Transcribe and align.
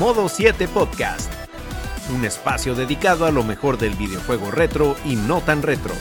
Modo 0.00 0.30
7 0.30 0.66
Podcast, 0.68 1.30
un 2.10 2.24
espacio 2.24 2.74
dedicado 2.74 3.26
a 3.26 3.30
lo 3.30 3.44
mejor 3.44 3.76
del 3.76 3.92
videojuego 3.96 4.50
retro 4.50 4.96
y 5.04 5.14
no 5.14 5.42
tan 5.42 5.60
retro. 5.60 5.92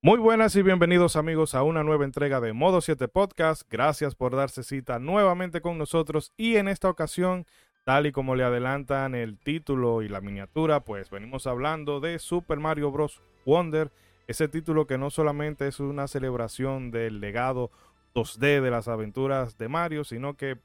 Muy 0.00 0.20
buenas 0.20 0.54
y 0.54 0.62
bienvenidos 0.62 1.16
amigos 1.16 1.56
a 1.56 1.64
una 1.64 1.82
nueva 1.82 2.04
entrega 2.04 2.40
de 2.40 2.52
Modo 2.52 2.80
7 2.80 3.08
Podcast. 3.08 3.62
Gracias 3.68 4.14
por 4.14 4.36
darse 4.36 4.62
cita 4.62 5.00
nuevamente 5.00 5.60
con 5.60 5.78
nosotros 5.78 6.32
y 6.36 6.58
en 6.58 6.68
esta 6.68 6.88
ocasión, 6.88 7.46
tal 7.82 8.06
y 8.06 8.12
como 8.12 8.36
le 8.36 8.44
adelantan 8.44 9.16
el 9.16 9.36
título 9.40 10.02
y 10.02 10.08
la 10.08 10.20
miniatura, 10.20 10.84
pues 10.84 11.10
venimos 11.10 11.48
hablando 11.48 11.98
de 11.98 12.20
Super 12.20 12.60
Mario 12.60 12.92
Bros. 12.92 13.20
Wonder, 13.44 13.90
ese 14.32 14.48
título 14.48 14.86
que 14.86 14.98
no 14.98 15.10
solamente 15.10 15.68
es 15.68 15.78
una 15.78 16.08
celebración 16.08 16.90
del 16.90 17.20
legado 17.20 17.70
2D 18.14 18.60
de 18.60 18.70
las 18.70 18.88
aventuras 18.88 19.58
de 19.58 19.68
Mario, 19.68 20.04
sino 20.04 20.36
que 20.36 20.58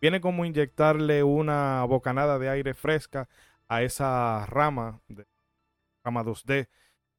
viene 0.00 0.20
como 0.22 0.46
inyectarle 0.46 1.22
una 1.22 1.84
bocanada 1.84 2.38
de 2.38 2.48
aire 2.48 2.72
fresca 2.74 3.28
a 3.68 3.82
esa 3.82 4.46
rama 4.46 5.00
de 5.08 5.26
rama 6.02 6.24
2D 6.24 6.68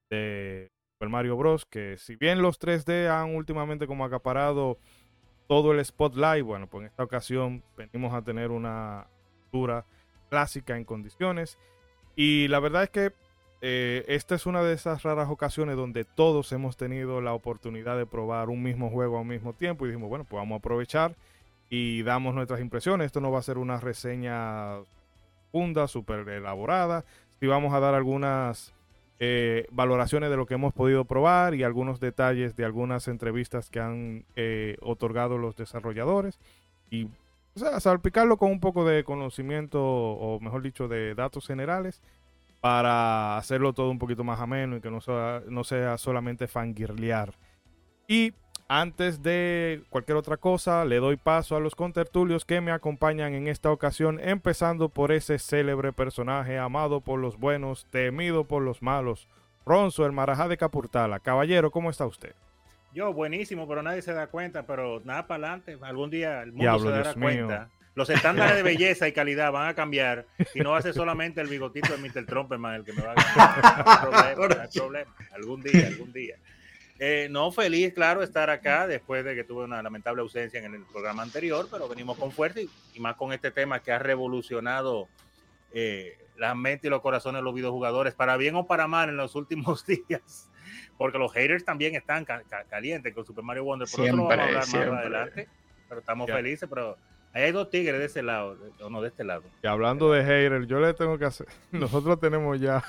de 0.10 0.72
Super 0.94 1.10
Mario 1.10 1.38
Bros. 1.38 1.66
Que 1.66 1.98
si 1.98 2.16
bien 2.16 2.42
los 2.42 2.60
3D 2.60 3.08
han 3.08 3.36
últimamente 3.36 3.86
como 3.86 4.04
acaparado 4.04 4.80
todo 5.48 5.72
el 5.72 5.86
spotlight, 5.86 6.44
bueno, 6.44 6.68
pues 6.68 6.82
en 6.82 6.88
esta 6.88 7.04
ocasión 7.04 7.64
venimos 7.78 8.14
a 8.14 8.24
tener 8.24 8.50
una 8.50 9.08
altura 9.46 9.86
clásica 10.30 10.78
en 10.78 10.84
condiciones. 10.84 11.60
Y 12.16 12.48
la 12.48 12.60
verdad 12.60 12.84
es 12.84 12.90
que 12.90 13.14
eh, 13.62 14.06
esta 14.08 14.36
es 14.36 14.46
una 14.46 14.64
de 14.64 14.74
esas 14.74 15.04
raras 15.04 15.30
ocasiones 15.30 15.76
donde 15.76 16.04
todos 16.04 16.52
hemos 16.52 16.78
tenido 16.78 17.22
la 17.22 17.34
oportunidad 17.34 17.98
de 17.98 18.08
probar 18.08 18.50
un 18.50 18.64
mismo 18.64 18.90
juego 18.90 19.20
al 19.20 19.26
mismo 19.26 19.54
tiempo 19.54 19.86
y 19.86 19.90
dijimos, 19.90 20.10
bueno, 20.10 20.26
pues 20.26 20.40
vamos 20.40 20.56
a 20.56 20.60
aprovechar 20.60 21.16
y 21.70 22.02
damos 22.04 22.34
nuestras 22.34 22.60
impresiones. 22.60 23.06
Esto 23.06 23.22
no 23.22 23.32
va 23.32 23.40
a 23.40 23.44
ser 23.44 23.58
una 23.58 23.80
reseña 23.80 24.80
funda, 25.52 25.88
súper 25.88 26.28
elaborada. 26.28 27.06
Si 27.40 27.48
vamos 27.48 27.74
a 27.74 27.80
dar 27.80 27.94
algunas 27.94 28.74
eh, 29.20 29.68
valoraciones 29.70 30.32
de 30.32 30.38
lo 30.38 30.48
que 30.48 30.56
hemos 30.56 30.74
podido 30.74 31.06
probar 31.06 31.54
y 31.54 31.62
algunos 31.62 32.00
detalles 32.00 32.56
de 32.56 32.66
algunas 32.66 33.08
entrevistas 33.08 33.70
que 33.70 33.80
han 33.80 34.26
eh, 34.36 34.78
otorgado 34.82 35.38
los 35.38 35.56
desarrolladores. 35.56 36.40
Y 36.90 37.08
salpicarlo 37.56 38.38
con 38.38 38.52
un 38.52 38.60
poco 38.60 38.84
de 38.84 39.04
conocimiento, 39.04 39.80
o 39.84 40.40
mejor 40.40 40.64
dicho, 40.64 40.88
de 40.88 41.14
datos 41.14 41.46
generales, 41.46 42.02
para 42.62 43.38
hacerlo 43.38 43.74
todo 43.74 43.90
un 43.90 44.00
poquito 44.00 44.24
más 44.24 44.40
ameno 44.40 44.78
y 44.78 44.82
que 44.82 44.92
no 44.92 45.02
sea, 45.02 45.42
no 45.50 45.64
sea 45.64 45.98
solamente 45.98 46.48
fangirlear. 46.48 47.34
Y 48.08 48.34
antes 48.68 49.22
de 49.22 49.84
cualquier 49.90 50.18
otra 50.18 50.38
cosa, 50.38 50.86
le 50.86 50.98
doy 50.98 51.18
paso 51.18 51.58
a 51.58 51.60
los 51.60 51.76
contertulios 51.76 52.46
que 52.46 52.62
me 52.62 52.72
acompañan 52.72 53.34
en 53.34 53.48
esta 53.48 53.72
ocasión, 53.72 54.20
empezando 54.22 54.90
por 54.90 55.12
ese 55.12 55.40
célebre 55.40 55.92
personaje 55.92 56.58
amado 56.58 57.02
por 57.02 57.20
los 57.20 57.38
buenos, 57.38 57.86
temido 57.92 58.46
por 58.46 58.62
los 58.62 58.82
malos, 58.82 59.28
Ronzo, 59.66 60.06
el 60.06 60.12
marajá 60.12 60.48
de 60.48 60.58
Capurtala. 60.58 61.20
Caballero, 61.20 61.72
¿cómo 61.72 61.90
está 61.90 62.06
usted? 62.06 62.34
Yo, 62.94 63.14
buenísimo, 63.14 63.68
pero 63.68 63.84
nadie 63.84 64.02
se 64.02 64.14
da 64.14 64.28
cuenta, 64.28 64.66
pero 64.66 65.02
nada 65.04 65.28
para 65.28 65.48
adelante. 65.48 65.78
Algún 65.82 66.10
día 66.10 66.42
el 66.42 66.52
mundo 66.52 66.64
Diablo, 66.64 66.84
se 66.84 66.90
dará 66.90 67.14
Dios 67.14 67.18
mío. 67.18 67.48
Los 67.94 68.10
estándares 68.10 68.56
de 68.56 68.64
belleza 68.64 69.08
y 69.08 69.12
calidad 69.12 69.52
van 69.52 69.68
a 69.68 69.74
cambiar 69.76 70.26
y 70.54 70.62
no 70.62 70.72
va 70.72 70.78
a 70.78 70.82
ser 70.82 70.94
solamente 70.94 71.42
el 71.42 71.48
bigotito 71.48 71.92
de 71.96 71.98
Mr. 71.98 72.26
Trumpman 72.26 72.76
el 72.76 72.86
que 72.86 72.94
me 72.94 73.02
va 73.04 73.12
a 73.12 73.16
ganar. 73.16 73.86
No 73.86 73.92
hay 73.92 74.36
problema, 74.36 74.56
no 74.56 74.62
hay 74.62 74.68
problema. 74.70 75.16
Algún 75.34 75.62
día, 75.62 75.88
algún 75.88 76.14
día. 76.14 76.36
Eh, 77.00 77.28
no 77.32 77.52
feliz, 77.52 77.94
claro, 77.94 78.22
estar 78.24 78.50
acá 78.50 78.88
después 78.88 79.26
de 79.26 79.36
que 79.36 79.44
tuve 79.44 79.64
una 79.66 79.82
lamentable 79.84 80.22
ausencia 80.22 80.64
en 80.64 80.74
el 80.74 80.84
programa 80.86 81.24
anterior, 81.24 81.68
pero 81.70 81.90
venimos 81.90 82.18
con 82.18 82.32
fuerza 82.32 82.62
y, 82.62 82.70
y 82.94 83.00
más 83.00 83.16
con 83.16 83.34
este 83.34 83.52
tema 83.52 83.80
que 83.82 83.92
ha 83.92 84.00
revolucionado 84.00 85.10
eh, 85.74 86.18
la 86.38 86.54
mente 86.56 86.88
y 86.88 86.90
los 86.90 87.02
corazones 87.02 87.40
de 87.40 87.44
los 87.44 87.54
videojugadores, 87.56 88.14
para 88.14 88.38
bien 88.38 88.56
o 88.56 88.68
para 88.68 88.88
mal 88.88 89.10
en 89.10 89.18
los 89.18 89.36
últimos 89.36 89.86
días, 89.88 90.50
porque 90.98 91.18
los 91.18 91.34
haters 91.34 91.66
también 91.66 91.96
están 91.96 92.24
ca- 92.24 92.44
ca- 92.48 92.64
calientes 92.66 93.14
con 93.14 93.26
Super 93.26 93.44
Mario 93.44 93.64
Wonder, 93.66 93.88
por 93.90 94.06
eso 94.06 94.16
lo 94.16 94.24
vamos 94.26 94.32
a 94.32 94.36
Siempre, 94.36 94.48
hablar 94.48 94.64
siempre. 94.66 94.92
más 94.92 95.00
adelante, 95.00 95.48
pero 95.90 96.00
estamos 96.02 96.28
Ya. 96.28 96.36
felices, 96.36 96.70
pero 96.70 96.98
ahí 97.34 97.44
hay 97.44 97.52
dos 97.52 97.70
tigres 97.70 98.00
de 98.00 98.06
ese 98.06 98.22
lado, 98.24 98.58
o 98.82 98.90
no 98.90 99.02
de 99.02 99.08
este 99.10 99.24
lado. 99.24 99.44
Y 99.64 99.68
hablando 99.68 100.12
de 100.12 100.24
hater, 100.24 100.66
yo 100.68 100.80
le 100.80 100.94
tengo 100.94 101.18
que 101.18 101.26
hacer. 101.26 101.48
Nosotros 101.72 102.20
tenemos 102.20 102.60
ya 102.60 102.84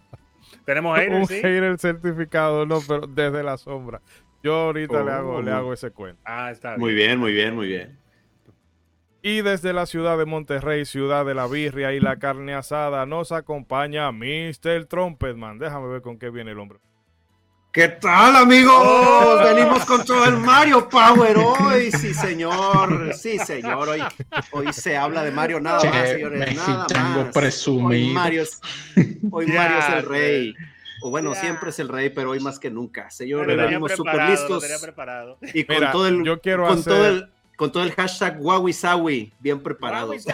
Tenemos 0.64 0.96
un 0.98 1.04
haters, 1.04 1.28
sí. 1.28 1.34
hater 1.36 1.78
certificado, 1.78 2.66
no, 2.66 2.80
pero 2.86 3.06
desde 3.06 3.42
la 3.42 3.56
sombra. 3.56 4.00
Yo 4.42 4.54
ahorita 4.54 5.02
le, 5.04 5.10
hago, 5.12 5.40
le 5.40 5.52
Oh. 5.52 5.56
hago 5.56 5.72
ese 5.72 5.90
cuento. 5.92 6.20
Ah, 6.24 6.50
está 6.50 6.76
Muy 6.76 6.94
bien, 6.94 7.18
muy 7.18 7.32
bien, 7.32 7.54
muy 7.54 7.68
bien. 7.68 7.96
Y 9.22 9.40
desde 9.42 9.72
la 9.72 9.86
ciudad 9.86 10.18
de 10.18 10.24
Monterrey, 10.24 10.84
ciudad 10.84 11.24
de 11.24 11.34
la 11.34 11.46
birria 11.46 11.92
y 11.92 12.00
la 12.00 12.18
carne 12.18 12.54
asada, 12.54 13.06
nos 13.06 13.30
acompaña 13.30 14.10
Mr. 14.10 14.86
Trumpetman. 14.86 15.58
Déjame 15.60 15.86
ver 15.86 16.02
con 16.02 16.18
qué 16.18 16.28
viene 16.30 16.50
el 16.50 16.58
hombre. 16.58 16.80
¿Qué 17.72 17.88
tal, 17.88 18.36
amigos? 18.36 19.42
Venimos 19.54 19.84
con 19.86 20.04
todo 20.04 20.26
el 20.26 20.36
Mario 20.36 20.88
Power 20.90 21.36
hoy. 21.38 21.90
Sí, 21.92 22.12
señor. 22.12 23.14
Sí, 23.14 23.38
señor. 23.38 23.88
Hoy, 23.88 24.02
hoy 24.50 24.72
se 24.74 24.96
habla 24.96 25.24
de 25.24 25.30
Mario 25.30 25.58
nada 25.58 25.78
Che, 25.80 25.88
más, 25.88 26.08
señores. 26.10 26.54
Nada 26.56 26.86
más. 26.90 27.32
presumido. 27.32 27.88
Hoy 27.88 28.12
Mario 28.12 28.42
es, 28.42 28.60
hoy 29.30 29.46
Mario 29.46 29.78
es 29.78 29.88
el 29.88 30.04
rey. 30.06 30.54
O 31.00 31.08
bueno, 31.10 31.34
siempre 31.34 31.70
es 31.70 31.78
el 31.78 31.88
rey, 31.88 32.10
pero 32.10 32.30
hoy 32.30 32.40
más 32.40 32.58
que 32.58 32.70
nunca. 32.70 33.10
Señor, 33.10 33.46
Lo 33.46 33.52
tenía 33.52 33.64
venimos 33.64 33.92
súper 33.92 34.22
listos. 34.28 34.64
preparado. 34.82 35.38
Y 35.54 35.64
con 35.64 35.76
Mira, 35.76 35.92
todo 35.92 36.06
el, 36.06 36.22
yo 36.24 36.40
quiero 36.40 36.66
con 36.66 36.78
hacer- 36.78 36.92
todo 36.92 37.06
el, 37.06 37.30
con 37.56 37.72
todo 37.72 37.82
el 37.84 37.92
hashtag 37.92 38.36
Wawisawi 38.38 39.32
bien 39.40 39.62
preparados. 39.62 40.26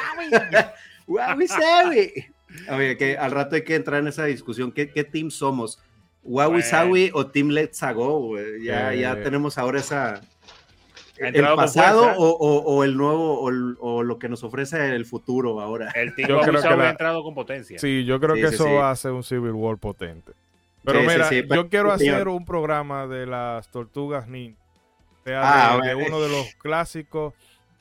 Wawisawi. 1.07 2.33
Oye, 2.71 2.97
que 2.97 3.17
al 3.17 3.31
rato 3.31 3.55
hay 3.55 3.63
que 3.63 3.77
entrar 3.77 4.01
en 4.01 4.09
esa 4.09 4.25
discusión. 4.25 4.73
¿Qué, 4.73 4.91
qué 4.91 5.05
team 5.05 5.31
somos? 5.31 5.79
¿Wawisawi 6.23 7.11
o 7.15 7.27
Team 7.29 7.49
Let's 7.49 7.81
Go? 7.95 8.21
güey? 8.21 8.63
Ya, 8.65 8.93
Eh. 8.95 9.01
ya 9.01 9.23
tenemos 9.23 9.57
ahora 9.59 9.79
esa. 9.81 10.21
¿El 11.17 11.45
pasado 11.57 12.13
o, 12.17 12.29
o- 12.31 12.63
o 12.77 12.85
el 12.85 12.97
nuevo 12.97 13.41
o, 13.41 13.49
el- 13.49 13.77
o 13.81 14.05
lo 14.05 14.19
que 14.21 14.29
nos 14.29 14.45
ofrece 14.45 14.95
el 14.95 15.05
futuro 15.05 15.61
ahora? 15.61 15.91
El 15.97 16.11
Yo 16.11 16.15
tipo 16.15 16.27
creo 16.29 16.39
abusado 16.43 16.69
que 16.71 16.77
la- 16.77 16.87
ha 16.89 16.91
entrado 16.91 17.23
con 17.25 17.35
potencia. 17.35 17.79
Sí, 17.79 18.05
yo 18.05 18.21
creo 18.21 18.37
Sí, 18.37 18.43
que 18.43 18.49
sí, 18.49 18.55
eso 18.55 18.65
sí. 18.65 18.73
va 18.73 18.91
a 18.91 18.97
ser 18.97 19.11
un 19.13 19.25
Civil 19.25 19.51
War 19.53 19.79
potente. 19.79 20.33
Pero 20.85 21.01
mira, 21.03 21.29
yo 21.31 21.69
quiero 21.69 21.99
señor. 21.99 22.15
hacer 22.15 22.29
un 22.29 22.45
programa 22.45 23.07
de 23.09 23.27
las 23.27 23.69
tortugas 23.69 24.29
ninja. 24.29 24.57
Sea 25.25 25.75
Ah, 25.75 25.81
de, 25.83 25.89
de 25.89 25.95
uno 25.97 26.21
de 26.21 26.29
los 26.29 26.55
clásicos 26.55 27.35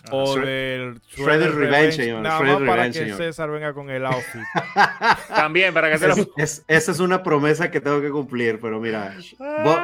Ah, 0.06 0.09
o 0.12 0.35
Shred- 0.38 0.46
del 0.46 1.02
Shredder 1.09 1.56
Revenge, 1.56 1.91
señor, 1.94 2.22
Nada 2.22 2.40
Shredder 2.40 2.59
más 2.59 2.68
para 2.69 2.75
Revenge, 2.84 3.00
que 3.00 3.06
señor. 3.06 3.18
César 3.18 3.50
venga 3.52 3.74
con 3.74 3.90
el 3.90 4.06
outfit. 4.06 4.41
También, 5.28 5.74
para 5.74 5.91
que 5.91 5.97
se 5.97 6.08
lo... 6.08 6.13
Es- 6.13 6.28
es- 6.38 6.66
esa 6.68 6.91
es 6.91 7.00
una 7.00 7.24
promesa 7.24 7.69
que 7.72 7.81
tengo 7.81 8.02
que 8.02 8.09
cumplir, 8.09 8.59
pero 8.62 8.80
mira, 8.80 9.16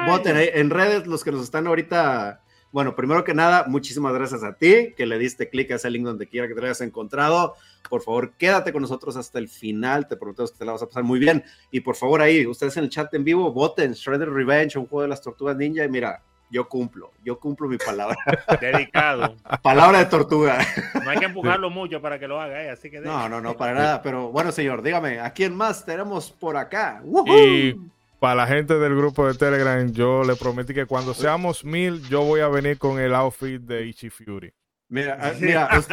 voten 0.07 0.37
ahí 0.37 0.49
en 0.53 0.69
redes 0.69 1.07
los 1.07 1.23
que 1.23 1.31
nos 1.31 1.43
están 1.43 1.67
ahorita. 1.67 2.39
Bueno, 2.71 2.95
primero 2.95 3.23
que 3.23 3.35
nada, 3.35 3.65
muchísimas 3.67 4.13
gracias 4.15 4.43
a 4.43 4.53
ti 4.55 4.95
que 4.97 5.05
le 5.05 5.19
diste 5.19 5.47
clic 5.47 5.69
a 5.71 5.75
ese 5.75 5.91
link 5.91 6.05
donde 6.05 6.27
quiera 6.27 6.47
que 6.47 6.55
te 6.55 6.59
lo 6.59 6.65
hayas 6.65 6.81
encontrado. 6.81 7.53
Por 7.87 8.01
favor, 8.01 8.31
quédate 8.35 8.73
con 8.73 8.81
nosotros 8.81 9.15
hasta 9.15 9.37
el 9.37 9.47
final. 9.47 10.07
Te 10.07 10.15
prometemos 10.17 10.51
que 10.53 10.57
te 10.57 10.65
la 10.65 10.71
vas 10.71 10.81
a 10.81 10.87
pasar 10.87 11.03
muy 11.03 11.19
bien. 11.19 11.43
Y 11.69 11.81
por 11.81 11.95
favor, 11.95 12.21
ahí, 12.23 12.47
ustedes 12.47 12.75
en 12.77 12.85
el 12.85 12.89
chat 12.89 13.13
en 13.13 13.23
vivo, 13.23 13.51
voten 13.53 13.91
Shredder 13.93 14.29
Revenge, 14.31 14.79
un 14.79 14.87
juego 14.87 15.03
de 15.03 15.07
las 15.09 15.21
tortugas 15.21 15.55
ninja. 15.55 15.83
Y 15.85 15.89
mira, 15.89 16.23
yo 16.53 16.69
cumplo, 16.69 17.11
yo 17.25 17.39
cumplo 17.39 17.67
mi 17.67 17.77
palabra. 17.77 18.15
Dedicado. 18.61 19.35
palabra 19.63 19.97
de 19.99 20.05
tortuga. 20.05 20.59
No 21.03 21.09
hay 21.09 21.17
que 21.17 21.25
empujarlo 21.25 21.71
mucho 21.71 21.99
para 21.99 22.19
que 22.19 22.27
lo 22.27 22.39
haga, 22.39 22.63
¿eh? 22.63 22.69
así 22.69 22.91
que... 22.91 23.01
No, 23.01 23.27
no, 23.27 23.41
no, 23.41 23.57
para 23.57 23.73
nada. 23.73 24.01
Pero 24.03 24.29
bueno, 24.29 24.51
señor, 24.51 24.83
dígame, 24.83 25.19
¿a 25.19 25.31
quién 25.31 25.55
más 25.55 25.83
tenemos 25.83 26.31
por 26.31 26.55
acá? 26.55 27.01
¡Woohoo! 27.03 27.35
Y 27.35 27.81
para 28.19 28.35
la 28.35 28.47
gente 28.47 28.77
del 28.77 28.95
grupo 28.95 29.27
de 29.27 29.33
Telegram, 29.33 29.91
yo 29.91 30.23
le 30.23 30.35
prometí 30.35 30.75
que 30.75 30.85
cuando 30.85 31.15
seamos 31.15 31.65
mil, 31.65 32.07
yo 32.07 32.21
voy 32.21 32.41
a 32.41 32.47
venir 32.49 32.77
con 32.77 32.99
el 32.99 33.15
outfit 33.15 33.59
de 33.59 33.87
Ichi 33.87 34.11
Fury. 34.11 34.53
Mira, 34.89 35.17
ah, 35.19 35.31
mira, 35.39 35.69
us- 35.75 35.87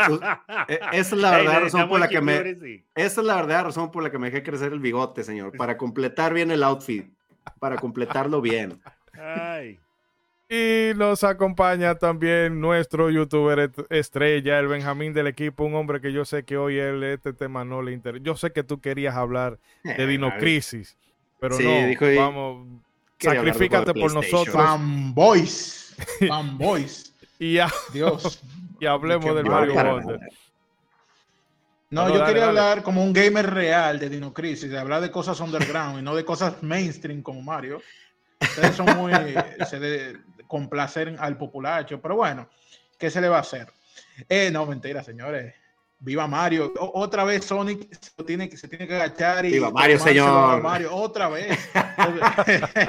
eh, 0.68 0.78
esa 0.92 1.14
es 1.16 1.22
la 1.22 1.30
verdadera 1.30 1.60
razón 1.60 1.88
por 1.88 2.00
la 2.00 2.08
que 2.08 2.20
me, 2.20 2.54
sí. 2.56 2.84
esa 2.94 3.20
es 3.22 3.26
la 3.26 3.36
verdadera 3.36 3.62
razón 3.62 3.90
por 3.90 4.02
la 4.02 4.10
que 4.10 4.18
me 4.18 4.30
dejé 4.30 4.42
crecer 4.42 4.74
el 4.74 4.80
bigote, 4.80 5.24
señor, 5.24 5.56
para 5.56 5.78
completar 5.78 6.34
bien 6.34 6.50
el 6.50 6.62
outfit, 6.62 7.10
para 7.58 7.76
completarlo 7.76 8.42
bien. 8.42 8.78
Ay. 9.18 9.80
Y 10.52 10.90
nos 10.96 11.22
acompaña 11.22 11.94
también 11.94 12.60
nuestro 12.60 13.08
youtuber 13.08 13.70
estrella, 13.88 14.58
el 14.58 14.66
Benjamín 14.66 15.12
del 15.12 15.28
equipo, 15.28 15.62
un 15.62 15.76
hombre 15.76 16.00
que 16.00 16.12
yo 16.12 16.24
sé 16.24 16.42
que 16.44 16.56
hoy 16.56 16.76
él 16.76 17.04
este 17.04 17.32
tema 17.32 17.64
no 17.64 17.82
le 17.82 17.92
interesa. 17.92 18.24
Yo 18.24 18.34
sé 18.36 18.50
que 18.50 18.64
tú 18.64 18.80
querías 18.80 19.14
hablar 19.14 19.60
de 19.84 20.06
Dino 20.08 20.32
Crisis, 20.40 20.96
pero 21.38 21.54
Sí, 21.56 21.62
no, 21.62 21.86
dijo, 21.86 22.04
vamos, 22.16 22.66
juego 23.22 23.84
por 23.94 24.12
nosotros 24.12 24.48
Fanboys. 24.52 25.94
Fanboys. 26.28 27.14
y, 27.38 27.54
ya, 27.54 27.70
Dios. 27.92 28.42
y 28.80 28.86
hablemos 28.86 29.26
Qué 29.26 29.34
del 29.34 29.44
Mario 29.46 29.74
Wonder. 29.74 30.20
No, 31.90 32.06
No, 32.06 32.08
yo 32.08 32.18
dale, 32.18 32.26
quería 32.32 32.46
dale. 32.46 32.58
hablar 32.58 32.82
como 32.82 33.04
un 33.04 33.12
gamer 33.12 33.48
real 33.54 34.00
de 34.00 34.08
Dino 34.08 34.32
Crisis, 34.34 34.68
de 34.68 34.78
hablar 34.78 35.00
de 35.00 35.12
cosas 35.12 35.38
underground 35.38 36.00
y 36.00 36.02
no 36.02 36.16
de 36.16 36.24
cosas 36.24 36.60
mainstream 36.60 37.22
como 37.22 37.40
Mario. 37.40 37.80
Ustedes 38.40 38.74
son 38.74 38.86
muy. 38.96 39.12
se 39.70 39.78
de- 39.78 40.16
complacer 40.50 41.14
al 41.20 41.38
populacho, 41.38 42.00
pero 42.02 42.16
bueno, 42.16 42.48
¿qué 42.98 43.08
se 43.08 43.20
le 43.20 43.28
va 43.28 43.36
a 43.36 43.40
hacer? 43.42 43.68
Eh, 44.28 44.50
no, 44.50 44.66
mentira, 44.66 45.04
señores. 45.04 45.54
Viva 46.02 46.26
Mario. 46.26 46.72
O- 46.78 46.98
otra 47.02 47.22
vez 47.24 47.44
Sonic 47.44 47.86
se 48.00 48.24
tiene, 48.24 48.48
que- 48.48 48.56
se 48.56 48.66
tiene 48.66 48.88
que 48.88 48.94
agachar 48.96 49.44
y. 49.44 49.52
Viva 49.52 49.70
Mario, 49.70 49.98
señor. 50.00 50.28
a 50.28 50.56
Mario, 50.56 50.92
otra 50.94 51.28
vez. 51.28 51.56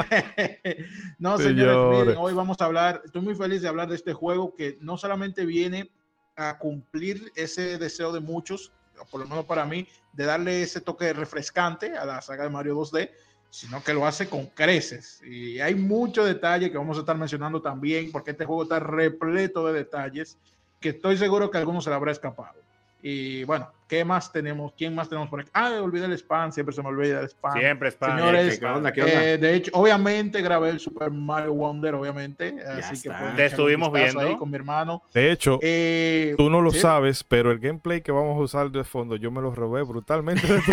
no, 1.20 1.38
señores, 1.38 2.00
miren, 2.08 2.18
hoy 2.18 2.34
vamos 2.34 2.60
a 2.62 2.66
hablar. 2.66 3.02
Estoy 3.06 3.22
muy 3.22 3.36
feliz 3.36 3.62
de 3.62 3.68
hablar 3.68 3.90
de 3.90 3.96
este 3.96 4.14
juego 4.14 4.56
que 4.56 4.78
no 4.82 4.98
solamente 4.98 5.46
viene 5.46 5.92
a 6.36 6.58
cumplir 6.58 7.32
ese 7.36 7.78
deseo 7.78 8.12
de 8.12 8.22
muchos, 8.22 8.72
por 9.12 9.20
lo 9.20 9.28
menos 9.28 9.46
para 9.46 9.66
mí, 9.66 9.88
de 10.14 10.26
darle 10.26 10.64
ese 10.64 10.82
toque 10.82 11.14
refrescante 11.14 11.96
a 11.98 12.06
la 12.06 12.22
saga 12.22 12.44
de 12.46 12.50
Mario 12.50 12.76
2D, 12.76 13.12
sino 13.52 13.84
que 13.84 13.94
lo 13.94 14.08
hace 14.08 14.28
con 14.28 14.48
creces. 14.48 15.22
Y 15.24 15.60
hay 15.60 15.76
mucho 15.76 16.24
detalle 16.24 16.72
que 16.72 16.78
vamos 16.78 16.98
a 16.98 17.02
estar 17.02 17.18
mencionando 17.18 17.62
también, 17.62 18.12
porque 18.12 18.32
este 18.32 18.46
juego 18.46 18.64
está 18.64 18.80
repleto 18.80 19.68
de 19.68 19.74
detalles 19.74 20.40
que 20.80 20.90
estoy 20.90 21.18
seguro 21.18 21.52
que 21.52 21.58
a 21.58 21.60
algunos 21.60 21.84
se 21.84 21.90
le 21.90 21.98
habrá 21.98 22.12
escapado. 22.12 22.60
Y 23.04 23.44
bueno, 23.46 23.68
¿qué 23.88 24.06
más 24.06 24.32
tenemos? 24.32 24.74
¿Quién 24.78 24.94
más 24.94 25.10
tenemos 25.10 25.28
por 25.30 25.40
aquí? 25.42 25.50
Ah, 25.54 25.72
olvidé 25.82 26.06
el 26.06 26.14
spam, 26.14 26.52
siempre 26.52 26.74
se 26.76 26.82
me 26.84 26.90
olvida 26.90 27.20
el 27.22 27.26
spam. 27.30 27.54
Siempre 27.58 27.90
es 27.90 27.96
para 27.96 28.16
Señores, 28.18 28.60
¿Qué 28.60 28.66
onda? 28.66 28.92
¿Qué 28.94 29.02
onda? 29.02 29.24
Eh, 29.26 29.38
de 29.40 29.56
hecho, 29.56 29.72
obviamente 29.74 30.42
grabé 30.42 30.70
el 30.70 30.80
Super 30.80 31.10
Mario 31.10 31.54
Wonder, 31.54 31.96
obviamente. 31.96 32.56
así 32.84 32.94
está. 33.08 33.32
que 33.32 33.36
Te 33.38 33.46
estuvimos 33.48 33.92
viendo. 33.92 34.20
ahí 34.20 34.36
con 34.38 34.50
mi 34.52 34.56
hermano. 34.58 35.02
De 35.14 35.32
hecho, 35.32 35.58
Eh, 35.64 36.36
tú 36.38 36.50
no 36.50 36.62
lo 36.62 36.72
sí. 36.72 36.80
sabes, 36.80 37.24
pero 37.24 37.52
el 37.52 37.60
gameplay 37.60 38.02
que 38.02 38.12
vamos 38.12 38.38
a 38.38 38.42
usar 38.42 38.70
de 38.72 38.84
fondo, 38.84 39.16
yo 39.16 39.32
me 39.32 39.42
lo 39.42 39.54
robé 39.54 39.82
brutalmente. 39.84 40.46
de 40.48 40.62
tu 40.62 40.72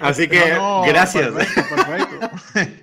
Así 0.00 0.28
que, 0.28 0.50
No, 0.54 0.80
no, 0.80 0.88
gracias. 0.92 1.30
Perfecto, 1.30 1.74
perfecto. 1.76 2.30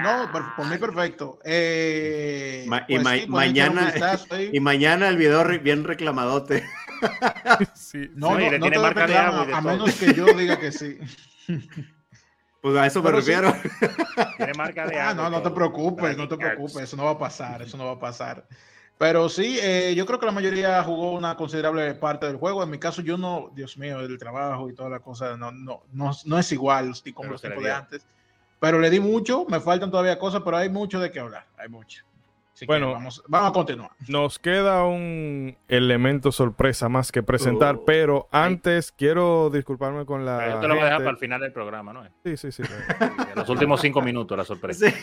No, 0.00 0.30
por, 0.32 0.54
por 0.56 0.66
mí 0.66 0.76
perfecto. 0.78 1.38
Eh, 1.44 2.64
Ma- 2.66 2.84
y 2.88 2.98
ma- 2.98 3.14
sí, 3.14 3.24
un 3.24 3.30
mañana-. 3.30 3.92
Y 4.52 4.60
mañana 4.60 5.08
el 5.08 5.16
video 5.16 5.44
re- 5.44 5.58
bien 5.58 5.84
reclamadote. 5.84 6.64
Sí, 7.74 8.10
No, 8.14 8.36
Sí, 8.36 8.44
no, 8.44 8.50
le 8.50 8.58
no 8.58 8.62
tiene 8.64 8.76
te 8.76 8.82
marca 8.82 9.06
de 9.06 9.14
reclaman, 9.14 9.34
agua 9.34 9.44
y 9.44 9.46
de 9.46 9.52
a 9.54 9.60
menos 9.60 9.94
que 9.94 10.14
yo 10.14 10.26
diga 10.36 10.58
que 10.58 10.72
sí. 10.72 10.98
Pues 12.60 12.76
a 12.76 12.86
eso 12.86 13.02
me 13.02 13.10
Pero 13.10 13.22
sí. 13.22 13.30
refiero. 13.30 13.54
Tiene 14.36 14.54
marca 14.54 14.86
de 14.86 14.98
Ah, 14.98 15.14
no, 15.14 15.42
te 15.42 15.50
preocupes, 15.50 16.16
no 16.16 16.28
te 16.28 16.36
preocupes, 16.36 16.82
eso 16.82 16.96
no 16.96 17.04
va 17.04 17.12
a 17.12 17.18
pasar, 17.18 17.62
eso 17.62 17.76
no 17.76 17.86
va 17.86 17.92
a 17.92 17.98
pasar. 17.98 18.46
Pero 18.98 19.28
sí, 19.28 19.58
eh, 19.62 19.94
yo 19.96 20.04
creo 20.06 20.18
que 20.18 20.26
la 20.26 20.32
mayoría 20.32 20.82
jugó 20.82 21.12
una 21.12 21.36
considerable 21.36 21.94
parte 21.94 22.26
del 22.26 22.36
juego. 22.36 22.64
En 22.64 22.70
mi 22.70 22.78
caso, 22.80 23.00
yo 23.00 23.16
no, 23.16 23.52
Dios 23.54 23.78
mío, 23.78 24.00
el 24.00 24.18
trabajo 24.18 24.68
y 24.68 24.74
toda 24.74 24.90
la 24.90 24.98
cosa, 24.98 25.36
no, 25.36 25.52
no, 25.52 25.84
no, 25.92 26.10
no 26.24 26.38
es 26.38 26.50
igual 26.50 26.90
estoy 26.90 27.12
como 27.12 27.26
Pero 27.26 27.32
los 27.34 27.40
tiempos 27.40 27.62
de 27.62 27.70
antes. 27.72 28.06
Pero 28.60 28.78
le 28.80 28.90
di 28.90 29.00
mucho, 29.00 29.44
me 29.48 29.60
faltan 29.60 29.90
todavía 29.90 30.18
cosas, 30.18 30.42
pero 30.44 30.56
hay 30.56 30.68
mucho 30.68 30.98
de 31.00 31.10
qué 31.10 31.20
hablar, 31.20 31.46
hay 31.56 31.68
mucho. 31.68 32.04
Así 32.52 32.66
que 32.66 32.72
Bueno. 32.72 32.90
vamos, 32.92 33.22
vamos 33.28 33.50
a 33.50 33.52
continuar. 33.52 33.90
Nos 34.08 34.40
queda 34.40 34.84
un 34.84 35.56
elemento 35.68 36.32
sorpresa 36.32 36.88
más 36.88 37.12
que 37.12 37.22
presentar, 37.22 37.76
Oh. 37.76 37.84
pero 37.84 38.28
antes 38.32 38.90
quiero 38.90 39.48
disculparme 39.48 40.04
con 40.04 40.24
la. 40.26 40.38
Pero 40.38 40.54
yo 40.54 40.60
te 40.60 40.66
lo 40.68 40.74
voy 40.74 40.82
a 40.82 40.86
dejar 40.86 40.98
para 40.98 41.10
el 41.12 41.16
final 41.18 41.40
del 41.40 41.52
programa, 41.52 41.92
¿no? 41.92 42.02
Sí, 42.24 42.36
sí, 42.36 42.50
sí. 42.50 42.64
En 43.00 43.36
los 43.36 43.48
últimos 43.48 43.80
cinco 43.80 44.02
minutos, 44.02 44.36
la 44.36 44.44
sorpresa. 44.44 44.90
Sí. 44.90 44.96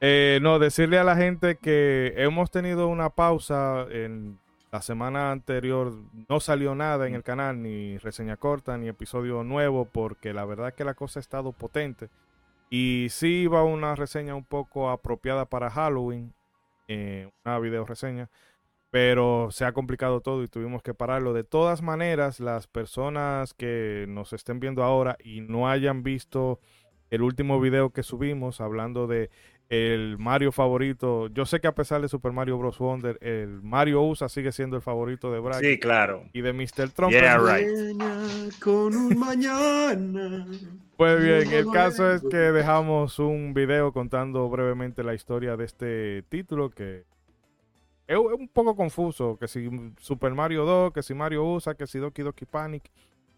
Eh, 0.00 0.38
no, 0.42 0.60
decirle 0.60 0.98
a 0.98 1.04
la 1.04 1.16
gente 1.16 1.56
que 1.56 2.14
hemos 2.16 2.52
tenido 2.52 2.86
una 2.86 3.10
pausa 3.10 3.86
en 3.90 4.38
la 4.70 4.80
semana 4.80 5.32
anterior. 5.32 5.92
No 6.28 6.38
salió 6.38 6.76
nada 6.76 7.08
en 7.08 7.14
el 7.16 7.24
canal, 7.24 7.60
ni 7.62 7.98
reseña 7.98 8.36
corta, 8.36 8.78
ni 8.78 8.86
episodio 8.86 9.42
nuevo, 9.42 9.86
porque 9.86 10.32
la 10.32 10.44
verdad 10.44 10.72
que 10.72 10.84
la 10.84 10.94
cosa 10.94 11.18
ha 11.18 11.22
estado 11.22 11.50
potente. 11.50 12.10
Y 12.70 13.06
sí 13.10 13.42
iba 13.42 13.62
una 13.64 13.94
reseña 13.94 14.34
un 14.34 14.44
poco 14.44 14.90
apropiada 14.90 15.46
para 15.46 15.70
Halloween, 15.70 16.34
eh, 16.86 17.30
una 17.44 17.58
video 17.58 17.84
reseña, 17.86 18.28
pero 18.90 19.48
se 19.50 19.64
ha 19.64 19.72
complicado 19.72 20.20
todo 20.20 20.42
y 20.42 20.48
tuvimos 20.48 20.82
que 20.82 20.94
pararlo. 20.94 21.32
De 21.32 21.44
todas 21.44 21.82
maneras, 21.82 22.40
las 22.40 22.66
personas 22.66 23.54
que 23.54 24.06
nos 24.08 24.32
estén 24.32 24.60
viendo 24.60 24.82
ahora 24.82 25.16
y 25.22 25.40
no 25.40 25.68
hayan 25.68 26.02
visto 26.02 26.60
el 27.10 27.22
último 27.22 27.58
video 27.60 27.90
que 27.90 28.02
subimos 28.02 28.60
hablando 28.60 29.06
de 29.06 29.30
el 29.70 30.16
Mario 30.18 30.50
favorito, 30.50 31.28
yo 31.28 31.44
sé 31.44 31.60
que 31.60 31.66
a 31.66 31.74
pesar 31.74 32.00
de 32.00 32.08
Super 32.08 32.32
Mario 32.32 32.56
Bros. 32.56 32.78
Wonder, 32.78 33.18
el 33.20 33.60
Mario 33.62 34.00
USA 34.02 34.28
sigue 34.30 34.50
siendo 34.52 34.76
el 34.76 34.82
favorito 34.82 35.30
de 35.30 35.40
Brack 35.40 35.60
Sí, 35.60 35.78
claro. 35.78 36.24
y 36.32 36.40
de 36.40 36.54
Mr. 36.54 36.88
Trump. 36.94 37.12
Yeah, 37.12 37.36
right. 37.38 37.68
Con 38.62 38.96
un 38.96 39.18
mañana. 39.18 40.46
Pues 40.98 41.22
bien, 41.22 41.52
el 41.52 41.70
caso 41.70 42.10
es 42.10 42.22
que 42.28 42.36
dejamos 42.36 43.20
un 43.20 43.54
video 43.54 43.92
contando 43.92 44.48
brevemente 44.50 45.04
la 45.04 45.14
historia 45.14 45.56
de 45.56 45.64
este 45.64 46.24
título 46.24 46.70
que 46.70 47.04
es 48.08 48.16
un 48.18 48.48
poco 48.48 48.74
confuso, 48.74 49.38
que 49.38 49.46
si 49.46 49.70
Super 50.00 50.34
Mario 50.34 50.64
2, 50.64 50.92
que 50.92 51.04
si 51.04 51.14
Mario 51.14 51.44
USA, 51.44 51.76
que 51.76 51.86
si 51.86 52.00
Doki 52.00 52.22
Doki 52.22 52.46
Panic, 52.46 52.90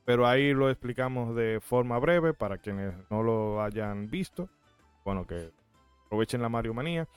pero 0.07 0.27
ahí 0.27 0.55
lo 0.55 0.71
explicamos 0.71 1.37
de 1.37 1.61
forma 1.61 1.99
breve 1.99 2.33
para 2.33 2.57
quienes 2.57 2.95
no 3.11 3.23
lo 3.23 3.63
hayan 3.63 4.07
visto. 4.09 4.49
Bueno, 5.05 5.27
que 5.27 5.51
aprovechen 6.07 6.41
la 6.41 6.49
Mario 6.49 6.73
Manía. 6.73 7.09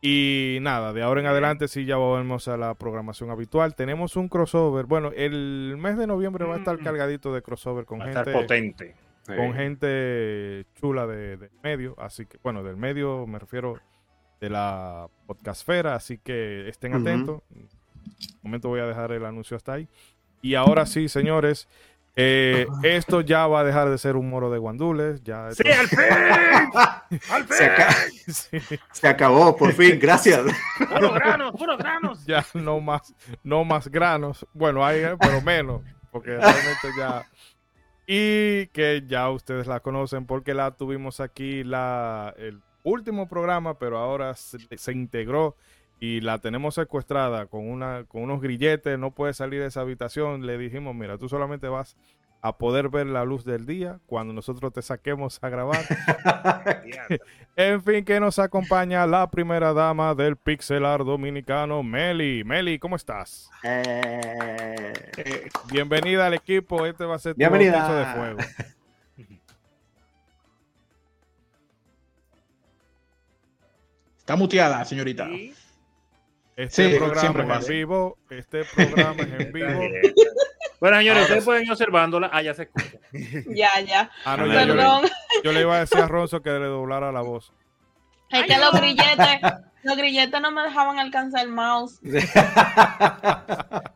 Y 0.00 0.58
nada, 0.62 0.92
de 0.92 1.02
ahora 1.02 1.22
en 1.22 1.26
adelante 1.26 1.66
sí 1.66 1.86
ya 1.86 1.96
volvemos 1.96 2.46
a 2.46 2.56
la 2.56 2.74
programación 2.74 3.30
habitual. 3.30 3.74
Tenemos 3.74 4.14
un 4.14 4.28
crossover. 4.28 4.86
Bueno, 4.86 5.10
el 5.16 5.76
mes 5.76 5.96
de 5.98 6.06
noviembre 6.06 6.44
va 6.44 6.54
a 6.54 6.58
estar 6.58 6.78
Mm. 6.80 6.84
cargadito 6.84 7.34
de 7.34 7.42
crossover 7.42 7.84
con 7.84 7.98
Va 7.98 8.04
a 8.04 8.06
gente 8.06 8.20
estar 8.20 8.34
potente. 8.34 8.94
Con 9.26 9.54
gente 9.54 10.66
chula 10.74 11.06
de, 11.06 11.36
de 11.36 11.50
medio, 11.62 11.94
así 11.98 12.26
que, 12.26 12.38
bueno, 12.42 12.62
del 12.62 12.76
medio 12.76 13.26
me 13.26 13.38
refiero 13.38 13.78
de 14.40 14.50
la 14.50 15.08
podcastfera, 15.26 15.94
así 15.94 16.18
que 16.18 16.68
estén 16.68 16.94
Ujú. 16.94 17.02
atentos. 17.02 17.42
Un 17.54 17.68
momento 18.42 18.68
voy 18.68 18.80
a 18.80 18.86
dejar 18.86 19.12
el 19.12 19.24
anuncio 19.24 19.56
hasta 19.56 19.74
ahí. 19.74 19.88
Y 20.40 20.56
ahora 20.56 20.86
sí, 20.86 21.08
señores, 21.08 21.68
eh, 22.16 22.66
esto 22.82 23.20
ya 23.20 23.46
va 23.46 23.60
a 23.60 23.64
dejar 23.64 23.88
de 23.88 23.96
ser 23.96 24.16
un 24.16 24.28
moro 24.28 24.50
de 24.50 24.58
guandules, 24.58 25.22
ya 25.22 25.48
esto- 25.48 25.62
¡Sí, 25.62 25.70
al 25.70 25.86
fin! 25.86 25.98
¡Al 27.30 27.48
Se, 27.48 27.64
aca- 27.64 27.92
sí, 28.28 28.58
se 28.90 29.08
acabó, 29.08 29.56
por 29.56 29.72
fin, 29.72 29.98
gracias. 30.00 30.42
¡Puros 30.78 31.14
granos, 31.14 31.52
puros 31.52 31.78
granos! 31.78 32.26
ya 32.26 32.44
no 32.54 32.80
más, 32.80 33.14
no 33.44 33.64
más 33.64 33.88
granos, 33.88 34.44
bueno, 34.52 34.84
hay, 34.84 34.98
eh, 35.00 35.16
pero 35.18 35.40
menos, 35.42 35.80
porque 36.10 36.30
realmente 36.30 36.88
ya 36.98 37.24
y 38.14 38.66
que 38.74 39.04
ya 39.06 39.30
ustedes 39.30 39.66
la 39.66 39.80
conocen 39.80 40.26
porque 40.26 40.52
la 40.52 40.72
tuvimos 40.72 41.18
aquí 41.18 41.64
la 41.64 42.34
el 42.36 42.60
último 42.82 43.26
programa, 43.26 43.78
pero 43.78 43.96
ahora 43.96 44.34
se, 44.34 44.58
se 44.76 44.92
integró 44.92 45.56
y 45.98 46.20
la 46.20 46.38
tenemos 46.38 46.74
secuestrada 46.74 47.46
con 47.46 47.66
una 47.66 48.04
con 48.04 48.24
unos 48.24 48.42
grilletes, 48.42 48.98
no 48.98 49.12
puede 49.12 49.32
salir 49.32 49.62
de 49.62 49.68
esa 49.68 49.80
habitación. 49.80 50.44
Le 50.44 50.58
dijimos, 50.58 50.94
mira, 50.94 51.16
tú 51.16 51.26
solamente 51.26 51.68
vas 51.68 51.96
a 52.44 52.58
poder 52.58 52.88
ver 52.88 53.06
la 53.06 53.24
luz 53.24 53.44
del 53.44 53.66
día 53.66 54.00
cuando 54.06 54.34
nosotros 54.34 54.72
te 54.72 54.82
saquemos 54.82 55.38
a 55.42 55.48
grabar. 55.48 55.80
En 57.54 57.82
fin, 57.82 58.02
que 58.02 58.18
nos 58.18 58.38
acompaña 58.38 59.06
la 59.06 59.30
primera 59.30 59.74
dama 59.74 60.14
del 60.14 60.36
pixelar 60.36 61.04
dominicano, 61.04 61.82
Meli. 61.82 62.42
Meli, 62.44 62.78
¿cómo 62.78 62.96
estás? 62.96 63.50
Eh, 63.62 65.50
Bienvenida 65.70 66.26
al 66.26 66.34
equipo. 66.34 66.86
Este 66.86 67.04
va 67.04 67.16
a 67.16 67.18
ser 67.18 67.34
tu 67.34 67.40
de 67.40 68.06
fuego. 68.16 68.38
está 74.16 74.34
muteada, 74.34 74.82
señorita. 74.86 75.26
Sí. 75.28 75.54
Este 76.64 76.90
Sí, 76.90 76.96
programa 76.96 77.20
siempre 77.20 77.42
es 77.42 77.50
en 77.68 77.72
vivo. 77.72 78.18
Este 78.30 78.64
programa 78.64 79.22
es 79.22 79.40
en 79.40 79.52
vivo. 79.52 79.68
Bueno, 80.80 80.96
señores, 80.98 81.22
ustedes 81.22 81.44
pueden 81.44 81.64
ir 81.64 81.70
observándola. 81.72 82.30
Ah, 82.32 82.42
ya 82.42 82.54
se 82.54 82.62
escucha. 82.64 82.98
Ya, 83.48 83.80
ya. 83.80 84.10
Ah, 84.24 84.36
no, 84.36 84.46
ya 84.46 84.52
yo, 84.64 84.74
le, 84.74 84.74
Perdón. 84.74 85.02
yo 85.44 85.52
le 85.52 85.60
iba 85.60 85.76
a 85.76 85.80
decir 85.80 86.00
a 86.00 86.08
Ronzo 86.08 86.42
que 86.42 86.50
le 86.50 86.66
doblara 86.66 87.12
la 87.12 87.20
voz. 87.20 87.52
Es 88.30 88.44
que 88.46 88.56
los 88.58 88.72
grilletes, 88.72 89.40
los 89.82 89.96
grilletes 89.96 90.40
no 90.40 90.50
me 90.50 90.62
dejaban 90.62 90.98
alcanzar 90.98 91.44
el 91.44 91.50
mouse. 91.52 92.00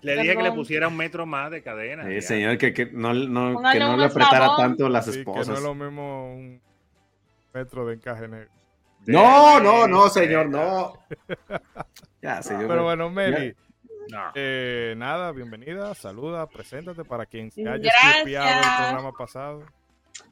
Le 0.02 0.16
dije 0.20 0.37
que 0.37 0.42
le 0.42 0.52
pusiera 0.52 0.88
un 0.88 0.96
metro 0.96 1.25
más 1.26 1.50
de 1.50 1.62
cadena. 1.62 2.04
Sí, 2.06 2.20
señor, 2.20 2.58
que, 2.58 2.73
que 2.73 2.87
no, 2.87 3.12
no, 3.14 3.62
que 3.73 3.78
no 3.80 3.96
le 3.96 4.04
apretara 4.04 4.56
tanto 4.56 4.88
las 4.88 5.06
Sí, 5.06 5.12
que 5.12 5.25
no 5.25 5.32
esposas. 5.32 5.58
es 5.58 5.64
lo 5.64 5.75
mismo 5.75 6.32
un 6.35 6.61
metro 7.54 7.87
de 7.87 7.94
encaje 7.94 8.28
negro. 8.28 8.50
No, 9.06 9.60
no, 9.60 9.86
no, 9.86 10.08
señor, 10.08 10.48
no. 10.48 10.94
Ya, 12.22 12.42
señor. 12.42 12.66
Pero 12.68 12.84
bueno, 12.84 13.08
Meli, 13.10 13.54
No. 14.10 14.32
eh, 14.34 14.94
nada, 14.96 15.32
bienvenida, 15.32 15.94
saluda, 15.94 16.46
preséntate 16.48 17.04
para 17.04 17.26
quien 17.26 17.50
se 17.50 17.68
haya 17.68 17.90
skipeado 18.14 18.48
el 18.48 18.84
programa 18.90 19.12
pasado. 19.12 19.62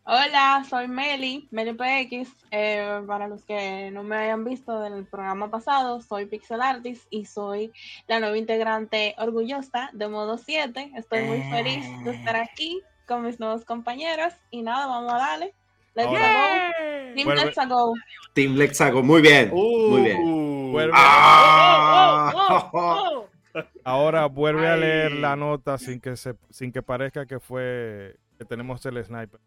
Hola, 0.06 0.64
soy 0.68 0.86
Meli, 0.88 1.48
Meli 1.50 1.72
PX. 1.72 2.28
Eh, 2.50 3.02
para 3.06 3.26
los 3.28 3.42
que 3.44 3.90
no 3.90 4.02
me 4.02 4.16
hayan 4.16 4.44
visto 4.44 4.80
del 4.80 5.06
programa 5.06 5.50
pasado, 5.50 6.00
soy 6.02 6.26
Pixel 6.26 6.60
Artist 6.60 7.06
y 7.10 7.24
soy 7.26 7.72
la 8.06 8.20
nueva 8.20 8.36
integrante 8.36 9.14
orgullosa 9.18 9.90
de 9.92 10.08
Modo 10.08 10.36
7. 10.36 10.92
Estoy 10.96 11.22
muy 11.22 11.42
feliz 11.50 11.86
de 12.04 12.10
estar 12.10 12.36
aquí 12.36 12.82
con 13.06 13.24
mis 13.24 13.38
nuevos 13.40 13.64
compañeros 13.64 14.34
y 14.50 14.62
nada, 14.62 14.86
vamos 14.86 15.12
a 15.12 15.18
darle. 15.18 15.54
Let's 15.94 16.08
go. 16.08 17.14
Team 17.14 17.24
Vuelve. 17.26 17.44
Let's 17.44 17.68
Go. 17.68 17.94
Team 18.32 18.54
Lexago, 18.56 19.02
muy 19.02 19.22
bien. 19.22 19.50
muy 19.50 20.02
bien. 20.02 20.18
Uh. 20.22 20.72
Vuelve- 20.72 20.92
Ah. 20.94 22.32
Oh, 22.34 22.70
oh, 22.72 23.28
oh. 23.54 23.60
Ahora 23.84 24.26
vuelve 24.26 24.66
a 24.66 24.76
leer 24.76 25.12
Ay. 25.12 25.18
la 25.20 25.36
nota 25.36 25.78
sin 25.78 26.00
que 26.00 26.16
se, 26.16 26.34
sin 26.50 26.72
que 26.72 26.82
parezca 26.82 27.24
que 27.26 27.38
fue 27.38 28.16
que 28.36 28.44
tenemos 28.44 28.84
el 28.86 29.04
sniper. 29.04 29.38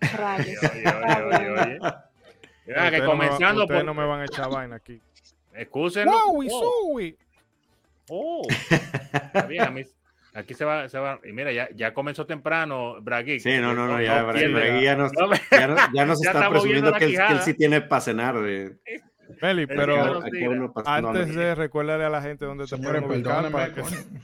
Rayos. 0.00 0.46
Oye, 0.62 0.84
oye, 0.86 1.22
oye, 1.24 1.50
oye. 1.50 1.78
Mira, 2.66 2.90
que 2.90 3.00
Ustedes 3.00 3.00
no 3.00 3.00
me 3.00 3.00
van- 3.00 3.06
comenzando 3.06 3.62
ustedes 3.64 3.80
por... 3.80 3.86
no 3.86 3.94
me 3.94 4.06
van 4.06 4.20
a 4.20 4.24
echar 4.24 4.48
vaina 4.50 4.76
aquí. 4.76 5.00
Excúsenlo. 5.52 6.12
¡Wow! 6.12 6.44
Oh, 6.50 7.02
oh. 8.10 8.42
Está 9.12 9.42
bien, 9.46 9.64
a 9.64 9.70
mí- 9.70 9.84
Aquí 10.38 10.54
se 10.54 10.64
va, 10.64 10.88
se 10.88 10.98
va. 11.00 11.18
Y 11.24 11.32
mira, 11.32 11.50
ya, 11.52 11.68
ya 11.74 11.92
comenzó 11.92 12.24
temprano, 12.24 13.00
Bragui. 13.02 13.40
Sí, 13.40 13.58
no, 13.58 13.74
no, 13.74 13.86
no, 13.88 14.00
ya. 14.00 14.22
Bragui 14.22 14.82
ya 14.84 14.94
nos, 14.94 15.12
No, 15.12 15.30
ya 15.50 15.66
no- 15.66 15.76
ya 15.92 16.04
nos 16.06 16.18
está 16.24 16.32
está 16.38 16.50
presumiendo 16.50 16.92
que 16.92 17.04
él, 17.06 17.10
que 17.10 17.16
él 17.16 17.22
quijada. 17.22 17.42
sí 17.42 17.54
tiene 17.54 17.80
para 17.80 18.00
cenar. 18.00 18.34
Meli, 18.36 19.62
El 19.62 19.66
pero 19.68 20.18
aquí 20.24 20.46
uno 20.46 20.72
no, 20.74 20.82
antes 20.86 21.28
no, 21.28 21.40
de 21.40 21.54
recordarle 21.56 22.04
a 22.04 22.08
la 22.10 22.22
gente 22.22 22.44
dónde 22.44 22.66
te 22.66 22.76
pueden 22.76 23.04
ubicar 23.04 23.50
para 23.50 23.74
perdónenme. 23.74 24.20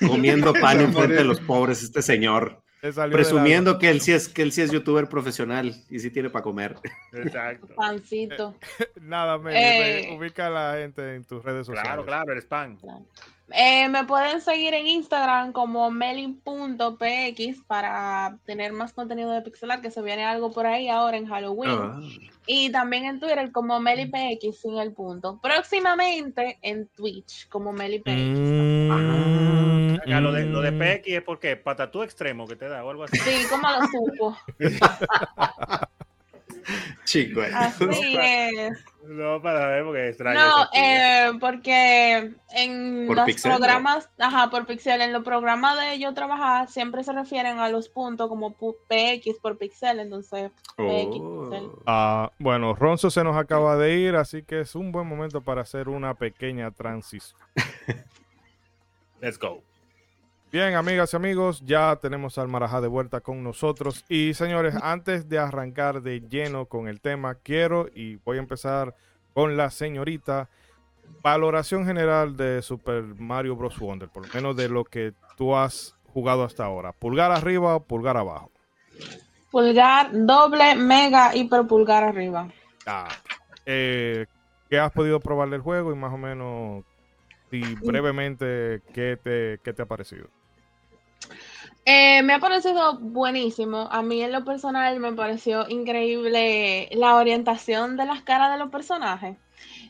que 0.00 0.06
comiendo 0.06 0.52
pan 0.54 0.80
en 0.80 0.92
frente 0.94 1.14
de 1.14 1.24
los 1.24 1.40
pobres, 1.40 1.82
este 1.82 2.02
señor. 2.02 2.62
La- 2.82 3.08
Presumiendo 3.10 3.78
que 3.78 3.90
él 3.90 4.00
sí 4.00 4.12
es 4.12 4.28
que 4.28 4.42
él 4.42 4.52
sí 4.52 4.62
es 4.62 4.70
youtuber 4.70 5.08
profesional 5.08 5.74
y 5.90 5.98
sí 5.98 6.10
tiene 6.10 6.30
para 6.30 6.42
comer. 6.42 6.76
Exacto. 7.12 7.68
Pancito. 7.74 8.56
Nada, 9.02 9.38
Meli, 9.38 9.56
Eh. 9.58 10.06
ve, 10.10 10.16
ubica 10.16 10.46
a 10.46 10.50
la 10.50 10.76
gente 10.80 11.14
en 11.16 11.24
tus 11.24 11.42
redes 11.44 11.66
sociales. 11.66 11.88
Claro, 11.88 12.04
claro, 12.04 12.32
el 12.32 12.38
spam. 12.38 12.78
Eh, 13.50 13.88
me 13.88 14.04
pueden 14.04 14.40
seguir 14.40 14.74
en 14.74 14.86
Instagram 14.86 15.52
como 15.52 15.90
meli.px 15.90 17.62
para 17.66 18.38
tener 18.44 18.72
más 18.72 18.92
contenido 18.92 19.30
de 19.30 19.40
pixelar, 19.42 19.80
que 19.80 19.90
se 19.90 20.02
viene 20.02 20.24
algo 20.24 20.52
por 20.52 20.66
ahí 20.66 20.88
ahora 20.88 21.16
en 21.16 21.26
Halloween. 21.26 21.78
Ah. 21.80 22.00
Y 22.46 22.70
también 22.70 23.06
en 23.06 23.20
Twitter 23.20 23.50
como 23.52 23.80
melipx 23.80 24.60
sin 24.60 24.78
el 24.78 24.92
punto. 24.92 25.38
Próximamente 25.42 26.58
en 26.62 26.88
Twitch 26.88 27.48
como 27.48 27.72
melipx. 27.72 28.10
Mm, 28.10 28.90
Acá 29.96 30.20
lo 30.20 30.32
de, 30.32 30.44
lo 30.44 30.60
de 30.60 30.70
mm. 30.72 30.78
PX 30.78 31.08
es 31.08 31.22
porque 31.22 31.56
patatú 31.56 32.02
extremo 32.02 32.46
que 32.46 32.56
te 32.56 32.68
da 32.68 32.84
o 32.84 32.90
algo 32.90 33.04
así. 33.04 33.16
Sí, 33.18 33.46
como 33.48 33.68
lo 33.70 33.80
supo. 33.86 34.36
Chico. 37.04 37.40
Así 37.54 38.16
es. 38.18 38.84
No, 39.08 39.40
para 39.40 39.66
ver, 39.68 39.84
porque 39.84 40.08
extraño. 40.08 40.38
No, 40.38 40.68
eh, 40.74 41.32
porque 41.40 42.32
en 42.50 43.06
Por 43.06 43.16
los 43.16 43.26
pixel, 43.26 43.52
¿no? 43.52 43.58
programas, 43.58 44.08
ajá, 44.18 44.50
por 44.50 44.66
pixel, 44.66 45.00
en 45.00 45.12
los 45.12 45.24
programas 45.24 45.78
de 45.80 45.98
yo 45.98 46.12
trabajar 46.14 46.68
siempre 46.68 47.02
se 47.02 47.12
refieren 47.12 47.58
a 47.58 47.68
los 47.68 47.88
puntos 47.88 48.28
como 48.28 48.54
PX 48.54 49.38
por 49.40 49.56
pixel, 49.56 50.00
entonces 50.00 50.50
Oh. 50.80 51.80
Ah, 51.86 52.30
bueno, 52.38 52.72
Ronzo 52.72 53.10
se 53.10 53.24
nos 53.24 53.36
acaba 53.36 53.76
de 53.76 53.98
ir, 53.98 54.14
así 54.14 54.44
que 54.44 54.60
es 54.60 54.76
un 54.76 54.92
buen 54.92 55.08
momento 55.08 55.40
para 55.40 55.62
hacer 55.62 55.88
una 55.88 56.14
pequeña 56.14 56.70
transición. 56.70 57.40
Let's 59.20 59.38
go. 59.38 59.60
Bien, 60.50 60.76
amigas 60.76 61.12
y 61.12 61.16
amigos, 61.16 61.62
ya 61.66 61.96
tenemos 61.96 62.38
al 62.38 62.48
Marajá 62.48 62.80
de 62.80 62.88
vuelta 62.88 63.20
con 63.20 63.44
nosotros. 63.44 64.06
Y 64.08 64.32
señores, 64.32 64.74
antes 64.82 65.28
de 65.28 65.38
arrancar 65.38 66.00
de 66.00 66.20
lleno 66.20 66.64
con 66.64 66.88
el 66.88 67.02
tema, 67.02 67.34
quiero 67.34 67.86
y 67.94 68.16
voy 68.24 68.38
a 68.38 68.40
empezar 68.40 68.94
con 69.34 69.58
la 69.58 69.68
señorita. 69.68 70.48
Valoración 71.22 71.84
general 71.84 72.34
de 72.38 72.62
Super 72.62 73.02
Mario 73.02 73.56
Bros. 73.56 73.78
Wonder, 73.78 74.08
por 74.08 74.26
lo 74.26 74.32
menos 74.32 74.56
de 74.56 74.70
lo 74.70 74.84
que 74.84 75.12
tú 75.36 75.54
has 75.54 75.94
jugado 76.14 76.44
hasta 76.44 76.64
ahora. 76.64 76.92
Pulgar 76.92 77.30
arriba 77.30 77.76
o 77.76 77.84
pulgar 77.84 78.16
abajo. 78.16 78.50
pulgar, 79.50 80.08
doble, 80.12 80.76
mega, 80.76 81.36
hiper 81.36 81.66
pulgar 81.66 82.04
arriba. 82.04 82.48
Ah, 82.86 83.08
eh, 83.66 84.24
¿Qué 84.70 84.78
has 84.78 84.92
podido 84.92 85.20
probar 85.20 85.50
del 85.50 85.60
juego 85.60 85.92
y 85.92 85.94
más 85.94 86.12
o 86.12 86.16
menos, 86.16 86.84
y 87.50 87.74
brevemente, 87.74 88.80
qué 88.94 89.18
te, 89.22 89.60
qué 89.62 89.74
te 89.74 89.82
ha 89.82 89.86
parecido? 89.86 90.28
Eh, 91.90 92.22
me 92.22 92.34
ha 92.34 92.38
parecido 92.38 92.98
buenísimo. 92.98 93.88
A 93.90 94.02
mí 94.02 94.20
en 94.20 94.30
lo 94.30 94.44
personal 94.44 95.00
me 95.00 95.14
pareció 95.14 95.66
increíble 95.70 96.90
la 96.92 97.14
orientación 97.14 97.96
de 97.96 98.04
las 98.04 98.20
caras 98.20 98.52
de 98.52 98.58
los 98.58 98.68
personajes. 98.70 99.38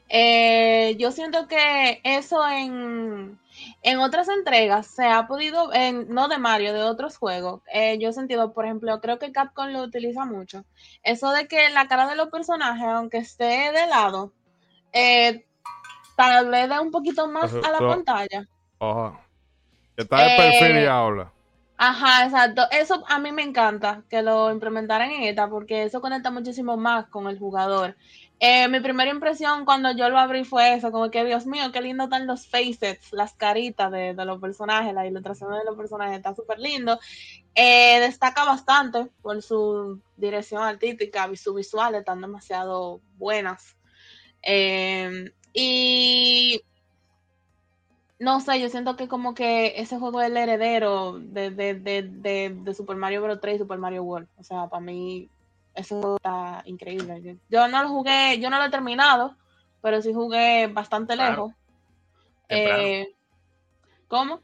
Eh, 0.09 0.95
yo 1.01 1.11
siento 1.11 1.49
que 1.49 2.01
eso 2.05 2.47
en, 2.49 3.37
en 3.83 3.99
otras 3.99 4.29
entregas 4.29 4.87
se 4.87 5.07
ha 5.07 5.27
podido, 5.27 5.75
en, 5.75 6.09
no 6.09 6.29
de 6.29 6.39
Mario, 6.39 6.73
de 6.73 6.85
otros 6.85 7.17
juegos. 7.17 7.63
eh, 7.73 7.99
yo 7.99 8.11
he 8.11 8.13
sentido, 8.13 8.53
por 8.53 8.65
ejemplo, 8.65 9.01
creo 9.01 9.19
que 9.19 9.33
Capcom 9.33 9.67
lo 9.67 9.83
utiliza 9.83 10.25
mucho. 10.25 10.65
Eso 11.03 11.33
de 11.33 11.49
que 11.49 11.69
la 11.71 11.89
cara 11.89 12.07
de 12.07 12.15
los 12.15 12.29
personajes, 12.29 12.87
aunque 12.87 13.19
esté 13.19 13.73
de 13.73 13.89
lado, 13.89 14.33
eh, 14.93 15.45
tal 16.17 16.49
vez 16.49 16.69
dé 16.69 16.79
un 16.79 16.93
poquito 16.93 17.27
más 17.27 17.53
a 17.53 17.73
la 17.73 17.79
pantalla. 17.81 18.47
Ajá. 18.79 19.21
Está 19.97 20.17
de 20.19 20.37
perfil 20.37 20.79
y 20.79 20.87
habla. 20.87 21.33
Ajá, 21.81 22.25
exacto. 22.25 22.63
Eso 22.73 23.05
a 23.07 23.21
mí 23.21 23.31
me 23.31 23.43
encanta 23.43 24.03
que 24.11 24.21
lo 24.21 24.51
implementaran 24.51 25.13
en 25.13 25.23
esta 25.23 25.49
porque 25.49 25.85
eso 25.85 26.01
conecta 26.01 26.29
muchísimo 26.31 26.77
más 26.77 27.07
con 27.09 27.29
el 27.29 27.39
jugador. 27.39 27.97
Eh, 28.41 28.69
mi 28.69 28.81
primera 28.81 29.11
impresión 29.11 29.65
cuando 29.65 29.93
yo 29.93 30.09
lo 30.11 30.19
abrí 30.19 30.45
fue 30.45 30.75
eso, 30.75 30.91
como 30.91 31.11
que 31.11 31.25
Dios 31.25 31.47
mío, 31.47 31.71
qué 31.73 31.81
lindo 31.81 32.05
están 32.05 32.27
los 32.27 32.49
facets, 32.49 33.13
las 33.13 33.35
caritas 33.35 33.93
de, 33.93 34.13
los 34.15 34.41
personajes, 34.41 34.93
la 34.93 35.07
ilustración 35.07 35.53
de 35.53 35.65
los 35.65 35.77
personajes 35.77 36.17
está 36.17 36.35
súper 36.35 36.59
lindo. 36.59 36.99
Eh, 37.55 38.01
destaca 38.01 38.45
bastante 38.45 39.07
por 39.23 39.41
su 39.43 40.01
dirección 40.17 40.63
artística 40.65 41.31
sus 41.37 41.55
visuales 41.55 42.01
están 42.01 42.21
demasiado 42.21 43.01
buenas. 43.19 43.77
Eh, 44.43 45.33
y 45.53 46.61
no 48.19 48.41
sé, 48.41 48.61
yo 48.61 48.69
siento 48.69 48.97
que 48.97 49.07
como 49.09 49.35
que 49.35 49.75
ese 49.77 49.99
juego 49.99 50.21
es 50.21 50.29
el 50.29 50.37
heredero 50.37 51.19
de, 51.19 51.51
de, 51.51 51.75
de, 51.75 52.03
de, 52.03 52.57
de 52.63 52.75
Super 52.75 52.97
Mario 52.97 53.23
Bros. 53.23 53.41
3 53.41 53.57
y 53.57 53.59
Super 53.59 53.79
Mario 53.79 54.03
World. 54.03 54.29
O 54.37 54.43
sea, 54.43 54.67
para 54.69 54.81
mí 54.81 55.31
ese 55.75 55.95
juego 55.95 56.17
está 56.17 56.63
increíble. 56.65 57.39
Yo, 57.49 57.69
no 57.69 57.83
lo 57.83 57.89
jugué, 57.89 58.39
yo 58.41 58.51
no 58.51 58.59
lo 58.59 58.65
he 58.65 58.71
terminado, 58.71 59.37
pero 59.81 60.03
sí 60.03 60.13
jugué 60.13 60.67
bastante 60.67 61.15
Claro. 61.15 61.31
lejos. 61.31 61.53
Eh, 62.49 63.15
¿Cómo? 64.09 64.41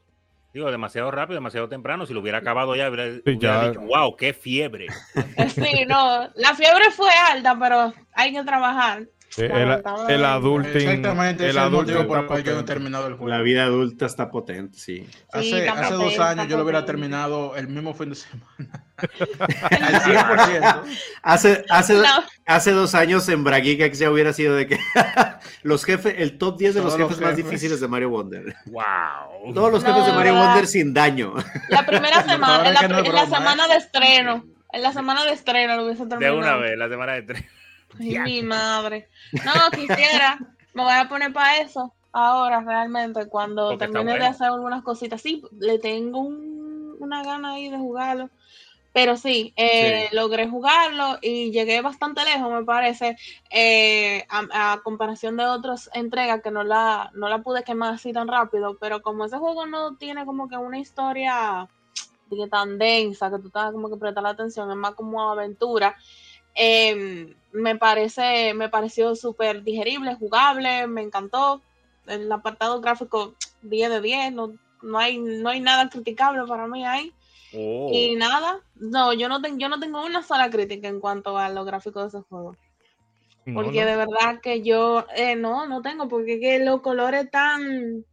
Digo, 0.52 0.70
demasiado 0.70 1.10
rápido, 1.10 1.34
demasiado 1.34 1.68
temprano. 1.68 2.06
Si 2.06 2.14
lo 2.14 2.20
hubiera 2.20 2.38
acabado 2.38 2.76
ya, 2.76 2.88
hubiera, 2.88 3.08
ya. 3.38 3.68
dicho, 3.70 3.80
wow, 3.80 4.14
qué 4.14 4.32
fiebre. 4.32 4.86
Sí, 5.48 5.84
no, 5.88 6.28
la 6.36 6.54
fiebre 6.54 6.92
fue 6.92 7.10
alta, 7.10 7.58
pero 7.58 7.92
hay 8.12 8.32
que 8.32 8.44
trabajar. 8.44 9.08
Eh, 9.36 9.50
el, 9.52 9.82
el 10.14 10.24
adulting. 10.24 10.76
Exactamente, 10.88 11.48
el 11.50 11.58
adulting 11.58 12.06
por 12.06 12.18
el 12.20 12.26
cual 12.26 12.44
yo 12.44 12.54
no 12.54 12.60
he 12.60 12.64
terminado 12.64 13.06
el 13.08 13.14
juego. 13.14 13.28
La 13.28 13.42
vida 13.42 13.64
adulta 13.64 14.06
está 14.06 14.30
potente, 14.30 14.78
sí. 14.78 15.06
Sí, 15.08 15.10
Hace, 15.32 15.68
hace 15.68 15.94
dos 15.94 16.02
potente, 16.04 16.22
años 16.22 16.30
está 16.30 16.44
yo 16.46 16.56
lo 16.56 16.62
hubiera 16.62 16.84
terminado 16.84 17.56
el 17.56 17.68
mismo 17.68 17.94
fin 17.94 18.10
de 18.10 18.14
semana. 18.16 18.84
Al 19.70 20.00
100%. 20.02 20.82
Hace, 21.22 21.64
hace, 21.68 21.94
No, 21.94 22.02
hace 22.46 22.70
dos 22.72 22.94
años 22.94 23.28
en 23.28 23.42
Braguicax 23.44 23.98
ya 23.98 24.10
hubiera 24.10 24.32
sido 24.32 24.54
de 24.54 24.66
que 24.68 24.78
los 25.62 25.84
jefes, 25.84 26.14
el 26.18 26.38
top 26.38 26.58
10 26.58 26.74
de 26.74 26.80
los 26.82 26.90
Todos 26.96 27.00
los 27.00 27.08
jefes 27.10 27.22
más 27.22 27.30
jefes. 27.36 27.44
difíciles 27.50 27.80
de 27.80 27.88
Mario 27.88 28.10
Wonder. 28.10 28.54
Wow. 28.66 29.52
Todos 29.54 29.72
los 29.72 29.82
No, 29.82 29.88
jefes 29.90 30.04
de 30.06 30.10
de 30.12 30.16
Mario 30.16 30.32
verdad. 30.34 30.46
Wonder 30.48 30.66
sin 30.68 30.94
daño. 30.94 31.34
la 31.70 31.84
primera 31.86 32.22
semana, 32.22 32.68
en 32.68 32.74
la, 32.74 32.80
que 32.80 32.88
no 32.88 32.98
en 32.98 33.04
la 33.04 33.10
broma, 33.10 33.22
¿eh? 33.24 33.26
semana 33.38 33.66
de 33.68 33.74
estreno, 33.76 34.44
en 34.72 34.82
la 34.82 34.92
semana 34.92 35.24
de 35.24 35.32
estreno 35.32 35.76
lo 35.76 35.84
hubiese 35.86 36.04
De 36.04 36.10
terminado. 36.10 36.38
una 36.38 36.56
vez, 36.56 36.78
la 36.78 36.88
semana 36.88 37.12
de 37.14 37.22
tres. 37.22 37.44
Ay, 37.98 38.18
mi 38.18 38.42
madre. 38.42 39.08
No, 39.44 39.70
quisiera. 39.74 40.38
Me 40.72 40.82
voy 40.82 40.92
a 40.92 41.08
poner 41.08 41.32
para 41.32 41.58
eso 41.58 41.92
ahora, 42.12 42.60
realmente, 42.60 43.26
cuando 43.26 43.70
Porque 43.70 43.88
termine 43.88 44.18
de 44.18 44.26
hacer 44.26 44.46
algunas 44.48 44.82
cositas. 44.82 45.20
Sí, 45.20 45.42
le 45.58 45.78
tengo 45.78 46.20
un- 46.20 46.96
una 47.00 47.22
gana 47.22 47.54
ahí 47.54 47.68
de 47.68 47.76
jugarlo. 47.76 48.30
Pero 48.92 49.16
sí, 49.16 49.52
eh, 49.56 50.08
logré 50.12 50.48
jugarlo 50.48 51.18
y 51.20 51.50
llegué 51.50 51.80
bastante 51.80 52.24
lejos, 52.24 52.48
me 52.52 52.64
parece, 52.64 53.16
eh, 53.50 54.24
a, 54.28 54.72
a 54.72 54.80
comparación 54.82 55.36
de 55.36 55.44
otras 55.46 55.90
entregas 55.94 56.40
que 56.42 56.52
no 56.52 56.62
la, 56.62 57.10
no 57.14 57.28
la 57.28 57.42
pude 57.42 57.64
quemar 57.64 57.94
así 57.94 58.12
tan 58.12 58.28
rápido. 58.28 58.76
Pero 58.80 59.02
como 59.02 59.24
ese 59.24 59.36
juego 59.38 59.66
no 59.66 59.96
tiene 59.96 60.24
como 60.24 60.48
que 60.48 60.56
una 60.56 60.78
historia 60.78 61.68
tan 62.50 62.78
densa, 62.78 63.30
que 63.30 63.38
tú 63.38 63.50
tengas 63.50 63.72
como 63.72 63.90
que 63.90 63.96
prestar 63.96 64.22
la 64.22 64.30
atención, 64.30 64.70
es 64.70 64.76
más 64.76 64.94
como 64.94 65.28
aventura. 65.30 65.96
Eh, 66.54 67.34
me 67.54 67.76
parece, 67.76 68.52
me 68.52 68.68
pareció 68.68 69.14
súper 69.14 69.62
digerible, 69.62 70.16
jugable, 70.16 70.86
me 70.86 71.02
encantó. 71.02 71.62
El 72.06 72.30
apartado 72.30 72.80
gráfico 72.80 73.34
10 73.62 73.90
de 73.90 74.00
10, 74.00 74.32
no, 74.32 74.52
no 74.82 74.98
hay, 74.98 75.18
no 75.18 75.48
hay 75.48 75.60
nada 75.60 75.88
criticable 75.88 76.44
para 76.46 76.66
mí 76.66 76.84
ahí. 76.84 77.12
Oh. 77.56 77.88
Y 77.92 78.16
nada, 78.16 78.60
no, 78.74 79.12
yo 79.12 79.28
no, 79.28 79.40
tengo 79.40 79.56
yo 79.58 79.68
no 79.68 79.78
tengo 79.78 80.04
una 80.04 80.22
sola 80.22 80.50
crítica 80.50 80.88
en 80.88 81.00
cuanto 81.00 81.38
a 81.38 81.48
los 81.48 81.64
gráficos 81.64 82.12
de 82.12 82.18
ese 82.18 82.28
juego. 82.28 82.56
No, 83.46 83.54
Porque 83.54 83.80
no. 83.80 83.86
de 83.86 83.96
verdad 83.96 84.40
que 84.42 84.62
yo, 84.62 85.06
eh, 85.14 85.36
no, 85.36 85.66
no 85.68 85.80
tengo, 85.80 86.08
porque 86.08 86.40
que 86.40 86.58
los 86.58 86.80
colores 86.80 87.26
están 87.26 88.04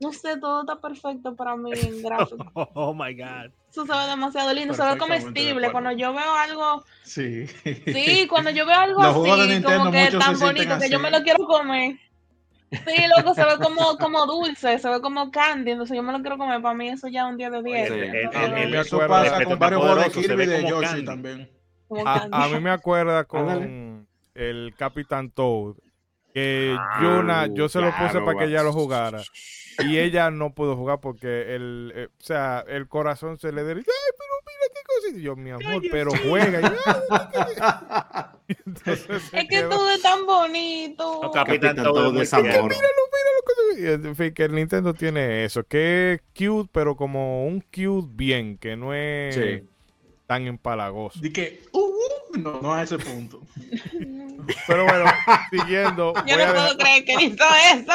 No 0.00 0.12
sé, 0.12 0.38
todo 0.38 0.62
está 0.62 0.80
perfecto 0.80 1.36
para 1.36 1.56
mí 1.56 1.70
en 1.72 2.02
gráfico. 2.02 2.44
Oh 2.74 2.92
my 2.92 3.14
God. 3.14 3.52
Eso 3.72 3.86
se 3.86 3.92
ve 3.92 4.06
demasiado 4.06 4.52
lindo, 4.52 4.74
se 4.74 4.82
ve 4.82 4.88
Perfectamente 4.90 5.24
de 5.24 5.32
comestible. 5.32 5.72
Cuando 5.72 5.92
yo 5.92 6.12
veo 6.12 6.34
algo, 6.34 6.84
Sí. 7.04 7.46
sí, 7.46 8.26
cuando 8.28 8.50
yo 8.50 8.66
veo 8.66 8.76
algo 8.78 9.02
Los 9.02 9.14
juegos 9.16 9.38
de 9.38 9.42
así, 9.44 9.52
Nintendo 9.54 9.78
como 9.78 9.90
que 9.92 10.04
muchos 10.04 10.20
tan 10.20 10.38
bonito 10.38 10.78
que 10.78 10.90
yo 10.90 10.98
me 11.00 11.10
lo 11.10 11.22
quiero 11.22 11.46
comer. 11.46 11.96
Sí, 12.70 13.02
loco, 13.16 13.34
se 13.34 13.44
ve 13.44 13.56
como, 13.62 13.96
como 13.96 14.26
dulce, 14.26 14.78
se 14.78 14.88
ve 14.90 15.00
como 15.00 15.30
candy, 15.30 15.70
entonces 15.72 15.96
yo 15.96 16.02
me 16.02 16.12
lo 16.12 16.20
quiero 16.20 16.36
comer. 16.36 16.60
Para 16.60 16.74
mí 16.74 16.88
eso 16.90 17.08
ya 17.08 17.22
es 17.22 17.30
un 17.30 17.36
día 17.38 17.48
de 17.50 17.62
10. 17.62 17.88
Sí. 17.88 17.94
El- 17.94 18.74
Eso 18.74 18.98
pasa 19.08 19.42
con 19.44 19.58
varios 19.58 19.80
juegos 19.82 20.04
de 20.04 20.10
Kirby 20.22 20.46
de 20.46 20.68
Yoshi 20.68 20.86
candy. 20.86 21.04
también. 21.06 21.50
A, 22.06 22.28
a 22.30 22.48
mí 22.48 22.60
me 22.60 22.70
acuerda 22.70 23.24
con 23.24 23.48
Ándale. 23.48 24.04
el 24.34 24.74
Capitán 24.76 25.30
Toad 25.30 25.76
que 26.34 26.76
yo, 27.00 27.22
na- 27.22 27.46
yo 27.46 27.68
se 27.68 27.80
lo 27.80 27.90
puse 27.96 28.20
para 28.20 28.38
que 28.38 28.44
ella 28.46 28.62
lo 28.62 28.72
jugara 28.72 29.22
y 29.80 29.98
ella 29.98 30.30
no 30.30 30.54
pudo 30.54 30.76
jugar 30.76 31.00
porque 31.00 31.54
el, 31.54 31.92
eh, 31.94 32.08
o 32.10 32.22
sea, 32.24 32.64
el 32.68 32.88
corazón 32.88 33.38
se 33.38 33.52
le 33.52 33.64
derritió. 33.64 33.92
Ay, 33.92 34.12
pero 34.18 34.32
mira 34.46 34.74
qué 34.74 34.80
cosa. 34.86 35.18
Y 35.18 35.22
yo, 35.22 35.36
mi 35.36 35.50
amor, 35.50 35.82
pero 35.90 36.10
juega. 36.28 36.60
Y, 36.60 36.64
"Ay, 37.60 38.56
entonces 38.66 39.08
Es 39.10 39.30
que 39.30 39.48
quedó- 39.48 39.68
todo 39.70 39.90
es 39.90 40.02
tan 40.02 40.26
bonito. 40.26 41.20
No, 41.22 41.30
Capitán 41.30 41.74
Capitán 41.76 41.84
Toad 41.84 41.94
Toad 42.12 42.22
es 42.22 42.34
amor. 42.34 42.50
tierno. 42.50 42.70
Y, 43.78 43.86
En 43.86 44.16
fin, 44.16 44.34
que 44.34 44.44
el 44.44 44.54
Nintendo 44.54 44.92
tiene 44.94 45.44
eso, 45.44 45.64
que 45.64 46.12
es 46.14 46.20
cute, 46.36 46.68
pero 46.72 46.94
como 46.94 47.46
un 47.46 47.60
cute 47.62 48.08
bien, 48.12 48.58
que 48.58 48.76
no 48.76 48.92
es 48.94 49.34
Sí. 49.34 49.68
Tan 50.32 50.46
empalagoso. 50.46 51.20
Di 51.20 51.30
que, 51.30 51.60
uh, 51.72 51.78
uh, 51.78 52.38
no, 52.38 52.60
no 52.62 52.72
a 52.72 52.82
ese 52.82 52.96
punto. 52.96 53.42
Pero 54.66 54.84
bueno, 54.86 55.04
siguiendo. 55.50 56.14
Yo 56.26 56.36
no 56.38 56.52
puedo 56.54 56.78
creer 56.78 57.04
que 57.04 57.12
hizo 57.22 57.44
eso. 57.74 57.92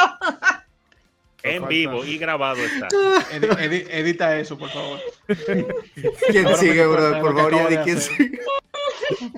En 1.42 1.68
vivo 1.68 2.06
y 2.06 2.18
grabado 2.20 2.60
está. 2.64 2.88
Edi- 3.32 3.48
edi- 3.58 3.88
edita 3.90 4.38
eso, 4.40 4.56
por 4.56 4.70
favor. 4.70 5.00
¿Quién 5.26 6.56
sigue, 6.58 6.84
di 6.84 6.90
cuenta 6.90 7.10
bro? 7.10 7.10
de 7.12 7.22
Por 7.22 7.36
favor, 7.36 7.70
di 7.70 7.78
quién 7.78 8.00
sigue. 8.02 8.40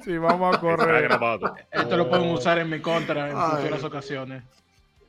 Sí, 0.03 0.17
vamos 0.17 0.47
a 0.51 0.55
Está 0.55 0.59
correr. 0.61 1.03
grabado. 1.03 1.55
Esto 1.71 1.95
lo 1.97 2.09
pueden 2.09 2.29
usar 2.31 2.57
en 2.59 2.69
mi 2.69 2.81
contra 2.81 3.29
en 3.29 3.37
Ay. 3.37 3.57
futuras 3.57 3.83
ocasiones. 3.85 4.43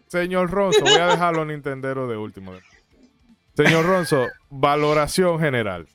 Señor 0.06 0.48
Ronzo, 0.50 0.82
voy 0.82 0.94
a 0.94 1.06
dejar 1.06 1.34
los 1.34 1.44
Nintenderos 1.46 2.08
de 2.08 2.16
último. 2.16 2.52
Señor 3.56 3.84
Ronzo, 3.84 4.28
valoración 4.48 5.40
general. 5.40 5.88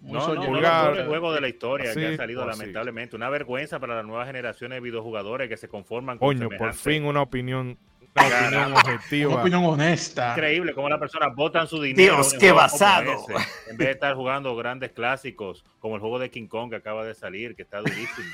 No, 0.00 0.12
no, 0.12 0.24
sueño. 0.26 0.46
no, 0.50 0.60
mejores 0.60 1.06
juegos 1.08 1.34
de 1.34 1.40
la 1.40 1.48
historia 1.48 1.92
Sí, 1.92 2.00
que 2.00 2.06
han 2.06 2.16
salido 2.16 2.44
pues 2.44 2.54
sí. 2.56 2.60
lamentablemente. 2.60 3.16
Una 3.16 3.28
vergüenza 3.30 3.80
para 3.80 3.96
las 3.96 4.04
nuevas 4.06 4.26
generaciones 4.26 4.76
de 4.76 4.80
videojugadores 4.80 5.48
que 5.48 5.56
se 5.56 5.68
conforman 5.68 6.18
con 6.18 6.28
Coño, 6.36 6.48
por 6.56 6.72
fin 6.74 7.04
una 7.04 7.20
opinión, 7.22 7.76
una 8.14 8.26
opinión 8.26 8.72
Una 8.72 8.80
objetiva. 8.80 9.40
opinión 9.40 9.64
honesta. 9.64 10.30
Increíble 10.30 10.72
cómo 10.72 10.88
las 10.88 10.98
personas 11.00 11.34
botan 11.34 11.66
su 11.66 11.82
dinero. 11.82 12.14
Dios, 12.14 12.34
qué 12.34 12.52
basado. 12.52 13.10
ese, 13.12 13.32
en 13.70 13.76
vez 13.76 13.88
de 13.88 13.92
estar 13.92 14.14
jugando 14.14 14.54
grandes 14.54 14.92
clásicos 14.92 15.64
como 15.80 15.96
el 15.96 16.00
juego 16.00 16.18
de 16.20 16.30
King 16.30 16.46
Kong 16.46 16.70
que 16.70 16.76
acaba 16.76 17.04
de 17.04 17.14
salir, 17.14 17.56
que 17.56 17.62
está 17.62 17.78
durísimo. 17.80 18.28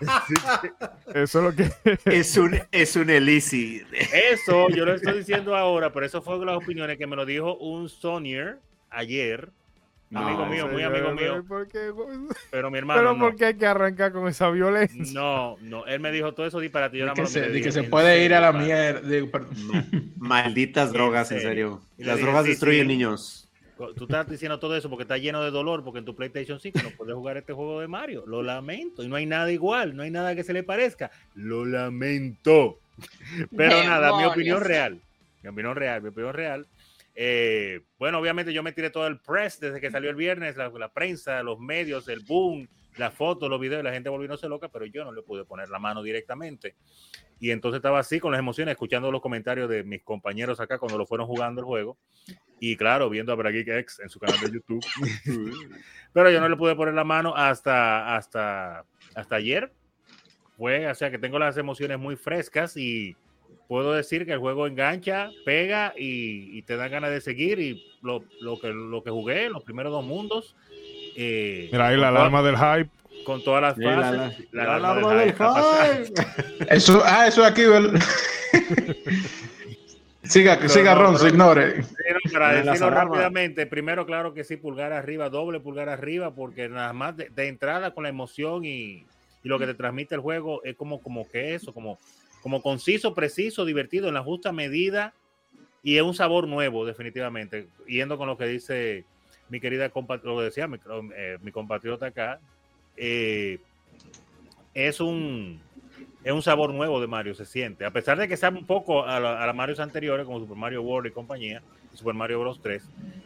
Eso 1.14 1.38
es 1.38 1.44
lo 1.44 1.54
que. 1.54 1.98
Es 2.04 2.36
un, 2.36 2.60
es 2.70 2.96
un 2.96 3.10
Elisi. 3.10 3.82
Eso 4.32 4.68
yo 4.70 4.84
lo 4.84 4.94
estoy 4.94 5.18
diciendo 5.18 5.56
ahora, 5.56 5.92
pero 5.92 6.06
eso 6.06 6.22
fue 6.22 6.44
las 6.44 6.56
opiniones 6.56 6.96
que 6.98 7.06
me 7.06 7.16
lo 7.16 7.26
dijo 7.26 7.56
un 7.56 7.88
Sonier 7.88 8.58
ayer. 8.90 9.50
Amigo 10.14 10.46
No, 10.46 10.46
mío, 10.50 10.68
muy 10.68 10.82
amigo 10.82 11.12
mío, 11.12 11.44
¿Por 11.46 11.68
qué? 11.68 11.92
pero 12.50 12.70
mi 12.70 12.78
hermano 12.78 12.98
Pero 13.00 13.12
no. 13.12 13.18
¿por 13.18 13.36
qué 13.36 13.44
hay 13.46 13.54
que 13.56 13.66
arrancar 13.66 14.12
con 14.12 14.26
esa 14.26 14.50
violencia? 14.50 15.04
No, 15.12 15.56
no, 15.60 15.84
él 15.86 16.00
me 16.00 16.10
dijo 16.10 16.32
todo 16.32 16.46
eso 16.46 16.60
disparate. 16.60 16.96
Yo 16.96 17.12
que 17.12 17.26
se, 17.26 17.52
que 17.60 17.70
se 17.70 17.80
"¿En 17.80 17.90
puede 17.90 18.24
ir 18.24 18.32
a 18.32 18.40
la 18.40 18.52
mierda. 18.52 19.02
Malditas 20.16 20.92
drogas, 20.92 21.30
en 21.32 21.40
serio? 21.40 21.82
Las 21.98 22.16
dije, 22.16 22.26
drogas 22.26 22.44
sí, 22.44 22.50
destruyen 22.50 22.82
sí. 22.82 22.88
niños. 22.88 23.44
Tú 23.76 24.04
estás 24.04 24.28
diciendo 24.28 24.58
todo 24.58 24.74
eso 24.76 24.88
porque 24.90 25.02
está 25.02 25.18
lleno 25.18 25.42
de 25.44 25.50
dolor, 25.52 25.84
porque 25.84 26.00
en 26.00 26.04
tu 26.04 26.16
PlayStation 26.16 26.58
5 26.58 26.80
no 26.82 26.90
puedes 26.96 27.14
jugar 27.14 27.36
este 27.36 27.52
juego 27.52 27.80
de 27.80 27.86
Mario. 27.86 28.24
Lo 28.26 28.42
lamento. 28.42 29.04
Y 29.04 29.08
no 29.08 29.14
hay 29.14 29.26
nada 29.26 29.52
igual, 29.52 29.94
no 29.94 30.02
hay 30.02 30.10
nada 30.10 30.34
que 30.34 30.42
se 30.42 30.52
le 30.52 30.62
parezca. 30.64 31.10
Lo 31.34 31.64
lamento. 31.64 32.78
Pero 33.56 33.84
nada, 33.84 34.16
mi 34.16 34.24
opinión 34.24 34.62
real. 34.62 34.98
Mi 35.42 35.50
opinión 35.50 35.76
real, 35.76 36.02
mi 36.02 36.08
opinión 36.08 36.34
real. 36.34 36.66
Eh, 37.20 37.80
bueno, 37.98 38.20
obviamente 38.20 38.52
yo 38.52 38.62
me 38.62 38.70
tiré 38.70 38.90
todo 38.90 39.08
el 39.08 39.18
press 39.18 39.58
desde 39.58 39.80
que 39.80 39.90
salió 39.90 40.08
el 40.08 40.14
viernes, 40.14 40.56
la, 40.56 40.68
la 40.68 40.92
prensa, 40.92 41.42
los 41.42 41.58
medios, 41.58 42.06
el 42.06 42.20
boom, 42.20 42.68
las 42.96 43.12
fotos, 43.12 43.50
los 43.50 43.58
videos, 43.58 43.82
la 43.82 43.90
gente 43.90 44.08
volviéndose 44.08 44.48
loca, 44.48 44.68
pero 44.68 44.86
yo 44.86 45.04
no 45.04 45.10
le 45.10 45.22
pude 45.22 45.44
poner 45.44 45.68
la 45.68 45.80
mano 45.80 46.00
directamente. 46.04 46.76
Y 47.40 47.50
entonces 47.50 47.78
estaba 47.78 47.98
así 47.98 48.20
con 48.20 48.30
las 48.30 48.38
emociones, 48.38 48.70
escuchando 48.70 49.10
los 49.10 49.20
comentarios 49.20 49.68
de 49.68 49.82
mis 49.82 50.04
compañeros 50.04 50.60
acá 50.60 50.78
cuando 50.78 50.96
lo 50.96 51.06
fueron 51.06 51.26
jugando 51.26 51.60
el 51.60 51.64
juego. 51.64 51.98
Y 52.60 52.76
claro, 52.76 53.10
viendo 53.10 53.32
a 53.32 53.34
Brageek 53.34 53.66
X 53.66 53.98
en 53.98 54.10
su 54.10 54.20
canal 54.20 54.38
de 54.38 54.52
YouTube. 54.52 54.84
pero 56.12 56.30
yo 56.30 56.40
no 56.40 56.48
le 56.48 56.56
pude 56.56 56.76
poner 56.76 56.94
la 56.94 57.02
mano 57.02 57.34
hasta, 57.34 58.14
hasta, 58.14 58.84
hasta 59.16 59.34
ayer. 59.34 59.72
Fue, 60.56 60.88
o 60.88 60.94
sea 60.94 61.10
que 61.10 61.18
tengo 61.18 61.40
las 61.40 61.56
emociones 61.56 61.98
muy 61.98 62.14
frescas 62.14 62.76
y 62.76 63.16
puedo 63.68 63.92
decir 63.92 64.24
que 64.26 64.32
el 64.32 64.38
juego 64.38 64.66
engancha, 64.66 65.30
pega 65.44 65.92
y, 65.96 66.56
y 66.58 66.62
te 66.62 66.76
da 66.76 66.88
ganas 66.88 67.10
de 67.10 67.20
seguir. 67.20 67.60
Y 67.60 67.84
lo, 68.02 68.24
lo 68.40 68.58
que, 68.58 68.68
lo 68.68 69.02
que 69.04 69.10
jugué, 69.10 69.48
los 69.50 69.62
primeros 69.62 69.92
dos 69.92 70.04
mundos. 70.04 70.56
eh, 71.16 71.68
Mira 71.70 71.88
ahí 71.88 71.96
la 71.96 72.08
alarma 72.08 72.42
del 72.42 72.56
hype. 72.56 72.90
Con 73.24 73.44
todas 73.44 73.60
las 73.60 73.74
Sí, 73.76 73.82
la- 73.82 73.94
fases. 74.00 74.46
la- 74.52 74.64
la 74.64 74.68
la 74.68 74.76
alarma 74.76 75.10
alarma 75.12 75.84
del 75.88 76.06
hype. 76.06 76.22
Eso, 76.74 77.02
ah, 77.04 77.26
eso 77.26 77.44
aquí. 77.44 77.64
¿verdad? 77.66 78.00
siga, 80.22 80.56
No, 80.56 80.68
siga 80.68 80.94
no, 80.94 81.02
Ron, 81.02 81.14
pero- 81.16 81.28
ignore. 81.28 81.84
Pero 82.04 82.18
para 82.32 82.62
decirlo 82.62 82.90
rápidamente, 82.90 83.66
primero, 83.66 84.06
claro 84.06 84.32
que 84.34 84.44
sí, 84.44 84.56
pulgar 84.56 84.92
arriba, 84.92 85.28
doble 85.28 85.60
pulgar 85.60 85.88
arriba, 85.88 86.34
porque 86.34 86.68
nada 86.68 86.92
más 86.92 87.16
de, 87.16 87.28
de 87.28 87.48
entrada 87.48 87.92
con 87.92 88.02
la 88.04 88.08
emoción 88.08 88.64
y, 88.64 89.04
y 89.42 89.48
lo 89.48 89.58
que 89.58 89.66
te 89.66 89.74
transmite 89.74 90.14
el 90.14 90.20
juego 90.20 90.62
es 90.64 90.74
como, 90.76 91.00
como 91.02 91.28
que 91.28 91.54
eso, 91.54 91.72
como, 91.74 91.98
como 92.42 92.62
conciso, 92.62 93.14
preciso, 93.14 93.64
divertido, 93.64 94.08
en 94.08 94.14
la 94.14 94.22
justa 94.22 94.52
medida 94.52 95.12
y 95.82 95.96
es 95.96 96.02
un 96.02 96.14
sabor 96.14 96.48
nuevo, 96.48 96.84
definitivamente. 96.84 97.66
Yendo 97.86 98.18
con 98.18 98.28
lo 98.28 98.36
que 98.36 98.46
dice 98.46 99.04
mi 99.48 99.60
querida 99.60 99.88
compatriota, 99.90 100.30
lo 100.30 100.38
que 100.38 100.44
decía 100.44 100.66
mi, 100.68 100.78
eh, 101.16 101.38
compatriota 101.52 102.06
acá, 102.06 102.40
eh, 102.96 103.58
es 104.74 105.00
un 105.00 105.60
es 106.24 106.32
un 106.32 106.42
sabor 106.42 106.74
nuevo 106.74 107.00
de 107.00 107.06
Mario, 107.06 107.34
se 107.34 107.46
siente. 107.46 107.84
A 107.84 107.90
pesar 107.90 108.18
de 108.18 108.28
que 108.28 108.36
sabe 108.36 108.58
un 108.58 108.66
poco 108.66 109.04
a, 109.06 109.18
la- 109.20 109.42
a 109.42 109.46
los 109.46 109.54
Marios 109.54 109.80
anteriores, 109.80 110.26
como 110.26 110.40
Super 110.40 110.56
Mario 110.56 110.82
World 110.82 111.10
y 111.10 111.14
compañía, 111.14 111.62
Super 111.94 112.14
Mario 112.14 112.40
Bros. 112.40 112.60
3, 112.62 112.82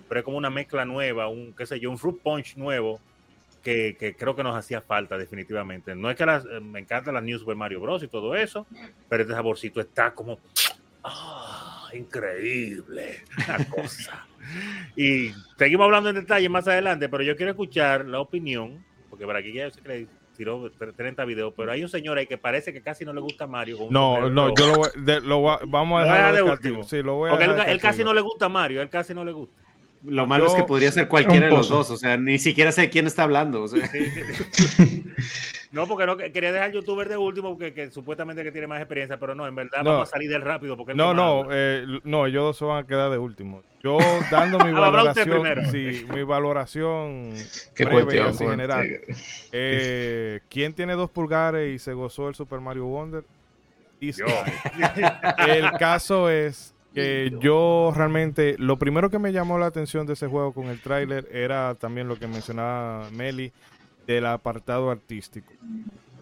pero 0.09 0.21
es 0.21 0.25
como 0.25 0.37
una 0.37 0.51
mezcla 0.51 0.85
nueva, 0.85 1.27
un, 1.29 1.53
qué 1.55 1.67
sé 1.67 1.81
yo, 1.81 1.91
un 1.91 1.99
fruit 1.99 2.23
punch 2.23 2.57
nuevo 2.57 3.01
que, 3.63 3.97
que 3.99 4.15
creo 4.17 4.35
que 4.35 4.43
nos 4.43 4.57
hacía 4.57 4.81
falta 4.81 5.17
definitivamente. 5.17 5.95
No 5.95 6.11
es 6.11 6.17
que 6.17 6.27
las- 6.27 6.45
eh, 6.45 6.61
me 6.61 6.81
encantan 6.81 7.15
las 7.15 7.23
New 7.23 7.39
Super 7.39 7.57
Mario 7.57 7.81
Bros. 7.81 8.03
y 8.03 8.09
todo 8.09 8.35
eso, 8.35 8.67
pero 9.09 9.23
este 9.23 9.35
saborcito 9.35 9.81
está 9.81 10.13
como... 10.15 10.39
¡Ah! 11.05 11.89
increíble, 11.95 13.23
una 13.37 13.65
cosa. 13.69 14.27
y 14.97 15.31
seguimos 15.59 15.85
hablando 15.85 16.09
en 16.11 16.17
detalle 16.17 16.49
más 16.49 16.67
adelante, 16.67 17.09
pero 17.09 17.23
yo 17.23 17.37
quiero 17.37 17.51
escuchar 17.51 18.07
la 18.07 18.21
opinión, 18.21 18.85
porque 19.11 19.27
para 19.27 19.41
aquí 19.41 19.53
ya 19.53 19.69
le 19.85 20.07
tiró 20.37 20.71
30 20.71 21.25
videos, 21.27 21.53
pero 21.55 21.71
hay 21.73 21.83
un 21.83 21.91
señor 21.91 22.17
ahí 22.17 22.27
que 22.27 22.39
parece 22.39 22.73
que 22.73 22.81
casi 22.83 23.05
no 23.05 23.13
le 23.13 23.21
gusta 23.21 23.47
Mario. 23.47 23.77
No, 23.91 24.31
no, 24.31 24.55
yo 24.55 24.67
lo 24.69 24.75
voy, 24.77 24.89
de- 24.97 25.21
lo 25.21 25.41
voy 25.41 25.57
vamos 25.67 26.01
a 26.01 26.05
dejar 26.05 26.35
de 26.35 26.43
último. 26.43 26.83
Sí, 26.85 27.03
lo 27.03 27.17
voy 27.17 27.29
a 27.29 27.33
Porque 27.33 27.45
él, 27.45 27.51
dejar 27.53 27.69
él 27.69 27.81
casi 27.81 28.05
no 28.05 28.15
le 28.15 28.21
gusta 28.23 28.49
Mario, 28.49 28.81
él 28.81 28.89
casi 28.89 29.13
no 29.13 29.25
le 29.25 29.33
gusta. 29.33 29.55
Lo 30.05 30.27
malo 30.27 30.47
es 30.47 30.55
que 30.55 30.65
podría 30.65 30.91
ser 30.91 31.07
cualquiera 31.09 31.47
de 31.47 31.53
los 31.53 31.69
dos, 31.69 31.91
o 31.91 31.97
sea, 31.97 32.17
ni 32.17 32.39
siquiera 32.39 32.73
sé 32.73 32.91
quién 32.91 33.07
está 33.07 33.23
hablando. 33.23 33.63
o 33.63 33.69
sea. 33.69 33.89
No, 35.73 35.87
porque 35.87 36.05
no 36.05 36.19
que- 36.19 36.31
quería 36.33 36.53
dejar 36.53 36.67
al 36.69 36.75
youtuber 36.75 37.09
de 37.09 37.17
último, 37.17 37.53
porque 37.57 37.73
que 37.73 37.91
supuestamente 37.91 38.43
que 38.43 38.53
tiene 38.53 38.67
más 38.67 38.79
experiencia, 38.79 39.19
pero 39.19 39.35
no, 39.35 39.47
en 39.49 39.55
verdad 39.55 39.83
No. 39.83 39.93
vamos 39.93 40.09
a 40.11 40.13
salir 40.13 40.29
del 40.29 40.43
rápido. 40.43 40.77
Porque 40.77 40.93
No, 40.93 41.15
no, 41.15 41.47
eh, 41.51 41.87
no, 42.05 42.27
ellos 42.27 42.43
dos 42.45 42.59
se 42.59 42.65
van 42.67 42.85
a 42.85 42.87
quedar 42.87 43.11
de 43.11 43.17
último. 43.17 43.63
Yo 43.83 43.97
dando 44.31 44.59
mi 44.67 44.69
Ah, 44.77 44.81
valoración, 44.81 45.31
primero. 45.31 45.65
sí, 45.71 46.05
mi 46.13 46.25
valoración 46.25 47.33
Qué 47.75 47.87
breve 47.87 48.01
y 48.03 48.05
cuestión. 48.05 48.27
así 48.29 48.45
general. 48.47 48.87
Eh, 49.51 50.41
¿Quién 50.51 50.75
tiene 50.75 50.93
dos 50.93 51.09
pulgares 51.11 51.75
y 51.75 51.79
se 51.79 51.95
gozó 51.95 52.29
el 52.29 52.35
Super 52.35 52.61
Mario 52.61 52.85
Wonder? 52.85 53.25
Yo. 53.99 54.27
El 55.49 55.71
caso 55.79 56.29
es 56.29 56.75
que 56.95 57.33
yo 57.41 57.93
realmente, 57.95 58.57
lo 58.59 58.79
primero 58.79 59.11
que 59.11 59.19
me 59.19 59.33
llamó 59.33 59.59
la 59.59 59.67
atención 59.67 60.07
de 60.07 60.13
ese 60.15 60.27
juego 60.27 60.53
con 60.53 60.67
el 60.67 60.81
tráiler 60.81 61.29
era 61.33 61.75
también 61.75 62.09
lo 62.09 62.17
que 62.19 62.27
mencionaba 62.27 63.09
Meli 63.11 63.53
del 64.07 64.27
apartado 64.27 64.91
artístico. 64.91 65.53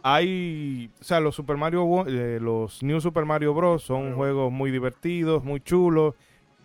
Hay, 0.02 0.90
o 1.00 1.04
sea, 1.04 1.20
los 1.20 1.34
Super 1.34 1.56
Mario, 1.56 2.06
eh, 2.06 2.38
los 2.40 2.82
New 2.82 3.00
Super 3.00 3.24
Mario 3.26 3.52
Bros. 3.52 3.82
son 3.82 4.14
juegos 4.14 4.50
muy 4.50 4.70
divertidos, 4.70 5.44
muy 5.44 5.60
chulos. 5.60 6.14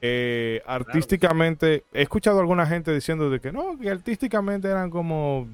Eh, 0.02 0.62
artísticamente, 0.66 1.84
he 1.92 2.04
escuchado 2.04 2.38
a 2.38 2.42
alguna 2.42 2.66
gente 2.66 2.94
diciendo 2.94 3.30
de 3.30 3.40
que 3.40 3.52
no, 3.52 3.78
que 3.78 3.90
artísticamente 3.90 4.68
eran 4.70 4.90
como 4.90 5.48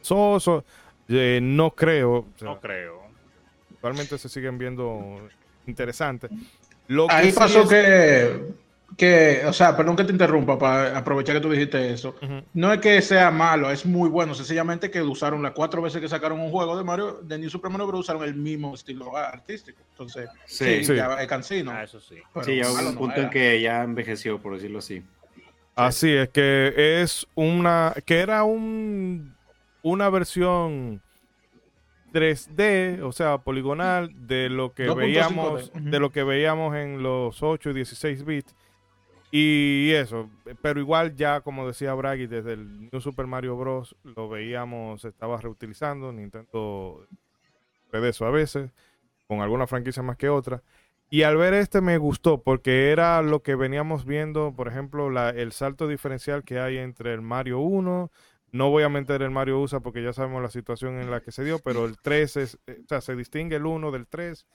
sosos. 0.00 0.64
Eh, 1.08 1.40
no 1.42 1.70
creo. 1.70 2.12
o 2.18 2.26
sea, 2.36 2.48
No 2.48 2.60
creo. 2.60 3.02
actualmente 3.74 4.18
se 4.18 4.28
siguen 4.28 4.58
viendo 4.58 5.18
interesantes. 5.66 6.30
Lo 6.88 7.06
que 7.06 7.14
Ahí 7.14 7.30
sí 7.30 7.38
pasó 7.38 7.62
es- 7.62 7.68
que 7.68 8.58
que, 8.96 9.42
o 9.46 9.52
sea, 9.52 9.76
perdón 9.76 9.94
que 9.94 10.02
te 10.02 10.10
interrumpa 10.10 10.58
para 10.58 10.98
aprovechar 10.98 11.36
que 11.36 11.40
tú 11.40 11.48
dijiste 11.52 11.92
eso. 11.92 12.16
No 12.52 12.72
es 12.72 12.80
que 12.80 13.00
sea 13.00 13.30
malo, 13.30 13.70
es 13.70 13.86
muy 13.86 14.08
bueno. 14.08 14.34
Sencillamente 14.34 14.90
que 14.90 15.00
usaron 15.00 15.40
las 15.40 15.52
cuatro 15.52 15.80
veces 15.80 16.00
que 16.00 16.08
sacaron 16.08 16.40
un 16.40 16.50
juego 16.50 16.76
de 16.76 16.82
Mario, 16.82 17.20
de 17.22 17.38
New 17.38 17.48
Super 17.48 17.70
Mario 17.70 17.86
Bros. 17.86 18.00
usaron 18.00 18.24
el 18.24 18.34
mismo 18.34 18.74
estilo 18.74 19.16
artístico. 19.16 19.82
Entonces, 19.90 20.28
sí, 20.46 20.82
Ya 20.82 21.14
es 21.22 21.28
cansino. 21.28 21.70
Ah, 21.70 21.84
eso 21.84 22.00
sí. 22.00 22.16
sí, 22.44 22.56
ya 22.56 22.68
hubo 22.72 22.88
un 22.88 22.96
punto 22.96 23.20
en 23.20 23.30
que 23.30 23.60
ya 23.60 23.84
envejeció, 23.84 24.40
por 24.42 24.54
decirlo 24.56 24.80
así. 24.80 25.04
Así 25.76 26.10
es 26.12 26.30
que 26.30 27.00
es 27.02 27.24
una, 27.36 27.94
que 28.04 28.18
era 28.18 28.42
un, 28.42 29.32
una 29.82 30.10
versión 30.10 31.00
3D, 32.12 33.02
o 33.02 33.12
sea, 33.12 33.38
poligonal 33.38 34.10
de 34.26 34.48
lo 34.48 34.72
que 34.72 34.88
veíamos, 34.90 35.72
de 35.74 35.98
lo 36.00 36.10
que 36.10 36.22
veíamos 36.24 36.76
en 36.76 37.02
los 37.02 37.42
8 37.42 37.70
y 37.70 37.74
16 37.74 38.24
bits 38.24 38.54
y 39.30 39.90
eso, 39.92 40.30
pero 40.62 40.80
igual 40.80 41.14
ya 41.14 41.42
como 41.42 41.66
decía 41.66 41.92
Bragi, 41.92 42.26
desde 42.26 42.54
el 42.54 42.90
New 42.90 43.00
Super 43.00 43.26
Mario 43.26 43.56
Bros. 43.56 43.94
lo 44.02 44.28
veíamos, 44.28 45.02
se 45.02 45.08
estaba 45.08 45.38
reutilizando, 45.38 46.12
Nintendo 46.12 47.06
de 47.92 48.08
eso 48.08 48.24
a 48.24 48.30
veces, 48.30 48.70
con 49.26 49.42
alguna 49.42 49.66
franquicia 49.66 50.02
más 50.02 50.16
que 50.16 50.30
otra. 50.30 50.62
Y 51.10 51.22
al 51.22 51.36
ver 51.36 51.54
este 51.54 51.80
me 51.80 51.98
gustó 51.98 52.42
porque 52.42 52.90
era 52.90 53.20
lo 53.22 53.42
que 53.42 53.54
veníamos 53.54 54.06
viendo, 54.06 54.52
por 54.54 54.68
ejemplo, 54.68 55.10
la, 55.10 55.30
el 55.30 55.52
salto 55.52 55.88
diferencial 55.88 56.42
que 56.42 56.58
hay 56.58 56.78
entre 56.78 57.12
el 57.12 57.20
Mario 57.20 57.60
1, 57.60 58.10
no 58.52 58.70
voy 58.70 58.82
a 58.82 58.88
meter 58.88 59.22
el 59.22 59.30
Mario 59.30 59.60
USA 59.60 59.80
porque 59.80 60.02
ya 60.02 60.12
sabemos 60.12 60.42
la 60.42 60.50
situación 60.50 61.00
en 61.00 61.10
la 61.10 61.20
que 61.20 61.32
se 61.32 61.44
dio, 61.44 61.58
pero 61.58 61.84
el 61.84 61.96
3 61.98 62.36
es, 62.36 62.58
eh, 62.66 62.80
o 62.84 62.88
sea, 62.88 63.00
se 63.00 63.14
distingue 63.14 63.56
el 63.56 63.66
1 63.66 63.90
del 63.90 64.06
3, 64.06 64.46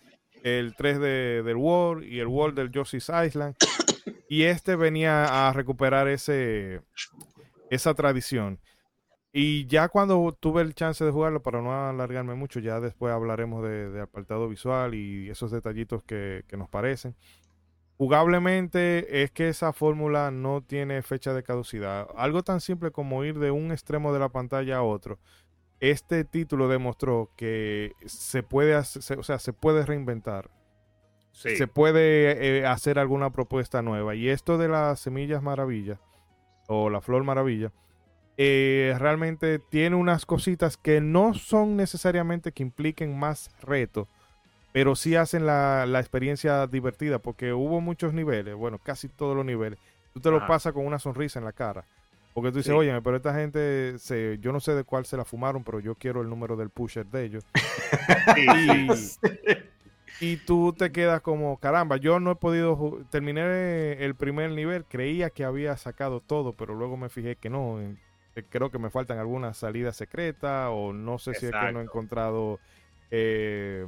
el 0.44 0.76
3 0.76 1.00
de, 1.00 1.44
del 1.44 1.56
World 1.56 2.06
y 2.06 2.20
el 2.20 2.28
World 2.28 2.56
del 2.56 2.72
Yoshi's 2.72 3.10
Island. 3.10 3.56
Y 4.28 4.44
este 4.44 4.76
venía 4.76 5.48
a 5.48 5.54
recuperar 5.54 6.08
ese, 6.08 6.82
esa 7.70 7.94
tradición. 7.94 8.60
Y 9.36 9.66
ya 9.66 9.90
cuando 9.90 10.38
tuve 10.40 10.62
el 10.62 10.76
chance 10.76 11.04
de 11.04 11.10
jugarlo, 11.10 11.42
para 11.42 11.60
no 11.60 11.90
alargarme 11.90 12.36
mucho, 12.36 12.60
ya 12.60 12.80
después 12.80 13.12
hablaremos 13.12 13.64
de, 13.64 14.00
apartado 14.00 14.48
visual 14.48 14.94
y 14.94 15.28
esos 15.28 15.50
detallitos 15.50 16.04
que, 16.04 16.46
nos 16.56 16.70
parecen. 16.70 17.16
Jugablemente 17.98 19.24
es 19.24 19.32
que 19.32 19.50
esa 19.50 19.72
fórmula 19.72 20.32
no 20.32 20.62
tiene 20.62 21.02
fecha 21.04 21.34
de 21.34 21.44
caducidad. 21.44 22.08
Algo 22.18 22.44
tan 22.44 22.60
simple 22.60 22.92
como 22.92 23.24
ir 23.24 23.40
de 23.40 23.52
un 23.52 23.72
extremo 23.72 24.14
de 24.14 24.20
la 24.20 24.30
pantalla 24.30 24.78
a 24.78 24.84
otro. 24.84 25.20
Este 25.80 26.24
título 26.24 26.68
demostró 26.68 27.30
que 27.36 27.92
se 28.06 28.42
puede, 28.44 28.74
hacer, 28.74 29.20
o 29.20 29.24
sea, 29.24 29.40
se 29.40 29.54
puede 29.54 29.86
reinventar 29.86 30.50
se 31.34 31.68
puede 31.68 32.60
eh, 32.60 32.66
hacer 32.66 33.00
alguna 33.00 33.32
propuesta 33.32 33.82
nueva. 33.82 34.16
Y 34.16 34.30
esto 34.30 34.58
de 34.58 34.70
las 34.70 35.00
semillas 35.00 35.42
maravilla 35.42 36.00
o 36.68 36.90
la 36.90 37.02
flor 37.02 37.24
maravilla, 37.24 37.74
eh, 38.38 38.96
realmente 38.98 39.60
tiene 39.60 39.96
unas 39.96 40.26
cositas 40.26 40.78
que 40.78 41.02
no 41.02 41.34
son 41.34 41.76
necesariamente 41.76 42.52
que 42.52 42.64
impliquen 42.64 43.18
más 43.18 43.52
reto, 43.62 44.08
pero 44.74 44.96
sí 44.96 45.16
hacen 45.16 45.46
la, 45.46 45.88
experiencia 46.00 46.66
divertida, 46.68 47.20
porque 47.20 47.54
hubo 47.54 47.80
muchos 47.80 48.14
niveles, 48.14 48.56
bueno, 48.56 48.80
casi 48.80 49.08
todos 49.08 49.38
los 49.38 49.46
niveles. 49.46 49.80
Tú 50.14 50.20
te 50.20 50.32
lo 50.32 50.46
pasas 50.46 50.74
con 50.74 50.86
una 50.86 51.00
sonrisa 51.00 51.40
en 51.40 51.46
la 51.46 51.54
cara. 51.54 51.86
Porque 52.34 52.52
tú 52.52 52.58
dices, 52.58 52.74
oye, 52.74 53.00
pero 53.02 53.16
esta 53.16 53.36
gente, 53.36 54.00
se, 54.00 54.40
yo 54.40 54.52
no 54.52 54.60
sé 54.60 54.74
de 54.74 54.84
cuál 54.84 55.06
se 55.06 55.16
la 55.16 55.24
fumaron, 55.24 55.64
pero 55.64 55.80
yo 55.80 55.94
quiero 55.94 56.22
el 56.22 56.30
número 56.30 56.56
del 56.56 56.72
pusher 56.72 57.06
de 57.06 57.26
ellos. 57.26 57.46
y 60.20 60.38
tú 60.38 60.74
te 60.74 60.92
quedas 60.92 61.22
como, 61.22 61.58
caramba, 61.58 61.98
yo 61.98 62.20
no 62.20 62.32
he 62.32 62.36
podido, 62.36 63.06
terminé 63.12 64.04
el 64.04 64.16
primer 64.16 64.50
nivel, 64.50 64.86
creía 64.86 65.30
que 65.30 65.44
había 65.44 65.78
sacado 65.78 66.20
todo, 66.20 66.54
pero 66.54 66.74
luego 66.74 66.98
me 66.98 67.10
fijé 67.10 67.36
que 67.36 67.52
no, 67.52 67.80
eh, 67.80 68.44
creo 68.50 68.72
que 68.72 68.80
me 68.80 68.90
faltan 68.90 69.20
algunas 69.20 69.58
salidas 69.58 69.96
secretas 69.96 70.70
o 70.72 70.92
no 70.94 71.20
sé 71.20 71.36
si 71.36 71.46
es 71.46 71.52
que 71.52 71.72
no 71.72 71.82
he 71.82 71.84
encontrado 71.84 72.60
eh, 73.12 73.86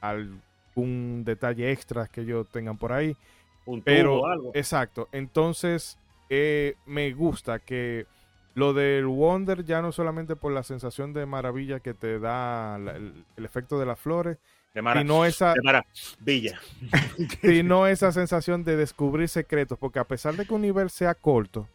algún 0.00 1.24
detalle 1.24 1.70
extra 1.70 2.06
que 2.06 2.22
ellos 2.22 2.46
tengan 2.50 2.78
por 2.78 2.92
ahí. 2.92 3.16
Un 3.66 3.82
pero, 3.82 4.26
algo. 4.26 4.50
exacto, 4.54 5.08
entonces 5.12 5.98
eh, 6.30 6.74
me 6.86 7.12
gusta 7.12 7.58
que 7.58 8.06
lo 8.54 8.72
del 8.72 9.06
Wonder 9.06 9.64
ya 9.64 9.82
no 9.82 9.92
solamente 9.92 10.36
por 10.36 10.52
la 10.52 10.62
sensación 10.62 11.12
de 11.12 11.26
maravilla 11.26 11.80
que 11.80 11.94
te 11.94 12.18
da 12.18 12.76
el 12.76 13.44
efecto 13.44 13.78
de 13.78 13.86
las 13.86 13.98
flores, 13.98 14.38
de 14.74 14.82
sino 14.98 15.24
esa, 15.24 15.54
Villa. 16.20 16.60
sino 17.42 17.86
esa 17.86 18.12
sensación 18.12 18.64
de 18.64 18.76
descubrir 18.76 19.28
secretos, 19.28 19.78
porque 19.78 19.98
a 19.98 20.04
pesar 20.04 20.34
de 20.36 20.46
que 20.46 20.54
un 20.54 20.62
nivel 20.62 20.90
sea 20.90 21.14
corto, 21.14 21.68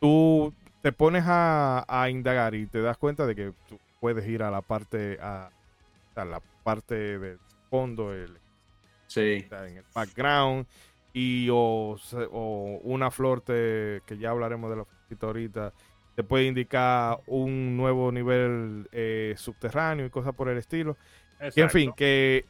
tú 0.00 0.54
te 0.82 0.92
pones 0.92 1.24
a, 1.26 2.06
indagar 2.10 2.54
y 2.54 2.66
te 2.66 2.80
das 2.80 2.96
cuenta 2.96 3.26
de 3.26 3.34
que 3.34 3.52
tú 3.68 3.78
puedes 4.00 4.26
ir 4.28 4.42
a 4.42 4.50
la 4.50 4.62
parte 4.62 5.18
a, 5.20 5.50
la 6.14 6.40
parte 6.68 7.18
del 7.18 7.38
fondo, 7.70 8.12
el, 8.12 8.36
sí. 9.06 9.46
en 9.50 9.78
el 9.78 9.84
background 9.94 10.66
y 11.14 11.48
o, 11.50 11.96
una 12.82 13.10
flor 13.10 13.42
que 13.42 14.18
ya 14.18 14.28
hablaremos 14.28 14.68
de 14.68 14.76
la 14.76 14.86
ahorita 15.22 15.72
te 16.14 16.22
puede 16.24 16.44
indicar 16.44 17.20
un 17.26 17.74
nuevo 17.74 18.12
nivel 18.12 18.86
eh, 18.92 19.32
subterráneo 19.38 20.04
y 20.04 20.10
cosas 20.10 20.34
por 20.34 20.50
el 20.50 20.58
estilo 20.58 20.98
en 21.40 21.70
fin, 21.70 21.92
que 21.96 22.44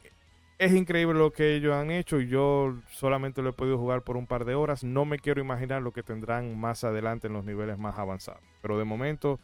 es 0.57 0.73
increíble 0.73 1.17
lo 1.17 1.31
que 1.31 1.55
ellos 1.55 1.73
han 1.73 1.89
hecho 1.89 2.19
y 2.19 2.27
yo 2.27 2.75
solamente 2.91 3.41
lo 3.41 3.51
he 3.51 3.53
podido 3.53 3.77
jugar 3.77 4.01
por 4.01 4.17
un 4.17 4.27
par 4.27 4.43
de 4.43 4.55
horas. 4.55 4.83
No 4.83 5.05
me 5.05 5.17
quiero 5.17 5.39
imaginar 5.39 5.81
lo 5.81 5.93
que 5.93 6.03
tendrán 6.03 6.59
más 6.59 6.83
adelante 6.83 7.27
en 7.27 7.33
los 7.33 7.45
niveles 7.45 7.77
más 7.77 7.97
avanzados. 7.97 8.43
Pero 8.61 8.77
de 8.77 8.83
momento, 8.83 9.39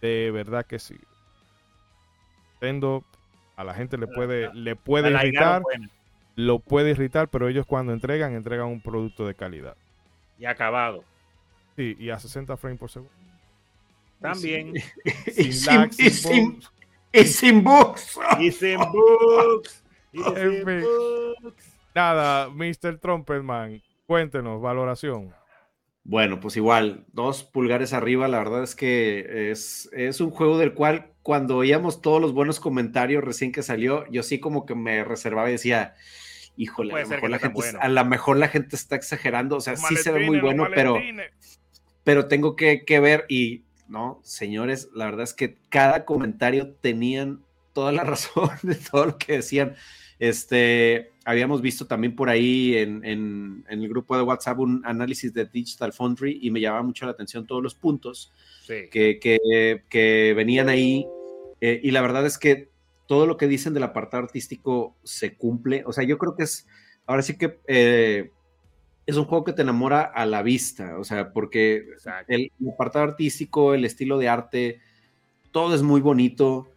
de 0.00 0.30
verdad 0.30 0.64
que 0.64 0.78
sí. 0.78 1.00
Nintendo 2.60 3.04
a 3.60 3.64
la 3.64 3.74
gente 3.74 3.98
le 3.98 4.06
puede, 4.06 4.52
le 4.54 4.74
puede 4.74 5.10
irritar, 5.10 5.62
lo 6.34 6.60
puede 6.60 6.92
irritar, 6.92 7.28
pero 7.28 7.46
ellos 7.46 7.66
cuando 7.66 7.92
entregan, 7.92 8.32
entregan 8.34 8.68
un 8.68 8.80
producto 8.80 9.26
de 9.26 9.34
calidad. 9.34 9.76
Y 10.38 10.46
acabado. 10.46 11.04
Sí, 11.76 11.94
y 11.98 12.08
a 12.08 12.18
60 12.18 12.56
frames 12.56 12.78
por 12.78 12.90
segundo. 12.90 13.12
También. 14.18 14.72
sin, 15.26 15.44
y 15.44 15.52
sin 15.52 15.80
bugs. 15.90 15.98
Y 17.12 17.24
sin 17.26 17.62
bugs. 17.62 18.18
Y 18.40 18.50
sin 18.50 18.78
bugs. 18.78 19.82
Nada, 21.94 22.48
Mr. 22.48 22.98
Trumpetman, 22.98 23.82
cuéntenos, 24.06 24.62
valoración. 24.62 25.34
Bueno, 26.02 26.40
pues 26.40 26.56
igual, 26.56 27.04
dos 27.12 27.44
pulgares 27.44 27.92
arriba, 27.92 28.26
la 28.26 28.38
verdad 28.38 28.62
es 28.62 28.74
que 28.74 29.50
es, 29.50 29.88
es 29.92 30.20
un 30.20 30.30
juego 30.30 30.58
del 30.58 30.74
cual 30.74 31.12
cuando 31.22 31.56
oíamos 31.56 32.00
todos 32.00 32.20
los 32.20 32.32
buenos 32.32 32.58
comentarios 32.58 33.22
recién 33.22 33.52
que 33.52 33.62
salió, 33.62 34.10
yo 34.10 34.22
sí 34.22 34.40
como 34.40 34.64
que 34.64 34.74
me 34.74 35.04
reservaba 35.04 35.48
y 35.48 35.52
decía, 35.52 35.94
híjole, 36.56 36.94
a 36.94 37.02
lo, 37.02 37.08
mejor 37.08 37.30
la 37.30 37.38
gente, 37.38 37.62
a 37.78 37.88
lo 37.88 38.04
mejor 38.06 38.36
la 38.38 38.48
gente 38.48 38.76
está 38.76 38.96
exagerando, 38.96 39.56
o 39.56 39.60
sea, 39.60 39.76
sí 39.76 39.96
se 39.96 40.10
ve 40.10 40.26
muy 40.26 40.40
bueno, 40.40 40.66
pero, 40.74 40.96
pero 42.02 42.26
tengo 42.28 42.56
que, 42.56 42.84
que 42.84 42.98
ver 42.98 43.26
y 43.28 43.64
¿no? 43.90 44.20
Señores, 44.22 44.88
la 44.94 45.04
verdad 45.06 45.24
es 45.24 45.34
que 45.34 45.58
cada 45.68 46.04
comentario 46.04 46.74
tenían 46.74 47.44
toda 47.74 47.92
la 47.92 48.04
razón 48.04 48.50
de 48.62 48.76
todo 48.76 49.06
lo 49.06 49.18
que 49.18 49.34
decían. 49.34 49.74
Este, 50.20 51.12
habíamos 51.24 51.62
visto 51.62 51.86
también 51.86 52.14
por 52.14 52.28
ahí 52.28 52.76
en, 52.76 53.64
el 53.68 53.88
grupo 53.88 54.16
de 54.18 54.22
WhatsApp 54.22 54.58
un 54.58 54.82
análisis 54.84 55.32
de 55.32 55.46
Digital 55.46 55.94
Foundry 55.94 56.38
y 56.42 56.50
me 56.50 56.60
llamaba 56.60 56.82
mucho 56.82 57.06
la 57.06 57.12
atención 57.12 57.46
todos 57.46 57.62
los 57.62 57.74
puntos 57.74 58.30
que, 58.68 60.32
venían 60.36 60.68
ahí. 60.68 61.06
Eh, 61.62 61.80
y 61.82 61.90
la 61.90 62.02
verdad 62.02 62.26
es 62.26 62.36
que 62.36 62.68
todo 63.06 63.26
lo 63.26 63.38
que 63.38 63.48
dicen 63.48 63.72
del 63.72 63.82
apartado 63.82 64.22
artístico 64.22 64.94
se 65.02 65.36
cumple. 65.36 65.84
O 65.86 65.92
sea, 65.92 66.04
yo 66.04 66.18
creo 66.18 66.36
que 66.36 66.44
es, 66.44 66.66
ahora 67.06 67.22
sí 67.22 67.38
que 67.38 67.58
eh, 67.66 68.30
es 69.06 69.16
un 69.16 69.24
juego 69.24 69.44
que 69.44 69.54
te 69.54 69.62
enamora 69.62 70.02
a 70.02 70.26
la 70.26 70.42
vista, 70.42 70.98
o 70.98 71.04
sea, 71.04 71.32
porque 71.32 71.86
el, 72.28 72.52
apartado 72.72 73.06
artístico, 73.06 73.72
el 73.72 73.86
estilo 73.86 74.18
de 74.18 74.28
arte, 74.28 74.80
todo 75.50 75.74
es 75.74 75.82
muy 75.82 76.02
bonito. 76.02 76.68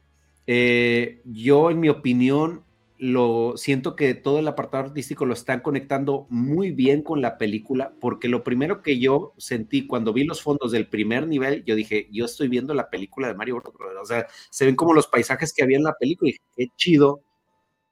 Eh, 0.47 1.21
yo, 1.25 1.69
en 1.69 1.82
mi 1.82 1.89
opinión, 1.89 2.63
lo 2.97 3.53
siento 3.58 3.95
que 3.95 4.13
todo 4.13 4.39
el 4.39 4.47
apartado 4.47 4.86
artístico 4.86 5.25
lo 5.25 5.34
están 5.34 5.62
conectando 5.62 6.27
muy 6.29 6.71
bien 6.71 7.01
con 7.01 7.21
la 7.21 7.38
película, 7.38 7.93
porque 7.99 8.29
lo 8.29 8.43
primero 8.43 8.82
que 8.82 8.99
yo 8.99 9.34
sentí 9.38 9.88
cuando 9.88 10.13
vi 10.13 10.23
los 10.23 10.41
fondos 10.41 10.71
del 10.71 10.88
primer 10.88 11.27
nivel, 11.27 11.63
yo 11.65 11.75
dije, 11.75 12.08
yo 12.12 12.25
estoy 12.25 12.47
viendo 12.47 12.73
la 12.73 12.89
película 12.89 13.27
de 13.27 13.36
Mario 13.36 13.56
Bros. 13.56 13.73
O 14.01 14.06
sea, 14.06 14.27
se 14.49 14.65
ven 14.65 14.75
como 14.75 14.93
los 14.93 15.08
paisajes 15.08 15.53
que 15.53 15.63
había 15.63 15.77
en 15.77 15.84
la 15.84 15.95
película 15.99 16.29
y 16.29 16.34
dije, 16.34 16.43
qué 16.56 16.67
chido 16.77 17.21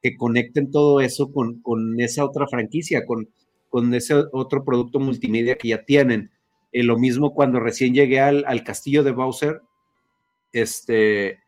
que 0.02 0.16
conecten 0.16 0.72
todo 0.72 1.02
eso 1.02 1.32
con, 1.32 1.62
con 1.62 2.00
esa 2.00 2.26
otra 2.26 2.48
franquicia, 2.48 3.06
con, 3.06 3.30
con 3.70 3.94
ese 3.94 4.16
otro 4.32 4.64
producto 4.64 5.00
multimedia 5.00 5.58
que 5.58 5.70
ya 5.70 5.84
tienen. 5.84 6.32
Eh, 6.72 6.84
lo 6.84 6.98
mismo 6.98 7.34
cuando 7.34 7.60
recién 7.60 7.94
llegué 7.94 8.20
al, 8.20 8.64
castillo 8.64 9.04
de 9.04 9.12
Bowser, 9.12 9.62
este, 10.54 11.40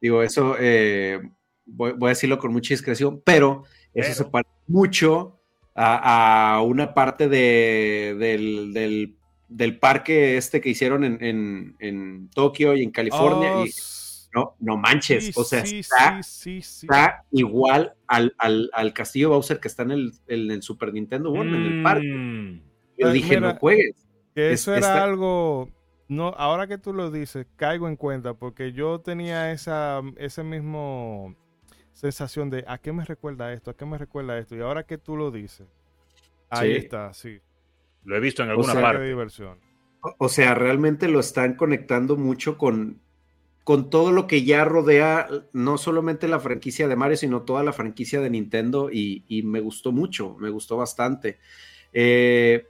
digo, 0.00 0.22
eso 0.22 0.56
eh, 0.58 1.20
voy, 1.68 1.94
a 2.02 2.08
decirlo 2.08 2.38
con 2.38 2.52
mucha 2.52 2.74
discreción, 2.74 3.22
pero, 3.24 3.64
eso 3.94 4.14
se 4.14 4.30
parece 4.30 4.50
mucho 4.66 5.40
a, 5.74 6.62
una 6.64 6.94
parte 6.94 7.28
de, 7.28 8.16
del, 8.18 8.72
del, 8.72 9.16
del, 9.48 9.78
parque 9.78 10.36
este 10.36 10.60
que 10.60 10.70
hicieron 10.70 11.04
en, 11.04 11.22
en, 11.24 11.76
en 11.78 12.30
Tokio 12.30 12.74
y 12.74 12.82
en 12.82 12.90
California. 12.90 13.56
Oh, 13.56 13.66
y, 13.66 13.70
no, 14.34 14.56
no 14.60 14.76
manches, 14.76 15.26
sí, 15.26 15.32
o 15.34 15.42
sea, 15.42 15.64
sí, 15.64 15.78
está, 15.78 16.22
sí, 16.22 16.58
está 16.58 17.24
igual 17.30 17.94
al, 18.06 18.34
al, 18.38 18.70
al 18.74 18.92
castillo 18.92 19.30
Bowser 19.30 19.58
que 19.58 19.68
está 19.68 19.84
en 19.84 19.92
el, 19.92 20.12
en 20.26 20.50
el 20.50 20.62
Super 20.62 20.92
Nintendo 20.92 21.30
World, 21.30 21.54
en 21.54 21.62
el 21.62 21.82
parque. 21.82 22.06
Mm. 22.06 22.62
Yo 22.98 23.08
Ay, 23.08 23.14
dije, 23.14 23.36
mira, 23.36 23.52
no 23.54 23.58
juegues. 23.58 24.06
Que 24.34 24.52
Es- 24.52 24.60
eso 24.60 24.74
era 24.74 25.02
algo, 25.02 25.70
no, 26.08 26.28
ahora 26.36 26.66
que 26.66 26.78
tú 26.78 26.92
lo 26.92 27.10
dices, 27.10 27.46
caigo 27.56 27.88
en 27.88 27.96
cuenta, 27.96 28.34
porque 28.34 28.72
yo 28.72 29.00
tenía 29.00 29.50
esa, 29.50 30.02
ese 30.18 30.42
mismo 30.42 31.34
sensación 31.98 32.48
de 32.48 32.64
¿a 32.68 32.78
qué 32.78 32.92
me 32.92 33.04
recuerda 33.04 33.52
esto? 33.52 33.70
¿A 33.72 33.76
qué 33.76 33.84
me 33.84 33.98
recuerda 33.98 34.38
esto? 34.38 34.54
Y 34.56 34.60
ahora 34.60 34.84
que 34.84 34.98
tú 34.98 35.16
lo 35.16 35.30
dices, 35.32 35.66
ahí 36.48 36.72
Sí. 36.74 36.76
está, 36.78 37.12
sí. 37.12 37.40
Lo 38.04 38.16
he 38.16 38.20
visto 38.20 38.42
en 38.44 38.50
alguna 38.50 38.72
sea, 38.72 38.80
Parque 38.80 38.86
parte. 38.98 39.02
de 39.02 39.08
diversión. 39.08 39.58
O- 40.00 40.14
O 40.26 40.28
sea, 40.28 40.54
realmente 40.54 41.08
lo 41.08 41.18
están 41.18 41.54
conectando 41.54 42.16
mucho 42.16 42.56
con, 42.56 43.00
con 43.64 43.90
todo 43.90 44.12
lo 44.12 44.28
que 44.28 44.44
ya 44.44 44.64
rodea, 44.64 45.26
no 45.52 45.76
solamente 45.76 46.28
la 46.28 46.38
franquicia 46.38 46.86
de 46.86 46.94
Mario, 46.96 47.16
sino 47.16 47.42
toda 47.42 47.64
la 47.64 47.72
franquicia 47.72 48.20
de 48.20 48.30
Nintendo 48.30 48.90
y, 48.92 49.24
y 49.26 49.42
me 49.42 49.60
gustó 49.60 49.90
mucho, 49.90 50.36
me 50.38 50.50
gustó 50.50 50.76
bastante. 50.76 51.38
Eh, 51.92 52.66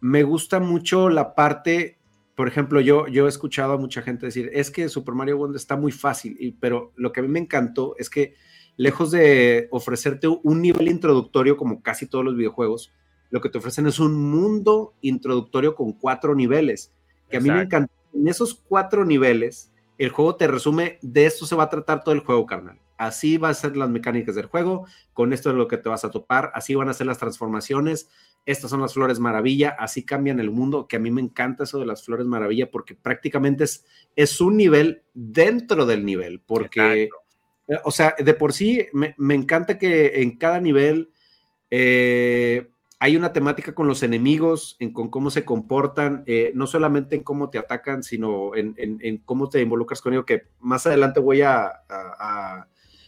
me 0.00 0.22
gusta 0.22 0.58
mucho 0.58 1.10
la 1.10 1.34
parte, 1.34 1.98
por 2.34 2.48
ejemplo, 2.48 2.80
yo, 2.80 3.06
yo 3.08 3.26
he 3.26 3.28
escuchado 3.28 3.74
a 3.74 3.78
mucha 3.78 4.00
gente 4.00 4.24
decir, 4.26 4.50
es 4.54 4.70
que 4.70 4.88
Super 4.88 5.14
Mario 5.14 5.36
Wonder 5.36 5.56
está 5.56 5.76
muy 5.76 5.92
fácil, 5.92 6.34
y- 6.40 6.52
pero 6.52 6.92
lo 6.96 7.12
que 7.12 7.20
a 7.20 7.22
mí 7.22 7.28
me 7.28 7.40
encantó 7.40 7.94
es 7.98 8.08
que 8.08 8.34
lejos 8.76 9.10
de 9.10 9.68
ofrecerte 9.70 10.28
un 10.28 10.62
nivel 10.62 10.88
introductorio 10.88 11.56
como 11.56 11.82
casi 11.82 12.06
todos 12.06 12.24
los 12.24 12.36
videojuegos, 12.36 12.92
lo 13.30 13.40
que 13.40 13.48
te 13.48 13.58
ofrecen 13.58 13.86
es 13.86 14.00
un 14.00 14.30
mundo 14.30 14.94
introductorio 15.00 15.74
con 15.74 15.92
cuatro 15.92 16.34
niveles, 16.34 16.92
que 17.28 17.36
a 17.36 17.40
mí 17.40 17.50
me 17.50 17.62
encanta. 17.62 17.92
En 18.12 18.26
esos 18.26 18.54
cuatro 18.54 19.04
niveles, 19.04 19.70
el 19.98 20.10
juego 20.10 20.34
te 20.36 20.48
resume, 20.48 20.98
de 21.00 21.26
esto 21.26 21.46
se 21.46 21.54
va 21.54 21.64
a 21.64 21.68
tratar 21.68 22.02
todo 22.02 22.14
el 22.14 22.20
juego, 22.20 22.44
carnal. 22.46 22.80
Así 22.96 23.38
van 23.38 23.52
a 23.52 23.54
ser 23.54 23.76
las 23.76 23.88
mecánicas 23.88 24.34
del 24.34 24.46
juego, 24.46 24.86
con 25.14 25.32
esto 25.32 25.50
es 25.50 25.56
lo 25.56 25.68
que 25.68 25.78
te 25.78 25.88
vas 25.88 26.04
a 26.04 26.10
topar, 26.10 26.50
así 26.54 26.74
van 26.74 26.88
a 26.88 26.94
ser 26.94 27.06
las 27.06 27.18
transformaciones, 27.18 28.10
estas 28.46 28.70
son 28.70 28.80
las 28.80 28.94
flores 28.94 29.20
maravilla, 29.20 29.76
así 29.78 30.04
cambian 30.04 30.40
el 30.40 30.50
mundo, 30.50 30.88
que 30.88 30.96
a 30.96 31.00
mí 31.00 31.10
me 31.10 31.20
encanta 31.20 31.64
eso 31.64 31.78
de 31.78 31.86
las 31.86 32.04
flores 32.04 32.26
maravilla, 32.26 32.70
porque 32.70 32.94
prácticamente 32.94 33.64
es, 33.64 33.86
es 34.16 34.40
un 34.40 34.56
nivel 34.56 35.02
dentro 35.14 35.86
del 35.86 36.04
nivel, 36.04 36.40
porque... 36.40 37.04
Exacto. 37.04 37.29
Eh, 37.70 37.78
O 37.84 37.90
sea, 37.92 38.14
de 38.18 38.34
por 38.34 38.52
sí 38.52 38.86
me, 38.92 39.34
encanta 39.34 39.78
que 39.78 40.22
en 40.22 40.36
cada 40.36 40.60
nivel 40.60 41.10
eh, 41.70 42.68
hay 42.98 43.16
una 43.16 43.32
temática 43.32 43.74
con 43.74 43.86
los 43.86 44.02
enemigos, 44.02 44.76
en 44.80 44.92
con 44.92 45.08
cómo 45.08 45.30
se 45.30 45.44
comportan, 45.44 46.24
eh, 46.26 46.52
no 46.54 46.66
solamente 46.66 47.16
en 47.16 47.22
cómo 47.22 47.48
te 47.48 47.58
atacan, 47.58 48.02
sino 48.02 48.54
en, 48.56 49.22
cómo 49.24 49.48
te 49.48 49.60
involucras 49.62 50.02
con 50.02 50.12
ellos, 50.12 50.26
que 50.26 50.48
más 50.58 50.86
adelante 50.86 51.20
voy 51.20 51.42
a, 51.42 51.72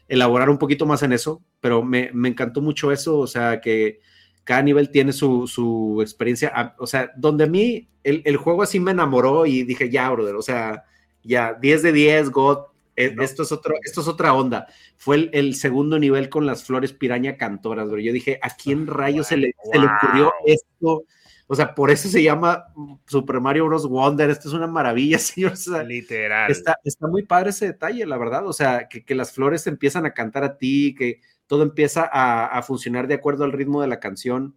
elaborar 0.08 0.50
un 0.50 0.58
poquito 0.58 0.86
más 0.86 1.02
en 1.02 1.12
eso, 1.12 1.42
pero 1.60 1.82
me, 1.82 2.10
encantó 2.24 2.60
mucho 2.60 2.92
eso, 2.92 3.18
o 3.18 3.26
sea, 3.26 3.60
que 3.60 4.00
cada 4.44 4.62
nivel 4.62 4.90
tiene 4.90 5.12
su, 5.12 5.98
experiencia, 6.00 6.74
o 6.78 6.86
sea, 6.86 7.10
donde 7.16 7.44
a 7.44 7.46
mí 7.48 7.88
el, 8.04 8.22
el 8.24 8.36
juego 8.36 8.62
así 8.62 8.80
me 8.80 8.92
enamoró 8.92 9.46
y 9.46 9.64
dije, 9.64 9.90
ya, 9.90 10.08
brother, 10.10 10.36
o 10.36 10.42
sea, 10.42 10.84
ya, 11.22 11.54
10 11.54 11.82
de 11.82 11.92
10, 11.92 12.30
God, 12.30 12.71
No. 12.96 13.22
esto, 13.22 13.42
es 13.42 13.52
otro, 13.52 13.74
esto 13.82 14.00
es 14.02 14.08
otra 14.08 14.34
onda. 14.34 14.66
Fue 14.96 15.16
el, 15.16 15.30
el 15.32 15.54
segundo 15.54 15.98
nivel 15.98 16.28
con 16.28 16.46
las 16.46 16.64
flores 16.64 16.92
piraña 16.92 17.36
cantoras, 17.36 17.90
bro. 17.90 17.98
Yo 18.00 18.12
dije, 18.12 18.38
¿a 18.42 18.50
quién 18.50 18.86
rayos 18.86 19.28
se, 19.28 19.36
le, 19.36 19.54
se 19.72 19.78
le 19.78 19.86
ocurrió 19.86 20.32
esto? 20.46 21.04
O 21.46 21.54
sea, 21.54 21.74
por 21.74 21.90
eso 21.90 22.08
se 22.08 22.22
llama 22.22 22.64
Super 23.06 23.40
Mario 23.40 23.66
Bros. 23.66 23.86
Wonder. 23.86 24.30
Esto 24.30 24.48
es 24.48 24.54
una 24.54 24.66
maravilla, 24.66 25.18
señor. 25.18 25.52
O 25.52 25.56
sea, 25.56 25.82
Literal. 25.82 26.50
está, 26.50 26.78
está 26.84 27.06
muy 27.06 27.24
padre 27.24 27.50
ese 27.50 27.66
detalle, 27.66 28.06
la 28.06 28.16
verdad. 28.18 28.46
O 28.46 28.52
sea, 28.52 28.88
que, 28.88 29.04
que 29.04 29.14
las 29.14 29.32
flores 29.32 29.66
empiezan 29.66 30.06
a 30.06 30.14
cantar 30.14 30.44
a 30.44 30.56
ti, 30.56 30.94
que 30.96 31.20
todo 31.46 31.62
empieza 31.62 32.08
a, 32.10 32.46
a 32.46 32.62
funcionar 32.62 33.06
de 33.06 33.14
acuerdo 33.14 33.44
al 33.44 33.52
ritmo 33.52 33.82
de 33.82 33.88
la 33.88 34.00
canción. 34.00 34.56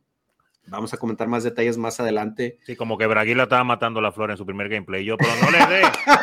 Vamos 0.67 0.93
a 0.93 0.97
comentar 0.97 1.27
más 1.27 1.43
detalles 1.43 1.77
más 1.77 1.99
adelante. 1.99 2.57
Sí, 2.65 2.75
como 2.75 2.97
que 2.97 3.05
Braguila 3.05 3.43
estaba 3.43 3.63
matando 3.63 4.01
la 4.01 4.11
flor 4.11 4.31
en 4.31 4.37
su 4.37 4.45
primer 4.45 4.67
gameplay. 4.69 5.05
Yo, 5.05 5.15
pero 5.17 5.31
no 5.41 5.51
le 5.51 5.59
dé. 5.75 5.81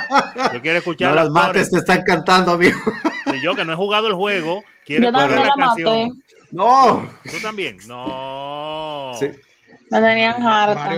Yo 0.54 0.60
quiero 0.60 0.78
escuchar 0.78 1.10
No 1.10 1.14
las 1.16 1.30
mates, 1.30 1.68
flores. 1.68 1.70
te 1.70 1.78
están 1.78 2.02
cantando, 2.04 2.52
amigo. 2.52 2.78
Y 3.34 3.40
yo 3.40 3.54
que 3.54 3.64
no 3.64 3.72
he 3.72 3.76
jugado 3.76 4.08
el 4.08 4.14
juego, 4.14 4.62
quiero 4.84 5.04
Yo 5.04 5.08
escuchar 5.10 5.28
también 5.30 5.48
la 5.48 5.66
canción. 5.66 6.22
No. 6.50 7.08
¿Tú 7.24 7.38
también? 7.40 7.76
No. 7.86 9.12
Sí. 9.18 9.28
Me 9.90 10.00
tenían 10.00 10.42
harta. 10.42 10.90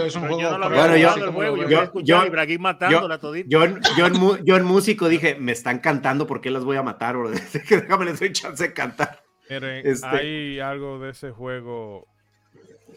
Yo 4.44 4.56
en 4.56 4.64
músico 4.64 5.08
dije, 5.08 5.36
me 5.36 5.52
están 5.52 5.78
cantando, 5.80 6.26
¿por 6.26 6.40
qué 6.40 6.50
las 6.50 6.64
voy 6.64 6.76
a 6.76 6.82
matar, 6.82 7.16
bro? 7.16 7.30
Déjame 7.68 8.04
les 8.06 8.20
doy 8.20 8.32
chance 8.32 8.62
de 8.62 8.72
cantar. 8.72 9.20
Miren, 9.50 9.86
Este- 9.86 10.06
hay 10.06 10.60
algo 10.60 10.98
de 10.98 11.10
ese 11.10 11.30
juego. 11.30 12.06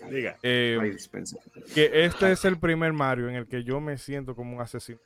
Diga. 0.10 0.38
eh, 0.44 0.96
que 1.74 2.06
este 2.06 2.32
es 2.32 2.46
el 2.46 2.58
primer 2.60 2.94
Mario 2.94 3.30
en 3.30 3.36
el 3.36 3.48
que 3.48 3.64
yo 3.64 3.80
me 3.80 3.98
siento 3.98 4.36
como 4.36 4.56
un 4.56 4.62
asesino. 4.62 5.00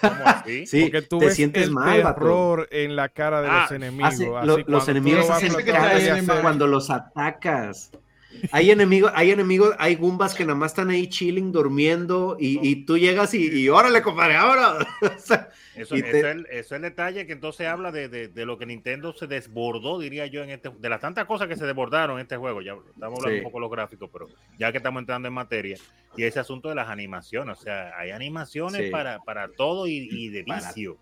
¿Cómo 0.00 0.14
así? 0.24 0.66
Sí, 0.66 0.82
Porque 0.82 1.02
tú 1.02 1.18
te 1.18 1.26
ves 1.26 1.34
sientes 1.34 1.64
el 1.64 1.70
mal, 1.72 2.02
vato. 2.02 2.20
terror 2.20 2.68
en 2.70 2.94
la 2.96 3.08
cara 3.08 3.42
de 3.42 3.48
Ah, 3.48 3.62
los 3.62 3.72
enemigos. 3.72 4.14
Así 4.14 4.24
lo- 4.24 4.30
cuando 4.32 4.58
los 4.66 4.88
enemigos 4.88 5.26
lo 5.28 5.34
hacen 5.34 5.50
hacer- 5.52 6.40
cuando 6.42 6.66
los 6.66 6.90
atacas. 6.90 7.90
Hay 8.50 8.70
enemigos, 8.70 9.12
hay 9.14 9.30
enemigos, 9.30 9.74
hay 9.78 9.94
gumbas 9.94 10.34
que 10.34 10.44
nada 10.44 10.56
más 10.56 10.72
están 10.72 10.90
ahí 10.90 11.08
chilling, 11.08 11.52
durmiendo, 11.52 12.36
y, 12.38 12.66
y 12.68 12.84
tú 12.84 12.98
llegas 12.98 13.32
y, 13.32 13.46
y 13.48 13.68
órale, 13.68 14.02
compadre, 14.02 14.36
ahora. 14.36 14.78
O 15.02 15.18
sea, 15.18 15.50
Eso, 15.76 15.94
eso 15.94 16.04
te- 16.04 16.18
es 16.18 16.24
el, 16.24 16.46
eso 16.50 16.56
es 16.56 16.72
el 16.72 16.82
detalle 16.82 17.26
que 17.26 17.32
entonces 17.32 17.66
habla 17.66 17.90
de, 17.92 18.08
de- 18.08 18.28
de 18.28 18.46
lo 18.46 18.56
que 18.58 18.66
Nintendo 18.66 19.12
se 19.12 19.26
desbordó, 19.26 19.98
diría 19.98 20.26
yo, 20.26 20.42
en 20.42 20.50
este, 20.50 20.70
de 20.70 20.88
las 20.88 21.00
tantas 21.00 21.24
cosas 21.26 21.48
que 21.48 21.56
se 21.56 21.66
desbordaron 21.66 22.18
en 22.18 22.22
este 22.22 22.36
juego. 22.36 22.60
Ya 22.62 22.74
estamos 22.94 23.18
hablando 23.18 23.30
Sí. 23.30 23.36
un 23.38 23.42
poco 23.44 23.58
de 23.58 23.60
los 23.62 23.70
gráficos, 23.70 24.10
pero 24.12 24.28
ya 24.58 24.70
que 24.70 24.78
estamos 24.78 25.00
entrando 25.00 25.28
en 25.28 25.34
materia, 25.34 25.76
y 26.16 26.22
ese 26.22 26.38
asunto 26.40 26.68
de 26.68 26.74
las 26.76 26.88
animaciones, 26.88 27.58
o 27.58 27.62
sea, 27.62 27.92
hay 27.98 28.10
animaciones 28.10 28.82
Sí. 28.84 28.90
para, 28.90 29.18
para 29.20 29.48
todo 29.48 29.86
y, 29.86 30.08
y 30.10 30.28
de 30.28 30.44
Para 30.44 30.60
vicio. 30.68 30.96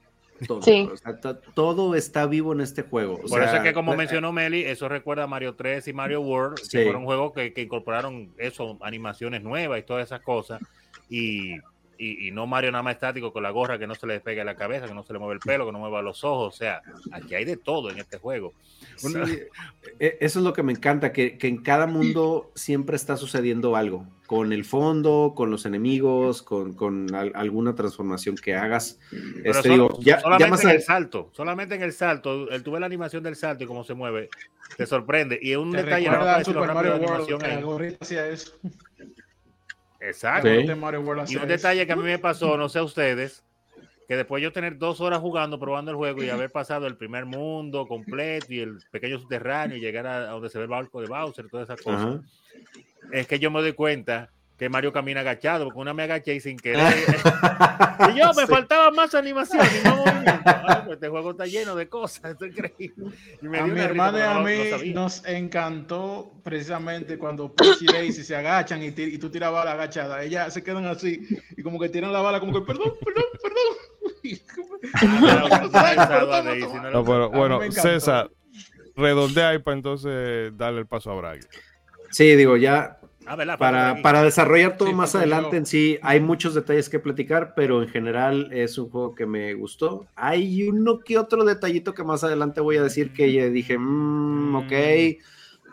todo, 0.46 0.62
Sí. 0.62 0.88
o 0.90 0.96
sea, 0.96 1.20
to- 1.20 1.36
todo 1.54 1.94
está 1.94 2.26
vivo 2.26 2.52
en 2.52 2.62
este 2.62 2.82
juego. 2.82 3.14
o 3.14 3.16
Por 3.28 3.42
eso 3.42 3.50
sea, 3.50 3.56
es 3.58 3.62
que, 3.62 3.72
como 3.74 3.92
la- 3.92 3.98
mencionó 3.98 4.32
Meli, 4.32 4.64
eso 4.64 4.88
recuerda 4.88 5.24
a 5.24 5.26
Mario 5.28 5.54
3 5.54 5.86
y 5.86 5.92
Mario 5.92 6.20
World, 6.22 6.58
Sí. 6.58 6.78
que 6.78 6.84
fueron 6.84 7.04
juegos 7.04 7.32
que, 7.32 7.52
que 7.52 7.60
incorporaron 7.62 8.32
eso, 8.38 8.76
animaciones 8.80 9.42
nuevas 9.42 9.78
y 9.78 9.82
todas 9.82 10.04
esas 10.06 10.20
cosas. 10.22 10.60
Y, 11.08 11.58
y, 12.04 12.28
y 12.28 12.30
no 12.32 12.46
Mario 12.46 12.72
nada 12.72 12.82
más 12.82 12.94
estático 12.94 13.32
con 13.32 13.42
la 13.42 13.50
gorra 13.50 13.78
que 13.78 13.86
no 13.86 13.94
se 13.94 14.06
le 14.06 14.14
despegue 14.14 14.44
la 14.44 14.56
cabeza, 14.56 14.86
que 14.86 14.94
no 14.94 15.02
se 15.04 15.12
le 15.12 15.18
mueve 15.18 15.34
el 15.34 15.40
pelo, 15.40 15.66
que 15.66 15.72
no 15.72 15.78
mueva 15.78 16.02
los 16.02 16.24
ojos. 16.24 16.54
O 16.54 16.56
sea, 16.56 16.82
aquí 17.12 17.34
hay 17.34 17.44
de 17.44 17.56
todo 17.56 17.90
en 17.90 17.98
este 17.98 18.18
juego. 18.18 18.52
Sí, 18.96 19.14
e- 19.98 20.18
eso 20.20 20.38
es 20.38 20.44
lo 20.44 20.52
que 20.52 20.62
me 20.62 20.72
encanta, 20.72 21.12
que, 21.12 21.38
que 21.38 21.48
en 21.48 21.58
cada 21.62 21.86
mundo 21.86 22.50
siempre 22.54 22.96
está 22.96 23.16
sucediendo 23.16 23.76
algo, 23.76 24.06
con 24.26 24.52
el 24.52 24.64
fondo, 24.64 25.32
con 25.36 25.50
los 25.50 25.64
enemigos, 25.66 26.42
con, 26.42 26.74
con 26.74 27.14
al- 27.14 27.32
alguna 27.34 27.74
transformación 27.74 28.36
que 28.36 28.54
hagas. 28.54 28.98
Pero 29.42 29.50
Este, 29.58 29.68
digo, 29.70 29.98
ya, 30.00 30.16
ya 30.16 30.20
solamente 30.20 30.50
más 30.50 30.62
en 30.64 30.68
a- 30.68 30.72
el 30.72 30.82
salto, 30.82 31.30
solamente 31.32 31.74
en 31.74 31.82
el 31.82 31.92
salto, 31.92 32.50
el 32.50 32.62
tuve 32.62 32.80
la 32.80 32.86
animación 32.86 33.22
del 33.22 33.36
salto 33.36 33.64
y 33.64 33.66
cómo 33.66 33.84
se 33.84 33.94
mueve, 33.94 34.28
te 34.76 34.86
sorprende. 34.86 35.38
Y 35.40 35.54
un 35.54 35.70
detalle, 35.72 36.08
decirlo 36.10 36.62
Super 36.62 36.74
Mario 36.74 36.96
World, 36.96 37.44
el 37.44 37.64
gorrito 37.64 37.98
hacía 38.00 38.26
eso. 38.28 38.52
Exacto. 40.02 40.48
Sí. 40.48 40.66
Y 41.32 41.36
un 41.36 41.48
detalle 41.48 41.86
que 41.86 41.92
a 41.92 41.96
mí 41.96 42.02
me 42.02 42.18
pasó, 42.18 42.56
no 42.56 42.68
sé 42.68 42.80
a 42.80 42.82
ustedes, 42.82 43.44
que 44.08 44.16
después 44.16 44.42
yo 44.42 44.52
tener 44.52 44.76
dos 44.76 45.00
horas 45.00 45.20
jugando, 45.20 45.58
probando 45.58 45.92
el 45.92 45.96
juego 45.96 46.22
y 46.22 46.28
haber 46.28 46.50
pasado 46.50 46.86
el 46.86 46.96
primer 46.96 47.24
mundo 47.24 47.86
completo 47.86 48.46
y 48.52 48.60
el 48.60 48.78
pequeño 48.90 49.18
subterráneo 49.18 49.76
y 49.76 49.80
llegar 49.80 50.06
a, 50.06 50.16
a 50.16 50.32
donde 50.32 50.50
se 50.50 50.58
ve 50.58 50.64
el 50.64 50.70
barco 50.70 51.00
de 51.00 51.06
Bowser, 51.06 51.48
todas 51.48 51.68
esas 51.68 51.80
cosas, 51.80 52.02
Ajá. 52.02 52.20
es 53.12 53.26
que 53.26 53.38
yo 53.38 53.50
me 53.50 53.60
doy 53.60 53.72
cuenta 53.74 54.30
que 54.58 54.68
Mario 54.68 54.92
camina 54.92 55.20
agachado, 55.20 55.64
porque 55.64 55.80
una 55.80 55.92
me 55.94 56.04
agaché 56.04 56.34
y 56.34 56.40
sin 56.40 56.56
querer. 56.60 56.92
y 58.14 58.18
yo 58.18 58.32
me 58.34 58.42
Sí. 58.46 58.48
faltaba 58.48 58.90
más 58.90 59.14
animación 59.14 59.66
y 59.66 59.88
movimiento. 59.88 60.42
Ay, 60.44 60.76
pues 60.84 60.94
este 60.94 61.08
juego 61.08 61.30
está 61.32 61.46
lleno 61.46 61.74
de 61.74 61.88
cosas, 61.88 62.32
esto 62.32 62.44
es 62.44 62.52
increíble. 62.52 63.12
Y 63.42 63.48
me 63.48 63.58
A 63.58 63.66
mi 63.66 63.80
hermano 63.80 64.18
y 64.18 64.22
a 64.22 64.34
mí 64.38 64.90
no 64.92 65.02
nos 65.02 65.24
encantó 65.26 66.32
precisamente 66.44 67.18
cuando 67.18 67.52
Peach 67.52 67.82
y 67.82 67.86
Daisy 67.86 68.22
se 68.22 68.36
agachan 68.36 68.82
y, 68.82 68.88
y 68.88 69.18
tú 69.18 69.30
tiras 69.30 69.50
bala 69.50 69.72
agachada. 69.72 70.22
Ellas 70.22 70.52
se 70.54 70.62
quedan 70.62 70.86
así 70.86 71.26
y 71.56 71.62
como 71.62 71.80
que 71.80 71.88
tiran 71.88 72.12
la 72.12 72.20
bala 72.20 72.38
como 72.40 72.52
que 72.52 72.60
perdón, 72.60 72.92
perdón, 73.04 73.24
perdón. 73.42 73.76
Ah, 74.94 76.06
pero 76.08 76.90
no 76.90 77.04
pero, 77.04 77.30
bueno. 77.30 77.60
César, 77.70 78.30
redondea 78.96 79.50
ahí 79.50 79.58
para 79.58 79.76
entonces 79.76 80.56
darle 80.56 80.80
el 80.80 80.86
paso 80.86 81.10
a 81.10 81.14
Bragg. 81.14 81.40
Sí, 82.10 82.34
digo, 82.36 82.56
ya 82.56 82.98
Ah, 83.26 83.36
¿verdad? 83.36 83.58
para, 83.58 84.02
para 84.02 84.22
desarrollar 84.22 84.76
todo 84.76 84.88
Sí, 84.88 84.94
más 84.94 85.12
yo. 85.12 85.20
adelante 85.20 85.56
en 85.56 85.66
sí, 85.66 85.98
hay 86.02 86.20
muchos 86.20 86.54
detalles 86.54 86.88
que 86.88 86.98
platicar, 86.98 87.52
pero 87.54 87.82
en 87.82 87.88
general 87.88 88.50
es 88.52 88.76
un 88.78 88.90
juego 88.90 89.14
que 89.14 89.26
me 89.26 89.54
gustó. 89.54 90.06
Hay 90.16 90.68
uno 90.68 90.98
que 91.00 91.18
otro 91.18 91.44
detallito 91.44 91.94
que 91.94 92.02
más 92.04 92.24
adelante 92.24 92.60
voy 92.60 92.78
a 92.78 92.82
decir 92.82 93.12
que 93.12 93.32
ya 93.32 93.44
dije, 93.46 93.78
"Mm, 93.78 94.56
ok, 94.56 94.72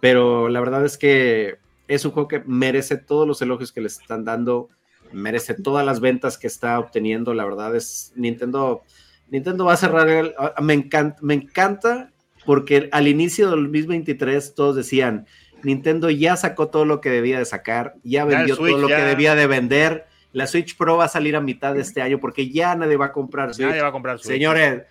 pero 0.02 0.48
la 0.50 0.60
verdad 0.60 0.86
es 0.86 0.98
que 0.98 1.58
es 1.88 2.06
un 2.06 2.12
juego 2.12 2.28
que 2.28 2.44
merece 2.46 2.98
todos 2.98 3.28
los 3.28 3.42
elogios 3.42 3.72
que 3.72 3.82
le 3.82 3.88
están 3.88 4.24
dando, 4.24 4.70
merece 5.12 5.56
todas 5.56 5.84
las 5.86 6.00
ventas 6.02 6.38
que 6.38 6.46
está 6.48 6.78
obteniendo. 6.80 7.34
La 7.34 7.46
verdad 7.46 7.76
es 7.76 8.14
Nintendo, 8.16 8.84
Nintendo 9.32 9.66
va 9.66 9.74
a 9.74 9.78
cerrar. 9.78 10.36
me 10.62 10.74
encanta, 10.76 11.18
me 11.22 11.34
encanta 11.34 12.12
porque 12.46 12.90
al 12.92 13.08
inicio 13.08 13.50
del 13.50 13.64
2023 13.64 14.54
todos 14.54 14.76
decían 14.76 15.26
Nintendo 15.64 16.10
ya 16.10 16.36
sacó 16.36 16.70
todo 16.70 16.86
lo 16.86 17.02
que 17.02 17.10
debía 17.10 17.40
de 17.40 17.46
sacar, 17.46 17.96
ya 18.04 18.26
vendió 18.26 18.58
todo 18.58 18.78
lo 18.78 18.88
que 18.88 18.96
debía 18.96 19.36
de 19.36 19.48
vender. 19.48 20.08
La 20.32 20.46
Switch 20.46 20.78
Pro 20.78 20.98
va 20.98 21.06
a 21.06 21.10
salir 21.10 21.36
a 21.36 21.42
mitad 21.42 21.74
de 21.74 21.82
este 21.82 22.02
año 22.02 22.20
porque 22.20 22.50
ya 22.50 22.76
nadie 22.76 22.98
va 22.98 23.08
a 23.08 23.12
comprar 23.12 23.54
Switch. 23.54 23.68
Nadie 23.68 23.82
va 23.82 23.88
a 23.88 23.92
comprar 23.92 24.20
Switch. 24.20 24.34
Señores, 24.34 24.84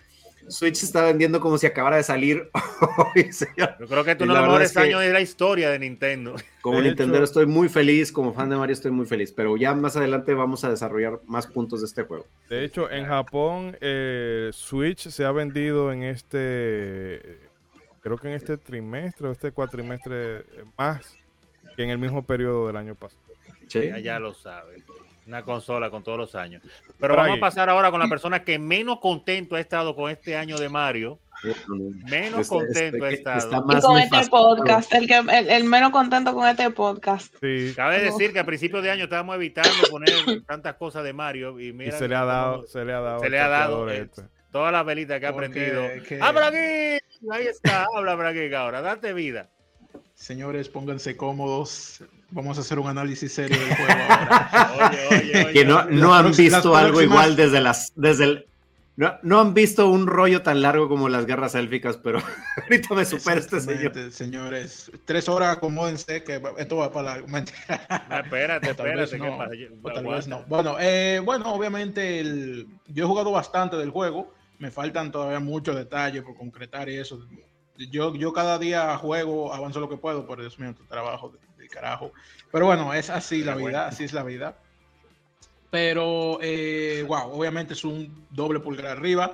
Switch 0.49 0.75
se 0.75 0.85
está 0.85 1.03
vendiendo 1.03 1.39
como 1.39 1.57
si 1.57 1.67
acabara 1.67 1.97
de 1.97 2.03
salir 2.03 2.49
hoy, 3.15 3.31
señor. 3.31 3.75
Yo 3.79 3.87
creo 3.87 4.03
que 4.03 4.11
es 4.11 4.17
uno 4.19 4.33
de 4.33 4.39
los 4.39 4.47
mejores 4.47 4.77
años 4.77 5.01
de 5.01 5.13
la 5.13 5.21
historia 5.21 5.69
de 5.69 5.79
Nintendo. 5.79 6.35
Como 6.61 6.81
Nintendo 6.81 7.23
estoy 7.23 7.45
muy 7.45 7.69
feliz, 7.69 8.11
como 8.11 8.33
fan 8.33 8.49
de 8.49 8.57
Mario 8.57 8.73
estoy 8.73 8.91
muy 8.91 9.05
feliz, 9.05 9.31
pero 9.31 9.55
ya 9.55 9.73
más 9.73 9.95
adelante 9.95 10.33
vamos 10.33 10.65
a 10.65 10.69
desarrollar 10.69 11.21
más 11.25 11.47
puntos 11.47 11.79
de 11.79 11.85
este 11.85 12.03
juego. 12.03 12.27
De 12.49 12.65
hecho, 12.65 12.91
en 12.91 13.05
Japón, 13.05 13.77
eh, 13.79 14.49
Switch 14.51 15.07
se 15.07 15.23
ha 15.23 15.31
vendido 15.31 15.93
en 15.93 16.03
este, 16.03 17.48
creo 18.01 18.17
que 18.17 18.29
en 18.29 18.33
este 18.35 18.57
trimestre 18.57 19.27
o 19.27 19.31
este 19.31 19.51
cuatrimestre 19.51 20.45
más 20.77 21.17
que 21.75 21.83
en 21.83 21.89
el 21.89 21.97
mismo 21.97 22.23
periodo 22.23 22.67
del 22.67 22.77
año 22.77 22.95
pasado. 22.95 23.21
Sí. 23.67 23.89
Ya, 24.01 24.19
lo 24.19 24.33
saben 24.33 24.83
una 25.29 25.43
consola 25.43 25.91
con 25.91 26.03
todos 26.03 26.17
los 26.17 26.35
años. 26.35 26.63
Pero 26.99 27.15
vamos 27.15 27.37
a 27.37 27.39
pasar 27.39 27.69
ahora 27.69 27.91
con 27.91 27.99
la 27.99 28.07
persona 28.07 28.43
que 28.43 28.57
menos 28.57 28.99
contento 28.99 29.55
ha 29.55 29.59
estado 29.59 29.95
con 29.95 30.09
este 30.09 30.35
año 30.35 30.57
de 30.57 30.69
Mario. 30.69 31.19
Menos 32.09 32.41
este, 32.41 32.55
contento 32.55 33.05
ha 33.05 33.11
este, 33.11 33.37
estado. 33.37 33.65
Y 33.77 33.81
con 33.81 33.97
este 33.99 34.29
podcast, 34.29 34.93
el, 34.93 35.07
que, 35.07 35.17
el, 35.17 35.63
menos 35.65 35.91
contento 35.91 36.33
con 36.33 36.47
este 36.47 36.69
podcast. 36.71 37.33
Sí. 37.39 37.73
Cabe 37.75 38.01
decir 38.01 38.33
que 38.33 38.39
a 38.39 38.43
principios 38.43 38.81
de 38.83 38.89
año 38.89 39.03
estábamos 39.03 39.35
evitando 39.35 39.69
poner 39.89 40.09
tantas 40.47 40.75
cosas 40.75 41.03
de 41.03 41.13
Mario 41.13 41.59
y 41.59 41.73
mira. 41.73 41.97
se 41.97 42.07
le 42.07 42.15
ha 42.15 42.25
dado, 42.25 42.65
se 42.65 42.83
le 42.83 42.93
ha 42.93 42.99
dado. 42.99 43.19
Se 43.19 43.29
le 43.29 43.39
ha 43.39 43.47
dado 43.47 43.89
eh, 43.89 44.01
este. 44.01 44.23
Todas 44.51 44.71
las 44.71 44.85
velitas 44.85 45.19
que 45.19 45.25
ha 45.25 45.29
aprendido. 45.29 45.83
¡Habla 46.21 46.47
aquí! 46.47 47.03
Ahí 47.31 47.47
está, 47.47 47.85
habla 47.95 48.15
por 48.15 48.25
aquí 48.25 48.53
ahora, 48.53 48.81
date 48.81 49.13
vida. 49.13 49.49
Señores, 50.13 50.69
pónganse 50.69 51.15
cómodos. 51.15 52.03
Vamos 52.31 52.57
a 52.57 52.61
hacer 52.61 52.77
un 52.77 52.87
análisis 52.87 53.33
serio 53.33 53.57
del 53.57 53.75
juego 53.75 53.91
ahora. 54.51 54.91
que 55.53 55.65
no, 55.65 55.85
no 55.85 56.13
han 56.13 56.31
visto 56.31 56.75
algo 56.75 57.01
igual 57.01 57.35
desde 57.35 57.59
las 57.59 57.91
desde 57.95 58.23
el, 58.25 58.49
no, 58.99 59.17
no, 59.21 59.39
han 59.39 59.53
visto 59.53 59.87
un 59.87 60.07
rollo 60.07 60.41
tan 60.41 60.61
largo 60.61 60.89
como 60.89 61.07
las 61.07 61.25
guerras 61.25 61.55
élficas, 61.55 61.95
pero 61.95 62.19
ahorita 62.63 62.93
me 62.95 63.05
supera 63.05 63.39
este 63.39 63.61
señor. 63.61 64.11
Señores, 64.11 64.91
tres 65.05 65.29
horas, 65.29 65.55
acomódense, 65.55 66.21
que 66.21 66.41
esto 66.57 66.75
va 66.75 66.91
para 66.91 67.15
la. 67.15 67.25
No, 68.09 68.17
espérate, 68.17 68.71
espérate. 68.71 69.17
no. 70.27 70.43
Bueno, 70.47 70.75
eh, 70.81 71.21
bueno, 71.23 71.53
obviamente 71.53 72.19
el, 72.19 72.67
yo 72.87 73.05
he 73.05 73.07
jugado 73.07 73.31
bastante 73.31 73.77
del 73.77 73.89
juego. 73.89 74.33
Me 74.59 74.71
faltan 74.71 75.11
todavía 75.11 75.39
muchos 75.39 75.75
detalles 75.75 76.23
por 76.23 76.35
concretar 76.35 76.89
y 76.89 76.97
eso 76.97 77.25
yo, 77.87 78.13
yo 78.15 78.33
cada 78.33 78.59
día 78.59 78.97
juego, 78.97 79.53
avanzo 79.53 79.79
lo 79.79 79.89
que 79.89 79.97
puedo, 79.97 80.25
por 80.25 80.39
Dios 80.39 80.59
mío, 80.59 80.75
tu 80.75 80.83
trabajo 80.85 81.33
de, 81.57 81.67
carajo. 81.69 82.11
Pero 82.51 82.65
bueno, 82.65 82.93
es 82.93 83.09
así 83.09 83.43
la 83.43 83.55
vida, 83.55 83.87
así 83.87 84.03
es 84.03 84.13
la 84.13 84.23
vida. 84.23 84.57
Pero, 85.69 86.05
wow, 86.05 86.39
eh, 86.41 87.05
obviamente 87.07 87.73
es 87.73 87.83
un 87.83 88.25
doble 88.31 88.59
pulgar 88.59 88.87
arriba. 88.87 89.33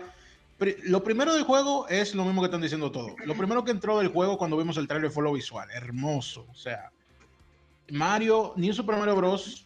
Lo 0.83 1.03
primero 1.03 1.33
del 1.33 1.43
juego 1.43 1.87
es 1.87 2.13
lo 2.13 2.25
mismo 2.25 2.41
que 2.41 2.47
están 2.47 2.61
diciendo 2.61 2.91
todos. 2.91 3.13
Lo 3.25 3.35
primero 3.35 3.63
que 3.63 3.71
entró 3.71 3.97
del 3.99 4.09
juego 4.09 4.37
cuando 4.37 4.57
vimos 4.57 4.77
el 4.77 4.87
trailer 4.87 5.11
fue 5.11 5.23
lo 5.23 5.33
visual, 5.33 5.69
hermoso. 5.71 6.45
O 6.51 6.55
sea, 6.55 6.91
Mario, 7.89 8.53
New 8.57 8.73
Super 8.73 8.97
Mario 8.97 9.15
Bros. 9.15 9.65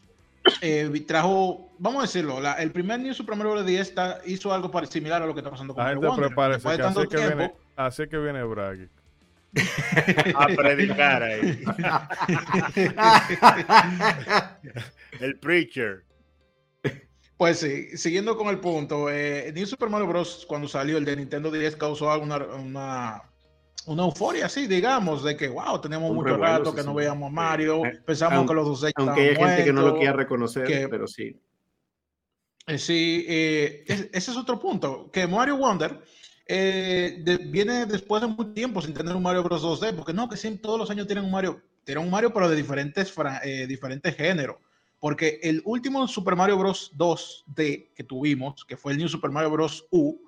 Eh, 0.62 1.06
trajo, 1.08 1.72
vamos 1.78 2.00
a 2.00 2.02
decirlo, 2.04 2.40
el 2.58 2.72
primer 2.72 3.00
New 3.00 3.14
Super 3.14 3.36
Mario 3.36 3.54
Bros. 3.54 3.66
10 3.66 3.96
hizo 4.26 4.54
algo 4.54 4.72
similar 4.86 5.22
a 5.22 5.26
lo 5.26 5.34
que 5.34 5.40
está 5.40 5.52
pasando 5.52 5.74
con 5.74 5.84
Mario 5.84 6.02
Wonder. 6.02 6.34
que 7.08 7.18
viene, 7.18 7.54
Así 7.76 8.08
que 8.08 8.18
viene 8.18 8.44
Bragg. 8.44 8.90
a 10.36 10.48
predicar 10.48 11.24
ahí. 11.24 11.64
el 15.20 15.40
preacher. 15.40 16.04
Pues 17.40 17.60
sí, 17.60 17.98
siguiendo 17.98 18.36
con 18.36 18.50
el 18.50 18.60
punto, 18.60 19.10
eh, 19.10 19.52
New 19.56 19.66
Super 19.66 19.90
Mario 19.90 20.08
Bros. 20.08 20.46
cuando 20.48 20.68
salió 20.68 20.98
el 20.98 21.06
de 21.06 21.16
Nintendo 21.16 21.50
10 21.50 21.78
causó 21.78 22.20
una, 22.20 22.36
una, 22.38 23.24
una 23.86 24.04
euforia 24.04 24.46
así, 24.46 24.68
digamos, 24.68 25.24
de 25.24 25.36
que 25.36 25.48
wow, 25.48 25.80
teníamos 25.80 26.14
mucho 26.14 26.38
rato 26.38 26.74
que 26.74 26.84
no 26.84 26.94
veíamos 26.94 27.28
a 27.28 27.32
Mario, 27.32 27.86
eh, 27.86 28.02
pensamos 28.06 28.48
que 28.48 28.54
los 28.54 28.82
dos 28.82 28.92
Aunque 28.96 29.30
hay 29.30 29.36
gente 29.36 29.64
que 29.64 29.74
no 29.74 29.82
lo 29.82 29.98
quiera 29.98 30.14
reconocer, 30.14 30.88
pero 30.90 31.08
sí. 31.08 31.40
Eh, 32.68 32.78
sí, 32.78 33.26
ese 33.28 34.10
es 34.14 34.38
otro 34.38 34.60
punto, 34.60 35.10
que 35.12 35.26
Mario 35.26 35.58
Wonder 35.58 36.00
eh, 36.52 37.24
viene 37.46 37.86
después 37.86 38.24
de 38.24 38.28
mucho 38.28 38.52
tiempo 38.54 38.82
sin 38.82 38.96
tener 38.96 39.16
un 39.16 39.22
Mario 39.22 39.44
Bros 39.44 39.64
2D, 39.64 39.96
porque 39.96 40.14
no, 40.14 40.28
que 40.28 40.36
siempre 40.36 40.64
todos 40.64 40.80
los 40.80 40.90
años 40.90 41.06
tienen 41.06 41.26
un 41.26 41.32
Mario, 41.32 41.62
tienen 41.84 42.04
un 42.04 42.10
Mario 42.10 42.34
pero 42.34 42.50
de 42.50 42.56
diferentes, 42.56 43.14
eh, 43.44 43.68
diferentes 43.68 44.16
géneros. 44.16 44.58
Porque 45.00 45.40
el 45.44 45.62
último 45.64 46.08
Super 46.08 46.36
Mario 46.36 46.58
Bros 46.58 46.92
2D 46.98 47.94
que 47.94 48.04
tuvimos, 48.04 48.66
que 48.66 48.78
fue 48.78 48.94
el 48.94 48.98
New 48.98 49.08
Super 49.08 49.30
Mario 49.30 49.52
Bros 49.52 49.86
U, 49.92 50.20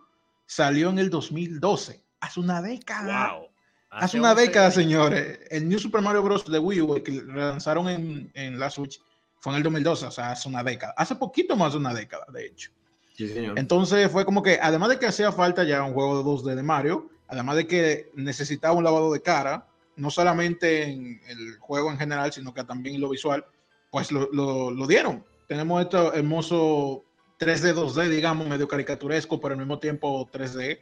salió 0.45 0.91
en 0.91 0.99
el 0.99 1.09
2012, 1.09 2.00
hace 2.21 2.39
una 2.39 2.61
década. 2.61 3.33
Wow. 3.33 3.47
Hace, 3.89 4.19
una 4.19 4.33
década, 4.33 4.71
señores. 4.71 5.39
El 5.49 5.67
New 5.67 5.77
Super 5.77 6.01
Mario 6.01 6.23
Bros. 6.23 6.49
de 6.49 6.57
Wii 6.57 6.81
U, 6.81 7.03
que 7.03 7.11
lanzaron 7.11 7.89
en, 7.89 8.31
en 8.35 8.57
la 8.57 8.69
Switch, 8.69 9.01
fue 9.39 9.51
en 9.51 9.57
el 9.57 9.63
2012, 9.63 10.05
o 10.05 10.11
sea, 10.11 10.31
hace 10.31 10.47
una 10.47 10.63
década. 10.63 10.93
Hace 10.95 11.15
poquito 11.15 11.57
más 11.57 11.73
de 11.73 11.79
una 11.79 11.93
década, 11.93 12.25
de 12.31 12.45
hecho. 12.45 12.71
Entonces 13.17 14.09
fue 14.11 14.25
como 14.25 14.41
que, 14.41 14.59
además 14.61 14.89
de 14.89 14.99
que 14.99 15.05
hacía 15.05 15.31
falta 15.31 15.63
ya 15.63 15.83
un 15.83 15.93
juego 15.93 16.17
de 16.17 16.23
2D 16.23 16.55
de 16.55 16.63
Mario, 16.63 17.09
además 17.27 17.55
de 17.55 17.67
que 17.67 18.11
necesitaba 18.15 18.73
un 18.73 18.83
lavado 18.83 19.11
de 19.11 19.21
cara, 19.21 19.67
no 19.95 20.09
solamente 20.09 20.83
en 20.83 21.21
el 21.27 21.57
juego 21.59 21.91
en 21.91 21.97
general, 21.97 22.31
sino 22.31 22.53
que 22.53 22.63
también 22.63 22.95
en 22.95 23.01
lo 23.01 23.09
visual, 23.09 23.45
pues 23.89 24.11
lo, 24.11 24.29
lo, 24.31 24.87
dieron. 24.87 25.23
Tenemos 25.47 25.81
este 25.81 25.97
hermoso 25.97 27.03
3D, 27.39 27.73
2D, 27.73 28.09
digamos, 28.09 28.47
medio 28.47 28.67
caricaturesco, 28.67 29.39
pero 29.39 29.53
al 29.53 29.59
mismo 29.59 29.79
tiempo 29.79 30.29
3D, 30.31 30.79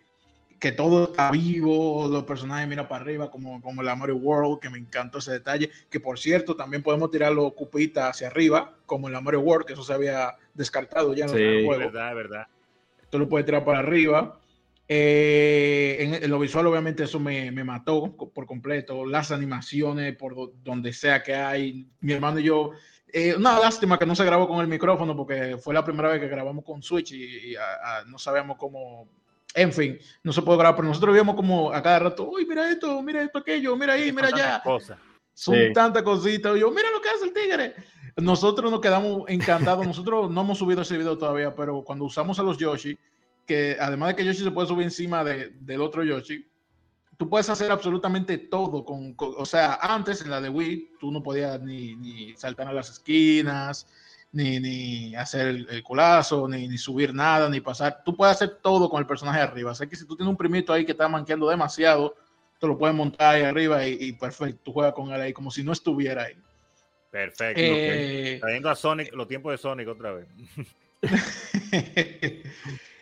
que 0.59 0.71
todo 0.71 1.05
está 1.05 1.31
vivo, 1.31 2.07
los 2.09 2.23
personajes 2.25 2.67
miran 2.67 2.87
para 2.87 3.01
arriba, 3.01 3.31
como, 3.31 3.61
como 3.61 3.81
la 3.81 3.95
Mario 3.95 4.17
World, 4.17 4.59
que 4.59 4.69
me 4.69 4.77
encantó 4.77 5.19
ese 5.19 5.31
detalle, 5.31 5.69
que 5.89 5.99
por 5.99 6.19
cierto, 6.19 6.55
también 6.55 6.83
podemos 6.83 7.09
tirar 7.11 7.31
los 7.31 7.53
cupitas 7.53 8.09
hacia 8.09 8.27
arriba, 8.27 8.75
como 8.85 9.07
en 9.07 9.13
la 9.13 9.21
Mario 9.21 9.41
World, 9.41 9.65
que 9.65 9.73
eso 9.73 9.83
se 9.83 9.93
había 9.93 10.35
descartado 10.53 11.13
ya 11.13 11.25
en 11.25 11.37
el 11.37 11.65
juego. 11.65 11.79
verdad, 11.79 12.15
verdad. 12.15 12.47
Esto 13.01 13.17
lo 13.17 13.29
puede 13.29 13.45
tirar 13.45 13.63
para 13.63 13.79
arriba. 13.79 14.39
Eh, 14.91 16.19
en, 16.21 16.29
lo 16.29 16.39
visual, 16.39 16.65
obviamente, 16.65 17.03
eso 17.03 17.19
me, 17.19 17.51
me, 17.51 17.63
mató 17.63 18.11
por 18.11 18.45
completo. 18.47 19.05
Las 19.05 19.31
animaciones, 19.31 20.15
por 20.15 20.51
donde 20.63 20.93
sea 20.93 21.21
que 21.21 21.35
hay. 21.35 21.87
Mi 22.01 22.13
hermano 22.13 22.39
y 22.39 22.43
yo. 22.43 22.71
Eh, 23.11 23.35
una 23.35 23.59
lástima 23.59 23.97
que 23.97 24.05
no 24.05 24.15
se 24.15 24.25
grabó 24.25 24.47
con 24.47 24.61
el 24.61 24.67
micrófono 24.67 25.15
porque 25.15 25.57
fue 25.57 25.73
la 25.73 25.83
primera 25.83 26.09
vez 26.09 26.19
que 26.19 26.27
grabamos 26.27 26.63
con 26.63 26.83
Switch 26.83 27.11
y, 27.11 27.55
no 28.07 28.17
sabíamos 28.17 28.57
cómo. 28.57 29.07
En 29.55 29.73
fin, 29.73 29.97
no 30.23 30.31
se 30.31 30.41
puede 30.41 30.59
grabar, 30.59 30.75
pero 30.75 30.87
nosotros 30.87 31.15
vimos 31.15 31.35
como 31.35 31.71
a 31.71 31.81
cada 31.81 31.99
rato, 31.99 32.29
uy, 32.29 32.45
mira 32.45 32.69
esto, 32.69 33.01
mira 33.01 33.23
esto, 33.23 33.39
aquello, 33.39 33.75
mira 33.75 33.93
ahí, 33.93 34.11
mira 34.11 34.27
allá. 34.27 34.61
Son 35.33 35.55
tantas 35.73 36.03
cositas. 36.03 36.59
yo, 36.59 36.69
mira 36.69 36.91
lo 36.91 37.01
que 37.01 37.09
hace 37.09 37.25
el 37.25 37.33
tigre. 37.33 37.75
Nosotros 38.17 38.69
nos 38.69 38.81
quedamos 38.81 39.23
encantados. 39.27 39.87
Nosotros 39.87 40.29
no 40.29 40.41
hemos 40.41 40.57
subido 40.57 40.81
ese 40.81 40.97
video 40.97 41.17
todavía, 41.17 41.55
pero 41.55 41.83
cuando 41.83 42.05
usamos 42.05 42.37
a 42.39 42.43
los 42.43 42.57
Yoshi, 42.57 42.97
que 43.45 43.77
además 43.79 44.09
de 44.09 44.15
que 44.17 44.25
Yoshi 44.25 44.43
se 44.43 44.51
puede 44.51 44.67
subir 44.67 44.83
encima 44.83 45.23
de, 45.23 45.51
del 45.61 45.81
otro 45.81 46.03
Yoshi, 46.03 46.45
tú 47.17 47.29
puedes 47.29 47.49
hacer 47.49 47.71
absolutamente 47.71 48.37
todo. 48.37 48.83
Con, 48.83 49.15
o 49.17 49.45
sea, 49.45 49.79
antes 49.81 50.21
en 50.21 50.29
la 50.29 50.41
de 50.41 50.49
Wii, 50.49 50.91
tú 50.99 51.11
no 51.11 51.23
podías 51.23 51.61
ni, 51.61 51.95
ni 51.95 52.35
saltar 52.35 52.67
a 52.67 52.73
las 52.73 52.89
esquinas, 52.89 53.87
ni, 54.31 54.59
ni 54.59 55.15
hacer 55.15 55.47
el, 55.47 55.83
culazo, 55.83 56.47
ni, 56.47 56.67
ni, 56.67 56.77
subir 56.77 57.13
nada, 57.13 57.49
ni 57.49 57.61
pasar. 57.61 58.03
Tú 58.03 58.15
puedes 58.15 58.35
hacer 58.35 58.59
todo 58.61 58.89
con 58.89 58.99
el 58.99 59.07
personaje 59.07 59.39
arriba. 59.39 59.73
Sea 59.73 59.87
que 59.87 59.95
si 59.95 60.05
tú 60.05 60.15
tienes 60.15 60.29
un 60.29 60.37
primito 60.37 60.71
ahí 60.71 60.85
que 60.85 60.91
está 60.91 61.07
manqueando 61.07 61.49
demasiado, 61.49 62.15
te 62.59 62.67
lo 62.67 62.77
puedes 62.77 62.95
montar 62.95 63.35
ahí 63.35 63.43
arriba 63.43 63.87
y, 63.87 63.97
y 63.99 64.11
perfecto, 64.13 64.59
tú 64.63 64.73
juegas 64.73 64.93
con 64.93 65.11
él 65.11 65.21
ahí 65.21 65.33
como 65.33 65.49
si 65.51 65.63
no 65.63 65.71
estuviera 65.71 66.23
ahí. 66.23 66.35
Perfecto. 67.11 67.61
Eh, 67.61 68.37
Trayendo 68.39 68.69
a 68.69 68.75
Sonic, 68.75 69.13
los 69.13 69.27
tiempos 69.27 69.51
de 69.51 69.57
Sonic 69.57 69.87
otra 69.87 70.11
vez. 70.11 70.27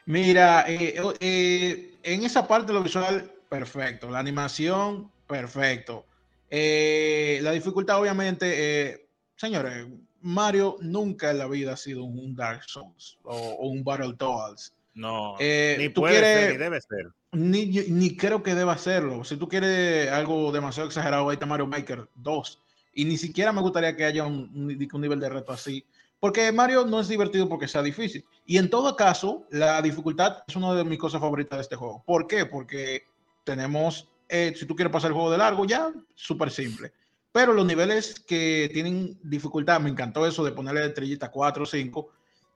Mira, 0.06 0.66
eh, 0.68 0.96
eh, 1.20 1.96
en 2.04 2.24
esa 2.24 2.48
parte 2.48 2.68
de 2.68 2.74
lo 2.74 2.84
visual, 2.84 3.30
perfecto. 3.50 4.10
La 4.10 4.20
animación, 4.20 5.12
perfecto. 5.28 6.06
la 6.50 7.52
dificultad, 7.52 8.00
obviamente, 8.00 9.10
señores, 9.36 9.88
Mario 10.28 10.78
nunca 10.82 11.32
en 11.32 11.38
la 11.38 11.48
vida 11.48 11.74
ha 11.74 11.78
sido 11.78 12.04
un 12.04 12.36
Dark 12.36 12.64
Souls 12.68 13.18
o, 13.24 13.68
un 13.68 13.84
Battle 13.84 14.08
Battletoads. 14.08 14.74
No, 14.94 15.36
Eh, 15.40 15.76
ni 15.80 15.90
tú 15.90 16.02
puede 16.02 16.16
ser, 16.22 16.52
ni 16.54 16.58
debe 16.58 16.82
ser. 16.82 17.08
Ni, 17.32 17.66
ni 17.68 18.16
creo 18.18 18.42
que 18.42 18.56
deba 18.56 18.74
hacerlo. 18.74 19.24
Si 19.24 19.38
tú 19.38 19.48
quieres 19.48 20.10
algo 20.12 20.52
demasiado 20.52 20.88
exagerado, 20.88 21.30
ahí 21.30 21.36
está 21.36 21.46
Mario 21.46 21.68
Maker 21.68 22.08
2. 22.16 22.62
Y 22.94 23.06
ni 23.06 23.16
siquiera 23.18 23.52
me 23.54 23.62
gustaría 23.62 23.96
que 23.96 24.06
haya 24.06 24.24
un, 24.26 24.50
un- 24.56 24.90
un 24.92 25.02
nivel 25.02 25.20
de 25.20 25.30
reto 25.30 25.52
así. 25.52 25.86
Porque 26.20 26.52
Mario 26.52 26.84
no 26.86 27.00
es 27.00 27.08
divertido 27.08 27.48
porque 27.48 27.68
sea 27.68 27.84
difícil. 27.84 28.26
Y 28.48 28.58
en 28.58 28.72
todo 28.72 28.96
caso, 28.96 29.46
la 29.52 29.80
dificultad 29.84 30.38
es 30.48 30.56
una 30.56 30.74
de 30.74 30.84
mis 30.84 30.98
cosas 30.98 31.22
favoritas 31.22 31.58
de 31.60 31.62
este 31.62 31.76
juego. 31.76 32.02
¿Por 32.08 32.26
qué? 32.26 32.48
Porque 32.48 33.04
tenemos, 33.44 34.08
eh, 34.28 34.54
si 34.56 34.66
tú 34.66 34.76
quieres 34.76 34.92
pasar 34.92 35.10
el 35.12 35.14
juego 35.14 35.30
de 35.32 35.38
largo, 35.38 35.66
ya, 35.66 35.92
súper 36.16 36.50
simple. 36.50 36.92
Pero 37.38 37.54
los 37.54 37.68
niveles 37.68 38.20
que 38.28 38.68
tienen 38.74 39.16
dificultad, 39.22 39.80
me 39.80 39.92
encantó 39.92 40.26
eso 40.26 40.44
de 40.44 40.52
ponerle 40.54 40.84
estrellita 40.88 41.30
4 41.30 41.62
o 41.62 41.66
5. 41.68 42.10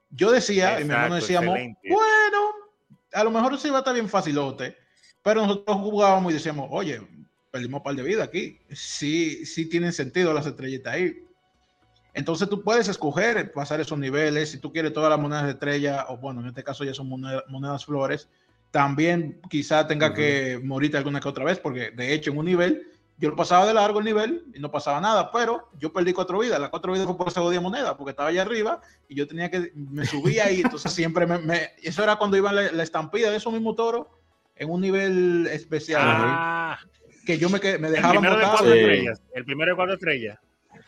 Yo 0.10 0.32
decía, 0.32 0.82
y 0.82 0.86
mi 0.86 0.90
hermano 0.90 1.14
decíamos, 1.18 1.50
excelente. 1.56 1.88
bueno, 1.88 2.40
a 3.14 3.24
lo 3.24 3.30
mejor 3.30 3.60
sí 3.60 3.70
va 3.70 3.76
a 3.76 3.80
estar 3.82 3.94
bien 3.94 4.10
facilote, 4.10 4.76
pero 5.22 5.46
nosotros 5.46 5.78
jugábamos 5.78 6.32
y 6.32 6.34
decíamos, 6.34 6.68
oye, 6.72 7.00
perdimos 7.52 7.78
un 7.78 7.84
par 7.84 7.94
de 7.94 8.02
vida 8.02 8.24
aquí. 8.24 8.58
Sí, 8.72 9.46
sí 9.46 9.68
tienen 9.70 9.94
sentido 9.94 10.34
las 10.34 10.48
estrellitas 10.48 10.96
ahí. 10.96 11.28
Entonces 12.16 12.50
tú 12.50 12.64
puedes 12.64 12.88
escoger 12.88 13.52
pasar 13.52 13.80
esos 13.82 14.00
niveles. 14.00 14.50
Si 14.50 14.58
tú 14.58 14.74
quieres 14.74 14.94
todas 14.94 15.12
las 15.12 15.20
monedas 15.20 15.44
de 15.44 15.52
estrella, 15.52 16.08
o 16.10 16.18
bueno, 16.18 16.42
en 16.42 16.48
este 16.48 16.64
caso 16.64 16.84
ya 16.84 16.96
son 16.96 17.08
moneda- 17.08 17.44
monedas 17.50 17.86
flores, 17.86 18.28
también 18.72 19.40
quizá 19.48 19.86
tenga 19.86 20.12
que 20.12 20.60
morirte 20.64 20.98
alguna 20.98 21.20
que 21.20 21.30
otra 21.30 21.46
vez, 21.46 21.60
porque 21.60 21.92
de 21.92 22.16
hecho 22.16 22.32
en 22.32 22.40
un 22.40 22.46
nivel 22.46 22.91
yo 23.22 23.30
lo 23.30 23.36
pasaba 23.36 23.66
de 23.68 23.74
largo 23.74 24.00
el 24.00 24.06
nivel 24.06 24.44
y 24.54 24.60
no 24.60 24.72
pasaba 24.72 25.00
nada, 25.00 25.32
pero 25.32 25.70
yo 25.80 25.94
perdí 25.94 26.12
cuatro 26.12 26.40
vidas. 26.40 26.60
Las 26.60 26.70
cuatro 26.72 26.92
vidas 26.92 27.06
fue 27.08 27.18
por 27.18 27.28
esa 27.28 27.40
jodida 27.40 27.62
moneda, 27.62 27.96
porque 27.96 28.10
estaba 28.12 28.30
allá 28.30 28.42
arriba 28.42 28.82
y 29.08 29.16
yo 29.16 29.28
tenía 29.28 29.50
que, 29.52 29.72
me 29.76 30.06
subía 30.06 30.46
ahí, 30.46 30.62
entonces 30.62 30.92
siempre 30.92 31.26
me, 31.28 31.38
me- 31.38 31.70
eso 31.84 32.04
era 32.04 32.16
cuando 32.18 32.36
iba 32.36 32.52
la, 32.52 32.72
la 32.72 32.84
estampida 32.84 33.30
de 33.30 33.38
esos 33.38 33.54
mismos 33.54 33.76
toros 33.76 34.08
en 34.56 34.70
un 34.70 34.82
nivel 34.82 35.48
especial, 35.52 36.02
Ah, 36.04 36.80
que 37.26 37.38
yo 37.38 37.50
me, 37.50 37.60
que- 37.60 37.78
me 37.78 37.88
el 37.88 37.94
dejaban 37.94 38.18
primero 38.18 38.38
de 38.38 38.44
cuatro 38.44 38.74
estrellas. 38.74 39.22
El 39.36 39.46
primero 39.46 39.72
de 39.72 39.76
cuatro 39.76 39.94
estrellas. 39.94 40.40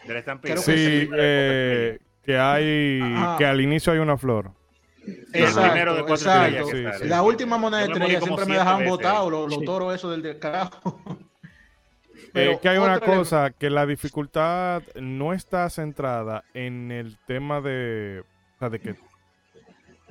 De 0.08 0.14
la 0.14 0.20
estampida. 0.20 0.54
Creo 0.56 0.66
que 0.66 0.74
Es 0.74 0.78
el 0.80 0.90
Sí, 0.92 0.98
primero 1.08 1.24
de 1.24 1.28
cuatro 1.28 1.28
eh, 1.28 1.90
estrellas. 1.92 2.24
que 2.26 2.38
hay, 2.40 3.02
Ajá. 3.16 3.38
que 3.38 3.46
al 3.46 3.62
inicio 3.62 3.94
hay 3.94 4.00
una 4.00 4.18
flor. 4.18 4.52
El 5.06 5.14
primero 5.14 5.94
de 5.94 6.00
Exacto, 6.02 6.06
cuatro 6.08 6.16
exacto. 6.16 6.46
estrellas 6.48 6.66
que 6.72 6.98
Sí, 6.98 7.04
sí. 7.04 7.10
La 7.10 7.22
última 7.22 7.58
moneda 7.58 7.82
de 7.82 7.92
estrella 7.94 8.22
siempre 8.22 8.46
me 8.46 8.54
dejaban 8.56 8.86
botado 8.88 9.30
los, 9.30 9.50
los 9.50 9.60
Sí. 9.60 9.66
toros 9.66 9.94
esos 9.94 10.12
del 10.12 10.22
de 10.24 10.40
Eh, 12.34 12.40
Pero 12.50 12.60
que 12.60 12.70
hay 12.70 12.78
una 12.80 13.00
cosa, 13.00 13.52
que 13.52 13.70
la 13.70 13.86
dificultad 13.86 14.82
no 14.96 15.34
está 15.34 15.70
centrada 15.70 16.44
en 16.56 16.92
el 16.92 17.18
tema 17.28 17.62
de, 17.62 18.24
o 18.56 18.60
sea, 18.60 18.70
de 18.70 18.80
que 18.80 18.96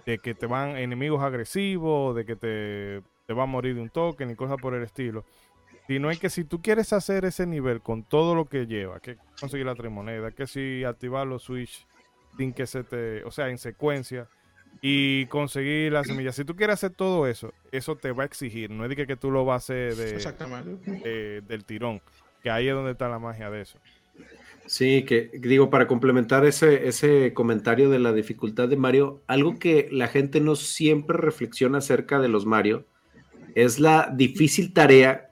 de 0.06 0.18
que 0.18 0.34
te 0.34 0.46
van 0.46 0.76
enemigos 0.76 1.22
agresivos, 1.22 2.16
de 2.16 2.24
que 2.24 2.36
te, 2.36 3.02
te 3.26 3.34
va 3.34 3.44
a 3.44 3.46
morir 3.46 3.74
de 3.76 3.82
un 3.82 3.90
toque, 3.90 4.26
ni 4.26 4.34
cosas 4.34 4.56
por 4.60 4.74
el 4.74 4.82
estilo. 4.82 5.24
Sino 5.86 6.10
es 6.10 6.18
que 6.18 6.30
si 6.30 6.44
tú 6.44 6.60
quieres 6.62 6.92
hacer 6.92 7.24
ese 7.24 7.46
nivel 7.46 7.80
con 7.80 8.02
todo 8.02 8.34
lo 8.34 8.46
que 8.46 8.66
lleva, 8.66 9.00
que 9.00 9.16
conseguir 9.38 9.66
la 9.66 9.74
tres 9.74 9.90
monedas, 9.90 10.34
que 10.34 10.46
si 10.46 10.84
activar 10.84 11.26
los 11.26 11.42
switch 11.44 11.86
sin 12.36 12.52
que 12.52 12.66
se 12.66 12.82
te, 12.84 13.24
o 13.24 13.30
sea, 13.30 13.48
en 13.48 13.58
secuencia, 13.58 14.28
y 14.80 15.26
conseguir 15.26 15.92
las 15.92 16.06
semillas. 16.06 16.36
Si 16.36 16.44
tú 16.44 16.56
quieres 16.56 16.74
hacer 16.74 16.90
todo 16.90 17.26
eso, 17.26 17.52
eso 17.70 17.96
te 17.96 18.12
va 18.12 18.24
a 18.24 18.26
exigir. 18.26 18.70
No 18.70 18.84
es 18.84 18.90
de 18.90 18.96
que, 18.96 19.06
que 19.06 19.16
tú 19.16 19.30
lo 19.30 19.44
vas 19.44 19.54
a 19.54 19.56
hacer 19.56 19.96
de, 19.96 20.16
Exactamente. 20.16 21.42
del 21.42 21.64
tirón. 21.64 22.00
Que 22.42 22.50
ahí 22.50 22.68
es 22.68 22.74
donde 22.74 22.92
está 22.92 23.08
la 23.08 23.18
magia 23.18 23.50
de 23.50 23.62
eso. 23.62 23.78
Sí, 24.66 25.04
que 25.04 25.30
digo, 25.34 25.70
para 25.70 25.86
complementar 25.86 26.44
ese, 26.44 26.88
ese 26.88 27.32
comentario 27.34 27.90
de 27.90 27.98
la 27.98 28.12
dificultad 28.12 28.68
de 28.68 28.76
Mario, 28.76 29.20
algo 29.26 29.58
que 29.58 29.88
la 29.90 30.08
gente 30.08 30.40
no 30.40 30.56
siempre 30.56 31.16
reflexiona 31.16 31.78
acerca 31.78 32.20
de 32.20 32.28
los 32.28 32.46
Mario 32.46 32.86
es 33.54 33.80
la 33.80 34.10
difícil 34.14 34.72
tarea 34.72 35.30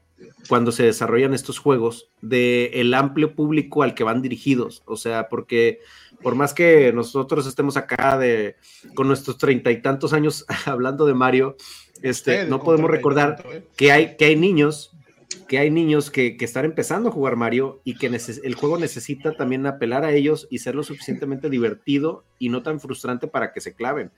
cuando 0.49 0.73
se 0.73 0.85
desarrollan 0.85 1.33
estos 1.33 1.59
juegos 1.59 2.11
de 2.21 2.67
el 2.75 2.93
amplio 2.95 3.35
público 3.35 3.83
al 3.83 3.95
que 3.95 4.05
van 4.05 4.23
dirigidos. 4.23 4.83
O 4.85 4.97
sea, 4.97 5.29
porque 5.29 5.81
por 6.23 6.35
más 6.35 6.55
que 6.55 6.93
nosotros 6.93 7.47
estemos 7.47 7.77
acá 7.77 8.19
de 8.19 8.57
con 8.95 9.09
nuestros 9.09 9.39
treinta 9.39 9.71
y 9.71 9.83
tantos 9.83 10.13
años 10.13 10.45
hablando 10.67 11.07
de 11.07 11.15
Mario, 11.15 11.57
este, 12.03 12.47
no 12.47 12.63
podemos 12.63 12.91
recordar 12.91 13.45
¿eh? 13.51 13.65
que 13.77 13.93
hay, 13.93 14.17
que 14.17 14.27
hay 14.27 14.37
niños 14.37 14.97
que 15.47 15.59
hay 15.59 15.71
niños 15.71 16.11
que, 16.11 16.37
que 16.37 16.45
están 16.45 16.65
empezando 16.65 17.09
a 17.09 17.13
jugar 17.13 17.37
Mario 17.37 17.81
y 17.85 17.97
que 17.97 18.07
el 18.07 18.55
juego 18.55 18.79
necesita 18.79 19.33
también 19.33 19.67
apelar 19.67 20.05
a 20.05 20.13
ellos 20.13 20.47
y 20.51 20.59
ser 20.59 20.75
lo 20.75 20.83
suficientemente 20.83 21.51
divertido 21.51 22.25
y 22.39 22.49
no 22.49 22.63
tan 22.63 22.81
frustrante 22.81 23.27
para 23.27 23.53
que 23.53 23.61
se 23.61 23.75
claven. 23.75 24.13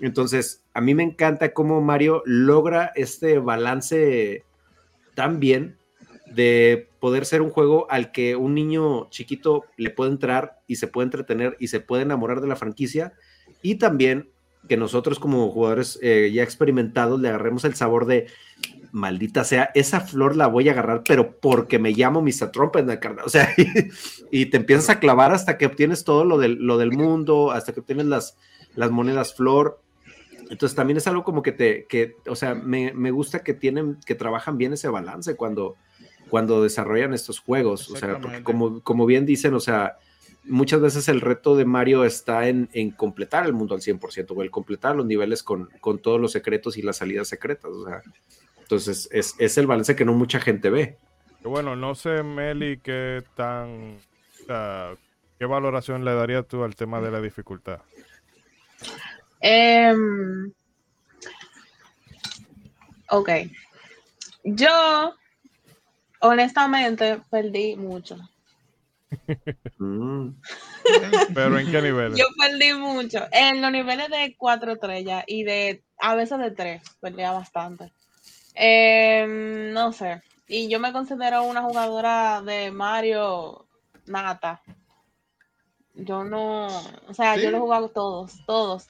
Entonces, 0.00 0.64
a 0.74 0.80
mí 0.80 0.94
me 0.94 1.02
encanta 1.02 1.52
cómo 1.52 1.80
Mario 1.80 2.22
logra 2.26 2.92
este 2.94 3.38
balance 3.38 4.44
tan 5.14 5.40
bien 5.40 5.78
de 6.26 6.87
poder 7.00 7.24
ser 7.24 7.42
un 7.42 7.50
juego 7.50 7.90
al 7.90 8.12
que 8.12 8.36
un 8.36 8.54
niño 8.54 9.08
chiquito 9.10 9.64
le 9.76 9.90
puede 9.90 10.10
entrar 10.10 10.58
y 10.66 10.76
se 10.76 10.88
puede 10.88 11.06
entretener 11.06 11.56
y 11.60 11.68
se 11.68 11.80
puede 11.80 12.02
enamorar 12.02 12.40
de 12.40 12.48
la 12.48 12.56
franquicia 12.56 13.12
y 13.62 13.76
también 13.76 14.30
que 14.68 14.76
nosotros 14.76 15.18
como 15.18 15.50
jugadores 15.50 15.98
eh, 16.02 16.30
ya 16.32 16.42
experimentados 16.42 17.20
le 17.20 17.28
agarremos 17.28 17.64
el 17.64 17.74
sabor 17.74 18.06
de 18.06 18.26
maldita 18.92 19.44
sea, 19.44 19.70
esa 19.74 20.00
flor 20.00 20.36
la 20.36 20.46
voy 20.46 20.68
a 20.68 20.72
agarrar, 20.72 21.02
pero 21.06 21.38
porque 21.40 21.78
me 21.78 21.92
llamo 21.92 22.22
Mr. 22.22 22.50
Trump 22.52 22.76
en 22.76 22.90
el 22.90 22.98
carnal. 22.98 23.24
O 23.24 23.28
sea, 23.28 23.52
y, 23.56 23.66
y 24.42 24.46
te 24.46 24.56
empiezas 24.56 24.90
a 24.90 24.98
clavar 24.98 25.32
hasta 25.32 25.58
que 25.58 25.66
obtienes 25.66 26.04
todo 26.04 26.24
lo 26.24 26.38
del, 26.38 26.54
lo 26.54 26.78
del 26.78 26.92
mundo, 26.92 27.50
hasta 27.50 27.72
que 27.72 27.80
obtienes 27.80 28.06
las, 28.06 28.36
las 28.74 28.90
monedas 28.90 29.34
flor. 29.34 29.80
Entonces 30.50 30.74
también 30.74 30.96
es 30.96 31.06
algo 31.06 31.24
como 31.24 31.42
que 31.42 31.52
te, 31.52 31.86
que, 31.86 32.16
o 32.26 32.34
sea, 32.34 32.54
me, 32.54 32.92
me 32.94 33.10
gusta 33.10 33.42
que 33.42 33.54
tienen, 33.54 33.98
que 34.06 34.14
trabajan 34.14 34.56
bien 34.56 34.72
ese 34.72 34.88
balance 34.88 35.36
cuando, 35.36 35.76
cuando 36.28 36.62
desarrollan 36.62 37.14
estos 37.14 37.38
juegos. 37.40 37.90
O 37.90 37.96
sea, 37.96 38.18
porque 38.18 38.42
como, 38.42 38.80
como 38.82 39.06
bien 39.06 39.26
dicen, 39.26 39.54
o 39.54 39.60
sea, 39.60 39.98
muchas 40.44 40.80
veces 40.80 41.08
el 41.08 41.20
reto 41.20 41.56
de 41.56 41.64
Mario 41.64 42.04
está 42.04 42.48
en, 42.48 42.68
en 42.72 42.90
completar 42.90 43.46
el 43.46 43.52
mundo 43.52 43.74
al 43.74 43.80
100% 43.80 44.26
o 44.34 44.42
el 44.42 44.50
completar 44.50 44.96
los 44.96 45.06
niveles 45.06 45.42
con, 45.42 45.68
con 45.80 45.98
todos 45.98 46.20
los 46.20 46.32
secretos 46.32 46.76
y 46.76 46.82
las 46.82 46.96
salidas 46.98 47.28
secretas. 47.28 47.70
O 47.70 47.86
sea, 47.86 48.02
entonces 48.60 49.08
es, 49.12 49.34
es 49.38 49.58
el 49.58 49.66
balance 49.66 49.96
que 49.96 50.04
no 50.04 50.12
mucha 50.12 50.40
gente 50.40 50.70
ve. 50.70 50.96
Bueno, 51.42 51.76
no 51.76 51.94
sé, 51.94 52.22
Meli, 52.22 52.78
qué 52.78 53.22
tan. 53.34 53.96
o 54.42 54.46
sea, 54.46 54.94
¿Qué 55.38 55.46
valoración 55.46 56.04
le 56.04 56.12
darías 56.14 56.46
tú 56.48 56.64
al 56.64 56.74
tema 56.74 57.00
de 57.00 57.12
la 57.12 57.20
dificultad? 57.20 57.80
Em, 59.40 60.52
ok. 63.08 63.30
Yo, 64.42 65.14
honestamente, 66.20 67.20
perdí 67.30 67.76
mucho. 67.76 68.16
Mm. 69.78 70.30
Pero 71.34 71.58
¿en 71.58 71.70
qué 71.70 71.80
niveles? 71.80 72.18
Yo 72.18 72.24
perdí 72.36 72.74
mucho. 72.74 73.20
En 73.30 73.62
los 73.62 73.70
niveles 73.70 74.08
de 74.08 74.34
cuatro 74.36 74.72
estrellas 74.72 75.22
y 75.28 75.44
de 75.44 75.84
a 75.98 76.16
veces 76.16 76.38
de 76.40 76.50
tres, 76.50 76.82
perdía 77.00 77.30
bastante. 77.30 77.92
Em, 78.54 79.72
no 79.72 79.92
sé. 79.92 80.20
Y 80.48 80.68
yo 80.68 80.80
me 80.80 80.92
considero 80.92 81.44
una 81.44 81.62
jugadora 81.62 82.42
de 82.42 82.72
Mario 82.72 83.66
nata. 84.06 84.62
Yo 85.94 86.24
no, 86.24 86.66
o 86.66 87.14
sea, 87.14 87.36
¿Sí? 87.36 87.42
yo 87.42 87.50
lo 87.52 87.58
he 87.58 87.60
jugado 87.60 87.90
todos, 87.90 88.44
todos. 88.46 88.88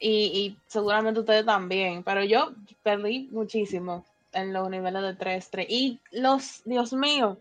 Y, 0.00 0.10
y 0.10 0.58
seguramente 0.66 1.20
ustedes 1.20 1.46
también. 1.46 2.02
Pero 2.02 2.24
yo 2.24 2.54
perdí 2.82 3.28
muchísimo 3.30 4.04
en 4.32 4.52
los 4.52 4.68
niveles 4.70 5.02
de 5.02 5.14
3, 5.14 5.48
3. 5.50 5.66
Y 5.68 6.00
los, 6.12 6.62
Dios 6.64 6.92
mío, 6.92 7.38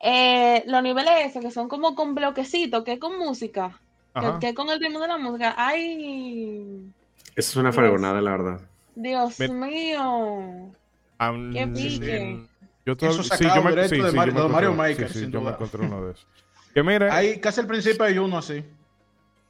eh, 0.00 0.62
los 0.66 0.82
niveles 0.82 1.12
esos 1.26 1.42
que 1.42 1.50
son 1.50 1.68
como 1.68 1.94
con 1.94 2.14
bloquecitos, 2.14 2.84
que 2.84 2.98
con 2.98 3.18
música, 3.18 3.80
que, 4.14 4.18
Ajá. 4.26 4.38
que 4.38 4.48
es 4.50 4.54
con 4.54 4.68
el 4.70 4.80
ritmo 4.80 5.00
de 5.00 5.08
la 5.08 5.18
música. 5.18 5.54
Ay, 5.56 6.90
Esa 7.36 7.50
es 7.50 7.56
una 7.56 7.72
fregonada, 7.72 8.20
la 8.20 8.30
verdad. 8.30 8.60
Dios 8.94 9.38
Me- 9.40 9.48
mío. 9.48 10.70
Am- 11.18 11.52
qué 11.52 11.66
pique. 11.66 12.46
Yo 12.86 12.92
Eso 12.94 13.22
todavía- 13.22 13.36
sí, 13.36 13.44
yo 13.54 13.62
me, 13.62 13.70
sí, 13.88 13.96
de 14.00 14.10
sí, 14.10 14.16
Mario- 14.16 14.34
yo 14.34 14.38
me 14.40 14.42
de 14.46 14.48
Mario 14.48 14.68
encontré- 14.70 14.76
Maker, 14.76 15.08
sí, 15.08 15.12
sí, 15.14 15.20
sin 15.20 15.30
yo 15.30 15.40
me 15.40 15.44
duda. 15.46 15.54
encontré 15.56 15.80
uno 15.86 16.04
de 16.06 16.12
esos. 16.12 16.26
Que 16.74 16.82
mira, 16.82 17.14
Ahí 17.14 17.38
casi 17.40 17.60
al 17.60 17.66
principio 17.66 18.04
hay 18.04 18.18
uno 18.18 18.38
así. 18.38 18.64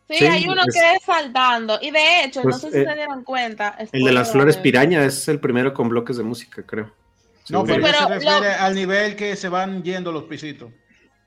Sí, 0.08 0.16
Sí, 0.18 0.26
hay 0.26 0.48
uno 0.48 0.62
es- 0.66 0.74
que 0.74 0.80
es 0.96 1.02
saltando. 1.04 1.78
Y 1.82 1.90
de 1.90 2.24
hecho, 2.24 2.40
Pues, 2.42 2.54
no 2.56 2.58
sé 2.60 2.70
si 2.72 2.78
eh, 2.78 2.84
se 2.86 2.94
dieron 2.94 3.24
cuenta. 3.24 3.76
El 3.92 4.04
de 4.04 4.12
las 4.12 4.32
flores 4.32 4.56
piraña 4.56 5.04
es 5.04 5.28
el 5.28 5.38
primero 5.38 5.74
con 5.74 5.88
bloques 5.90 6.16
de 6.16 6.22
música, 6.22 6.62
creo. 6.64 6.90
No, 7.50 7.64
pero, 7.64 7.82
pero 7.82 7.98
se 7.98 8.06
refiere 8.08 8.40
lo- 8.56 8.60
al 8.62 8.74
nivel 8.74 9.16
que 9.16 9.36
se 9.36 9.48
van 9.48 9.82
yendo 9.82 10.10
los 10.12 10.24
pisitos. 10.24 10.70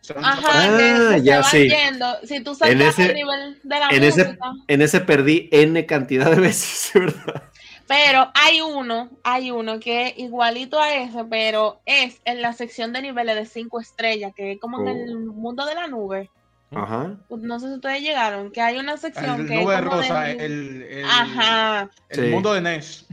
Se 0.02 0.14
van 0.14 0.26
Ajá, 0.26 0.42
Ah, 0.46 0.78
que 0.78 1.18
se 1.20 1.24
ya, 1.24 1.42
van 1.42 1.52
sí. 1.52 1.70
yendo. 1.70 2.06
Si 2.24 2.44
tú 2.44 2.52
En 2.52 2.56
saltas 2.58 2.88
ese- 3.00 3.10
el 3.10 3.16
nivel 3.16 3.60
de 3.62 3.80
la 3.80 3.88
en 3.90 4.04
ese- 4.04 4.26
música. 4.26 4.52
En 4.68 4.82
ese 4.82 5.00
perdí 5.02 5.50
N 5.52 5.86
cantidad 5.86 6.32
de 6.32 6.40
veces, 6.42 6.92
¿verdad? 6.96 7.44
Pero 7.88 8.32
hay 8.34 8.62
uno, 8.62 9.10
hay 9.24 9.52
uno 9.52 9.80
que 9.80 10.08
es 10.08 10.18
igualito 10.18 10.80
a 10.80 10.96
ese, 10.96 11.24
pero 11.26 11.82
es 11.86 12.20
en 12.26 12.42
la 12.42 12.54
sección 12.54 12.94
de 12.94 13.02
niveles 13.04 13.36
de 13.36 13.46
cinco 13.46 13.80
estrellas, 13.80 14.34
que 14.36 14.54
es 14.54 14.60
como 14.60 14.80
en 14.82 14.88
Oh. 14.88 15.04
el 15.04 15.18
mundo 15.26 15.66
de 15.66 15.76
la 15.76 15.88
nube. 15.88 16.30
Ajá. 16.72 17.18
Pues 17.28 17.42
no 17.42 17.60
sé 17.60 17.68
si 17.68 17.74
ustedes 17.76 18.02
llegaron, 18.02 18.52
que 18.52 18.62
hay 18.62 18.78
una 18.78 18.98
sección 18.98 19.42
El 19.42 19.48
que 19.48 19.54
es 19.56 19.66
como 19.66 19.82
rosa, 19.82 20.22
de- 20.22 20.32
el, 20.46 20.82
el, 20.84 21.06
Ajá, 21.06 21.90
el 22.10 22.26
Sí. 22.26 22.32
mundo 22.32 22.54
de 22.54 22.62
NES. 22.62 23.06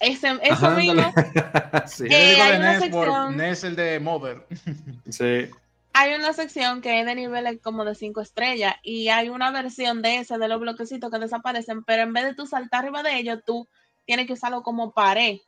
ese, 0.00 0.28
eso 0.42 0.52
Ajá, 0.52 0.70
mismo. 0.70 1.12
sí, 1.86 2.08
Yo 2.10 2.18
digo 2.18 2.42
hay 2.42 2.52
de 2.52 2.58
una 2.58 2.72
NES 2.78 2.90
por 2.90 3.06
sección- 3.06 3.40
el 3.70 3.76
de 3.76 4.00
Mother. 4.00 4.46
sí. 5.08 5.50
Hay 5.96 6.12
una 6.14 6.32
sección 6.32 6.80
que 6.80 6.98
es 7.00 7.06
de 7.06 7.14
niveles 7.14 7.60
como 7.62 7.84
de 7.84 7.94
5 7.94 8.20
estrellas 8.20 8.74
y 8.82 9.08
hay 9.10 9.28
una 9.28 9.52
versión 9.52 10.02
de 10.02 10.18
ese, 10.18 10.38
de 10.38 10.48
los 10.48 10.58
bloquecitos 10.58 11.08
que 11.08 11.20
desaparecen, 11.20 11.84
pero 11.84 12.02
en 12.02 12.12
vez 12.12 12.24
de 12.24 12.34
tú 12.34 12.46
saltar 12.48 12.80
arriba 12.82 13.04
de 13.04 13.16
ellos, 13.16 13.38
tú 13.46 13.68
tienes 14.04 14.26
que 14.26 14.32
usarlo 14.32 14.64
como 14.64 14.90
pared. 14.92 15.38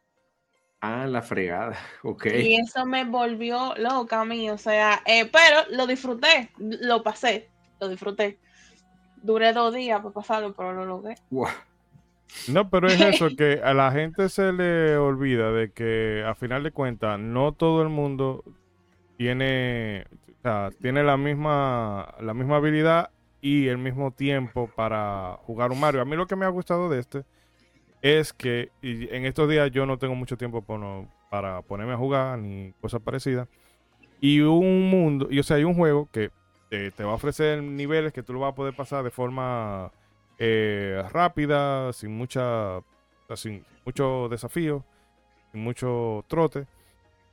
Ah, 0.81 1.07
la 1.09 1.21
fregada. 1.23 1.77
Ok. 2.05 2.27
Y 2.27 2.61
eso 2.61 2.87
me 2.87 3.03
volvió 3.05 3.75
loca 3.77 4.21
a 4.21 4.25
mí, 4.25 4.49
o 4.51 4.57
sea, 4.59 5.03
eh, 5.05 5.27
pero 5.27 5.65
lo 5.71 5.89
disfruté, 5.89 6.53
lo 6.59 7.03
pasé, 7.03 7.51
lo 7.81 7.89
disfruté. 7.89 8.39
Duré 9.23 9.53
dos 9.53 9.75
días 9.75 10.01
para 10.01 10.13
pasarlo, 10.15 10.55
pero 10.55 10.73
lo 10.73 10.85
logré. 10.87 11.15
No, 12.49 12.69
pero 12.71 12.89
es 12.89 13.01
eso, 13.01 13.29
que 13.37 13.61
a 13.63 13.75
la 13.75 13.91
gente 13.93 14.29
se 14.29 14.53
le 14.53 14.97
olvida 14.97 15.53
de 15.53 15.73
que 15.73 16.25
a 16.27 16.35
final 16.35 16.63
de 16.63 16.71
cuentas 16.71 17.19
no 17.19 17.53
todo 17.53 17.83
el 17.83 17.89
mundo 17.89 18.45
tiene, 19.17 20.05
o 20.39 20.43
sea, 20.43 20.71
tiene 20.81 21.03
la 21.03 21.17
misma, 21.17 22.15
la 22.21 22.35
misma 22.35 22.57
habilidad 22.57 23.11
y 23.41 23.69
el 23.69 23.79
mismo 23.79 24.11
tiempo 24.13 24.71
para 24.75 25.39
jugar 25.43 25.71
un 25.73 25.81
Mario. 25.81 26.01
A 26.03 26.05
mí 26.05 26.17
lo 26.17 26.27
que 26.27 26.37
me 26.37 26.45
ha 26.45 26.51
gustado 26.51 26.89
de 26.89 27.01
este 27.01 27.25
es 28.03 28.33
que 28.33 28.71
y 28.83 29.13
en 29.15 29.25
estos 29.25 29.49
días 29.49 29.71
yo 29.71 29.87
no 29.87 29.99
tengo 29.99 30.15
mucho 30.15 30.37
tiempo 30.37 30.63
por 30.63 30.79
no- 30.79 31.09
para 31.31 31.63
ponerme 31.63 31.95
a 31.95 31.97
jugar 31.97 32.39
ni 32.39 32.73
cosas 32.81 33.01
parecidas. 33.03 33.49
Y 34.21 34.41
un 34.41 34.89
mundo, 34.91 35.29
y 35.31 35.39
o 35.39 35.43
sea, 35.43 35.57
hay 35.57 35.65
un 35.65 35.75
juego 35.75 36.09
que 36.13 36.31
te, 36.69 37.05
va 37.05 37.13
a 37.13 37.15
ofrecer 37.15 37.63
niveles 37.63 38.13
que 38.13 38.23
tú 38.23 38.33
lo 38.33 38.41
vas 38.41 38.53
a 38.53 38.55
poder 38.55 38.75
pasar 38.75 39.05
de 39.05 39.11
forma 39.11 39.93
eh, 40.39 41.03
rápida, 41.11 41.93
sin 41.93 42.17
mucha, 42.17 42.81
sin 43.35 43.65
mucho 43.85 44.29
desafío, 44.29 44.85
sin 45.53 45.63
mucho 45.63 46.25
trote. 46.29 46.67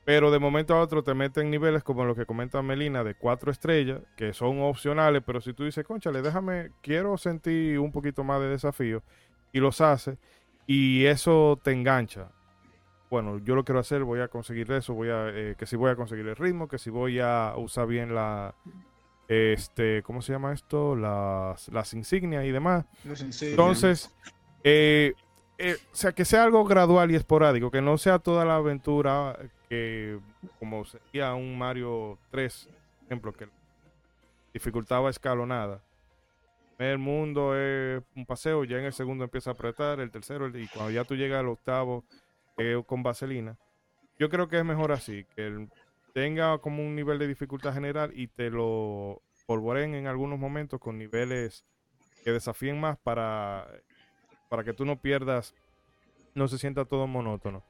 Pero 0.04 0.30
de 0.30 0.38
momento 0.38 0.74
a 0.74 0.80
otro 0.80 1.02
te 1.02 1.14
meten 1.14 1.50
niveles 1.50 1.82
como 1.82 2.04
lo 2.04 2.14
que 2.14 2.26
comenta 2.26 2.60
Melina 2.60 3.02
de 3.02 3.14
cuatro 3.14 3.50
estrellas, 3.50 4.00
que 4.16 4.34
son 4.34 4.60
opcionales, 4.60 5.22
pero 5.24 5.40
si 5.40 5.54
tú 5.54 5.64
dices, 5.64 5.86
conchale, 5.86 6.20
déjame, 6.20 6.70
quiero 6.82 7.16
sentir 7.16 7.78
un 7.78 7.90
poquito 7.90 8.22
más 8.22 8.40
de 8.40 8.48
desafío, 8.48 9.02
y 9.50 9.60
los 9.60 9.80
hace, 9.80 10.18
y 10.66 11.06
eso 11.06 11.58
te 11.62 11.72
engancha. 11.72 12.32
Bueno, 13.10 13.38
yo 13.38 13.54
lo 13.54 13.64
quiero 13.64 13.78
hacer, 13.78 14.04
voy 14.04 14.20
a 14.20 14.28
conseguir 14.28 14.70
eso, 14.72 14.92
voy 14.92 15.08
a, 15.08 15.28
eh, 15.30 15.54
que 15.56 15.64
si 15.64 15.76
voy 15.76 15.90
a 15.90 15.96
conseguir 15.96 16.26
el 16.26 16.36
ritmo, 16.36 16.68
que 16.68 16.78
si 16.78 16.90
voy 16.90 17.20
a 17.20 17.54
usar 17.56 17.86
bien 17.86 18.14
la, 18.14 18.54
este, 19.28 20.02
¿cómo 20.02 20.22
se 20.22 20.32
llama 20.32 20.52
esto? 20.52 20.94
Las, 20.96 21.68
las 21.68 21.92
insignias 21.94 22.44
y 22.44 22.50
demás. 22.52 22.84
Entonces, 23.50 24.10
eh, 24.62 25.14
eh, 25.58 25.76
o 25.92 25.96
sea, 25.96 26.12
que 26.12 26.24
sea 26.24 26.44
algo 26.44 26.64
gradual 26.64 27.10
y 27.10 27.16
esporádico, 27.16 27.70
que 27.70 27.80
no 27.82 27.96
sea 27.98 28.18
toda 28.18 28.44
la 28.44 28.56
aventura 28.56 29.38
que, 29.68 30.18
como 30.58 30.84
sería 30.84 31.34
un 31.34 31.56
Mario 31.56 32.18
3, 32.30 32.68
por 32.68 33.06
ejemplo, 33.08 33.32
que 33.32 33.48
dificultaba 34.52 35.10
escalonada. 35.10 35.80
El 36.78 36.98
mundo 36.98 37.56
es 37.56 38.02
un 38.16 38.26
paseo, 38.26 38.64
ya 38.64 38.78
en 38.78 38.84
el 38.86 38.92
segundo 38.92 39.24
empieza 39.24 39.50
a 39.50 39.52
apretar, 39.52 40.00
el 40.00 40.10
tercero, 40.10 40.46
el- 40.46 40.56
y 40.60 40.66
cuando 40.68 40.90
ya 40.90 41.04
tú 41.04 41.14
llegas 41.14 41.40
al 41.40 41.48
octavo 41.48 42.04
eh, 42.58 42.82
con 42.86 43.02
vaselina. 43.02 43.56
Yo 44.18 44.28
creo 44.28 44.48
que 44.48 44.58
es 44.58 44.64
mejor 44.64 44.92
así, 44.92 45.24
que 45.34 45.46
el- 45.46 45.68
tenga 46.14 46.56
como 46.58 46.82
un 46.82 46.94
nivel 46.94 47.18
de 47.18 47.26
dificultad 47.26 47.74
general 47.74 48.12
y 48.14 48.28
te 48.28 48.48
lo 48.48 49.20
polvoreen 49.46 49.94
en 49.94 50.06
algunos 50.06 50.38
momentos 50.38 50.80
con 50.80 50.96
niveles 50.96 51.64
que 52.24 52.30
desafíen 52.32 52.80
más 52.80 52.96
para, 52.96 53.66
para 54.48 54.64
que 54.64 54.72
tú 54.72 54.86
no 54.86 54.96
pierdas, 54.96 55.54
no 56.34 56.48
se 56.48 56.56
sienta 56.56 56.86
todo 56.86 57.06
monótono. 57.06 57.62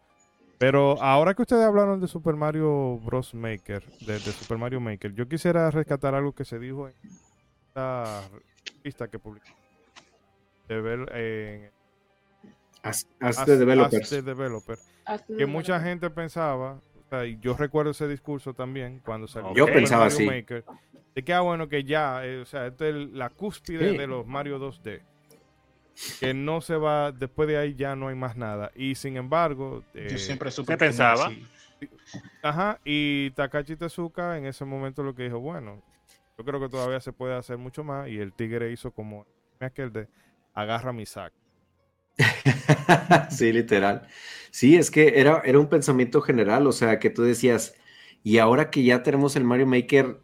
Pero 0.58 1.02
ahora 1.02 1.34
que 1.34 1.42
ustedes 1.42 1.64
hablaron 1.64 2.00
de 2.00 2.06
Super 2.06 2.36
Mario 2.36 2.98
Bros. 2.98 3.34
Maker, 3.34 3.82
de, 4.00 4.12
de 4.12 4.20
Super 4.20 4.56
Mario 4.58 4.78
Maker, 4.80 5.12
yo 5.14 5.26
quisiera 5.28 5.68
rescatar 5.70 6.14
algo 6.14 6.32
que 6.32 6.44
se 6.44 6.58
dijo 6.60 6.86
en 6.88 6.94
esta 7.68 8.22
revista 8.78 9.08
que 9.08 9.18
publicó. 9.18 9.48
De 10.68 10.80
ver, 10.80 11.16
en 11.16 11.70
As, 12.82 13.06
as 13.20 13.38
As- 13.38 13.46
the 13.46 13.56
developers. 13.56 14.02
As 14.02 14.10
the 14.10 14.22
Developer, 14.22 14.78
Así 15.06 15.36
que 15.36 15.46
mucha 15.46 15.80
gente 15.80 16.08
pensaba, 16.10 16.80
yo 17.40 17.56
recuerdo 17.56 17.92
ese 17.92 18.08
discurso 18.08 18.54
también 18.54 19.00
cuando 19.04 19.26
salió 19.28 19.54
Yo 19.54 19.64
Super 19.64 19.74
pensaba 19.74 20.04
Mario 20.04 20.16
así. 20.16 20.26
Maker, 20.26 20.64
de 21.14 21.22
que 21.22 21.32
ah, 21.32 21.40
bueno 21.40 21.68
que 21.68 21.84
ya, 21.84 22.24
eh, 22.26 22.40
o 22.40 22.44
sea, 22.44 22.66
esto 22.66 22.84
es 22.84 22.94
la 23.12 23.30
cúspide 23.30 23.92
Sí. 23.92 23.96
de 23.96 24.06
los 24.06 24.26
Mario 24.26 24.58
2D. 24.58 25.00
Que 26.18 26.34
no 26.34 26.60
se 26.60 26.76
va, 26.76 27.12
después 27.12 27.46
de 27.48 27.56
ahí 27.56 27.74
ya 27.76 27.94
no 27.94 28.08
hay 28.08 28.16
más 28.16 28.36
nada. 28.36 28.72
Y 28.74 28.96
sin 28.96 29.16
embargo, 29.16 29.84
eh, 29.94 30.08
Yo 30.10 30.18
siempre 30.18 30.50
supe 30.50 30.72
¿qué 30.72 30.78
que 30.78 30.84
no 30.86 30.92
era 30.92 31.14
pensaba? 31.14 31.26
así. 31.26 31.46
Ajá, 32.42 32.80
y 32.84 33.30
Takashi 33.30 33.76
Tezuka 33.76 34.36
en 34.38 34.46
ese 34.46 34.64
momento 34.64 35.02
lo 35.04 35.14
que 35.14 35.22
dijo, 35.24 35.38
bueno, 35.38 35.82
yo 36.36 36.44
creo 36.44 36.58
que 36.58 36.68
todavía 36.68 36.98
se 37.00 37.12
puede 37.12 37.34
hacer 37.36 37.58
mucho 37.58 37.84
más. 37.84 38.08
Y 38.08 38.18
el 38.18 38.32
tigre 38.32 38.72
hizo 38.72 38.90
como 38.90 39.26
aquel 39.60 39.92
de 39.92 40.08
agarra 40.52 40.92
mi 40.92 41.06
saco. 41.06 41.36
sí, 43.30 43.52
literal. 43.52 44.06
Sí, 44.54 44.76
es 44.76 44.92
que 44.92 45.14
era, 45.18 45.42
era 45.44 45.58
un 45.58 45.66
pensamiento 45.68 46.20
general, 46.20 46.68
o 46.68 46.70
sea, 46.70 47.00
que 47.00 47.10
tú 47.10 47.22
decías, 47.24 47.74
y 48.22 48.38
ahora 48.38 48.70
que 48.70 48.84
ya 48.84 49.02
tenemos 49.02 49.34
el 49.34 49.42
Mario 49.42 49.66
Maker, 49.66 50.20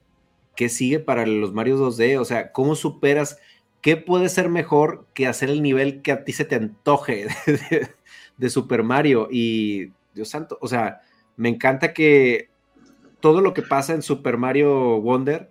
¿qué 0.54 0.68
sigue 0.68 1.00
para 1.00 1.26
los 1.26 1.52
Mario 1.52 1.76
2D? 1.78 2.16
O 2.20 2.24
sea, 2.24 2.52
¿cómo 2.52 2.76
superas? 2.76 3.38
¿Qué 3.80 3.96
puede 3.96 4.28
ser 4.28 4.48
mejor 4.48 5.04
que 5.14 5.26
hacer 5.26 5.50
el 5.50 5.62
nivel 5.62 6.00
que 6.00 6.12
a 6.12 6.22
ti 6.22 6.32
se 6.32 6.44
te 6.44 6.54
antoje 6.54 7.26
de, 7.46 7.52
de- 7.56 7.88
de 8.36 8.50
Super 8.50 8.84
Mario? 8.84 9.26
Y, 9.32 9.90
Dios 10.14 10.28
santo, 10.28 10.58
o 10.60 10.68
sea, 10.68 11.00
me 11.36 11.48
encanta 11.48 11.92
que 11.92 12.50
todo 13.18 13.40
lo 13.40 13.52
que 13.52 13.62
pasa 13.62 13.94
en 13.94 14.02
Super 14.02 14.36
Mario 14.36 15.00
Wonder 15.00 15.50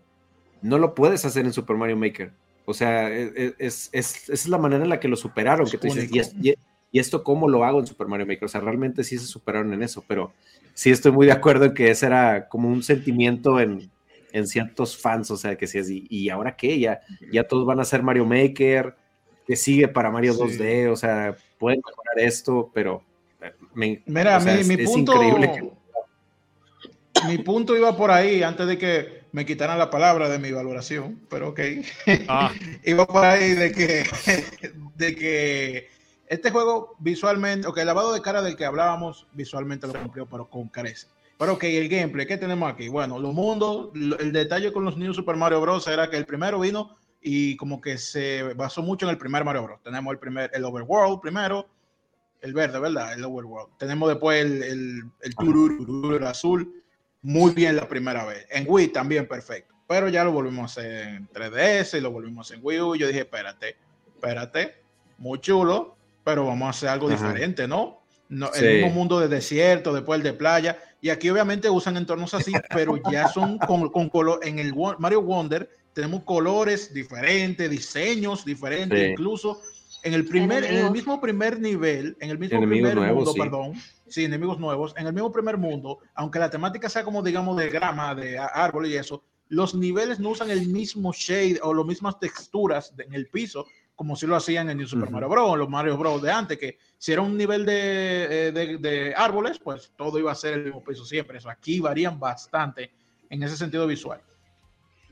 no 0.61 0.77
lo 0.77 0.95
puedes 0.95 1.25
hacer 1.25 1.43
en 1.45 1.51
Super 1.51 1.75
Mario 1.75 1.97
Maker. 1.97 2.31
O 2.63 2.73
sea, 2.73 3.09
e- 3.13 3.33
e- 3.35 3.55
es, 3.59 3.89
es- 3.91 4.23
esa 4.29 4.33
es 4.33 4.47
la 4.47 4.57
manera 4.57 4.85
en 4.85 4.89
la 4.89 5.01
que 5.01 5.09
lo 5.09 5.17
superaron, 5.17 5.69
que 5.69 5.77
tú 5.77 5.87
dices, 5.87 6.03
único. 6.09 6.15
y, 6.15 6.19
es- 6.19 6.35
y- 6.41 6.53
y 6.91 6.99
esto 6.99 7.23
cómo 7.23 7.47
lo 7.47 7.63
hago 7.65 7.79
en 7.79 7.87
Super 7.87 8.07
Mario 8.07 8.25
Maker. 8.25 8.45
O 8.45 8.47
sea, 8.49 8.61
realmente 8.61 9.03
sí 9.03 9.17
se 9.17 9.25
superaron 9.27 9.73
en 9.73 9.83
eso, 9.83 10.03
pero 10.07 10.33
sí 10.73 10.89
estoy 10.89 11.11
muy 11.11 11.25
de 11.25 11.31
acuerdo 11.33 11.65
en 11.65 11.73
que 11.73 11.91
ese 11.91 12.05
era 12.07 12.47
como 12.47 12.67
un 12.69 12.81
sentimiento 12.83 13.59
en, 13.59 13.89
en 14.31 14.47
ciertos 14.47 14.97
fans, 14.97 15.29
o 15.31 15.37
sea, 15.37 15.55
que 15.57 15.67
sí 15.67 15.77
es, 15.77 15.89
¿y, 15.89 16.05
y 16.09 16.29
ahora 16.29 16.55
qué? 16.55 16.79
Ya, 16.79 17.01
ya 17.31 17.43
todos 17.47 17.65
van 17.65 17.79
a 17.79 17.85
ser 17.85 18.01
Mario 18.03 18.25
Maker, 18.25 18.95
que 19.45 19.55
sigue 19.55 19.87
para 19.87 20.11
Mario 20.11 20.33
Sí. 20.33 20.39
2D, 20.39 20.91
o 20.91 20.95
sea, 20.95 21.35
pueden 21.57 21.81
mejorar 21.85 22.19
esto, 22.27 22.71
pero 22.73 23.03
eh, 23.41 23.51
me- 23.73 24.01
Mira, 24.05 24.37
o 24.37 24.41
sea, 24.41 24.53
mi, 24.55 24.61
es- 24.61 24.67
mi 24.67 24.73
es 24.75 24.89
punto. 24.89 25.13
increíble 25.15 25.51
que- 25.51 25.79
Mi 27.27 27.37
punto 27.39 27.75
iba 27.75 27.95
por 27.97 28.11
ahí 28.11 28.43
antes 28.43 28.65
de 28.67 28.77
que 28.77 29.19
me 29.33 29.45
quitaran 29.45 29.77
la 29.77 29.89
palabra 29.89 30.29
de 30.29 30.39
mi 30.39 30.51
valoración, 30.51 31.19
pero 31.29 31.49
ok. 31.49 31.59
Ah, 32.29 32.53
iba 32.85 33.05
por 33.05 33.25
ahí 33.25 33.53
de 33.53 33.71
que, 33.73 34.05
de 34.95 35.15
que 35.15 35.87
este 36.29 36.51
juego 36.51 36.95
visualmente, 36.99 37.67
ok, 37.67 37.79
el 37.79 37.87
lavado 37.87 38.13
de 38.13 38.21
cara 38.21 38.43
del 38.43 38.55
que 38.55 38.63
hablábamos 38.63 39.25
visualmente 39.33 39.87
lo 39.87 39.93
cumplió, 39.93 40.27
pero 40.27 40.47
con 40.47 40.69
carece. 40.69 41.07
Pero 41.39 41.53
ok, 41.53 41.63
el 41.63 41.89
gameplay, 41.89 42.27
¿qué 42.27 42.37
tenemos 42.37 42.71
aquí? 42.71 42.87
Bueno, 42.87 43.17
los 43.17 43.33
mundos, 43.33 43.89
el 43.95 44.31
detalle 44.31 44.71
con 44.71 44.85
los 44.85 44.95
New 44.95 45.11
Super 45.11 45.35
Mario 45.35 45.59
Bros. 45.59 45.87
era 45.87 46.07
que 46.07 46.17
el 46.17 46.27
primero 46.27 46.59
vino 46.59 46.95
y 47.19 47.57
como 47.57 47.81
que 47.81 47.97
se 47.97 48.43
basó 48.53 48.83
mucho 48.83 49.07
en 49.07 49.11
el 49.11 49.17
primer 49.17 49.43
Mario 49.43 49.63
Bros. 49.63 49.79
Tenemos 49.83 50.11
el 50.11 50.19
primer, 50.19 50.51
el 50.53 50.63
Overworld 50.63 51.19
primero, 51.19 51.67
el 52.41 52.53
verde, 52.53 52.79
¿verdad? 52.79 53.13
El 53.13 53.25
Overworld. 53.25 53.77
Tenemos 53.79 54.07
después 54.07 54.45
el, 54.45 54.61
el, 54.61 55.03
el 55.21 56.13
el 56.13 56.27
azul, 56.27 56.83
muy 57.23 57.53
bien 57.55 57.75
la 57.75 57.87
primera 57.87 58.23
vez. 58.25 58.45
En 58.51 58.65
Wii 58.67 58.89
también 58.89 59.27
perfecto. 59.27 59.73
Pero 59.87 60.09
ya 60.09 60.23
lo 60.23 60.31
volvimos 60.31 60.77
a 60.77 60.81
hacer 60.81 61.07
en 61.07 61.27
3DS 61.29 61.97
y 61.97 62.01
lo 62.01 62.11
volvimos 62.11 62.51
en 62.51 62.59
Wii 62.61 62.81
U. 62.81 62.95
Yo 62.95 63.07
dije, 63.07 63.21
espérate, 63.21 63.77
espérate, 64.13 64.75
muy 65.17 65.39
chulo, 65.39 65.97
pero 66.29 66.45
vamos 66.45 66.67
a 66.67 66.69
hacer 66.69 66.89
algo 66.89 67.07
Ajá. 67.09 67.15
diferente, 67.15 67.67
¿no? 67.67 67.99
no 68.29 68.49
Sí. 68.53 68.63
El 68.63 68.73
mismo 68.83 68.89
mundo 68.91 69.19
de 69.19 69.27
desierto, 69.27 69.91
después 69.93 70.17
el 70.19 70.23
de 70.23 70.33
playa. 70.33 70.77
Y 71.01 71.09
aquí 71.09 71.29
obviamente 71.29 71.69
usan 71.69 71.97
entornos 71.97 72.33
así, 72.35 72.51
pero 72.69 72.97
ya 73.11 73.27
son 73.27 73.57
con, 73.57 73.89
con 73.89 74.09
color. 74.09 74.39
En 74.43 74.59
el 74.59 74.73
Mario 74.99 75.21
Wonder 75.23 75.69
tenemos 75.93 76.23
colores 76.23 76.93
diferentes, 76.93 77.69
diseños 77.69 78.45
diferentes, 78.45 78.99
Sí. 78.99 79.05
incluso 79.13 79.59
en 80.03 80.13
el 80.13 80.25
primer, 80.25 80.63
en 80.63 80.75
el 80.77 80.91
mismo 80.91 81.19
primer 81.19 81.59
nivel, 81.59 82.15
en 82.21 82.29
el 82.29 82.37
mismo 82.37 82.57
Enemigos 82.59 82.91
primer 82.91 82.95
nuevos, 82.95 83.15
mundo, 83.25 83.33
sí. 83.33 83.39
perdón, 83.39 83.73
sí, 84.07 84.23
enemigos 84.25 84.59
nuevos, 84.59 84.93
en 84.97 85.07
el 85.07 85.13
mismo 85.13 85.31
primer 85.31 85.57
mundo, 85.57 85.97
aunque 86.15 86.39
la 86.39 86.49
temática 86.49 86.87
sea 86.87 87.03
como 87.03 87.21
digamos 87.23 87.57
de 87.57 87.69
grama, 87.69 88.13
de 88.15 88.37
árbol 88.37 88.85
y 88.85 88.95
eso, 88.95 89.23
los 89.49 89.73
niveles 89.75 90.19
no 90.19 90.29
usan 90.29 90.51
el 90.51 90.67
mismo 90.67 91.11
shade 91.11 91.59
o 91.63 91.73
las 91.73 91.85
mismas 91.85 92.17
texturas 92.19 92.95
de- 92.95 93.05
en 93.05 93.13
el 93.15 93.27
piso 93.27 93.65
como 93.99 94.15
si 94.15 94.25
lo 94.25 94.37
hacían 94.37 94.69
en 94.69 94.77
New 94.77 94.87
Super. 94.87 95.11
Mario 95.11 95.27
Bros. 95.27 95.57
los 95.57 95.67
Mario 95.67 95.97
Bros. 95.97 96.21
de 96.21 96.31
antes, 96.31 96.57
que 96.57 96.77
si 96.97 97.11
era 97.11 97.21
un 97.21 97.37
nivel 97.37 97.65
de, 97.65 98.47
eh, 98.47 98.51
de- 98.53 98.77
de 98.77 99.13
árboles, 99.13 99.59
pues 99.59 99.91
todo 99.97 100.17
iba 100.17 100.31
a 100.31 100.35
ser 100.35 100.53
el 100.53 100.63
mismo 100.63 100.81
piso 100.81 101.03
siempre. 101.03 101.37
Eso 101.37 101.49
aquí 101.49 101.81
varían 101.81 102.17
bastante 102.17 102.93
en 103.29 103.43
ese 103.43 103.57
sentido 103.57 103.85
visual. 103.85 104.21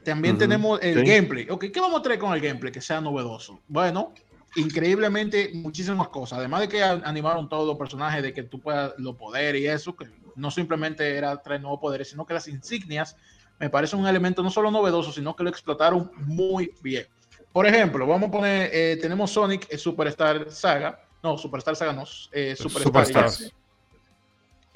también 0.06 0.36
Ujú, 0.36 0.40
tenemos 0.40 0.80
el 0.82 1.00
sí. 1.00 1.04
gameplay. 1.06 1.48
Ok, 1.50 1.66
¿qué 1.74 1.82
vamos 1.82 2.00
a 2.00 2.02
traer 2.02 2.18
con 2.18 2.34
el 2.34 2.40
gameplay? 2.40 2.72
Que 2.72 2.80
sea 2.80 3.02
novedoso. 3.02 3.62
Bueno, 3.68 4.14
increíblemente 4.56 5.52
muchísimas 5.54 6.08
cosas. 6.08 6.40
Además 6.40 6.62
de 6.62 6.70
que 6.70 6.82
animaron 6.82 7.50
todos 7.50 7.68
los 7.68 7.78
personajes, 7.78 8.24
de 8.24 8.34
que 8.34 8.44
tú 8.44 8.62
puedas 8.62 8.94
los 9.00 9.18
poderes 9.18 9.62
y 9.62 9.68
eso, 9.68 9.98
que 9.98 10.06
no 10.38 10.50
simplemente 10.50 11.14
era 11.18 11.36
traer 11.42 11.60
nuevos 11.60 11.82
poderes, 11.82 12.10
sino 12.10 12.26
que 12.26 12.34
las 12.36 12.48
insignias 12.48 13.18
me 13.60 13.70
parece 13.70 13.98
un 13.98 14.08
elemento 14.08 14.42
no 14.42 14.50
solo 14.50 14.72
novedoso, 14.72 15.12
sino 15.12 15.36
que 15.36 15.44
lo 15.44 15.50
explotaron 15.50 16.10
muy 16.16 16.72
bien. 16.82 17.06
Por 17.58 17.66
ejemplo, 17.66 18.05
vamos 18.05 18.30
a 18.30 18.32
poner, 18.32 18.70
eh, 18.72 18.99
tenemos 19.01 19.32
Sonic 19.32 19.66
eh, 19.72 19.80
Superstar 19.80 20.45
Saga. 20.51 20.99
No, 21.24 21.39
Superstar 21.39 21.76
Saga 21.76 21.91
no, 21.91 22.03
eh, 22.32 22.55
Superstar. 22.55 23.32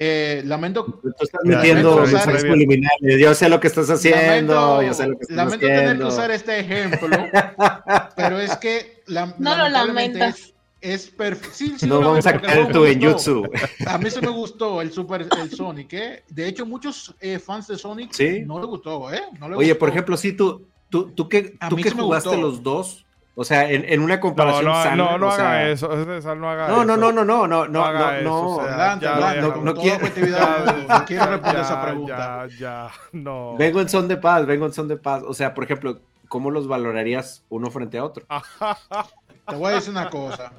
Eh, 0.00 0.42
lamento 0.44 0.84
Tú 1.00 1.08
estás 1.10 1.28
usar- 1.44 2.40
subliminales. 2.40 3.20
Yo 3.20 3.32
sé 3.36 3.48
lo 3.48 3.60
que 3.60 3.68
estás 3.68 3.88
haciendo. 3.88 4.52
lamento, 4.54 4.82
yo 4.82 4.94
sé 4.94 5.06
lo 5.06 5.16
que 5.16 5.22
estás 5.22 5.36
lamento 5.36 5.64
tener 5.64 5.96
que 5.96 6.04
usar 6.06 6.30
este 6.32 6.58
ejemplo, 6.58 7.08
pero 8.16 8.40
es 8.40 8.56
que 8.56 9.04
la- 9.06 9.32
No 9.38 9.56
lo 9.56 9.68
lamentas. 9.68 10.52
Es, 10.80 11.06
perfecto. 11.08 11.54
Sí, 11.54 11.74
sí 11.78 11.86
no 11.86 12.00
lo 12.00 12.08
vamos 12.08 12.26
a 12.26 12.40
caer 12.40 12.72
tu 12.72 12.84
en. 12.84 13.00
Jutsu. 13.00 13.44
A 13.86 13.96
mí 13.96 14.10
se 14.10 14.20
me 14.20 14.30
gustó 14.30 14.82
el 14.82 14.90
Super 14.90 15.28
el 15.40 15.50
Sonic, 15.52 15.92
¿eh? 15.92 16.24
De 16.28 16.48
hecho, 16.48 16.66
muchos 16.66 17.14
eh, 17.20 17.38
fans 17.38 17.68
de 17.68 17.78
Sonic 17.78 18.12
Sí. 18.12 18.40
no 18.44 18.58
le 18.58 18.66
gustó, 18.66 19.14
¿eh? 19.14 19.22
No 19.38 19.48
le 19.48 19.54
Oye, 19.54 19.76
por 19.76 19.90
gustó. 19.90 19.94
ejemplo, 19.94 20.16
sí, 20.16 20.32
tú, 20.32 20.66
tú, 20.92 21.10
tú 21.10 21.28
que, 21.28 21.56
A 21.58 21.68
tú 21.68 21.76
mí 21.76 21.82
que 21.82 21.88
sí 21.90 21.96
me 21.96 22.02
jugaste 22.02 22.28
gustó. 22.28 22.42
los 22.42 22.62
dos, 22.62 23.04
o 23.34 23.44
sea, 23.44 23.68
en, 23.70 23.84
en 23.90 24.00
una 24.02 24.16
No, 24.16 24.20
comparación 24.20 24.66
no, 24.66 24.74
sana, 24.82 24.94
no, 24.96 25.18
no 25.18 25.30
haga 25.30 25.36
sea, 25.36 25.70
eso. 25.70 26.04
César, 26.04 26.36
no 26.36 26.50
haga 26.50 26.68
No, 26.68 26.74
eso. 26.82 26.84
no, 26.84 26.96
no, 26.98 27.10
no, 27.12 27.24
no, 27.24 27.46
no, 27.48 27.66
no, 27.66 27.84
haga 27.84 28.20
no, 28.20 28.44
no. 28.56 28.60
Adelante, 28.60 29.06
no 29.06 29.74
quiero- 29.74 29.98
no 30.92 31.04
quiero 31.06 31.26
responder 31.26 31.54
ya, 31.56 31.60
esa 31.62 31.82
pregunta. 31.82 32.46
Ya, 32.48 32.58
ya, 32.58 32.90
no. 33.12 33.56
Vengo 33.56 33.80
en 33.80 33.88
son 33.88 34.06
de 34.06 34.18
paz, 34.18 34.44
vengo 34.46 34.66
en 34.66 34.72
son 34.74 34.86
de 34.86 34.96
paz. 34.98 35.22
O 35.26 35.32
sea, 35.34 35.54
por 35.54 35.64
ejemplo, 35.64 36.00
¿cómo 36.28 36.50
los 36.50 36.68
valorarías 36.68 37.42
uno 37.48 37.70
frente 37.70 37.98
a 37.98 38.04
otro? 38.04 38.26
Te 39.48 39.56
voy 39.56 39.72
a 39.72 39.74
decir 39.76 39.90
una 39.90 40.08
cosa. 40.10 40.52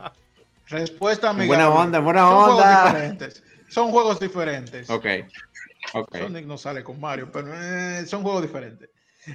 Respuesta 0.67 1.29
amigable. 1.29 1.47
Buena 1.63 1.69
onda, 1.69 1.99
buena 1.99 2.21
Son 2.21 2.35
juegos 2.43 2.63
onda. 2.63 2.85
diferentes. 2.85 3.43
Son 3.69 3.91
juegos 3.91 4.19
diferentes. 4.19 4.89
Ok, 4.89 5.05
ok. 5.93 6.17
Sonic 6.17 6.45
no 6.45 6.57
sale 6.57 6.83
con 6.83 6.99
Mario, 6.99 7.29
pero 7.31 7.49
eh, 7.53 8.05
son 8.05 8.23
juegos 8.23 8.41
diferentes. 8.43 8.89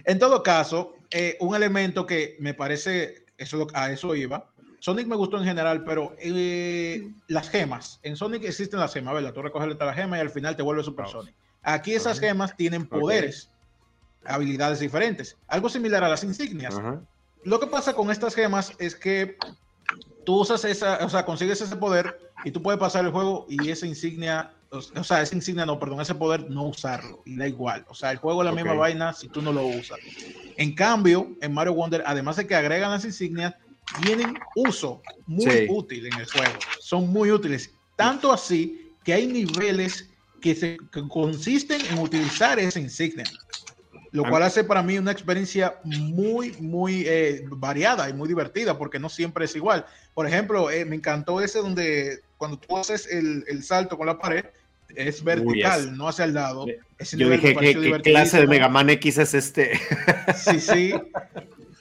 En 0.04 0.18
todo 0.18 0.42
caso, 0.42 0.94
eh, 1.10 1.36
un 1.40 1.54
elemento 1.54 2.06
que 2.06 2.36
me 2.40 2.54
parece, 2.54 3.26
eso, 3.36 3.66
a 3.74 3.90
eso 3.90 4.14
iba. 4.14 4.50
Sonic 4.80 5.06
me 5.06 5.16
gustó 5.16 5.38
en 5.38 5.44
general, 5.44 5.84
pero 5.84 6.14
eh, 6.18 7.10
las 7.26 7.50
gemas. 7.50 7.98
En 8.02 8.16
Sonic 8.16 8.44
existen 8.44 8.78
las 8.78 8.94
gemas, 8.94 9.14
¿verdad? 9.14 9.32
Tú 9.32 9.42
recoges 9.42 9.76
la 9.76 9.94
gema 9.94 10.18
y 10.18 10.20
al 10.20 10.30
final 10.30 10.56
te 10.56 10.62
vuelve 10.62 10.84
Super. 10.84 11.08
Sonic. 11.08 11.34
Aquí 11.62 11.94
esas 11.94 12.20
gemas 12.20 12.56
tienen 12.56 12.86
poderes, 12.86 13.50
habilidades 14.24 14.80
diferentes. 14.80 15.36
Algo 15.48 15.68
similar 15.68 16.04
a 16.04 16.08
las 16.08 16.22
insignias. 16.22 16.80
Lo 17.44 17.60
que 17.60 17.66
pasa 17.66 17.94
con 17.94 18.10
estas 18.10 18.34
gemas 18.34 18.72
es 18.78 18.94
que 18.94 19.36
tú 20.24 20.40
usas 20.40 20.64
esa, 20.64 21.04
o 21.04 21.08
sea, 21.08 21.24
consigues 21.24 21.60
ese 21.60 21.76
poder 21.76 22.18
y 22.44 22.50
tú 22.50 22.62
puedes 22.62 22.78
pasar 22.78 23.04
el 23.04 23.10
juego 23.10 23.46
y 23.48 23.70
esa 23.70 23.86
insignia, 23.86 24.52
o 24.70 24.80
sea, 25.04 25.22
esa 25.22 25.34
insignia 25.34 25.66
no, 25.66 25.78
perdón, 25.78 26.00
ese 26.00 26.14
poder 26.14 26.50
no 26.50 26.66
usarlo 26.68 27.22
y 27.24 27.36
da 27.36 27.46
igual. 27.48 27.84
O 27.88 27.94
sea, 27.94 28.10
el 28.12 28.18
juego 28.18 28.42
es 28.42 28.46
la 28.46 28.52
misma 28.52 28.74
Ok. 28.74 28.78
vaina 28.80 29.12
si 29.12 29.28
tú 29.30 29.42
no 29.42 29.52
lo 29.52 29.66
usas. 29.66 30.00
En 30.56 30.74
cambio, 30.74 31.36
en 31.40 31.54
Mario 31.54 31.74
Wonder, 31.74 32.02
además 32.06 32.36
de 32.36 32.46
que 32.46 32.54
agregan 32.54 32.90
las 32.90 33.04
insignias, 33.04 33.54
tienen 33.92 34.48
uso 34.54 35.06
muy 35.26 35.62
Sí. 35.62 35.68
útil 35.68 36.06
en 36.06 36.18
el 36.18 36.26
juego. 36.26 36.66
Son 36.76 37.08
muy 37.08 37.30
útiles. 37.30 37.78
Tanto 37.96 38.32
así 38.32 38.98
que 39.02 39.12
hay 39.14 39.26
niveles 39.26 40.10
que, 40.40 40.54
se, 40.54 40.78
que 40.92 41.08
consisten 41.08 41.86
en 41.86 41.98
utilizar 41.98 42.58
esa 42.58 42.80
insignia. 42.80 43.32
Lo 44.10 44.26
cual 44.26 44.42
hace 44.42 44.64
para 44.64 44.82
mí 44.82 44.96
una 44.96 45.12
experiencia 45.12 45.80
muy, 45.84 46.52
muy 46.58 47.04
eh, 47.06 47.44
variada 47.50 48.08
y 48.08 48.14
muy 48.14 48.26
divertida, 48.28 48.78
porque 48.78 48.98
no 48.98 49.10
siempre 49.10 49.44
es 49.44 49.54
igual. 49.54 49.84
Por 50.14 50.26
ejemplo, 50.26 50.70
eh, 50.70 50.86
me 50.86 50.96
encantó 50.96 51.40
ese 51.42 51.58
donde 51.58 52.20
cuando 52.38 52.58
tú 52.58 52.78
haces 52.78 53.06
el, 53.06 53.44
el 53.48 53.62
salto 53.62 53.98
con 53.98 54.06
la 54.06 54.18
pared, 54.18 54.44
es 54.94 55.22
vertical, 55.22 55.96
no 55.96 56.08
hacia 56.08 56.24
el 56.24 56.34
lado. 56.34 56.66
Ese 56.98 57.16
Yo 57.16 57.28
dije, 57.30 57.54
¿qué, 57.54 57.74
qué 57.74 58.00
clase 58.02 58.40
de. 58.40 58.46
Mega 58.46 58.68
Man 58.68 58.90
X 58.90 59.18
es 59.18 59.34
este? 59.34 59.78
Sí, 60.36 60.60
sí. 60.60 60.94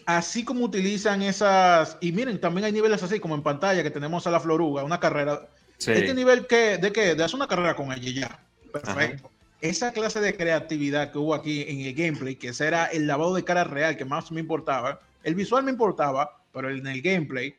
Así 0.06 0.44
como 0.44 0.66
utilizan 0.66 1.22
esas. 1.22 1.98
Y 2.02 2.12
miren, 2.12 2.40
también 2.40 2.66
hay 2.66 2.72
niveles 2.72 3.04
así, 3.04 3.20
como 3.20 3.36
en 3.36 3.44
pantalla, 3.44 3.84
que 3.84 3.92
tenemos 3.92 4.28
a 4.28 4.32
la 4.32 4.40
Floruga, 4.40 4.84
una 4.84 5.00
carrera. 5.00 5.48
Sí. 5.78 5.92
Este 5.92 6.14
nivel 6.14 6.48
que, 6.48 6.78
de 6.78 6.92
qué? 6.92 7.16
De 7.16 7.24
hacer 7.24 7.36
una 7.36 7.48
carrera 7.48 7.76
con 7.76 7.92
ella 7.92 8.10
y 8.10 8.14
ya. 8.14 8.40
Perfecto. 8.72 9.32
Esa 9.60 9.92
clase 9.92 10.20
de 10.22 10.36
creatividad 10.36 11.12
que 11.12 11.18
hubo 11.18 11.34
aquí 11.34 11.66
en 11.68 11.82
el 11.82 11.94
gameplay, 11.94 12.36
que 12.36 12.50
ese 12.50 12.68
era 12.68 12.86
el 12.86 13.08
lavado 13.08 13.34
de 13.34 13.44
cara 13.44 13.64
real 13.64 13.98
que 13.98 14.06
más 14.06 14.32
me 14.32 14.40
importaba. 14.40 15.02
El 15.24 15.34
visual 15.34 15.64
me 15.64 15.72
importaba, 15.72 16.42
pero 16.54 16.70
en 16.70 16.86
el 16.86 17.02
gameplay, 17.02 17.56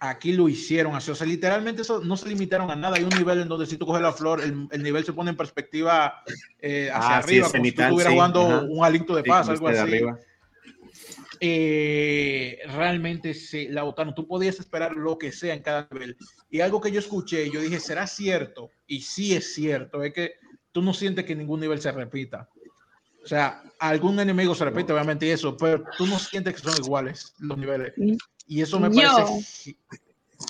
aquí 0.00 0.32
lo 0.32 0.48
hicieron 0.48 0.94
así. 0.94 1.10
O 1.10 1.14
sea, 1.14 1.26
literalmente 1.26 1.82
eso 1.82 2.00
no 2.04 2.16
se 2.16 2.28
limitaron 2.28 2.70
a 2.70 2.76
nada. 2.76 2.96
Hay 2.96 3.02
un 3.04 3.10
nivel 3.10 3.40
en 3.40 3.48
donde 3.48 3.66
si 3.66 3.76
tú 3.76 3.86
coges 3.86 4.02
la 4.02 4.12
flor, 4.12 4.40
el, 4.42 4.68
el 4.70 4.82
nivel 4.82 5.04
se 5.04 5.12
pone 5.12 5.30
en 5.30 5.36
perspectiva 5.36 6.22
eh, 6.60 6.90
hacia 6.92 7.16
Ah, 7.18 7.22
sí, 7.22 7.28
arriba, 7.28 7.50
como 7.50 7.64
si 7.64 7.72
tú 7.72 7.82
estuvieras 7.82 8.10
sí, 8.12 8.16
jugando 8.16 8.40
ajá. 8.46 8.66
un 8.68 8.84
aliento 8.84 9.14
de 9.16 9.22
Sí, 9.22 9.28
paz, 9.28 9.46
como 9.46 9.52
algo 9.56 9.68
este 9.70 9.80
así 9.80 9.92
arriba. 9.94 10.18
eh, 11.40 12.58
realmente 12.74 13.34
se 13.34 13.68
la 13.68 13.82
botaron. 13.82 14.14
Tú 14.14 14.26
podías 14.26 14.58
esperar 14.58 14.92
lo 14.96 15.18
que 15.18 15.32
sea 15.32 15.54
en 15.54 15.62
cada 15.62 15.88
nivel. 15.90 16.16
Y 16.50 16.60
algo 16.60 16.80
que 16.80 16.90
yo 16.90 16.98
escuché, 17.00 17.50
yo 17.50 17.60
dije, 17.60 17.80
¿será 17.80 18.06
cierto? 18.06 18.70
Y 18.86 19.00
sí 19.02 19.34
es 19.34 19.54
cierto, 19.54 20.02
es 20.02 20.12
que 20.12 20.32
tú 20.72 20.82
no 20.82 20.94
sientes 20.94 21.24
que 21.24 21.34
ningún 21.36 21.60
nivel 21.60 21.80
se 21.80 21.92
repita. 21.92 22.48
O 23.22 23.26
sea, 23.26 23.62
algún 23.78 24.18
enemigo 24.20 24.54
se 24.54 24.64
repite, 24.64 24.92
obviamente, 24.92 25.26
y 25.26 25.30
eso, 25.30 25.56
pero 25.56 25.84
tú 25.98 26.06
no 26.06 26.18
sientes 26.18 26.54
que 26.54 26.60
son 26.60 26.74
iguales 26.82 27.34
los 27.40 27.58
niveles. 27.58 27.92
Y 28.48 28.62
eso 28.62 28.80
me 28.80 28.90
Yo- 28.90 29.12
parece 29.14 29.76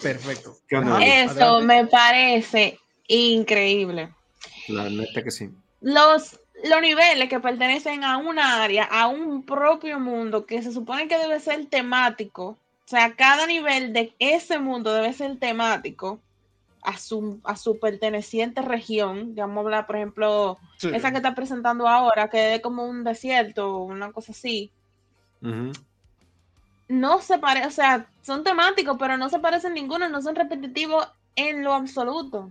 perfecto. 0.03 0.57
Eso 0.69 0.79
adelante. 0.79 1.67
me 1.67 1.87
parece 1.87 2.79
increíble. 3.09 4.15
La 4.69 4.89
neta 4.89 5.23
que 5.23 5.31
sí. 5.31 5.51
Los, 5.81 6.39
los 6.65 6.81
niveles 6.81 7.29
que 7.29 7.41
pertenecen 7.41 8.05
a 8.05 8.19
una 8.19 8.63
área, 8.63 8.85
a 8.85 9.09
un 9.09 9.43
propio 9.45 9.99
mundo 9.99 10.47
que 10.47 10.63
se 10.63 10.73
supone 10.73 11.09
que 11.09 11.19
debe 11.19 11.41
ser 11.41 11.67
temático. 11.67 12.51
O 12.51 12.91
sea, 12.91 13.15
cada 13.15 13.47
nivel 13.47 13.93
de 13.93 14.15
ese 14.19 14.59
mundo 14.59 14.93
debe 14.95 15.13
ser 15.13 15.39
temático 15.39 16.21
a 16.83 16.97
su, 16.97 17.41
a 17.45 17.57
su 17.57 17.79
perteneciente 17.79 18.63
región. 18.63 19.35
Vamos 19.35 19.57
a 19.59 19.61
hablar, 19.61 19.87
por 19.87 19.97
ejemplo, 19.97 20.59
Sí. 20.79 20.91
esa 20.95 21.11
que 21.11 21.17
está 21.19 21.35
presentando 21.35 21.89
ahora, 21.89 22.31
que 22.31 22.55
es 22.55 22.61
como 22.63 22.85
un 22.85 23.05
desierto, 23.05 23.79
una 23.79 24.13
cosa 24.13 24.33
así. 24.33 24.71
Ujú. 25.43 25.73
No 26.89 27.21
se 27.21 27.39
parece, 27.39 27.67
o 27.67 27.71
sea, 27.71 28.07
son 28.23 28.43
temáticos, 28.45 28.97
pero 28.99 29.17
no 29.17 29.29
se 29.29 29.39
parecen 29.39 29.75
ninguno, 29.75 30.09
no 30.09 30.23
son 30.23 30.35
repetitivos 30.35 31.07
en 31.37 31.63
lo 31.63 31.75
absoluto. 31.75 32.51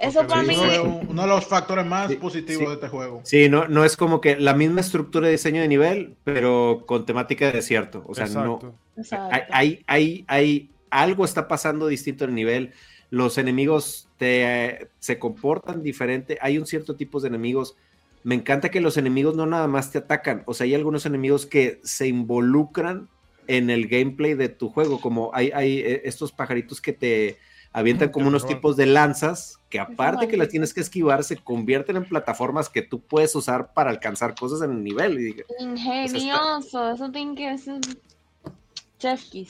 Eso 0.00 0.26
para 0.26 0.40
de 0.42 0.48
mí- 0.48 0.54
es 0.54 0.78
un- 0.80 1.06
uno 1.08 1.22
de 1.22 1.28
los 1.28 1.46
factores 1.46 1.86
más 1.86 2.08
Sí, 2.10 2.16
positivos 2.16 2.62
sí. 2.64 2.66
de 2.68 2.74
este 2.74 2.88
juego. 2.88 3.20
Sí, 3.22 3.48
no, 3.48 3.68
no 3.68 3.84
es 3.84 3.96
como 3.96 4.20
que 4.20 4.36
la 4.36 4.52
misma 4.54 4.80
estructura 4.80 5.26
de 5.26 5.32
diseño 5.32 5.60
de 5.60 5.68
nivel, 5.68 6.16
pero 6.24 6.82
con 6.86 7.06
temática 7.06 7.46
de 7.46 7.52
desierto. 7.52 8.02
O 8.08 8.14
sea, 8.14 8.26
no, 8.26 8.54
Exacto. 8.56 8.74
Exacto. 8.96 9.34
hay, 9.34 9.42
hay, 9.52 9.84
hay, 9.86 10.24
hay- 10.26 10.70
algo 10.90 11.24
está 11.26 11.46
pasando 11.48 11.86
distinto 11.86 12.24
en 12.24 12.30
el 12.30 12.36
nivel. 12.36 12.72
Los 13.10 13.36
enemigos 13.38 14.08
te, 14.16 14.88
se 14.98 15.18
comportan 15.18 15.82
diferente. 15.82 16.38
Hay 16.40 16.58
un 16.58 16.66
cierto 16.66 16.96
tipo 16.96 17.20
de 17.20 17.28
enemigos. 17.28 17.76
Me 18.24 18.34
encanta 18.34 18.70
que 18.70 18.80
los 18.80 18.96
enemigos 18.96 19.36
no 19.36 19.46
nada 19.46 19.68
más 19.68 19.90
te 19.90 19.98
atacan. 19.98 20.42
O 20.46 20.54
sea, 20.54 20.64
hay 20.64 20.74
algunos 20.74 21.06
enemigos 21.06 21.46
que 21.46 21.80
se 21.84 22.06
involucran 22.08 23.08
en 23.46 23.70
el 23.70 23.88
gameplay 23.88 24.34
de 24.34 24.48
tu 24.48 24.68
juego. 24.68 25.00
Como 25.00 25.30
hay, 25.34 25.50
hay 25.54 25.78
eh, 25.78 26.02
estos 26.04 26.32
pajaritos 26.32 26.80
que 26.80 26.92
te 26.92 27.38
avientan 27.72 28.10
como 28.10 28.28
unos 28.28 28.46
tipos 28.46 28.76
de 28.76 28.86
lanzas 28.86 29.58
que 29.68 29.78
aparte 29.78 30.28
que 30.28 30.36
las 30.36 30.48
tienes 30.48 30.72
que 30.72 30.80
esquivar, 30.80 31.22
se 31.22 31.36
convierten 31.36 31.96
en 31.96 32.04
plataformas 32.04 32.68
que 32.68 32.82
tú 32.82 33.00
puedes 33.00 33.34
usar 33.34 33.72
para 33.74 33.90
alcanzar 33.90 34.34
cosas 34.34 34.62
en 34.62 34.72
el 34.72 34.82
nivel. 34.82 35.20
Y 35.20 35.24
dije, 35.24 35.44
Ingenioso, 35.58 36.92
eso 36.92 37.10
tiene 37.10 37.34
que 37.34 37.58
ser. 37.58 37.80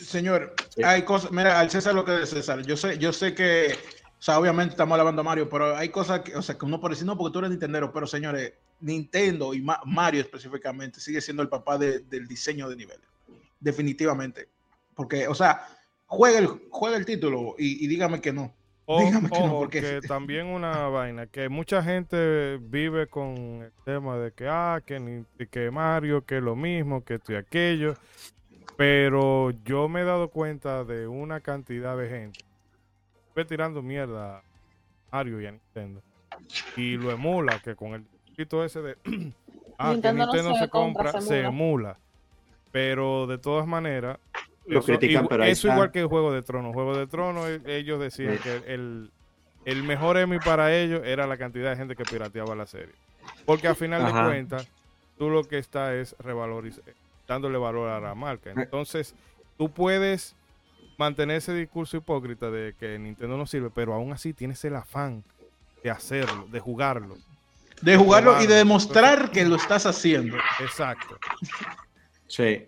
Señor, 0.05 0.55
hay 0.85 1.03
cosas, 1.03 1.31
mira, 1.31 1.59
al 1.59 1.71
César 1.71 1.95
lo 1.95 2.05
que 2.05 2.23
es 2.23 2.31
César. 2.31 2.63
Yo 2.67 2.77
sé, 2.77 2.99
yo 2.99 3.13
sé 3.13 3.35
que, 3.35 3.75
o 4.19 4.23
sea, 4.23 4.39
obviamente 4.39 4.73
estamos 4.73 4.95
alabando 4.95 5.21
a 5.21 5.25
Mario, 5.25 5.49
pero 5.49 5.77
hay 5.77 5.91
cosas 5.91 6.21
que, 6.21 6.35
o 6.37 6.43
sea, 6.43 6.57
que 6.59 6.65
uno 6.65 6.81
puede 6.81 6.95
decir, 6.95 7.07
no, 7.07 7.17
porque 7.17 7.33
tú 7.33 7.39
eres 7.39 7.51
Nintendero, 7.51 7.93
pero 7.93 8.07
señores, 8.07 8.53
Nintendo 8.81 9.55
y 9.55 9.63
Ma- 9.63 9.81
Mario 9.85 10.21
específicamente 10.21 11.01
sigue 11.01 11.21
siendo 11.21 11.43
el 11.43 11.49
papá 11.49 11.79
de- 11.79 12.01
del 12.01 12.27
diseño 12.27 12.69
de 12.69 12.77
niveles. 12.77 13.07
Definitivamente. 13.61 14.49
Porque, 14.95 15.29
o 15.29 15.35
sea, 15.35 15.67
juega 16.07 16.39
el, 16.39 16.49
juega 16.71 16.97
el 16.97 17.05
título 17.07 17.55
y, 17.59 17.85
y 17.85 17.89
dígame 17.89 18.21
que 18.21 18.33
no. 18.33 18.53
O- 18.87 19.05
Dígame 19.05 19.29
que 19.31 19.41
no, 19.41 19.51
porque- 19.59 19.81
que 19.81 20.01
también 20.09 20.47
una 20.47 20.89
vaina, 20.89 21.27
que 21.27 21.49
mucha 21.49 21.83
gente 21.83 22.59
vive 22.61 23.07
con 23.07 23.37
el 23.63 23.73
tema 23.85 24.17
de 24.17 24.33
que, 24.33 24.49
ah, 24.49 24.81
que, 24.85 25.25
que 25.51 25.71
Mario, 25.71 26.25
que 26.25 26.41
lo 26.41 26.57
mismo, 26.57 27.05
que 27.05 27.15
esto 27.15 27.33
y 27.33 27.37
aquello, 27.37 27.95
pero 28.77 29.51
yo 29.65 29.89
me 29.89 30.01
he 30.01 30.05
dado 30.05 30.29
cuenta 30.31 30.85
de 30.85 31.07
una 31.07 31.41
cantidad 31.41 31.97
de 31.97 32.09
gente 32.09 32.41
tirando 33.45 33.83
mierda 33.83 34.39
a 34.39 34.43
Mario 35.13 35.41
y 35.41 35.47
a 35.47 35.53
Nintendo, 35.53 36.03
y 36.77 36.97
lo 36.97 37.11
emula, 37.11 37.59
que 37.61 37.75
con 37.77 37.95
el 37.95 38.05
distrito 38.27 38.65
ese 38.65 38.81
de, 38.83 38.97
Ah, 39.81 39.93
Nintendo 39.93 40.25
que 40.25 40.27
no 40.29 40.33
Nintendo 40.35 40.55
se 40.55 40.65
se 40.65 40.69
compra, 40.71 41.05
compra, 41.13 41.21
se 41.21 41.29
se 41.29 41.41
emula. 41.43 41.99
Pero 42.73 43.27
de 43.27 43.39
todas 43.39 43.67
maneras, 43.67 44.19
Lo 44.67 44.81
eso, 44.81 44.87
critican, 44.87 45.27
pero 45.29 45.45
eso 45.45 45.69
está. 45.69 45.75
igual 45.75 45.91
que 45.93 46.01
el 46.01 46.07
Juego 46.07 46.33
de 46.33 46.43
Tronos. 46.43 46.75
Juego 46.75 46.97
de 46.97 47.07
Tronos, 47.07 47.47
e- 47.49 47.63
ellos 47.79 48.01
decían 48.01 48.37
Sí. 48.37 48.43
que 48.43 48.75
el, 48.75 49.11
el 49.65 49.83
mejor 49.85 50.19
Emmy 50.19 50.39
para 50.41 50.75
ellos 50.75 51.03
era 51.05 51.27
la 51.27 51.37
cantidad 51.39 51.71
de 51.71 51.77
gente 51.77 51.95
que 51.97 52.05
pirateaba 52.05 52.55
la 52.57 52.67
serie. 52.67 52.95
Porque 53.47 53.69
al 53.69 53.77
final 53.77 54.05
Ajá. 54.05 54.23
de 54.23 54.29
cuentas, 54.29 54.69
tú 55.17 55.31
lo 55.31 55.45
que 55.45 55.59
estás 55.59 55.93
es 55.95 56.17
revalorizar, 56.19 56.83
dándole 57.27 57.57
valor 57.57 57.89
a 57.89 58.01
la 58.01 58.15
marca. 58.15 58.51
Entonces, 58.55 59.15
tú 59.57 59.71
puedes 59.71 60.35
mantener 60.99 61.37
ese 61.37 61.55
discurso 61.55 61.97
hipócrita 61.97 62.51
de 62.51 62.75
que 62.79 62.99
Nintendo 62.99 63.37
no 63.39 63.47
sirve, 63.47 63.71
pero 63.71 63.95
aún 63.95 64.13
así 64.13 64.35
tienes 64.35 64.63
el 64.65 64.77
afán 64.77 65.25
de 65.83 65.91
hacerlo, 65.91 66.47
de 66.51 66.61
jugarlo. 66.61 67.17
De 67.81 67.97
jugarlo 67.97 68.43
y 68.43 68.47
de 68.47 68.57
demostrar 68.57 69.31
que 69.31 69.45
lo 69.45 69.57
estás 69.57 69.87
haciendo. 69.87 70.37
Exacto. 70.61 71.19
Sí. 72.27 72.67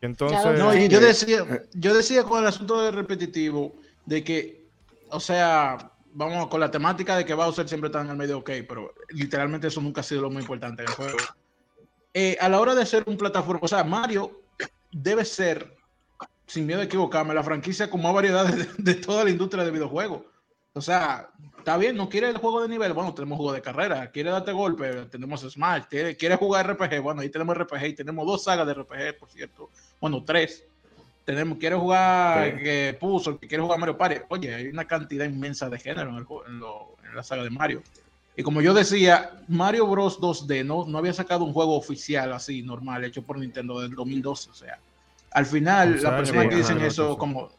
Entonces, 0.00 0.58
No, 0.58 0.74
y 0.74 0.88
yo 0.88 1.00
decía, 1.00 1.44
yo 1.72 1.94
decía 1.94 2.24
con 2.24 2.40
el 2.40 2.46
asunto 2.46 2.80
del 2.82 2.94
repetitivo, 2.94 3.74
de 4.06 4.22
que, 4.22 4.66
o 5.08 5.18
sea, 5.18 5.90
vamos 6.12 6.46
con 6.48 6.60
la 6.60 6.70
temática 6.70 7.16
de 7.16 7.24
que 7.24 7.34
Bowser 7.34 7.68
siempre 7.68 7.88
está 7.88 8.02
en 8.02 8.10
el 8.10 8.16
medio, 8.16 8.38
ok, 8.38 8.50
pero 8.68 8.94
literalmente 9.10 9.66
eso 9.66 9.80
nunca 9.80 10.00
ha 10.00 10.04
sido 10.04 10.22
lo 10.22 10.30
muy 10.30 10.42
importante 10.42 10.82
del 10.82 10.92
juego. 10.92 11.18
Eh, 12.12 12.36
a 12.40 12.48
la 12.48 12.60
hora 12.60 12.74
de 12.74 12.82
hacer 12.82 13.02
un 13.06 13.16
plataforma, 13.16 13.60
o 13.62 13.68
sea, 13.68 13.82
Mario 13.82 14.42
debe 14.92 15.24
ser, 15.24 15.74
sin 16.46 16.66
miedo 16.66 16.80
a 16.80 16.84
equivocarme, 16.84 17.34
la 17.34 17.42
franquicia 17.42 17.88
con 17.90 18.02
más 18.02 18.12
variedad 18.14 18.46
de, 18.46 18.66
de 18.78 18.94
toda 18.94 19.24
la 19.24 19.30
industria 19.30 19.64
de 19.64 19.70
videojuegos. 19.70 20.22
O 20.76 20.80
sea, 20.80 21.28
está 21.58 21.76
bien, 21.76 21.96
no 21.96 22.08
quiere 22.08 22.28
el 22.28 22.36
juego 22.38 22.60
de 22.60 22.68
nivel, 22.68 22.92
bueno, 22.92 23.14
tenemos 23.14 23.36
juego 23.36 23.52
de 23.52 23.62
carrera, 23.62 24.10
quiere 24.10 24.30
darte 24.30 24.50
golpe, 24.52 25.06
tenemos 25.10 25.40
Smash, 25.42 25.84
quiere, 25.88 26.16
quiere 26.16 26.34
jugar 26.36 26.68
RPG, 26.72 27.00
bueno, 27.00 27.20
ahí 27.20 27.28
tenemos 27.28 27.56
RPG 27.56 27.84
y 27.86 27.92
tenemos 27.94 28.26
dos 28.26 28.42
sagas 28.44 28.66
de 28.66 28.74
RPG, 28.74 29.18
por 29.18 29.30
cierto, 29.30 29.70
bueno, 30.00 30.22
tres. 30.24 30.64
Tenemos, 31.24 31.56
quiere 31.56 31.74
jugar 31.76 32.56
Sí. 32.58 32.62
que 32.62 32.96
puso, 33.00 33.38
que 33.38 33.46
quiere 33.48 33.62
jugar 33.62 33.78
Mario 33.78 33.96
Party. 33.96 34.16
Oye, 34.28 34.54
hay 34.54 34.66
una 34.66 34.84
cantidad 34.86 35.24
inmensa 35.24 35.70
de 35.70 35.78
género 35.78 36.10
en, 36.10 36.16
el 36.16 36.26
en 36.48 36.58
lo- 36.58 36.96
en 37.08 37.16
la 37.16 37.22
saga 37.22 37.42
de 37.44 37.48
Mario. 37.50 37.82
Y 38.36 38.42
como 38.42 38.60
yo 38.60 38.74
decía, 38.74 39.30
Mario 39.48 39.86
Bros 39.86 40.20
2D 40.20 40.66
no, 40.66 40.84
no 40.86 40.98
había 40.98 41.14
sacado 41.14 41.44
un 41.44 41.54
juego 41.54 41.76
oficial 41.78 42.30
así, 42.34 42.62
normal, 42.62 43.04
hecho 43.04 43.22
por 43.22 43.38
Nintendo 43.38 43.80
del 43.80 43.94
2012. 43.94 44.50
O 44.50 44.54
sea, 44.54 44.78
al 45.34 45.46
final, 45.46 45.88
años, 45.88 46.02
personas 46.04 46.48
que 46.48 46.56
dicen 46.56 46.76
ajá, 46.78 46.86
eso, 46.86 47.18
como 47.18 47.50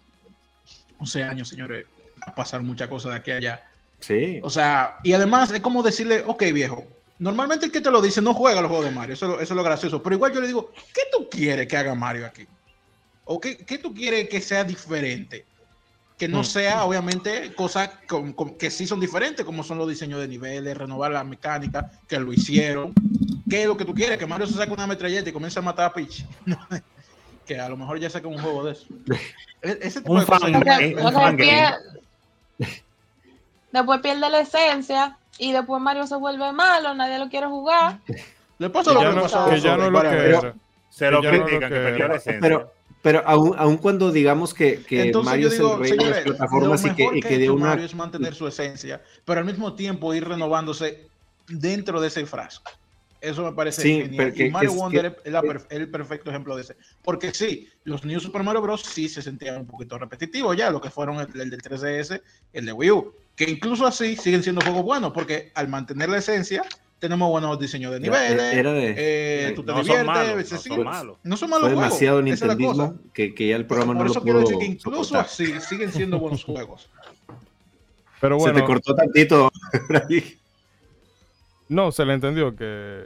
11 0.98 1.24
años, 1.24 1.48
señores, 1.50 1.86
va 2.22 2.32
a 2.32 2.36
pasar 2.36 2.62
muchas 2.64 2.88
cosas 2.88 3.12
de 3.12 3.18
aquí 3.20 3.32
a 3.32 3.36
allá. 3.36 3.64
Sí. 4.00 4.40
O 4.44 4.50
sea, 4.50 4.98
y 5.04 5.14
además 5.14 5.52
es 5.52 5.60
como 5.62 5.84
decirle, 5.84 6.24
ok, 6.26 6.44
viejo, 6.54 6.84
normalmente 7.20 7.66
el 7.68 7.72
que 7.72 7.82
te 7.82 7.92
lo 7.92 8.02
dice 8.02 8.22
no 8.22 8.34
juega 8.34 8.62
los 8.62 8.70
juegos 8.70 8.86
de 8.88 8.92
Mario, 8.92 9.14
eso, 9.14 9.26
es 9.26 9.32
lo- 9.32 9.40
eso 9.42 9.54
es 9.54 9.58
lo 9.58 9.64
gracioso, 9.64 10.02
pero 10.02 10.16
igual 10.16 10.34
yo 10.34 10.42
le 10.42 10.48
digo, 10.48 10.72
¿qué 10.94 11.02
tú 11.12 11.28
quieres 11.30 11.68
que 11.68 11.78
haga 11.78 11.96
Mario 11.96 12.26
aquí? 12.26 12.48
¿O 13.26 13.40
qué, 13.40 13.58
qué 13.58 13.78
tú 13.78 13.94
quieres 13.94 14.28
que 14.30 14.40
sea 14.42 14.64
diferente? 14.64 15.46
Que 16.18 16.28
no 16.30 16.42
Mm. 16.42 16.46
sea, 16.46 16.86
obviamente, 16.86 17.54
cosas 17.56 17.90
con- 18.08 18.32
con- 18.34 18.58
que 18.58 18.72
sí 18.72 18.88
son 18.88 19.00
diferentes, 19.02 19.46
como 19.46 19.64
son 19.64 19.78
los 19.78 19.90
diseños 19.90 20.22
de 20.22 20.28
niveles, 20.30 20.78
renovar 20.78 21.12
la 21.12 21.24
mecánica, 21.26 21.92
que 22.08 22.20
lo 22.20 22.32
hicieron. 22.32 22.94
¿Qué 23.50 23.62
es 23.64 23.68
lo 23.68 23.76
que 23.76 23.84
tú 23.86 23.94
quieres? 23.94 24.18
Que 24.18 24.26
Mario 24.26 24.48
se 24.48 24.54
saque 24.54 24.72
una 24.72 24.88
metralleta 24.88 25.30
y 25.30 25.34
comience 25.34 25.60
a 25.60 25.62
matar 25.62 25.86
a 25.88 25.94
Peach. 25.94 26.24
que 27.46 27.60
a 27.60 27.70
lo 27.70 27.78
mejor 27.78 28.00
ya 28.00 28.10
saque 28.10 28.28
un 28.28 28.38
juego 28.40 28.64
de 28.66 28.74
eso. 28.74 28.86
E- 29.62 29.80
Ese 29.82 30.02
tipo 30.02 30.14
Un 30.14 30.20
de 30.20 30.26
cosas 30.26 30.42
fan- 30.42 31.40
Eh, 31.40 31.46
pier- 31.46 31.84
Después 33.72 34.00
pierde 34.02 34.30
la 34.30 34.40
esencia 34.40 35.18
y 35.38 35.52
después 35.52 35.82
Mario 35.82 36.06
se 36.08 36.16
vuelve 36.16 36.52
malo, 36.54 36.94
nadie 36.94 37.18
lo 37.20 37.30
quiere 37.30 37.48
jugar. 37.48 38.00
Le 38.58 38.70
pasa 38.70 38.94
lo 38.94 39.02
que 39.02 39.06
no, 39.08 39.22
pasó 39.24 39.46
a 39.46 39.50
que 39.50 39.60
ya 39.60 39.76
no 39.76 39.86
es 39.86 39.92
lo 39.92 40.02
que 40.02 40.08
era. 40.30 40.54
Se 40.90 41.12
lo 41.12 41.20
critican, 41.20 41.60
que 41.60 41.60
que 41.60 41.70
perdió 41.70 41.96
era. 42.06 42.08
la 42.08 42.16
esencia. 42.16 42.40
Pero, 42.40 42.72
pero 43.02 43.22
aún, 43.26 43.54
aún 43.58 43.78
cuando 43.78 44.12
digamos 44.14 44.54
que, 44.54 44.82
que 44.84 45.02
Entonces 45.04 45.30
Mario 45.30 45.50
digo, 45.50 45.84
es 45.84 45.92
el 45.92 45.98
rey 45.98 46.06
de 46.08 46.10
las 46.16 46.24
plataformas 46.24 46.86
y 46.86 47.22
que, 47.22 47.38
de 47.38 47.50
una... 47.50 47.66
Mario 47.68 47.86
es 47.86 47.96
mantener 47.96 48.34
su 48.34 48.48
esencia, 48.48 49.02
pero 49.26 49.42
al 49.42 49.46
mismo 49.46 49.74
tiempo 49.74 50.14
ir 50.14 50.26
renovándose 50.26 51.08
dentro 51.50 52.00
de 52.00 52.08
ese 52.08 52.26
frasco. 52.26 52.72
Eso 53.30 53.44
me 53.44 53.52
parece 53.54 53.82
Sí, 53.82 54.02
genial. 54.04 54.34
y 54.36 54.50
Mario 54.52 54.70
que 54.70 54.76
es 54.76 54.82
Wonder 54.82 55.16
que- 55.16 55.22
es 55.30 55.34
la 55.34 55.42
per- 55.42 55.66
el 55.70 55.90
perfecto 55.90 56.30
ejemplo 56.30 56.56
de 56.56 56.62
ese. 56.62 56.76
Porque 57.04 57.34
sí, 57.34 57.68
los 57.84 58.06
New 58.06 58.20
Super 58.20 58.44
Mario 58.44 58.62
Bros. 58.62 58.82
sí 58.84 59.10
se 59.10 59.22
sentían 59.22 59.58
un 59.58 59.66
poquito 59.68 59.98
repetitivos 59.98 60.56
ya, 60.56 60.70
lo 60.70 60.80
que 60.82 60.90
fueron 60.90 61.20
el, 61.20 61.42
el 61.42 61.50
del 61.50 61.62
3DS, 61.62 62.22
el 62.54 62.66
de 62.66 62.72
Wii 62.72 62.92
U. 62.92 63.14
Que 63.36 63.46
incluso 63.50 63.86
así 63.86 64.16
siguen 64.16 64.44
siendo 64.44 64.62
juegos 64.62 64.84
buenos, 64.84 65.12
porque 65.12 65.52
al 65.56 65.68
mantener 65.68 66.08
la 66.10 66.20
esencia, 66.20 66.64
tenemos 67.00 67.30
buenos 67.30 67.60
diseños 67.60 67.92
de 67.92 68.00
niveles. 68.00 68.40
Era 68.54 68.72
de... 68.74 68.94
eh, 68.98 69.52
tú 69.56 69.64
te 69.64 69.72
no 69.74 69.78
son 69.80 69.86
diviertes. 69.86 70.06
malos, 70.06 70.48
se 70.48 70.56
no 70.56 70.62
son 70.76 70.84
malos. 70.86 71.18
no 71.24 71.38
son 71.38 71.50
malos 71.50 71.68
Fue 71.68 71.74
juegos. 71.76 71.90
demasiado 71.90 72.20
es 72.20 72.26
nintendismo 72.26 73.00
que, 73.14 73.36
que 73.36 73.48
ya 73.50 73.56
el 73.58 73.66
programa 73.66 73.94
Por 73.94 74.06
no 74.06 74.12
eso 74.12 74.20
lo 74.20 74.24
quiero 74.24 74.40
pudo 74.40 74.50
decir 74.50 74.60
que 74.66 74.74
incluso 74.74 75.04
soportar. 75.04 75.26
así 75.26 75.60
siguen 75.60 75.92
siendo 75.92 76.18
buenos 76.20 76.44
juegos. 76.46 76.90
Pero 78.22 78.40
Se 78.40 78.46
te 78.46 78.52
bueno, 78.54 78.66
cortó 78.68 78.96
tantito. 78.96 79.52
no, 81.70 81.92
se 81.92 82.06
le 82.06 82.14
entendió 82.14 82.56
que 82.56 83.04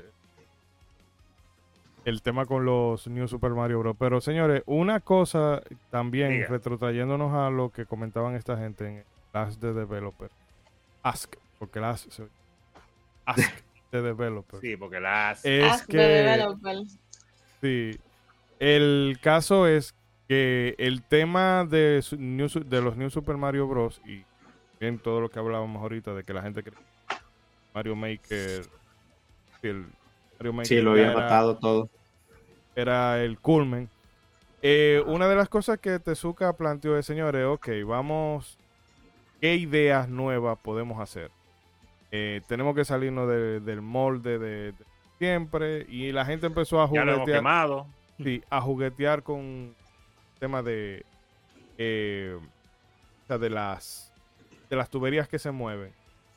el 2.10 2.22
tema 2.22 2.46
con 2.46 2.66
los 2.66 3.08
New 3.08 3.28
Super 3.28 3.52
Mario 3.52 3.80
Bros. 3.80 3.96
Pero 3.98 4.20
señores, 4.22 4.64
una 4.66 5.00
cosa 5.00 5.62
también, 5.90 6.32
Diga. 6.32 6.48
retrotrayéndonos 6.48 7.34
a 7.34 7.50
lo 7.50 7.70
que 7.70 7.86
comentaban 7.86 8.36
esta 8.36 8.58
gente 8.58 8.86
en 8.88 9.04
Ask 9.34 9.60
the 9.60 9.74
Developer. 9.74 10.30
Ask, 11.04 11.36
porque 11.58 11.80
la 11.80 11.92
Ask, 11.92 12.10
se- 12.12 12.28
Ask 13.26 13.64
the 13.92 14.02
Developer. 14.02 14.60
Sí, 14.60 14.76
porque 14.76 15.00
las... 15.00 15.46
Es 15.46 15.64
Ask 15.72 15.86
the 15.88 15.92
que 15.94 15.98
developers. 16.04 16.98
Sí. 17.62 18.00
El 18.60 19.18
caso 19.22 19.68
es 19.68 19.96
que 20.28 20.76
el 20.78 21.02
tema 21.04 21.66
de, 21.66 22.04
New 22.18 22.48
de 22.66 22.82
los 22.82 22.98
New 22.98 23.10
Super 23.10 23.38
Mario 23.38 23.68
Bros. 23.68 24.02
y 24.06 24.24
en 24.80 25.00
todo 25.00 25.22
lo 25.22 25.30
que 25.30 25.40
hablábamos 25.40 25.82
ahorita 25.82 26.14
de 26.14 26.24
que 26.24 26.34
la 26.34 26.42
gente 26.42 26.64
cree 26.64 26.76
que 26.76 27.16
Mario 27.74 27.96
Maker, 27.96 28.64
sí, 29.62 29.68
el 29.68 29.86
Mario 30.38 30.54
Maker 30.54 30.66
Sí, 30.68 30.82
lo 30.82 30.92
había 30.92 31.12
era- 31.12 31.14
matado 31.20 31.58
todo. 31.58 31.90
Era 32.80 33.22
el 33.24 33.40
culmen. 33.40 33.90
Eh, 34.62 35.02
una 35.08 35.28
de 35.28 35.36
las 35.36 35.48
cosas 35.50 35.80
que 35.80 36.00
Tezuka 36.00 36.54
planteó 36.54 36.98
es, 36.98 37.06
señores, 37.06 37.46
ok, 37.46 37.70
vamos, 37.86 38.58
¿qué 39.40 39.56
ideas 39.56 40.10
nuevas 40.10 40.58
podemos 40.60 41.00
hacer? 41.00 41.32
Eh, 42.12 42.42
tenemos 42.48 42.76
que 42.76 42.84
salirnos 42.84 43.30
de- 43.30 43.60
del 43.62 43.82
molde 43.82 44.40
de, 44.40 44.72
de 44.74 44.86
siempre 45.18 45.86
y 45.88 46.12
la 46.12 46.26
gente 46.26 46.48
empezó 46.48 46.82
a 46.82 46.90
ya 46.92 47.04
lo 47.06 47.12
hemos 47.14 47.20
juguetear, 47.20 47.44
sí, 48.18 48.44
a 48.50 48.62
juguetear 48.62 49.24
con 49.24 49.76
tema 50.40 50.62
de, 50.64 51.06
eh, 51.78 52.38
o 53.24 53.28
sea, 53.28 53.38
de 53.38 53.50
las 53.50 54.12
de 54.70 54.76
las 54.76 54.90
tuberías 54.90 55.28
que 55.28 55.40
se 55.40 55.52
mueven 55.52 55.92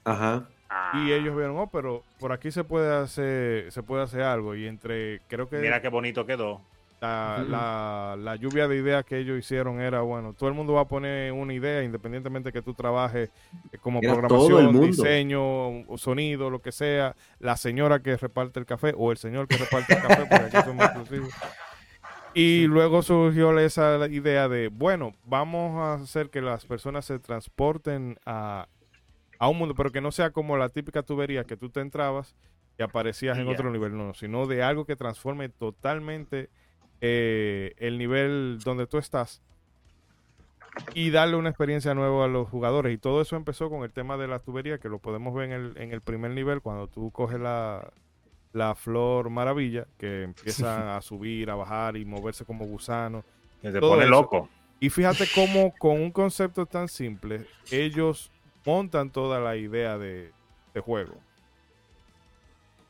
Ajá. 0.04 0.48
Ah, 0.74 1.02
y 1.04 1.12
ellos 1.12 1.36
vieron, 1.36 1.58
oh, 1.58 1.68
pero 1.70 2.02
por 2.18 2.32
aquí 2.32 2.50
se 2.50 2.64
puede 2.64 2.94
hacer 2.94 3.70
se 3.70 3.82
puede 3.82 4.02
hacer 4.04 4.22
algo 4.22 4.54
y 4.54 4.66
entre 4.66 5.20
creo 5.28 5.48
que 5.48 5.56
Mira 5.58 5.82
qué 5.82 5.88
bonito 5.88 6.24
quedó. 6.24 6.60
la, 7.00 7.44
la- 7.48 8.16
la 8.18 8.36
lluvia 8.36 8.68
de 8.68 8.76
ideas 8.76 9.04
que 9.04 9.18
ellos 9.18 9.36
hicieron 9.38 9.80
era, 9.80 10.00
bueno, 10.02 10.32
todo 10.34 10.48
el 10.48 10.54
mundo 10.54 10.74
va 10.74 10.82
a 10.82 10.88
poner 10.88 11.32
una 11.32 11.52
idea, 11.52 11.82
independientemente 11.82 12.52
que 12.52 12.62
tú 12.62 12.72
trabajes 12.74 13.28
eh, 13.72 13.78
como 13.82 13.98
Era 14.00 14.12
programación, 14.14 14.80
diseño, 14.80 15.84
sonido, 15.98 16.48
lo 16.48 16.60
que 16.62 16.70
sea, 16.72 17.16
la 17.40 17.56
señora 17.56 18.00
que 18.00 18.16
reparte 18.16 18.60
el 18.60 18.66
café 18.66 18.94
o 18.96 19.10
el 19.10 19.18
señor 19.18 19.48
que 19.48 19.56
reparte 19.58 19.94
el 19.94 20.00
café, 20.02 20.26
porque 20.30 20.56
aquí 20.56 20.66
somos 20.68 20.84
exclusivos. 20.86 21.30
Y 22.34 22.66
luego 22.66 23.02
surgió 23.02 23.58
esa 23.58 24.06
idea 24.08 24.48
de, 24.48 24.68
bueno, 24.68 25.12
vamos 25.24 25.78
a 25.82 25.94
hacer 26.02 26.30
que 26.30 26.40
las 26.40 26.64
personas 26.64 27.04
se 27.04 27.18
transporten 27.18 28.16
a, 28.24 28.68
a 29.42 29.48
un 29.48 29.58
mundo, 29.58 29.74
pero 29.74 29.90
que 29.90 30.00
no 30.00 30.12
sea 30.12 30.30
como 30.30 30.56
la 30.56 30.68
típica 30.68 31.02
tubería 31.02 31.42
que 31.42 31.56
tú 31.56 31.68
te 31.68 31.80
entrabas 31.80 32.36
y 32.78 32.82
aparecías 32.84 33.36
en 33.38 33.48
otro 33.48 33.72
nivel, 33.72 33.96
no, 33.96 34.14
sino 34.14 34.46
de 34.46 34.62
algo 34.62 34.84
que 34.84 34.94
transforme 34.94 35.48
totalmente 35.48 36.48
eh, 37.00 37.74
el 37.78 37.98
nivel 37.98 38.60
donde 38.64 38.86
tú 38.86 38.98
estás 38.98 39.42
y 40.94 41.10
darle 41.10 41.34
una 41.34 41.48
experiencia 41.48 41.92
nueva 41.92 42.26
a 42.26 42.28
los 42.28 42.48
jugadores. 42.48 42.94
Y 42.94 42.98
todo 42.98 43.20
eso 43.20 43.34
empezó 43.34 43.68
con 43.68 43.82
el 43.82 43.90
tema 43.90 44.16
de 44.16 44.28
la 44.28 44.38
tubería, 44.38 44.78
que 44.78 44.88
lo 44.88 45.00
podemos 45.00 45.34
ver 45.34 45.50
en 45.50 45.52
el, 45.52 45.76
en 45.76 45.92
el 45.92 46.02
primer 46.02 46.30
nivel, 46.30 46.60
cuando 46.60 46.86
tú 46.86 47.10
coges 47.10 47.40
la, 47.40 47.92
la 48.52 48.76
flor 48.76 49.28
maravilla, 49.28 49.88
que 49.98 50.22
empieza 50.22 50.96
a 50.96 51.02
subir, 51.02 51.50
a 51.50 51.56
bajar 51.56 51.96
y 51.96 52.04
moverse 52.04 52.44
como 52.44 52.64
gusano. 52.64 53.24
Que 53.60 53.72
se 53.72 53.80
Todo 53.80 53.94
pone 53.94 54.04
eso. 54.04 54.10
loco. 54.12 54.48
Y 54.78 54.88
fíjate 54.88 55.26
cómo 55.34 55.74
con 55.76 56.00
un 56.00 56.12
concepto 56.12 56.64
tan 56.64 56.86
simple, 56.86 57.44
ellos 57.72 58.31
montan 58.64 59.10
toda 59.10 59.40
la 59.40 59.56
idea 59.56 59.98
de, 59.98 60.30
de 60.74 60.80
juego. 60.80 61.14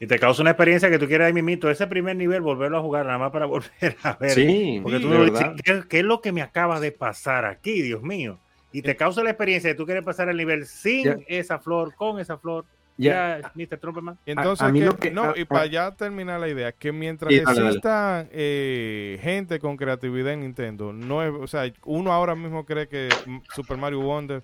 Y 0.00 0.06
te 0.08 0.18
causa 0.18 0.42
una 0.42 0.50
experiencia 0.50 0.90
que 0.90 0.98
tú 0.98 1.06
quieres 1.06 1.28
ahí 1.28 1.32
mimito, 1.32 1.70
ese 1.70 1.86
primer 1.86 2.16
nivel, 2.16 2.40
volverlo 2.40 2.78
a 2.78 2.80
jugar, 2.82 3.06
nada 3.06 3.18
más 3.18 3.30
para 3.30 3.46
volver 3.46 3.96
a 4.02 4.14
ver. 4.14 4.30
Sí, 4.32 4.80
Porque 4.82 4.98
tú 4.98 5.08
de 5.10 5.18
no 5.18 5.24
dices. 5.26 5.46
¿qué, 5.64 5.82
qué 5.88 5.98
es 6.00 6.04
lo 6.04 6.20
que 6.20 6.32
me 6.32 6.42
acaba 6.42 6.80
de 6.80 6.90
pasar 6.90 7.44
aquí, 7.44 7.82
Dios 7.82 8.02
mío? 8.02 8.38
Y 8.72 8.82
te 8.82 8.96
causa 8.96 9.22
la 9.22 9.30
experiencia 9.30 9.68
de 9.70 9.76
tú 9.76 9.84
quieres 9.84 10.02
pasar 10.02 10.28
el 10.28 10.36
nivel 10.38 10.66
sin 10.66 11.04
Ya. 11.04 11.16
esa 11.28 11.58
flor, 11.58 11.94
con 11.94 12.18
esa 12.18 12.38
flor. 12.38 12.64
Ya, 12.96 13.52
Mr. 13.54 13.78
Trumpman. 13.78 14.18
Entonces, 14.26 14.62
A- 14.62 14.66
a 14.68 14.72
mí 14.72 14.80
que- 14.80 14.84
lo 14.86 14.96
que- 14.96 15.10
no, 15.10 15.30
a- 15.30 15.38
y 15.38 15.44
para 15.44 15.66
ya 15.66 15.90
terminar 15.94 16.38
la 16.40 16.48
idea, 16.48 16.72
que 16.72 16.90
mientras 16.92 17.32
Sí, 17.32 17.38
exista 17.38 18.26
eh, 18.30 19.18
gente 19.22 19.58
con 19.60 19.76
creatividad 19.76 20.32
en 20.34 20.40
Nintendo, 20.40 20.92
no 20.92 21.22
es, 21.22 21.32
o 21.32 21.46
sea, 21.46 21.70
uno 21.84 22.12
ahora 22.12 22.34
mismo 22.34 22.64
cree 22.66 22.88
que 22.88 23.08
Super 23.54 23.76
Mario 23.78 24.00
Wonder 24.00 24.42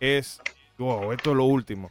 es, 0.00 0.40
wow, 0.78 1.12
esto 1.12 1.30
es 1.30 1.36
lo 1.36 1.44
último. 1.44 1.88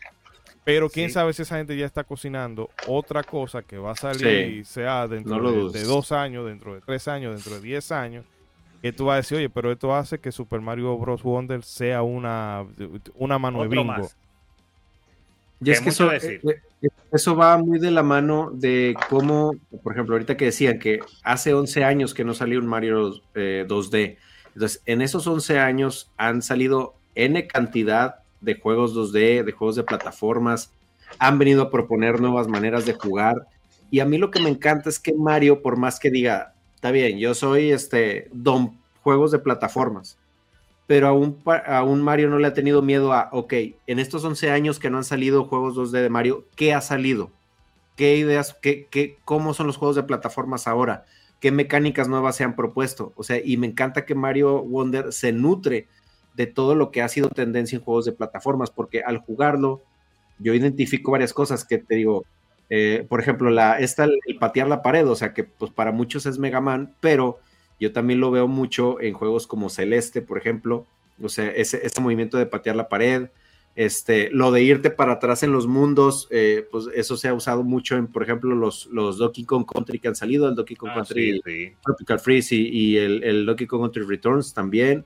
Pero 0.63 0.89
quién 0.89 1.07
Sí. 1.07 1.13
sabe 1.13 1.31
si 1.33 1.43
esa 1.43 1.57
gente 1.57 1.77
ya 1.77 1.85
está 1.85 2.03
cocinando 2.03 2.69
otra 2.87 3.23
cosa 3.23 3.61
que 3.61 3.77
va 3.77 3.91
a 3.91 3.95
salir, 3.95 4.65
sea 4.65 5.07
dentro 5.07 5.37
no 5.37 5.69
de, 5.69 5.83
dos 5.83 6.11
años, 6.11 6.45
dentro 6.45 6.73
de 6.73 6.81
tres 6.81 7.07
años, 7.07 7.33
dentro 7.33 7.55
de 7.55 7.61
diez 7.61 7.91
años, 7.91 8.25
que 8.81 8.91
tú 8.91 9.05
vas 9.05 9.13
a 9.13 9.17
decir, 9.17 9.37
oye, 9.37 9.49
pero 9.49 9.71
esto 9.71 9.95
hace 9.95 10.19
que 10.19 10.31
Super 10.31 10.59
Mario 10.61 10.97
Bros. 10.97 11.23
Wonder 11.23 11.63
sea 11.63 12.01
una, 12.03 12.65
una 13.15 13.39
mano 13.39 13.61
de 13.61 13.69
bingo. 13.69 14.09
Y 15.59 15.71
es 15.71 15.81
Que 15.81 15.89
eso, 15.89 16.09
decir. 16.09 16.41
eh, 16.43 16.61
eh, 16.81 16.89
eso 17.11 17.35
va 17.35 17.57
muy 17.57 17.79
de 17.79 17.89
la 17.89 18.03
mano 18.03 18.51
de 18.53 18.95
cómo, 19.09 19.55
por 19.81 19.93
ejemplo, 19.93 20.15
ahorita 20.15 20.37
que 20.37 20.45
decían 20.45 20.77
que 20.79 20.99
hace 21.23 21.53
11 21.53 21.83
años 21.83 22.13
que 22.13 22.23
no 22.23 22.33
salió 22.33 22.59
un 22.59 22.67
Mario 22.67 23.13
eh, 23.33 23.65
2D. 23.67 24.17
Entonces, 24.53 24.81
en 24.85 25.01
esos 25.01 25.25
11 25.25 25.59
años 25.59 26.11
han 26.17 26.41
salido 26.41 26.95
N 27.15 27.47
cantidad 27.47 28.26
de 28.41 28.59
juegos 28.59 28.93
2D, 28.93 29.43
de 29.43 29.51
juegos 29.51 29.75
de 29.75 29.83
plataformas, 29.83 30.73
han 31.19 31.39
venido 31.39 31.63
a 31.63 31.69
proponer 31.71 32.19
nuevas 32.21 32.47
maneras 32.47 32.85
de 32.85 32.93
jugar. 32.93 33.47
Y 33.89 33.99
a 34.01 34.05
mí 34.05 34.17
lo 34.17 34.31
que 34.31 34.39
me 34.39 34.49
encanta 34.49 34.89
es 34.89 34.99
que 34.99 35.13
Mario, 35.13 35.61
por 35.61 35.77
más 35.77 35.99
que 35.99 36.11
diga, 36.11 36.55
está 36.75 36.91
bien, 36.91 37.17
yo 37.19 37.33
soy 37.33 37.71
este 37.71 38.29
don 38.33 38.81
juegos 39.01 39.31
de 39.31 39.39
plataformas, 39.39 40.19
pero 40.85 41.07
a 41.07 41.13
un, 41.13 41.43
pa- 41.43 41.57
a 41.57 41.83
un 41.83 42.01
Mario 42.01 42.29
no 42.29 42.39
le 42.39 42.47
ha 42.47 42.53
tenido 42.53 42.81
miedo 42.81 43.13
a, 43.13 43.29
ok, 43.33 43.53
en 43.87 43.99
estos 43.99 44.23
11 44.23 44.51
años 44.51 44.79
que 44.79 44.89
no 44.89 44.97
han 44.97 45.03
salido 45.03 45.45
juegos 45.45 45.75
2D 45.75 46.01
de 46.01 46.09
Mario, 46.09 46.49
¿qué 46.55 46.73
ha 46.73 46.81
salido? 46.81 47.31
¿Qué 47.95 48.17
ideas, 48.17 48.57
qué, 48.61 48.87
qué, 48.91 49.17
cómo 49.25 49.53
son 49.53 49.67
los 49.67 49.77
juegos 49.77 49.95
de 49.95 50.03
plataformas 50.03 50.67
ahora? 50.67 51.05
¿Qué 51.39 51.51
mecánicas 51.51 52.07
nuevas 52.09 52.35
se 52.35 52.43
han 52.43 52.55
propuesto? 52.55 53.13
O 53.15 53.23
sea, 53.23 53.39
y 53.43 53.57
me 53.57 53.67
encanta 53.67 54.05
que 54.05 54.15
Mario 54.15 54.63
Wonder 54.63 55.13
se 55.13 55.31
nutre 55.33 55.87
de 56.37 56.45
todo 56.45 56.75
lo 56.75 56.91
que 56.91 57.01
ha 57.01 57.09
sido 57.09 57.29
tendencia 57.29 57.75
en 57.75 57.83
juegos 57.83 58.05
de 58.05 58.11
plataformas, 58.13 58.69
porque 58.69 59.01
al 59.01 59.17
jugarlo, 59.17 59.81
yo 60.37 60.53
identifico 60.53 61.11
varias 61.11 61.33
cosas 61.33 61.65
que 61.65 61.79
te 61.79 61.95
digo, 61.95 62.25
eh, 62.69 63.05
por 63.09 63.19
ejemplo, 63.19 63.49
la, 63.49 63.79
esta, 63.79 64.05
el 64.05 64.37
patear 64.39 64.67
la 64.67 64.83
pared, 64.83 65.07
o 65.07 65.15
sea, 65.15 65.33
que 65.33 65.43
pues 65.43 65.71
para 65.71 65.91
muchos 65.91 66.27
es 66.27 66.37
Mega 66.37 66.61
Man, 66.61 66.93
pero 67.01 67.39
yo 67.79 67.91
también 67.91 68.19
lo 68.19 68.29
veo 68.29 68.47
mucho 68.47 69.01
en 69.01 69.13
juegos 69.15 69.47
como 69.47 69.69
Celeste, 69.69 70.21
por 70.21 70.37
ejemplo, 70.37 70.85
o 71.21 71.27
sea, 71.27 71.49
ese, 71.49 71.83
ese 71.83 71.99
movimiento 72.01 72.37
de 72.37 72.45
patear 72.45 72.75
la 72.75 72.87
pared, 72.87 73.29
este, 73.75 74.29
lo 74.29 74.51
de 74.51 74.61
irte 74.61 74.91
para 74.91 75.13
atrás 75.13 75.41
en 75.41 75.51
los 75.51 75.65
mundos, 75.65 76.27
eh, 76.29 76.67
pues 76.71 76.85
eso 76.93 77.17
se 77.17 77.29
ha 77.29 77.33
usado 77.33 77.63
mucho 77.63 77.95
en, 77.95 78.05
por 78.05 78.21
ejemplo, 78.21 78.53
los, 78.53 78.85
los 78.87 79.17
Donkey 79.17 79.43
Kong 79.43 79.65
Country 79.65 79.97
que 79.97 80.07
han 80.07 80.15
salido, 80.15 80.47
el 80.47 80.53
Donkey 80.53 80.75
Kong 80.77 80.91
Ah, 80.91 80.95
Country 80.97 81.33
sí, 81.33 81.41
sí. 81.43 81.71
Tropical 81.83 82.19
Freeze 82.19 82.55
y, 82.55 82.67
y 82.67 82.97
el, 82.97 83.23
el 83.23 83.45
Donkey 83.47 83.65
Kong 83.65 83.81
Country 83.81 84.03
Returns 84.03 84.53
también. 84.53 85.03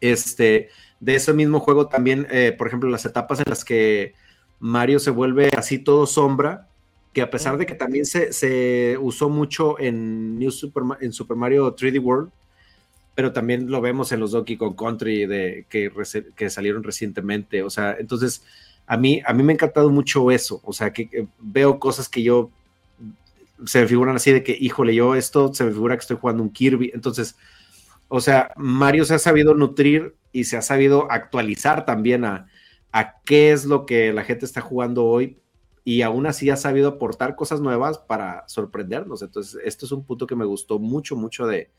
Este, 0.00 0.68
de 1.00 1.14
ese 1.14 1.32
mismo 1.32 1.60
juego 1.60 1.88
también, 1.88 2.26
eh, 2.30 2.54
por 2.56 2.66
ejemplo, 2.66 2.88
las 2.90 3.04
etapas 3.04 3.40
en 3.40 3.46
las 3.48 3.64
que 3.64 4.14
Mario 4.58 4.98
se 4.98 5.10
vuelve 5.10 5.50
así 5.56 5.78
todo 5.78 6.06
sombra, 6.06 6.68
que 7.12 7.22
a 7.22 7.30
pesar 7.30 7.56
de 7.56 7.66
que 7.66 7.74
también 7.74 8.04
se, 8.04 8.98
usó 9.00 9.28
mucho 9.28 9.78
en, 9.78 10.38
New 10.38 10.50
Super, 10.50 10.82
en 11.00 11.12
Super 11.12 11.36
Mario 11.36 11.74
3D 11.74 12.02
World, 12.02 12.30
pero 13.14 13.32
también 13.32 13.70
lo 13.70 13.80
vemos 13.80 14.12
en 14.12 14.20
los 14.20 14.32
Donkey 14.32 14.58
Kong 14.58 14.76
Country 14.76 15.24
de, 15.24 15.64
que, 15.70 15.90
que 16.36 16.50
salieron 16.50 16.82
recientemente. 16.82 17.62
O 17.62 17.70
sea, 17.70 17.96
entonces 17.98 18.44
a 18.86 18.96
mí, 18.98 19.22
a 19.24 19.32
mí 19.32 19.42
me 19.42 19.52
ha 19.52 19.54
encantado 19.54 19.88
mucho 19.90 20.30
eso. 20.30 20.60
O 20.64 20.72
sea, 20.74 20.92
que, 20.92 21.08
que 21.08 21.26
veo 21.38 21.78
cosas 21.78 22.08
que 22.08 22.22
yo 22.22 22.50
se 23.64 23.80
me 23.80 23.88
figuran 23.88 24.16
así 24.16 24.32
de 24.32 24.42
que, 24.42 24.56
híjole, 24.58 24.94
yo 24.94 25.14
esto 25.14 25.52
se 25.54 25.64
me 25.64 25.72
figura 25.72 25.96
que 25.96 26.02
estoy 26.02 26.18
jugando 26.20 26.42
un 26.42 26.50
Kirby. 26.50 26.90
Entonces, 26.92 27.36
o 28.08 28.20
sea, 28.20 28.52
Mario 28.56 29.04
se 29.04 29.14
ha 29.14 29.18
sabido 29.18 29.54
nutrir 29.54 30.16
y 30.32 30.44
se 30.44 30.56
ha 30.56 30.62
sabido 30.62 31.10
actualizar 31.10 31.84
también 31.84 32.24
a, 32.24 32.48
a 32.92 33.20
qué 33.22 33.52
es 33.52 33.64
lo 33.64 33.86
que 33.86 34.12
la 34.12 34.24
gente 34.24 34.44
está 34.44 34.60
jugando 34.60 35.04
hoy 35.04 35.38
y 35.84 36.02
aún 36.02 36.26
así 36.26 36.50
ha 36.50 36.56
sabido 36.56 36.88
aportar 36.88 37.36
cosas 37.36 37.60
nuevas 37.60 37.98
para 37.98 38.46
sorprendernos. 38.48 39.22
Entonces, 39.22 39.60
esto 39.64 39.86
es 39.86 39.92
un 39.92 40.04
punto 40.04 40.26
que 40.26 40.34
me 40.34 40.44
gustó 40.44 40.78
mucho, 40.78 41.14
mucho 41.14 41.46
de, 41.46 41.70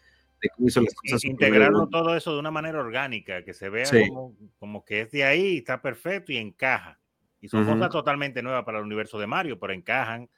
de 0.41 0.49
cómo 0.55 0.67
hizo 0.67 0.82
las 0.82 0.93
cosas. 0.93 1.25
Integrarlo 1.25 1.88
todo 1.88 2.15
eso 2.15 2.34
de 2.34 2.39
una 2.39 2.51
manera 2.51 2.80
orgánica, 2.80 3.43
que 3.43 3.53
se 3.53 3.69
vea 3.69 3.86
Sí. 3.86 4.07
como, 4.07 4.36
como 4.59 4.86
que 4.86 5.01
es 5.01 5.11
de 5.11 5.23
ahí, 5.25 5.57
está 5.57 5.82
perfecto 5.82 6.32
y 6.32 6.38
encaja. 6.38 6.99
Y 7.41 7.49
son 7.49 7.65
cosas 7.65 7.91
totalmente 7.91 8.41
nuevas 8.41 8.63
para 8.63 8.80
el 8.80 8.86
universo 8.86 9.19
de 9.19 9.28
Mario, 9.28 9.59
pero 9.59 9.73
encajan. 9.73 10.30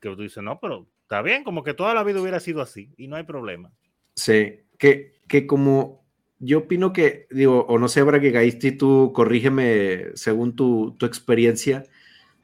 Que 0.00 0.14
tú 0.14 0.22
dices, 0.22 0.42
no, 0.42 0.60
pero 0.60 0.86
está 1.02 1.22
bien, 1.22 1.42
como 1.42 1.64
que 1.64 1.74
toda 1.74 1.94
la 1.94 2.04
vida 2.04 2.20
hubiera 2.20 2.38
sido 2.40 2.62
así 2.62 2.92
y 2.96 3.08
no 3.08 3.16
hay 3.16 3.24
problema. 3.24 3.72
Sí, 4.14 4.60
que, 4.78 5.17
que 5.28 5.46
como 5.46 6.04
yo 6.40 6.58
opino 6.58 6.92
que, 6.92 7.26
digo, 7.30 7.66
o 7.68 7.78
no 7.78 7.88
sé, 7.88 8.02
Braga 8.02 8.30
Gaisti, 8.30 8.72
tú 8.72 9.12
corrígeme 9.14 10.06
según 10.14 10.54
tu, 10.54 10.94
tu 10.98 11.06
experiencia, 11.06 11.84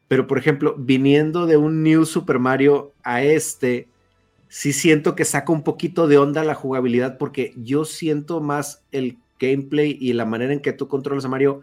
pero 0.09 0.27
por 0.27 0.39
ejemplo, 0.39 0.75
viniendo 0.79 1.47
de 1.47 1.57
un 1.57 1.83
New 1.83 2.05
Super 2.05 2.39
Mario 2.39 2.93
a 3.03 3.23
este, 3.23 3.89
sí 4.49 4.73
siento 4.73 5.15
que 5.15 5.25
saca 5.25 5.53
un 5.53 5.63
poquito 5.63 6.07
de 6.09 6.19
onda 6.19 6.45
la 6.45 6.55
jugabilidad, 6.55 7.19
porque 7.19 7.53
yo 7.57 7.85
siento 7.85 8.41
más 8.41 8.85
el 8.93 9.19
gameplay 9.39 9.97
y 10.01 10.13
la 10.13 10.25
manera 10.25 10.53
en 10.53 10.61
que 10.61 10.73
tú 10.73 10.89
controlas 10.89 11.25
a 11.25 11.29
Mario, 11.29 11.63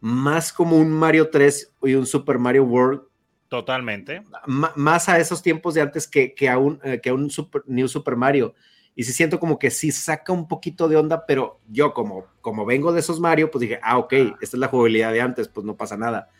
más 0.00 0.52
como 0.52 0.76
un 0.76 0.90
Mario 0.90 1.30
3 1.30 1.72
y 1.82 1.94
un 1.94 2.06
Super 2.06 2.38
Mario 2.38 2.64
World 2.64 3.02
Totalmente. 3.48 4.22
más 4.46 5.08
a 5.08 5.18
esos 5.18 5.40
tiempos 5.40 5.74
de 5.74 5.80
antes 5.80 6.08
que, 6.08 6.34
que 6.34 6.48
a 6.48 6.58
un, 6.58 6.80
eh, 6.82 7.00
que 7.00 7.10
a 7.10 7.14
un 7.14 7.30
super, 7.30 7.62
New 7.66 7.86
Super 7.86 8.16
Mario. 8.16 8.54
Y 8.96 9.04
sí 9.04 9.12
siento 9.12 9.38
como 9.38 9.58
que 9.58 9.70
sí 9.70 9.92
saca 9.92 10.32
un 10.32 10.48
poquito 10.48 10.88
de 10.88 10.96
onda, 10.96 11.26
pero 11.26 11.60
yo 11.68 11.94
como, 11.94 12.24
como 12.40 12.64
vengo 12.64 12.92
de 12.92 13.00
esos 13.00 13.20
Mario, 13.20 13.50
pues 13.50 13.60
dije, 13.60 13.78
ah, 13.82 13.98
ok, 13.98 14.12
esta 14.40 14.56
es 14.56 14.58
la 14.58 14.68
jugabilidad 14.68 15.12
de 15.12 15.20
antes, 15.20 15.48
pues 15.48 15.64
no 15.64 15.76
pasa 15.76 15.96
nada. 15.96 16.30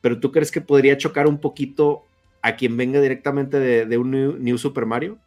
Pero 0.00 0.20
tú 0.20 0.30
crees 0.32 0.52
que 0.52 0.60
podría 0.60 0.96
chocar 0.96 1.26
un 1.26 1.38
poquito 1.38 2.04
a 2.40 2.56
quien 2.56 2.76
venga 2.76 3.00
directamente 3.00 3.58
de, 3.58 3.84
de 3.84 3.98
un 3.98 4.10
New, 4.10 4.36
New 4.38 4.58
Super 4.58 4.86
Mario? 4.86 5.18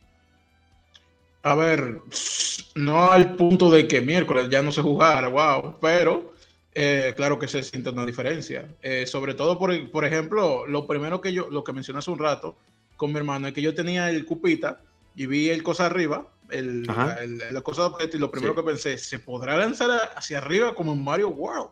A 1.43 1.55
ver, 1.55 1.99
no 2.76 3.11
al 3.11 3.36
punto 3.36 3.69
de 3.69 3.88
que 3.88 4.01
miércoles 4.01 4.47
ya 4.49 4.61
no 4.61 4.72
se 4.72 4.82
jugara, 4.82 5.28
wow, 5.28 5.78
pero 5.82 6.34
eh, 6.74 7.13
claro 7.15 7.39
que 7.39 7.47
se 7.47 7.63
siente 7.63 7.89
una 7.89 8.05
diferencia. 8.05 8.67
Eh, 8.82 9.05
sobre 9.07 9.34
todo, 9.34 9.57
por, 9.57 9.91
por 9.91 10.05
ejemplo, 10.05 10.65
lo 10.67 10.88
primero 10.88 11.19
que 11.19 11.34
yo, 11.34 11.49
lo 11.49 11.63
que 11.63 11.74
mencioné 11.74 11.99
hace 11.99 12.11
un 12.11 12.19
rato 12.19 12.55
con 12.95 13.11
mi 13.11 13.17
hermano, 13.17 13.47
es 13.47 13.53
que 13.53 13.61
yo 13.61 13.74
tenía 13.74 14.09
el 14.09 14.26
cupita 14.26 14.82
y 15.15 15.26
vi 15.26 15.49
el 15.49 15.63
cosa 15.63 15.88
arriba, 15.88 16.28
el, 16.52 16.88
el- 17.22 17.54
la 17.54 17.62
cosa 17.62 17.82
de 17.84 17.88
objeto, 17.89 18.18
y 18.18 18.20
lo 18.20 18.30
primero 18.32 18.54
Sí. 18.54 18.60
que 18.60 18.64
pensé, 18.66 18.97
¿se 18.97 19.20
podrá 19.20 19.58
lanzar 19.58 19.89
hacia 20.16 20.38
arriba 20.39 20.74
como 20.76 20.93
en 20.93 21.04
Mario 21.04 21.30
World? 21.30 21.70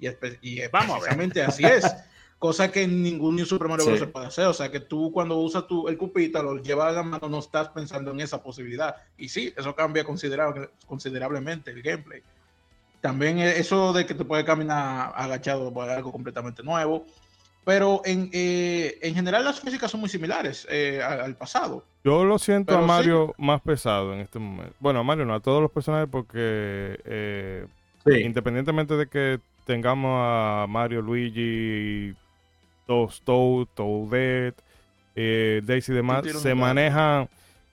Y, 0.00 0.06
espe- 0.06 0.38
y 0.42 0.60
Vamos 0.68 0.98
precisamente 0.98 1.42
así 1.42 1.64
es. 1.64 1.84
Cosa 2.38 2.70
que 2.70 2.82
en 2.82 3.02
ningún 3.02 3.34
New 3.34 3.44
Super 3.44 3.66
Mario 3.66 3.84
Sí. 3.84 3.90
Bros. 3.90 4.00
se 4.00 4.06
puede 4.06 4.26
hacer. 4.26 4.46
O 4.46 4.52
sea, 4.52 4.70
que 4.70 4.78
tú 4.78 5.10
cuando 5.12 5.36
usas 5.38 5.66
tu, 5.66 5.88
el 5.88 5.98
cupita, 5.98 6.40
lo 6.40 6.62
llevas 6.62 6.90
a 6.90 6.92
la 6.92 7.02
mano, 7.02 7.28
no 7.28 7.40
estás 7.40 7.68
pensando 7.70 8.12
en 8.12 8.20
esa 8.20 8.40
posibilidad. 8.40 8.94
Y 9.16 9.28
sí, 9.28 9.52
eso 9.56 9.74
cambia 9.74 10.04
considerable- 10.04 10.70
considerablemente 10.86 11.72
el 11.72 11.82
gameplay. 11.82 12.22
También 13.00 13.38
eh, 13.40 13.58
eso 13.58 13.92
de 13.92 14.06
que 14.06 14.14
te 14.14 14.24
puedes 14.24 14.44
caminar 14.44 15.12
agachado 15.16 15.72
pues, 15.72 15.88
es 15.90 15.96
algo 15.96 16.12
completamente 16.12 16.62
nuevo. 16.62 17.06
Pero 17.64 18.00
en, 18.04 18.30
eh, 18.32 18.98
en 19.02 19.14
general 19.14 19.44
las 19.44 19.60
físicas 19.60 19.90
son 19.90 20.00
muy 20.00 20.08
similares 20.08 20.66
eh, 20.70 21.02
al, 21.02 21.36
pasado. 21.36 21.84
Yo 22.02 22.24
lo 22.24 22.38
siento 22.38 22.72
Pero 22.72 22.84
a 22.84 22.86
sí. 22.86 22.86
Mario 22.86 23.34
más 23.36 23.60
pesado 23.60 24.14
en 24.14 24.20
este 24.20 24.38
momento. 24.38 24.74
Bueno, 24.80 25.00
a 25.00 25.02
Mario 25.02 25.26
no, 25.26 25.34
a 25.34 25.40
todos 25.40 25.60
los 25.60 25.70
personajes 25.70 26.08
porque 26.10 26.98
eh, 27.04 27.66
Sí. 28.06 28.22
independientemente 28.22 28.96
de 28.96 29.06
que 29.06 29.40
tengamos 29.66 30.18
a 30.18 30.66
Mario, 30.68 31.02
Luigi, 31.02 32.14
Toad, 32.86 33.10
Toad, 33.24 33.66
Toadette, 33.74 34.62
eh, 35.14 35.60
Daisy 35.64 35.92
y 35.92 35.96
demás, 35.96 36.24
se 36.30 36.54
manejan, 36.54 37.28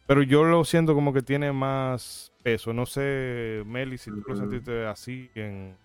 pero 0.05 0.21
yo 0.23 0.43
lo 0.43 0.65
siento 0.65 0.93
como 0.93 1.13
que 1.13 1.21
tiene 1.21 1.53
más 1.53 2.33
peso. 2.43 2.73
No 2.73 2.85
sé, 2.85 3.63
Meli, 3.65 3.97
si 3.97 4.11
tú 4.11 4.23
lo 4.27 4.33
Ujú. 4.33 4.43
sentiste 4.43 4.85
así 4.85 5.29
en... 5.35 5.77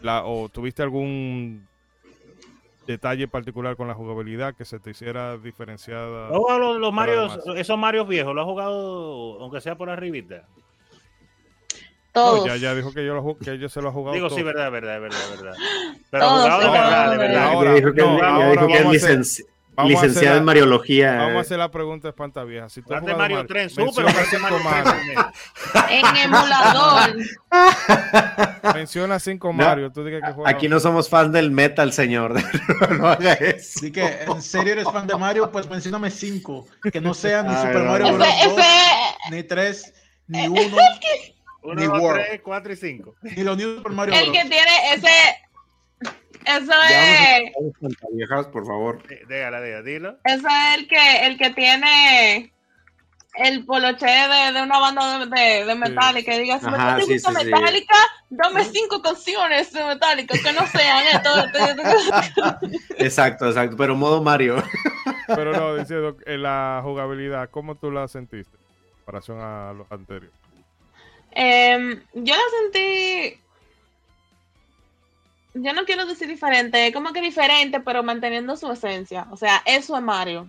La, 0.00 0.24
o 0.24 0.48
tuviste 0.48 0.82
algún 0.82 1.67
detalle 2.88 3.28
particular 3.28 3.76
con 3.76 3.86
la 3.86 3.94
jugabilidad 3.94 4.54
que 4.54 4.64
se 4.64 4.80
te 4.80 4.90
hiciera 4.90 5.36
diferenciada. 5.36 6.28
¿No 6.28 6.34
has 6.34 6.38
jugado 6.38 6.58
los, 6.58 6.78
los 6.80 6.92
Marios, 6.92 7.38
esos 7.56 7.78
Marios 7.78 8.08
viejos? 8.08 8.34
¿Lo 8.34 8.40
has 8.40 8.46
jugado, 8.46 9.40
aunque 9.40 9.60
sea 9.60 9.76
por 9.76 9.90
arribita? 9.90 10.44
No, 12.14 12.32
Todos. 12.32 12.46
ya, 12.46 12.56
ya 12.56 12.74
dijo 12.74 12.92
que 12.92 13.04
yo, 13.06 13.14
lo, 13.14 13.36
que 13.38 13.52
ella 13.52 13.68
se 13.68 13.80
lo 13.82 13.90
ha 13.90 13.92
jugado. 13.92 14.14
Digo, 14.14 14.28
todo. 14.28 14.38
sí, 14.38 14.42
verdad, 14.42 14.72
verdad, 14.72 15.00
verdad, 15.00 15.18
verdad. 15.30 15.54
Pero 16.10 16.24
Todos, 16.24 16.40
jugado 16.42 16.60
de 16.64 16.70
verdad, 16.70 17.10
de 17.12 17.18
verdad. 17.18 17.44
Ahora, 17.52 17.74
dijo 17.74 17.92
que, 17.92 18.00
no, 18.00 18.08
ahora 18.22 18.50
dijo 18.50 18.66
que 18.66 18.78
vamos 18.78 18.92
a 18.92 18.96
es 18.96 19.04
hacer- 19.04 19.18
licenci- 19.20 19.46
Vamos 19.78 19.92
licenciado 19.92 20.34
la- 20.34 20.38
en 20.38 20.44
Mariología. 20.44 21.14
Vamos 21.16 21.36
a 21.36 21.40
hacer 21.40 21.58
la 21.58 21.70
pregunta 21.70 22.08
espantavieja. 22.08 22.68
Si 22.68 22.82
tú 22.82 22.92
has 22.94 23.02
Mario 23.02 23.46
3 23.46 23.76
menciona 23.76 24.12
cinco 24.24 24.58
Mario 24.58 24.58
Mario. 24.64 25.32
3 25.72 25.84
En 25.90 26.16
emulador. 26.16 27.16
Menciona 28.74 29.18
cinco 29.18 29.48
No, 29.48 29.52
Mario. 29.54 29.92
Tú 29.92 30.04
que. 30.04 30.20
Aquí 30.46 30.68
no 30.68 30.80
somos 30.80 31.08
fans 31.08 31.32
del 31.32 31.50
metal, 31.50 31.92
señor. 31.92 32.34
no 32.98 33.08
haga 33.08 33.32
eso. 33.34 33.78
Así 33.78 33.92
que, 33.92 34.22
¿en 34.26 34.42
serio 34.42 34.72
eres 34.72 34.84
fan 34.84 35.06
de 35.06 35.16
Mario? 35.16 35.50
Pues 35.50 35.68
mencióname 35.68 36.10
cinco. 36.10 36.66
Que 36.92 37.00
no 37.00 37.14
sean 37.14 37.46
ni 37.46 37.54
Ay, 37.54 37.60
Super 37.66 37.82
no, 37.82 37.90
Mario. 37.92 38.12
Bros. 38.14 38.28
Ese, 38.28 38.48
2, 38.48 38.58
ese, 38.58 39.30
ni 39.30 39.42
3, 39.42 39.94
ni 40.26 40.48
1, 40.48 40.60
1, 41.62 41.74
Ni 41.74 41.84
2, 41.86 42.00
World. 42.00 42.24
3, 42.26 42.40
4 42.42 42.72
y 42.72 42.76
5. 42.76 43.14
ni 43.22 43.42
los 43.42 43.56
New 43.56 43.76
Super 43.76 43.92
Mario 43.92 44.14
el 44.14 44.20
Bros. 44.30 44.32
que 44.42 44.48
tiene 44.48 44.94
ese. 44.94 45.08
Eso 46.44 46.72
es. 46.90 47.52
viejas, 48.12 48.46
por 48.48 48.66
favor. 48.66 49.02
Déjala, 49.28 49.60
déjala, 49.60 49.82
dilo. 49.82 50.18
Eso 50.24 50.46
es 50.46 50.78
el 50.78 50.88
que, 50.88 51.26
el 51.26 51.38
que 51.38 51.50
tiene 51.50 52.52
el 53.34 53.64
poloche 53.64 54.06
de, 54.06 54.52
de 54.52 54.62
una 54.62 54.78
banda 54.78 55.18
de, 55.18 55.26
de, 55.26 55.64
de 55.64 55.74
Metallica. 55.74 56.32
Que 56.32 56.40
diga, 56.40 56.58
si 56.58 56.66
Ajá, 56.66 56.96
me 56.96 57.02
sí, 57.02 57.12
gusta 57.14 57.30
sí, 57.30 57.36
sí. 57.38 57.44
Metallica, 57.44 57.96
dame 58.30 58.64
cinco 58.64 59.00
canciones 59.00 59.72
de 59.72 59.84
Metallica 59.84 60.34
que 60.42 60.52
no 60.52 60.66
sean 60.66 61.04
esto. 61.12 61.30
Exacto, 62.98 63.46
exacto. 63.46 63.76
Pero 63.76 63.94
modo 63.94 64.22
Mario. 64.22 64.62
Pero 65.26 65.52
no, 65.52 65.76
diciendo 65.76 66.16
en 66.26 66.42
la 66.42 66.80
jugabilidad, 66.82 67.50
¿cómo 67.50 67.76
tú 67.76 67.90
la 67.90 68.08
sentiste? 68.08 68.56
En 68.56 68.92
comparación 68.98 69.40
a 69.40 69.72
los 69.72 69.90
anteriores. 69.92 70.36
Em, 71.30 72.02
yo 72.14 72.34
la 72.34 72.72
sentí. 72.72 73.40
Yo 75.62 75.72
no 75.72 75.84
quiero 75.84 76.06
decir 76.06 76.28
diferente, 76.28 76.92
como 76.92 77.12
que 77.12 77.20
diferente, 77.20 77.80
pero 77.80 78.02
manteniendo 78.02 78.56
su 78.56 78.70
esencia. 78.70 79.26
O 79.30 79.36
sea, 79.36 79.62
eso 79.64 79.96
es 79.96 80.02
Mario. 80.02 80.48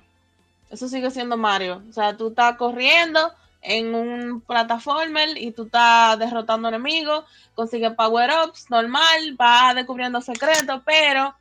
Eso 0.69 0.87
sigue 0.87 1.09
siendo 1.11 1.37
Mario. 1.37 1.81
O 1.89 1.93
sea, 1.93 2.15
tú 2.15 2.29
estás 2.29 2.57
corriendo 2.57 3.33
en 3.61 3.93
un 3.93 4.41
plataformer 4.41 5.37
y 5.37 5.51
tú 5.51 5.63
estás 5.63 6.17
derrotando 6.17 6.69
enemigos, 6.69 7.25
consigues 7.55 7.93
power-ups, 7.93 8.69
normal, 8.69 9.35
vas 9.35 9.75
descubriendo 9.75 10.21
secretos, 10.21 10.81
pero 10.85 11.35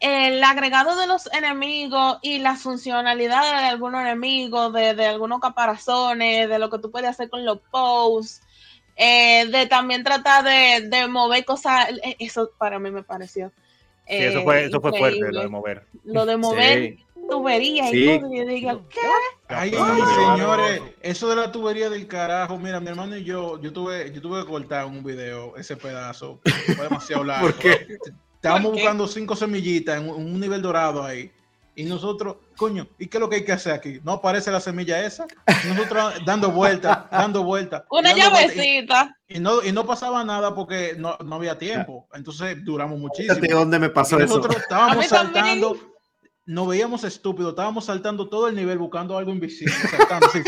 el 0.00 0.42
agregado 0.44 0.96
de 0.96 1.06
los 1.06 1.32
enemigos 1.32 2.18
y 2.20 2.38
las 2.38 2.60
funcionalidades 2.60 3.62
de 3.62 3.68
algunos 3.68 4.00
enemigos, 4.00 4.72
de, 4.72 5.06
algunos 5.06 5.40
caparazones, 5.40 6.48
de 6.48 6.58
lo 6.58 6.68
que 6.68 6.78
tú 6.78 6.90
puedes 6.90 7.10
hacer 7.10 7.30
con 7.30 7.44
los 7.44 7.58
posts, 7.70 8.42
eh, 8.96 9.46
de 9.46 9.66
también 9.66 10.02
tratar 10.02 10.44
de, 10.44 10.88
de 10.88 11.06
mover 11.08 11.44
cosas, 11.44 11.90
eh, 12.02 12.16
eso 12.18 12.50
para 12.58 12.78
mí 12.78 12.90
me 12.90 13.02
pareció. 13.02 13.48
Sí, 14.08 14.14
eh, 14.14 14.28
eso 14.28 14.42
fue, 14.42 14.64
eso 14.66 14.80
fue 14.80 14.96
fuerte, 14.96 15.32
lo 15.32 15.40
de 15.42 15.48
mover. 15.48 15.86
Lo 16.04 16.26
de 16.26 16.36
mover 16.36 16.78
Sí. 16.78 17.04
tuberías 17.28 17.90
Sí. 17.90 18.04
y 18.10 18.18
todo, 18.20 18.32
y 18.32 18.38
yo 18.38 18.46
digo, 18.46 18.88
¿qué? 18.88 19.00
Ay, 19.48 19.70
señores, 20.14 20.82
eso 21.02 21.28
de 21.28 21.36
la 21.36 21.50
tubería 21.52 21.90
del 21.90 22.06
carajo, 22.06 22.56
mira, 22.58 22.80
mi 22.80 22.88
hermano 22.88 23.16
y 23.16 23.24
yo, 23.24 23.60
yo 23.60 23.72
tuve, 23.72 24.12
yo 24.12 24.20
tuve 24.20 24.40
que 24.42 24.46
cortar 24.48 24.86
un 24.86 25.02
video, 25.02 25.56
ese 25.56 25.76
pedazo, 25.76 26.40
fue 26.76 26.84
demasiado 26.84 27.24
largo. 27.24 27.48
¿Por 27.48 27.58
qué? 27.58 27.86
Estábamos 28.34 28.70
¿Por 28.70 28.74
qué? 28.76 28.80
buscando 28.82 29.08
cinco 29.08 29.34
semillitas 29.34 30.00
en 30.00 30.08
un 30.08 30.38
nivel 30.38 30.62
dorado 30.62 31.02
ahí. 31.02 31.30
Y 31.78 31.84
nosotros, 31.84 32.36
coño, 32.56 32.88
¿y 32.98 33.06
qué 33.06 33.18
es 33.18 33.20
lo 33.20 33.28
que 33.28 33.36
hay 33.36 33.44
que 33.44 33.52
hacer 33.52 33.72
aquí? 33.74 34.00
¿No 34.02 34.12
aparece 34.12 34.50
la 34.50 34.60
semilla 34.60 35.04
esa? 35.04 35.26
Y 35.62 35.68
nosotros 35.68 36.14
dando 36.24 36.50
vueltas, 36.50 37.00
dando 37.10 37.44
vueltas. 37.44 37.82
Una 37.90 38.10
dando 38.14 38.30
vueltas, 38.30 38.56
y- 38.56 38.58
llavecita. 38.58 39.16
Y 39.28 39.38
no, 39.40 39.62
y 39.62 39.72
no 39.72 39.84
pasaba 39.86 40.24
nada 40.24 40.54
porque 40.54 40.94
no, 40.96 41.18
no 41.22 41.34
había 41.36 41.58
tiempo. 41.58 42.08
Entonces 42.14 42.56
duramos 42.64 42.98
muchísimo. 42.98 43.34
Fíjate 43.34 43.52
dónde 43.52 43.78
me 43.78 43.90
pasó 43.90 44.18
Y 44.18 44.22
eso. 44.22 44.36
nosotros 44.36 44.56
A 44.56 44.60
estábamos 44.60 44.96
mí 44.96 45.04
también. 45.06 45.34
saltando, 45.44 45.76
nos 46.46 46.66
veíamos 46.68 47.04
estúpidos, 47.04 47.50
estábamos 47.50 47.84
saltando 47.84 48.26
todo 48.28 48.48
el 48.48 48.56
nivel 48.56 48.78
buscando 48.78 49.18
algo 49.18 49.30
invisible, 49.30 49.74
saltando 49.90 50.26
así. 50.28 50.42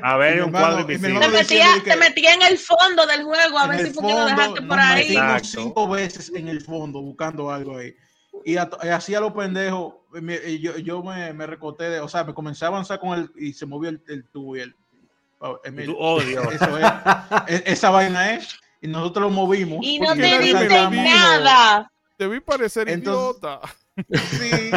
A 0.00 0.16
ver, 0.16 0.36
Mi 0.36 0.40
un 0.40 0.46
hermano- 0.46 0.66
cuadro 0.76 0.78
y 0.90 0.94
invisible. 0.94 1.20
Te 1.20 1.28
metía, 1.28 1.66
te 1.84 1.96
metía 1.96 2.34
en 2.34 2.42
el 2.42 2.56
fondo 2.58 3.04
del 3.06 3.24
juego 3.24 3.58
a 3.58 3.66
ver 3.66 3.86
si 3.86 3.92
podía 3.92 4.14
fondo, 4.14 4.26
dejarte 4.26 4.62
por 4.62 4.76
nos 4.76 4.78
ahí. 4.86 5.08
metimos 5.08 5.42
cinco 5.50 5.88
veces 5.88 6.32
en 6.34 6.48
el 6.48 6.60
fondo 6.62 7.02
buscando 7.02 7.50
algo 7.50 7.76
ahí. 7.76 7.92
Y, 8.44 8.56
a- 8.56 8.68
y 8.82 8.88
así 8.88 9.14
a 9.14 9.20
los 9.20 9.32
pendejos, 9.32 9.94
yo, 10.60 10.78
yo 10.78 11.02
me, 11.02 11.32
me 11.32 11.46
recoté, 11.46 11.84
de, 11.90 12.00
o 12.00 12.08
sea, 12.08 12.24
me 12.24 12.34
comencé 12.34 12.64
a 12.64 12.68
avanzar 12.68 12.98
con 12.98 13.18
él 13.18 13.30
y 13.36 13.52
se 13.52 13.66
movió 13.66 13.90
el, 13.90 14.02
el 14.08 14.24
tubo 14.28 14.56
y 14.56 14.60
el... 14.60 14.74
oh, 15.40 15.58
Y 15.64 15.84
tú, 15.86 15.96
oh, 15.98 16.20
Dios. 16.20 16.44
eso 16.52 16.78
es, 16.78 16.86
e- 17.48 17.62
esa 17.66 17.90
vaina 17.90 18.34
es, 18.34 18.58
y 18.80 18.88
nosotros 18.88 19.24
lo 19.24 19.30
movimos. 19.30 19.78
Y 19.82 20.00
no 20.00 20.14
te 20.14 20.38
dijo. 20.40 20.58
nada. 20.90 21.90
Te 22.16 22.26
vi 22.26 22.40
parecer 22.40 22.88
Entonces- 22.88 23.38
idiota. 23.42 23.60
Sí, 24.30 24.70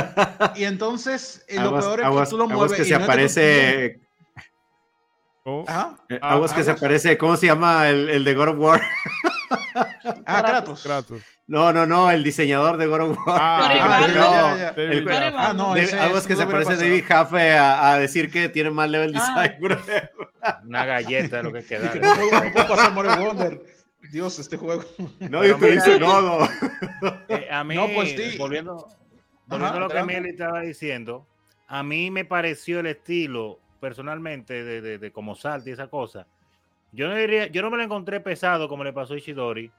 y 0.56 0.66
entonces 0.66 1.45
eh, 1.47 1.56
lo 1.56 1.68
Aguas, 1.70 1.86
peor 1.86 1.99
es 2.01 2.06
aguas- 2.06 2.28
que 2.28 2.30
tú 2.32 2.38
lo 2.38 2.47
mueves 2.49 2.74
que 2.76 2.82
y 2.82 2.86
se 2.86 2.97
no 2.99 3.03
aparece. 3.06 3.99
Oh, 5.45 5.62
eh, 5.62 5.66
Ah, 5.70 5.95
aguas 6.22 6.51
que 6.53 6.64
se 6.64 6.72
aparece. 6.72 7.18
¿Cómo 7.18 7.38
se 7.38 7.45
llama 7.45 7.88
el, 7.88 8.10
el 8.10 8.24
de 8.26 8.34
God 8.34 8.49
of 8.49 8.56
War? 8.60 8.82
Ah, 10.26 10.41
Kratos. 10.43 10.84
Kratos. 10.84 11.22
No, 11.48 11.72
no, 11.72 11.86
no, 11.86 12.10
el 12.10 12.24
diseñador 12.24 12.78
de 12.78 12.88
God 12.88 13.02
of 13.02 13.18
War. 13.28 13.38
Ah, 13.39 13.70
Ah. 13.72 14.74
David 14.76 15.08
El-. 15.08 15.10
Ah, 15.38 15.54
no, 15.56 15.76
De- 15.76 15.84
ese- 15.84 16.00
aguas 16.00 16.26
ese 16.26 16.28
que 16.30 16.34
no 16.34 16.39
se 16.39 16.48
pasado. 16.66 16.78
David 16.82 17.04
Jaffe 17.08 17.54
a, 17.54 17.91
a 17.91 18.00
decir 18.00 18.32
que 18.32 18.50
tiene 18.50 18.72
más 18.72 18.89
level 18.89 19.14
Ah. 19.16 19.43
design. 19.43 19.62
bro. 19.62 19.78
Una 20.66 20.86
galleta 20.86 21.38
de 21.38 21.43
lo 21.43 21.54
que 21.54 21.64
queda. 21.66 21.91
Que 21.91 22.00
no 22.00 22.16
puedo, 22.16 22.43
no 22.43 22.54
pasar 22.68 22.93
Mario 22.93 23.18
Wonder. 23.18 23.62
Dios, 24.12 24.39
este 24.39 24.58
juego. 24.58 24.84
No, 25.20 25.43
yo 25.43 25.58
te 25.58 25.72
dice 25.72 26.00
no, 26.00 26.22
no. 26.22 26.48
Eh, 27.28 27.48
a 27.52 27.64
mí, 27.64 27.76
No, 27.76 27.88
pues 27.93 28.10
sí. 28.12 28.38
volviendo, 28.38 28.88
volviendo 29.48 29.78
a 29.78 29.80
lo 29.82 29.89
que. 29.89 30.04
Meli 30.04 30.30
estaba 30.30 30.62
diciendo, 30.62 31.28
a 31.68 31.82
mí 31.84 32.12
me 32.12 32.24
pareció 32.26 32.80
el 32.82 32.86
estilo, 32.88 33.60
personalmente, 33.80 34.64
de, 34.64 34.82
de, 34.82 34.98
de 35.00 35.12
como 35.12 35.36
salta 35.36 35.70
y 35.70 35.74
esa 35.74 35.88
cosa. 35.88 36.28
Yo 36.91 37.08
no 37.10 37.16
diría, 37.16 37.48
yo 37.48 37.62
no 37.64 37.70
me 37.72 37.78
lo 37.78 37.84
encontré 37.84 38.20
pesado 38.20 38.70
como 38.70 38.84
le 38.84 38.93
pasó 38.93 39.16
a 39.16 39.18
Ishidori, 39.18 39.72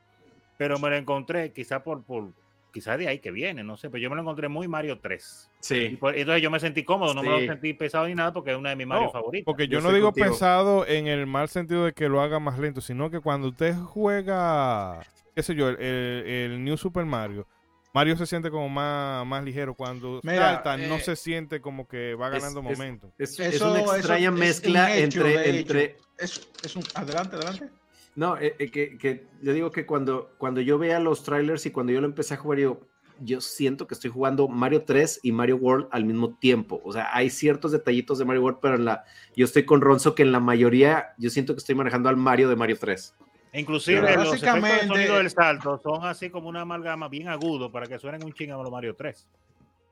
pero 0.58 0.78
me 0.78 0.90
lo 0.90 0.96
encontré 0.96 1.52
quizá 1.52 1.82
por, 1.82 2.04
por 2.04 2.32
quizá 2.72 2.96
de 2.98 3.08
ahí 3.08 3.20
que 3.20 3.30
viene, 3.30 3.64
no 3.64 3.76
sé, 3.78 3.88
pero 3.88 4.02
yo 4.02 4.10
me 4.10 4.16
lo 4.16 4.22
encontré 4.22 4.48
muy 4.48 4.68
Mario 4.68 4.98
3. 5.00 5.50
Y 5.50 5.64
Sí. 5.64 5.96
por- 5.98 6.14
entonces 6.14 6.42
yo 6.42 6.50
me 6.50 6.60
sentí 6.60 6.84
cómodo, 6.84 7.14
no 7.14 7.22
me 7.22 7.30
lo 7.30 7.38
sentí 7.40 7.72
pesado 7.72 8.06
ni 8.06 8.14
nada 8.14 8.32
porque 8.34 8.50
es 8.50 8.56
una 8.58 8.68
de 8.70 8.76
mis 8.76 8.86
Mario 8.86 9.06
No, 9.06 9.12
favoritas. 9.12 9.44
Porque 9.46 9.66
yo, 9.66 9.78
Yo 9.78 9.80
no 9.88 9.92
digo 9.94 10.08
contigo. 10.12 10.26
pesado 10.32 10.86
en 10.86 11.06
el 11.06 11.26
mal 11.26 11.48
sentido 11.48 11.86
de 11.86 11.92
que 11.94 12.08
lo 12.08 12.20
haga 12.20 12.38
más 12.38 12.58
lento, 12.58 12.80
sino 12.82 13.10
que 13.10 13.20
cuando 13.20 13.48
usted 13.48 13.74
juega, 13.76 15.00
qué 15.34 15.42
sé 15.42 15.54
yo, 15.54 15.68
el, 15.70 15.76
el- 15.80 16.26
el 16.52 16.64
New 16.64 16.76
Super 16.76 17.04
Mario, 17.06 17.46
Mario 17.94 18.14
se 18.18 18.26
siente 18.26 18.50
como 18.50 18.68
más, 18.68 19.26
más 19.26 19.42
ligero. 19.42 19.72
Cuando 19.74 20.20
Mira, 20.22 20.54
salta, 20.56 20.76
no 20.76 20.96
eh, 20.96 21.00
se 21.00 21.16
siente 21.16 21.62
como 21.62 21.88
que 21.88 22.14
va 22.14 22.28
ganando 22.28 22.60
es- 22.60 22.64
momento. 22.78 23.10
Es, 23.16 23.30
Eso- 23.40 23.42
es 23.42 23.60
una 23.62 23.80
eso 23.80 23.96
extraña 23.96 24.26
es 24.26 24.32
un 24.32 24.38
mezcla 24.38 24.94
hecho, 24.96 25.26
entre, 25.26 25.58
entre, 25.60 25.96
es 26.18 26.76
un. 26.76 26.82
Adelante, 26.94 27.36
adelante. 27.36 27.70
No, 28.16 28.36
eh, 28.38 28.56
eh, 28.58 28.70
que, 28.70 28.96
que 28.98 29.26
yo 29.42 29.52
digo 29.52 29.70
que 29.70 29.84
cuando, 29.86 30.30
cuando 30.38 30.60
yo 30.62 30.78
veía 30.78 30.98
los 30.98 31.22
trailers 31.22 31.66
y 31.66 31.70
cuando 31.70 31.92
yo 31.92 32.00
lo 32.00 32.06
empecé 32.06 32.34
a 32.34 32.38
jugar, 32.38 32.58
yo, 32.58 32.80
yo 33.20 33.40
siento 33.42 33.86
que 33.86 33.92
estoy 33.94 34.10
jugando 34.10 34.48
Mario 34.48 34.82
3 34.84 35.20
y 35.22 35.32
Mario 35.32 35.56
World 35.56 35.88
al 35.90 36.04
mismo 36.06 36.34
tiempo. 36.38 36.80
O 36.84 36.92
sea, 36.94 37.14
hay 37.14 37.28
ciertos 37.28 37.72
detallitos 37.72 38.18
de 38.18 38.24
Mario 38.24 38.42
World, 38.42 38.58
pero 38.62 38.76
en 38.76 38.86
la, 38.86 39.04
yo 39.36 39.44
estoy 39.44 39.64
con 39.66 39.82
Ronzo 39.82 40.14
que 40.14 40.22
en 40.22 40.32
la 40.32 40.40
mayoría 40.40 41.14
yo 41.18 41.28
siento 41.28 41.54
que 41.54 41.58
estoy 41.58 41.74
manejando 41.74 42.08
al 42.08 42.16
Mario 42.16 42.48
de 42.48 42.56
Mario 42.56 42.76
3. 42.80 43.14
E 43.52 43.60
Inclusive 43.60 44.00
Pero 44.00 44.24
los 44.24 44.34
efectos 44.34 44.54
de 44.54 44.60
básicamente- 44.60 44.86
sonido 44.88 45.16
del 45.16 45.30
salto 45.30 45.78
son 45.82 46.04
así 46.06 46.30
como 46.30 46.48
una 46.48 46.62
amalgama 46.62 47.08
bien 47.08 47.28
agudo 47.28 47.70
para 47.70 47.86
que 47.86 47.98
suenen 47.98 48.24
un 48.24 48.32
ching 48.32 48.50
a 48.50 48.56
los 48.56 48.70
Mario 48.70 48.94
3. 48.96 49.26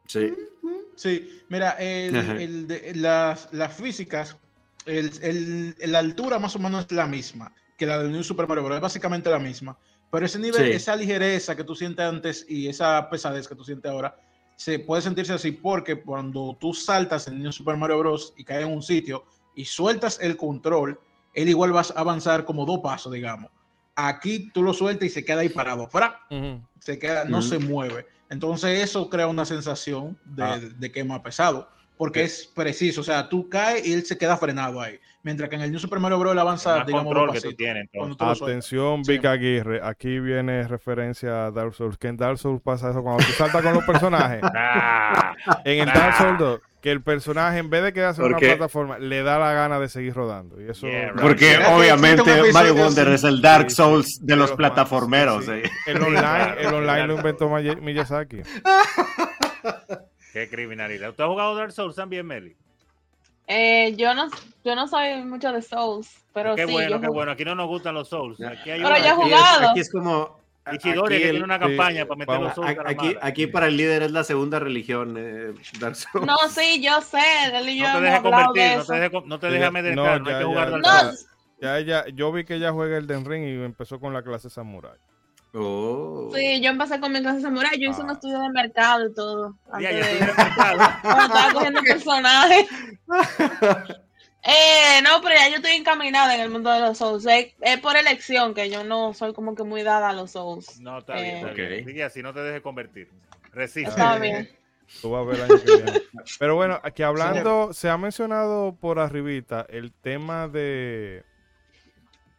Sí. 0.07 0.33
Sí, 0.97 1.43
mira, 1.49 1.70
el- 1.72 2.16
Ajá. 2.16 2.37
el 2.41 2.66
de- 2.68 2.95
las, 2.95 3.53
las 3.53 3.75
físicas, 3.75 4.37
el, 4.87 5.11
el- 5.22 5.93
la 5.93 5.99
altura 5.99 6.39
más 6.39 6.57
o 6.57 6.59
menos 6.59 6.85
es 6.87 6.93
la 6.93 7.07
misma 7.07 7.53
que 7.77 7.87
la 7.87 7.99
del 7.99 8.12
New 8.12 8.22
Super 8.22 8.47
Mario 8.47 8.64
Bros. 8.64 8.77
Es 8.77 8.83
básicamente 8.83 9.31
la 9.31 9.39
misma. 9.39 9.77
Pero 10.11 10.27
ese 10.27 10.39
nivel, 10.39 10.66
Sí. 10.66 10.72
esa 10.72 10.95
ligereza 10.97 11.57
que 11.57 11.64
tú 11.64 11.75
sientes 11.75 12.05
antes 12.05 12.47
y 12.49 12.68
esa 12.68 13.09
pesadez 13.11 13.49
que 13.49 13.55
tú 13.55 13.64
sientes 13.64 13.91
ahora, 13.91 14.16
se 14.57 14.79
puede 14.79 15.03
sentirse 15.03 15.33
así 15.33 15.51
porque 15.51 16.01
cuando 16.01 16.57
tú 16.61 16.72
saltas 16.72 17.27
en 17.27 17.43
New 17.43 17.51
Super 17.53 17.77
Mario 17.77 17.99
Bros. 17.99 18.33
y 18.37 18.45
caes 18.45 18.64
en 18.64 18.72
un 18.72 18.83
sitio 18.83 19.25
y 19.57 19.64
sueltas 19.64 20.18
el 20.22 20.37
control, 20.37 21.01
él 21.35 21.49
igual 21.49 21.72
vas 21.72 21.91
a 21.91 22.01
avanzar 22.01 22.45
como 22.45 22.64
dos 22.64 22.79
pasos, 22.81 23.12
digamos. 23.12 23.51
Aquí 23.97 24.51
tú 24.53 24.62
lo 24.62 24.72
sueltas 24.72 25.07
y 25.07 25.11
se 25.11 25.25
queda 25.25 25.41
ahí 25.41 25.49
parado. 25.49 25.89
¡Fra! 25.89 26.20
Se 26.79 26.99
queda, 26.99 27.25
no 27.25 27.43
se 27.43 27.59
mueve. 27.59 28.07
Entonces 28.31 28.83
eso 28.83 29.09
crea 29.09 29.27
una 29.29 29.45
sensación 29.45 30.18
de, 30.25 30.43
Ah. 30.43 30.59
de 30.59 30.91
que 30.93 31.01
es 31.01 31.07
más 31.07 31.20
pesado, 31.20 31.68
porque 31.97 32.22
es 32.24 32.47
preciso, 32.55 33.01
o 33.01 33.05
sea, 33.05 33.28
tú 33.28 33.49
caes 33.49 33.86
y 33.86 33.92
él 33.92 34.05
se 34.05 34.18
queda 34.18 34.36
frenado 34.36 34.80
ahí, 34.80 34.99
mientras 35.22 35.49
que 35.49 35.57
en 35.57 35.62
el 35.62 35.70
New 35.70 35.78
Super 35.80 36.01
Mario 36.01 36.18
Bros. 36.18 36.32
él 36.32 36.38
avanza, 36.38 36.78
Más 36.78 36.86
digamos, 36.86 37.07
control 37.14 37.32
que 37.32 37.40
tú 37.40 37.53
tienes. 37.55 37.88
Atención, 38.18 39.05
Sí. 39.05 39.12
Vic 39.12 39.24
Aguirre. 39.26 39.80
Aquí 39.82 40.18
viene 40.18 40.66
referencia 40.66 41.47
a 41.47 41.51
Dark 41.51 41.74
Souls. 41.74 41.97
Que 41.97 42.09
en 42.09 42.16
Dark 42.16 42.38
Souls 42.38 42.61
pasa 42.62 42.90
eso 42.90 43.03
cuando 43.03 43.24
tú 43.24 43.30
saltas 43.32 43.62
con 43.62 43.74
los 43.74 43.84
personajes. 43.84 44.40
Ah, 45.47 45.61
En 45.64 45.80
el. 45.80 45.86
Dark 45.95 46.16
Souls 46.16 46.38
2, 46.38 46.61
que 46.80 46.90
el 46.90 47.03
personaje, 47.03 47.59
en 47.59 47.68
vez 47.70 47.82
de 47.82 47.92
quedarse 47.92 48.20
en 48.22 48.28
una 48.28 48.38
plataforma, 48.38 48.99
le 48.99 49.22
da 49.22 49.38
la 49.38 49.53
gana 49.53 49.78
de 49.78 49.88
seguir 49.88 50.14
rodando. 50.14 50.61
Y 50.61 50.70
eso. 50.70 50.86
Yeah, 50.86 51.11
right. 51.12 51.20
Porque 51.20 51.59
un 51.59 51.74
obviamente 51.74 52.53
Mario. 52.53 52.74
Wonder 52.74 53.09
es 53.09 53.24
el 53.24 53.40
Dark 53.42 53.64
Sí, 53.64 53.70
sí. 53.70 53.76
Souls 53.76 54.24
de 54.26 54.36
los 54.36 54.49
los 54.51 54.57
plataformeros. 54.57 55.49
eh. 55.49 55.62
El 55.86 56.03
online, 56.03 56.55
el 56.61 56.74
online 56.74 57.07
lo 57.07 57.16
inventó 57.16 57.49
Miyazaki. 57.49 58.40
Qué 60.35 60.51
criminalidad. 60.51 61.09
¿Usted 61.11 61.24
ha 61.24 61.28
jugado 61.28 61.55
Dark 61.55 61.72
Souls 61.72 61.97
también, 61.97 62.26
Meli? 62.26 62.55
Eh, 63.47 63.95
yo 63.97 64.12
no, 64.14 64.28
yo 64.64 64.74
no 64.74 64.89
soy 64.89 65.22
mucho 65.22 65.53
de 65.53 65.62
Souls, 65.62 66.11
pero 66.32 66.55
qué 66.57 66.66
sí. 66.66 66.72
bueno, 66.72 66.91
yo 66.91 67.01
qué 67.01 67.07
jugué- 67.07 67.14
bueno. 67.16 67.32
Aquí 67.32 67.45
no 67.45 67.55
nos 67.55 67.68
gustan 67.68 67.95
los 67.95 68.09
Souls. 68.09 68.41
Aquí 68.43 68.70
hay 68.70 68.82
Pero 68.82 68.89
una- 68.91 68.99
ya 68.99 69.05
he 69.07 69.11
Aquí 69.12 69.20
es- 69.20 69.26
jugado. 69.39 69.70
Aquí 69.70 69.80
es 69.80 69.91
como. 69.91 70.45
Ichidori, 70.72 71.14
aquí 71.16 71.22
que 71.22 71.28
el- 71.28 71.30
tiene 71.32 71.45
una 71.45 71.57
sí, 71.59 71.61
campaña 71.61 72.07
para 72.07 72.18
meter 72.18 72.35
vamos, 72.35 72.47
los 72.47 72.55
Souls. 72.66 72.78
a 72.78 72.89
Aquí, 72.91 73.16
aquí 73.20 73.47
para 73.47 73.66
el 73.66 73.76
líder 73.76 74.03
es 74.05 74.12
la 74.12 74.24
segunda 74.24 74.59
religión, 74.59 75.14
eh, 75.18 75.53
Dark 75.78 75.95
Souls. 75.95 76.26
No, 76.26 76.37
sí, 76.49 76.82
yo 76.82 77.01
sé. 77.03 77.18
Él 77.53 77.68
y 77.68 77.78
yo 77.78 77.85
No 77.85 78.01
te 78.01 78.09
hablado 78.09 78.22
convertir, 78.22 78.62
de 78.62 78.76
no 78.76 78.82
eso. 78.82 78.93
te 78.95 78.99
dejes, 79.01 79.24
no 79.26 79.39
te 79.39 79.47
Sí, 79.47 79.53
dejes 79.53 79.61
ya- 79.61 79.68
amedrentar, 79.68 80.05
no, 80.05 80.24
no, 80.24 80.30
hay 80.30 80.32
ya, 80.32 80.39
que 80.39 80.45
ya, 80.45 80.49
jugar 80.49 80.70
Dark 80.70 80.82
ya. 80.85 81.01
Souls. 81.01 81.26
Ya 81.61 81.78
ella, 81.78 82.05
yo 82.14 82.32
vi 82.32 82.45
que 82.45 82.55
ella 82.55 82.72
juega 82.72 82.97
el 82.97 83.07
Den 83.07 83.24
Ring 83.26 83.45
y 83.45 83.62
empezó 83.62 84.01
con 84.01 84.12
la 84.14 84.22
clase 84.22 84.49
Samurai. 84.51 84.99
Oh. 85.55 86.30
Sí, 86.34 86.61
yo 86.61 86.70
empecé 86.70 86.98
con 86.98 87.12
mi 87.12 87.20
clase 87.20 87.36
de 87.36 87.42
samurai. 87.42 87.78
Yo 87.78 87.90
hice 87.90 88.00
un 88.02 88.11
Ah. 88.11 88.14
estudio 88.14 88.40
de 88.40 88.48
mercado 88.50 89.07
y 89.07 89.14
todo. 89.14 89.55
Ya, 89.80 89.92
ya 89.92 90.07
de- 90.07 90.20
mercado. 90.20 90.80
estaba 91.22 91.52
cogiendo 91.52 91.80
personajes. 91.82 92.66
Eh, 94.46 95.00
no, 95.02 95.22
pero 95.22 95.36
ya 95.36 95.48
yo 95.48 95.57
estoy 95.57 95.70
encaminada 95.72 96.34
en 96.34 96.42
el 96.42 96.50
mundo 96.50 96.70
de 96.70 96.78
los 96.80 96.98
Souls. 96.98 97.24
Es, 97.24 97.55
es 97.62 97.78
por 97.80 97.96
elección 97.96 98.52
que 98.52 98.68
yo 98.68 98.84
no 98.84 99.14
soy 99.14 99.32
como 99.32 99.55
que 99.55 99.62
muy 99.62 99.82
dada 99.82 100.11
a 100.11 100.12
los 100.12 100.32
Souls. 100.32 100.78
No, 100.80 100.98
está 100.98 101.14
bien, 101.14 101.36
está 101.36 101.48
Ok. 101.52 101.57
bien. 101.57 101.86
Sigue 101.86 102.05
así, 102.05 102.22
no 102.22 102.34
te 102.34 102.40
dejes 102.40 102.61
convertir. 102.61 103.09
Resiste. 103.52 103.88
Está 103.88 104.18
bien. 104.18 104.50
Tú 105.00 105.12
vas 105.12 105.22
a 105.22 105.24
ver 105.24 105.36
el 105.36 105.42
año 105.44 105.62
que 105.64 105.76
viene. 105.76 106.02
Pero 106.38 106.57
bueno, 106.57 106.78
aquí 106.84 107.02
hablando, 107.02 107.72
se 107.72 107.88
ha 107.88 107.96
mencionado 107.96 108.76
por 108.78 108.98
arribita 108.98 109.64
el 109.70 109.92
tema 109.92 110.46
de 110.46 111.24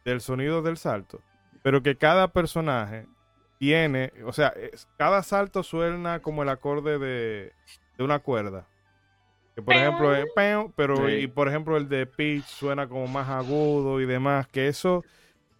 del 0.04 0.20
sonido 0.20 0.62
del 0.62 0.76
salto, 0.76 1.20
pero 1.66 1.82
que 1.82 1.96
cada 1.96 2.28
personaje 2.32 3.08
tiene, 3.58 4.12
o 4.24 4.32
sea, 4.32 4.50
es- 4.50 4.86
cada 4.96 5.20
salto 5.24 5.64
suena 5.64 6.20
como 6.22 6.44
el 6.44 6.48
acorde 6.48 6.96
de, 7.00 7.52
de 7.98 8.04
una 8.04 8.20
cuerda. 8.20 8.68
Que 9.56 9.62
por 9.62 9.74
ejemplo 9.74 10.14
es 10.14 10.26
pero 10.76 11.08
Sí. 11.08 11.12
y 11.14 11.26
por 11.26 11.48
ejemplo 11.48 11.76
el 11.76 11.88
de 11.88 12.06
Peach 12.06 12.44
suena 12.44 12.86
como 12.88 13.08
más 13.08 13.28
agudo 13.28 14.00
y 14.00 14.06
demás, 14.06 14.46
que 14.46 14.68
eso 14.68 15.02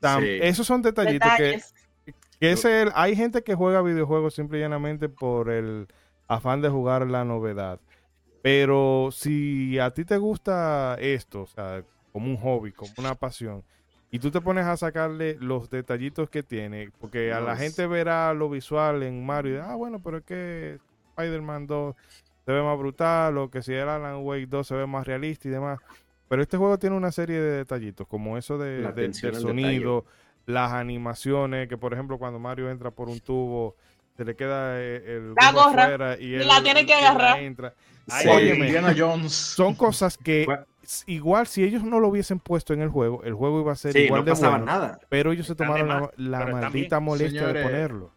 tam- 0.00 0.20
Sí. 0.20 0.38
esos 0.42 0.64
son 0.64 0.80
detallitos 0.80 1.28
que 1.36 1.42
Detalles. 1.42 1.74
que 2.38 2.52
es 2.52 2.64
el- 2.64 2.92
hay 2.94 3.16
gente 3.16 3.42
que 3.42 3.56
juega 3.56 3.82
videojuegos 3.82 4.32
simple 4.32 4.58
y 4.58 4.60
llanamente 4.60 5.08
por 5.08 5.50
el 5.50 5.88
afán 6.28 6.60
de 6.62 6.68
jugar 6.68 7.04
la 7.08 7.24
novedad. 7.24 7.80
Pero 8.42 9.08
si 9.10 9.80
a 9.80 9.90
ti 9.90 10.04
te 10.04 10.18
gusta 10.18 10.96
esto, 11.00 11.42
o 11.42 11.46
sea, 11.46 11.82
como 12.12 12.26
un 12.30 12.36
hobby, 12.36 12.70
como 12.70 12.92
una 12.98 13.16
pasión, 13.16 13.64
y 14.16 14.18
tú 14.18 14.30
te 14.30 14.40
pones 14.40 14.64
a 14.66 14.76
sacarle 14.76 15.36
los 15.40 15.68
detallitos 15.68 16.30
que 16.30 16.42
tiene, 16.42 16.90
porque 17.00 17.32
a 17.32 17.40
la 17.40 17.54
gente 17.56 17.86
verá 17.86 18.32
lo 18.32 18.48
visual 18.48 19.02
en 19.02 19.24
Mario 19.26 19.56
y 19.56 19.58
ah, 19.58 19.74
bueno, 19.74 20.00
pero 20.02 20.18
es 20.18 20.24
que 20.24 20.78
Spider-Man 21.10 21.66
2 21.66 21.94
se 22.46 22.52
ve 22.52 22.62
más 22.62 22.78
brutal, 22.78 23.36
o 23.38 23.50
que 23.50 23.60
si 23.62 23.72
el 23.74 23.88
Alan 23.88 24.18
Wake 24.24 24.46
2 24.46 24.66
se 24.66 24.74
ve 24.74 24.86
más 24.86 25.06
realista 25.06 25.48
y 25.48 25.50
demás. 25.50 25.78
Pero 26.28 26.42
este 26.42 26.56
juego 26.56 26.78
tiene 26.78 26.96
una 26.96 27.12
serie 27.12 27.38
de 27.40 27.56
detallitos, 27.58 28.06
como 28.08 28.38
eso 28.38 28.56
de, 28.58 28.78
La 28.80 28.92
de- 28.92 29.02
atención 29.02 29.32
del 29.32 29.42
sonido, 29.42 30.04
las 30.46 30.72
animaciones, 30.72 31.68
que 31.68 31.76
por 31.76 31.92
ejemplo 31.92 32.18
cuando 32.18 32.38
Mario 32.38 32.70
entra 32.70 32.90
por 32.90 33.08
un 33.08 33.20
tubo, 33.20 33.76
se 34.16 34.24
le 34.24 34.34
queda 34.34 34.80
eh, 34.80 35.16
el 35.16 35.34
La 35.34 35.52
gorra. 35.52 35.84
afuera 35.84 36.16
y 36.18 36.26
Y 36.26 36.34
él 36.36 36.48
la 36.48 36.62
tiene 36.62 36.86
que 36.86 36.94
agarrar. 36.94 37.38
entra. 37.40 37.74
Ay, 38.08 38.22
Sí. 38.24 38.28
Óyeme. 38.30 38.66
Indiana 38.66 38.94
Jones. 38.96 39.32
Son 39.32 39.74
cosas 39.74 40.16
que 40.16 40.46
igual 41.06 41.46
si 41.46 41.64
ellos 41.64 41.82
no 41.82 42.00
lo 42.00 42.08
hubiesen 42.08 42.38
puesto 42.38 42.72
en 42.74 42.80
el 42.82 42.88
juego, 42.88 43.22
el 43.24 43.34
juego 43.34 43.60
iba 43.60 43.72
a 43.72 43.76
ser 43.76 43.92
Sí, 43.92 44.00
igual 44.00 44.20
no 44.20 44.24
de 44.26 44.30
pasaba 44.32 44.50
bueno, 44.58 44.66
nada. 44.66 45.00
pero 45.08 45.32
ellos 45.32 45.46
se 45.46 45.54
tomaron 45.54 46.10
de 46.16 46.22
la, 46.28 46.46
maldita 46.46 47.00
molestia 47.00 47.48
de 47.48 47.62
ponerlo. 47.62 48.12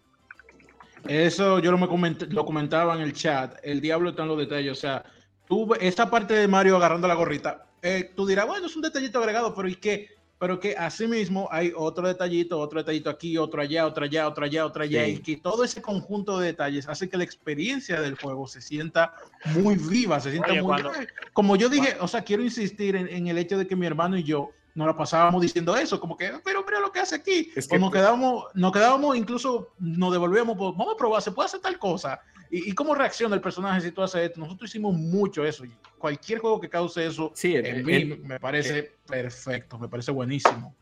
Eso 1.08 1.60
yo 1.60 1.72
lo, 1.72 1.78
me 1.78 1.88
coment- 1.88 2.28
lo 2.30 2.46
comentaba 2.46 2.96
en 2.96 3.02
el 3.02 3.14
chat. 3.14 3.56
El 3.64 3.82
diablo 3.82 4.10
está 4.10 4.24
en 4.24 4.28
los 4.28 4.38
detalles. 4.38 4.72
O 4.72 4.76
sea, 4.76 5.04
tú, 5.48 5.74
esta 5.80 6.10
parte 6.10 6.34
de 6.34 6.48
Mario 6.48 6.76
agarrando 6.76 7.08
la 7.08 7.14
gorrita, 7.16 7.66
eh, 7.82 8.12
tú 8.16 8.26
dirás, 8.26 8.46
bueno, 8.46 8.66
es 8.68 8.76
un 8.76 8.82
detallito 8.82 9.20
agregado, 9.20 9.56
pero 9.56 9.68
¿y 9.70 9.76
qué? 9.76 10.10
Pero 10.40 10.58
que 10.58 10.74
así 10.78 11.06
mismo 11.06 11.50
hay 11.52 11.74
otro 11.76 12.08
detallito, 12.08 12.58
otro 12.60 12.80
detallito 12.80 13.10
aquí, 13.10 13.38
otro 13.38 13.62
allá, 13.62 13.86
otro 13.86 14.06
allá, 14.06 14.26
otro 14.26 14.46
allá, 14.46 14.66
otro 14.66 14.84
allá, 14.84 15.04
Sí. 15.04 15.12
y 15.12 15.18
que 15.20 15.36
todo 15.36 15.66
ese 15.66 15.82
conjunto 15.82 16.40
de 16.40 16.48
detalles 16.48 16.88
hace 16.88 17.10
que 17.10 17.18
la 17.18 17.26
experiencia 17.26 18.00
del 18.00 18.16
juego 18.16 18.48
se 18.48 18.62
sienta 18.62 19.14
muy 19.54 19.76
viva, 19.76 20.18
se 20.22 20.32
sienta 20.32 20.52
Oye, 20.52 20.62
muy... 20.62 20.68
cuando- 20.82 20.92
Como 21.34 21.58
yo 21.58 21.68
dije, 21.68 21.98
o 22.00 22.08
sea, 22.08 22.22
quiero 22.24 22.42
insistir 22.42 22.96
en, 22.96 23.10
en 23.10 23.28
el 23.28 23.38
hecho 23.38 23.58
de 23.58 23.68
que 23.68 23.76
mi 23.76 23.86
hermano 23.86 24.18
y 24.18 24.24
yo 24.24 24.52
nos 24.76 24.88
la 24.88 24.96
pasábamos 24.96 25.42
diciendo 25.42 25.76
eso, 25.76 26.00
como 26.00 26.16
que, 26.16 26.32
pero 26.46 26.64
mira 26.66 26.80
lo 26.80 26.90
que 26.94 27.00
hace 27.02 27.16
aquí. 27.16 27.52
Es 27.54 27.66
o 27.66 27.72
que- 27.72 27.80
nos 27.80 27.92
quedábamos, 27.92 28.46
nos 28.54 28.72
quedábamos, 28.72 29.18
incluso 29.18 29.74
nos 29.78 30.14
devolvíamos, 30.14 30.58
vamos 30.58 30.94
a 30.94 30.98
probar, 30.98 31.22
se 31.22 31.32
puede 31.34 31.48
hacer 31.48 31.60
tal 31.60 31.78
cosa. 31.78 32.22
Y, 32.52 32.70
y 32.70 32.74
cómo 32.74 32.96
reacciona 32.96 33.36
el 33.36 33.42
personaje 33.42 33.82
si 33.82 33.92
tú 33.92 34.02
haces 34.02 34.22
esto. 34.22 34.40
Nosotros 34.40 34.70
hicimos 34.70 34.96
mucho 34.96 35.46
eso. 35.46 35.66
Y 35.66 35.72
cualquier 35.98 36.40
juego 36.40 36.60
que 36.60 36.70
cause 36.70 37.06
eso, 37.06 37.32
Sí, 37.36 37.56
en- 37.56 37.66
en 37.66 37.86
mí 37.86 37.94
en- 37.96 38.28
me 38.28 38.40
parece 38.40 38.96
perfecto, 39.06 39.78
me 39.78 39.88
parece 39.88 40.12
buenísimo. 40.12 40.76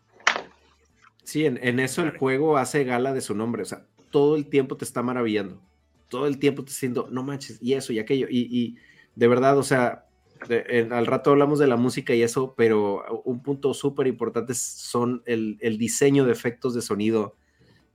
Sí, 1.24 1.45
en, 1.45 1.59
en 1.61 1.80
eso 1.80 2.03
el 2.03 2.18
juego 2.18 2.57
hace 2.57 2.84
gala 2.86 3.13
de 3.13 3.22
su 3.22 3.36
nombre. 3.36 3.63
O 3.63 3.65
sea, 3.65 3.86
todo 4.11 4.36
el 4.38 4.47
tiempo 4.47 4.78
te 4.78 4.86
está 4.86 5.03
maravillando. 5.03 5.61
Todo 6.07 6.28
el 6.28 6.39
tiempo 6.39 6.63
te 6.63 6.70
diciendo, 6.70 7.09
no 7.11 7.22
manches, 7.24 7.59
y 7.61 7.74
eso 7.74 7.91
y 7.91 7.99
aquello. 7.99 8.28
Y, 8.30 8.47
y 8.49 8.78
de 9.15 9.28
verdad, 9.28 9.57
o 9.57 9.63
sea, 9.63 10.05
de- 10.47 10.63
en- 10.70 10.93
al 10.93 11.05
rato 11.05 11.32
hablamos 11.32 11.59
de 11.59 11.68
la 11.68 11.76
música 11.76 12.15
y 12.15 12.22
eso, 12.22 12.53
pero 12.55 13.22
un 13.26 13.41
punto 13.41 13.74
súper 13.74 14.07
importante 14.07 14.53
son 14.53 15.22
el, 15.26 15.57
el 15.59 15.78
diseño 15.78 16.24
de 16.24 16.32
efectos 16.32 16.74
de 16.74 16.82
sonido. 16.82 17.36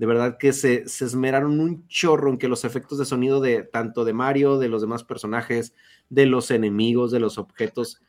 De 0.03 0.07
verdad 0.07 0.36
que 0.36 0.53
se, 0.53 0.88
se 0.88 1.05
esmeraron 1.05 1.61
un 1.61 1.86
chorro 1.86 2.28
en 2.28 2.36
que 2.36 2.48
los 2.48 2.64
efectos 2.64 2.98
de 2.98 3.05
sonido 3.05 3.40
de 3.40 3.62
tanto 3.62 4.05
de 4.05 4.12
Mario, 4.12 4.59
de 4.59 4.66
los 4.66 4.80
demás 4.82 5.05
personajes, 5.05 5.74
de 6.11 6.26
los 6.26 6.50
enemigos, 6.50 7.12
de 7.12 7.20
los 7.20 7.38
objetos, 7.38 8.03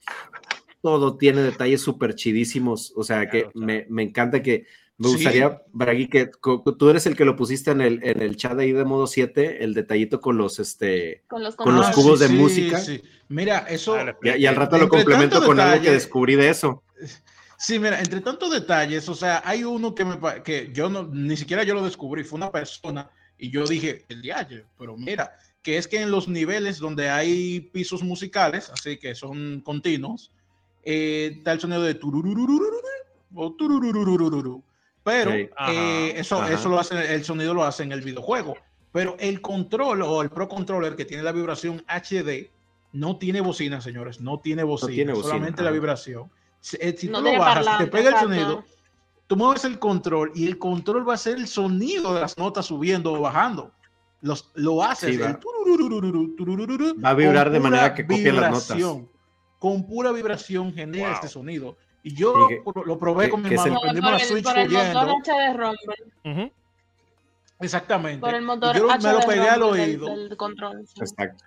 todo 0.82 1.18
tiene 1.18 1.44
detalles 1.44 1.82
súper 1.82 2.16
chidísimos. 2.16 2.94
O 2.96 3.04
sea, 3.04 3.30
que 3.30 3.42
Claro, 3.42 3.52
claro. 3.52 3.66
me, 3.68 3.86
me 3.90 4.02
encanta 4.02 4.42
que 4.42 4.66
me 4.98 5.08
Sí. 5.10 5.14
gustaría, 5.18 5.62
Bragui, 5.72 6.08
que 6.10 6.32
tú 6.80 6.90
eres 6.90 7.06
el 7.06 7.16
que 7.16 7.26
lo 7.26 7.36
pusiste 7.36 7.70
en 7.70 7.82
el, 7.82 8.00
en 8.02 8.24
el 8.24 8.38
chat 8.38 8.58
ahí 8.58 8.72
de 8.72 8.86
modo 8.86 9.06
7, 9.06 9.64
el 9.64 9.76
detallito 9.76 10.20
con 10.20 10.36
los, 10.36 10.58
este, 10.58 11.22
Con 11.28 11.44
los 11.44 11.56
Con 11.56 11.76
los 11.76 11.92
controles. 11.92 11.96
cubos 11.96 12.20
de 12.22 12.30
música. 12.30 12.82
Ah, 12.82 13.08
Mira, 13.30 13.60
eso, 13.70 13.94
Dale, 13.94 14.16
y, 14.24 14.30
y 14.42 14.46
al 14.48 14.56
rato 14.56 14.80
lo 14.80 14.90
complemento 14.90 15.46
con 15.46 15.60
algo 15.60 15.84
que 15.84 15.92
descubrí 15.92 16.36
de 16.36 16.50
eso. 16.50 16.82
Sí, 17.64 17.80
mira, 17.80 17.98
entre 17.98 18.20
tantos 18.20 18.52
detalles, 18.52 19.08
o 19.08 19.16
sea, 19.16 19.42
hay 19.46 19.64
uno 19.64 19.96
que, 19.96 20.04
me, 20.04 20.20
que 20.44 20.70
yo 20.74 20.90
no, 20.90 21.04
ni 21.04 21.38
siquiera 21.38 21.64
yo 21.64 21.74
lo 21.74 21.86
descubrí, 21.86 22.26
fue 22.26 22.36
una 22.36 22.52
persona 22.52 23.10
y 23.38 23.52
yo 23.52 23.66
dije, 23.66 24.04
el 24.10 24.22
diario, 24.22 24.66
pero 24.78 24.98
mira, 24.98 25.38
que 25.62 25.78
es 25.78 25.88
que 25.88 26.02
en 26.02 26.12
los 26.12 26.28
niveles 26.28 26.78
donde 26.78 27.10
hay 27.10 27.62
pisos 27.62 28.04
musicales, 28.04 28.70
así 28.70 28.98
que 28.98 29.16
son 29.16 29.62
continuos, 29.62 30.34
eh, 30.84 31.36
está 31.38 31.54
el 31.54 31.62
sonido 31.62 31.84
de 31.84 31.94
tururururururu 31.94 32.82
o 33.34 33.54
tururururururu. 33.54 34.62
Pero 35.06 35.32
Sí. 35.32 35.50
Ajá, 35.56 35.72
eh, 35.72 36.20
eso, 36.20 36.42
ajá. 36.42 36.54
eso 36.54 36.68
lo 36.68 36.82
hace, 36.82 37.16
el 37.16 37.24
sonido 37.24 37.54
lo 37.54 37.64
hace 37.64 37.84
en 37.84 37.94
el 37.94 38.02
videojuego. 38.02 38.58
Pero 38.92 39.16
el 39.22 39.40
control 39.40 40.02
o 40.02 40.22
el 40.22 40.30
Pro 40.32 40.50
Controller 40.50 40.98
que 40.98 41.06
tiene 41.06 41.24
la 41.24 41.32
vibración 41.32 41.82
HD 41.88 42.52
no 42.92 43.18
tiene 43.18 43.40
bocina, 43.40 43.80
señores, 43.80 44.20
no 44.20 44.42
tiene 44.42 44.64
bocina, 44.64 44.94
tiene 44.94 45.14
bocina, 45.14 45.30
solamente 45.30 45.62
ajá. 45.62 45.70
la 45.70 45.72
vibración. 45.72 46.30
Si, 46.64 46.78
eh, 46.80 46.96
si 46.98 47.10
No 47.10 47.18
tú 47.20 47.26
lo 47.26 47.38
bajas, 47.40 47.66
si 47.66 47.78
te 47.84 47.88
pega 47.92 48.10
el 48.12 48.16
sonido, 48.16 48.64
tú 49.28 49.36
mueves 49.36 49.66
el 49.66 49.80
control 49.80 50.32
y 50.34 50.48
el 50.48 50.58
control 50.58 51.08
va 51.08 51.16
a 51.16 51.18
ser 51.18 51.36
el 51.38 51.48
sonido 51.48 52.14
de 52.14 52.22
las 52.22 52.38
notas 52.38 52.68
subiendo 52.68 53.12
o 53.12 53.20
bajando. 53.20 53.74
Los, 54.22 54.50
lo 54.56 54.82
hace. 54.82 55.12
Sí, 55.12 55.18
va. 55.18 55.38
a 57.04 57.14
vibrar 57.14 57.50
de 57.52 57.60
manera 57.60 57.94
que 57.94 58.04
copie 58.08 58.32
las 58.32 58.70
notas. 58.70 59.08
Con 59.60 59.86
pura 59.86 60.14
vibración 60.14 60.72
genera 60.74 61.08
Wow. 61.08 61.14
este 61.16 61.28
sonido. 61.28 61.76
Y 62.02 62.16
yo 62.16 62.48
que- 62.48 62.62
lo, 62.86 62.98
probé 62.98 63.26
que- 63.26 63.32
con 63.32 63.42
mi 63.42 63.50
hermano, 63.50 63.74
Por, 63.76 63.82
prendimos 63.82 64.10
por 64.12 64.18
la 64.20 64.24
el, 64.24 64.30
Switch 64.30 64.44
por 64.46 64.58
el 64.58 64.70
motor. 64.72 66.52
Exactamente. 67.60 68.20
Por 68.20 68.36
el 68.36 68.44
Y 68.44 68.46
motor 68.46 68.76
yo 68.78 68.90
HD 68.90 69.04
me 69.08 69.14
lo 69.14 69.20
pegué 69.22 69.50
al 69.50 69.60
del- 69.60 69.64
oído 69.70 70.06
del 70.08 70.38
control. 70.38 70.86
sí. 70.88 70.94
Exacto. 71.02 71.44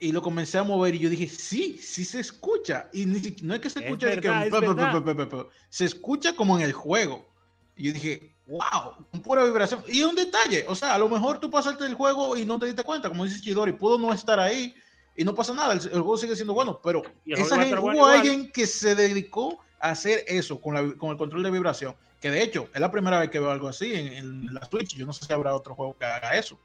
Y 0.00 0.12
lo 0.12 0.22
comencé 0.22 0.56
a 0.58 0.62
mover 0.62 0.94
y 0.94 0.98
yo 0.98 1.10
dije, 1.10 1.28
sí, 1.28 1.78
sí 1.78 2.04
se 2.06 2.20
escucha. 2.20 2.88
Y 2.92 3.04
ni 3.06 3.20
no 3.42 3.54
es 3.54 3.60
que 3.60 3.68
se 3.70 3.80
Es 3.80 3.84
escucha, 3.84 4.06
de 4.08 4.20
que 4.20 4.28
es 4.28 4.50
pe- 4.50 4.60
verdad. 4.60 5.02
pe- 5.04 5.26
pe- 5.26 5.46
se 5.68 5.84
escucha 5.84 6.34
como 6.34 6.58
en 6.58 6.64
el 6.64 6.72
juego. 6.72 7.28
Y 7.76 7.84
yo 7.88 7.92
dije, 7.92 8.34
wow, 8.46 9.06
pura 9.22 9.44
vibración. 9.44 9.84
Y 9.88 10.02
un 10.02 10.14
detalle, 10.14 10.64
o 10.68 10.74
sea, 10.74 10.94
a 10.94 10.98
lo 10.98 11.08
mejor 11.08 11.38
tú 11.38 11.50
pasaste 11.50 11.84
el 11.84 11.94
juego 11.94 12.36
y 12.36 12.44
no 12.46 12.58
te 12.58 12.66
diste 12.66 12.82
cuenta, 12.82 13.08
como 13.10 13.24
dice 13.24 13.40
Chidori, 13.40 13.72
pudo 13.72 13.98
no 13.98 14.12
estar 14.12 14.40
ahí 14.40 14.74
y 15.16 15.22
no 15.24 15.34
pasa 15.34 15.52
nada, 15.52 15.74
el, 15.74 15.80
el 15.80 16.00
juego 16.00 16.16
sigue 16.16 16.34
siendo 16.34 16.54
bueno, 16.54 16.80
pero 16.82 17.02
esa 17.26 17.60
gente- 17.60 17.78
hubo 17.78 17.92
igual. 17.92 18.16
alguien 18.16 18.50
que 18.50 18.66
se 18.66 18.94
dedicó 18.94 19.60
a 19.80 19.90
hacer 19.90 20.24
eso 20.28 20.60
con, 20.60 20.74
la- 20.74 20.94
con 20.96 21.10
el 21.10 21.16
control 21.18 21.42
de 21.42 21.50
vibración, 21.50 21.94
que 22.20 22.30
de 22.30 22.42
hecho 22.42 22.68
es 22.74 22.80
la 22.80 22.90
primera 22.90 23.18
vez 23.18 23.28
que 23.30 23.38
veo 23.38 23.50
algo 23.50 23.68
así 23.68 23.92
en, 23.94 24.12
en 24.14 24.54
la 24.54 24.64
Switch. 24.66 24.96
Yo 24.96 25.04
no 25.06 25.12
sé 25.12 25.26
si 25.26 25.32
habrá 25.32 25.54
otro 25.54 25.74
juego 25.74 25.96
que 25.98 26.04
haga 26.06 26.36
eso, 26.38 26.58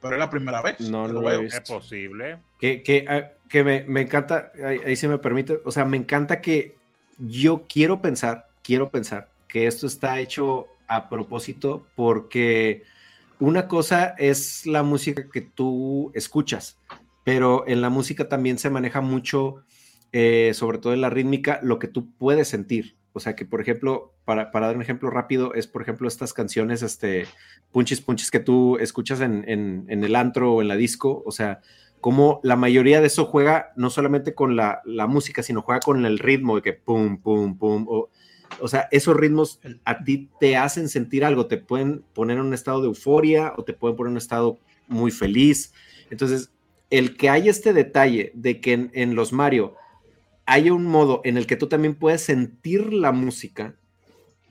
pero 0.00 0.14
es 0.14 0.18
la 0.18 0.30
primera 0.30 0.62
vez 0.62 0.80
No, 0.80 1.08
lo 1.08 1.22
veo. 1.22 1.42
Es 1.42 1.60
posible. 1.60 2.38
Que, 2.58 2.82
que, 2.82 3.04
ah, 3.08 3.32
que 3.48 3.64
me, 3.64 3.84
me 3.84 4.02
encanta, 4.02 4.52
ahí, 4.64 4.80
ahí 4.84 4.96
sí 4.96 5.08
me 5.08 5.18
permite, 5.18 5.60
o 5.64 5.70
sea, 5.70 5.84
me 5.84 5.96
encanta 5.96 6.40
que 6.40 6.76
yo 7.18 7.64
quiero 7.68 8.00
pensar, 8.00 8.48
quiero 8.62 8.90
pensar 8.90 9.28
que 9.48 9.66
esto 9.66 9.86
está 9.86 10.20
hecho 10.20 10.66
a 10.86 11.08
propósito 11.08 11.86
porque 11.94 12.82
una 13.40 13.68
cosa 13.68 14.14
es 14.18 14.66
la 14.66 14.82
música 14.82 15.28
que 15.32 15.40
tú 15.40 16.10
escuchas, 16.14 16.78
pero 17.24 17.66
en 17.68 17.80
la 17.80 17.90
música 17.90 18.28
también 18.28 18.58
se 18.58 18.70
maneja 18.70 19.00
mucho, 19.00 19.62
eh, 20.12 20.52
sobre 20.54 20.78
todo 20.78 20.92
en 20.92 21.00
la 21.00 21.10
rítmica, 21.10 21.60
lo 21.62 21.78
que 21.78 21.88
tú 21.88 22.10
puedes 22.18 22.48
sentir. 22.48 22.97
O 23.18 23.20
sea, 23.20 23.34
que 23.34 23.44
por 23.44 23.60
ejemplo, 23.60 24.14
para, 24.24 24.52
para 24.52 24.68
dar 24.68 24.76
un 24.76 24.82
ejemplo 24.82 25.10
rápido, 25.10 25.52
es 25.54 25.66
por 25.66 25.82
ejemplo 25.82 26.06
estas 26.06 26.32
canciones, 26.32 26.82
este, 26.82 27.26
punchis 27.72 28.00
punchis 28.00 28.30
que 28.30 28.38
tú 28.38 28.76
escuchas 28.78 29.20
en, 29.20 29.44
en, 29.48 29.86
en 29.88 30.04
el 30.04 30.14
antro 30.14 30.54
o 30.54 30.62
en 30.62 30.68
la 30.68 30.76
disco, 30.76 31.24
o 31.26 31.32
sea, 31.32 31.58
como 32.00 32.38
la 32.44 32.54
mayoría 32.54 33.00
de 33.00 33.08
eso 33.08 33.24
juega 33.24 33.72
no 33.74 33.90
solamente 33.90 34.36
con 34.36 34.54
la, 34.54 34.82
la, 34.84 35.08
música, 35.08 35.42
sino 35.42 35.62
juega 35.62 35.80
con 35.80 36.06
el 36.06 36.20
ritmo 36.20 36.54
de 36.54 36.62
que 36.62 36.74
pum, 36.74 37.20
pum, 37.20 37.58
pum. 37.58 37.86
O, 37.88 38.08
o, 38.60 38.68
sea, 38.68 38.86
esos 38.92 39.16
ritmos 39.16 39.58
a 39.84 40.04
ti 40.04 40.30
te 40.38 40.56
hacen 40.56 40.88
sentir 40.88 41.24
algo, 41.24 41.46
te 41.46 41.56
pueden 41.56 42.04
poner 42.14 42.38
en 42.38 42.44
un 42.44 42.54
estado 42.54 42.82
de 42.82 42.86
euforia 42.86 43.52
o 43.56 43.64
te 43.64 43.72
pueden 43.72 43.96
poner 43.96 44.10
en 44.10 44.12
un 44.12 44.18
estado 44.18 44.60
muy 44.86 45.10
feliz. 45.10 45.72
Entonces, 46.08 46.52
el 46.88 47.16
que 47.16 47.30
hay 47.30 47.48
este 47.48 47.72
detalle 47.72 48.30
de 48.36 48.60
que 48.60 48.74
en, 48.74 48.90
en 48.94 49.16
los 49.16 49.32
Mario 49.32 49.74
hay 50.48 50.70
un 50.70 50.86
modo 50.86 51.20
en 51.24 51.36
el 51.36 51.46
que 51.46 51.56
tú 51.56 51.68
también 51.68 51.94
puedes 51.94 52.22
sentir 52.22 52.90
la 52.94 53.12
música. 53.12 53.74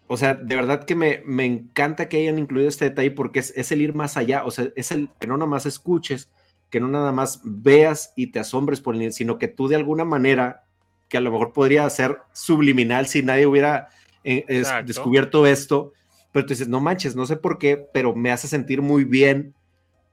O 0.06 0.16
sea, 0.16 0.36
de 0.36 0.56
verdad 0.56 0.86
que 0.86 0.94
me, 0.94 1.24
me 1.26 1.44
encanta 1.44 2.08
que 2.08 2.18
hayan 2.18 2.38
incluido 2.38 2.70
este 2.70 2.86
detalle 2.86 3.10
porque 3.10 3.40
es, 3.40 3.52
es, 3.56 3.72
el 3.72 3.82
ir 3.82 3.96
más 3.96 4.16
allá, 4.16 4.46
o 4.46 4.52
sea, 4.52 4.68
es 4.76 4.92
el 4.92 5.10
que 5.20 5.26
no 5.26 5.38
nada 5.38 5.50
más 5.50 5.66
escuches, 5.66 6.30
que 6.70 6.80
no 6.80 6.88
nada 6.88 7.12
más 7.12 7.42
veas 7.44 8.14
y 8.16 8.28
te 8.28 8.38
asombres 8.38 8.80
por 8.80 8.96
el 8.96 9.12
sino 9.12 9.40
que 9.40 9.48
tú 9.48 9.68
de 9.68 9.76
alguna 9.76 10.06
manera, 10.06 10.66
que 11.10 11.18
a 11.18 11.22
lo 11.22 11.32
mejor 11.32 11.52
podría 11.52 11.90
ser 11.90 12.20
subliminal 12.32 13.08
si 13.08 13.24
nadie 13.24 13.48
hubiera 13.48 13.88
eh, 14.24 14.46
es, 14.48 14.70
descubierto 14.86 15.48
esto, 15.48 15.94
pero 16.32 16.46
tú 16.46 16.54
dices, 16.54 16.68
no 16.68 16.80
manches, 16.80 17.16
no 17.16 17.26
sé 17.26 17.38
por 17.38 17.58
qué, 17.58 17.88
pero 17.92 18.16
me 18.16 18.30
hace 18.30 18.48
sentir 18.48 18.84
muy 18.84 19.04
bien 19.04 19.56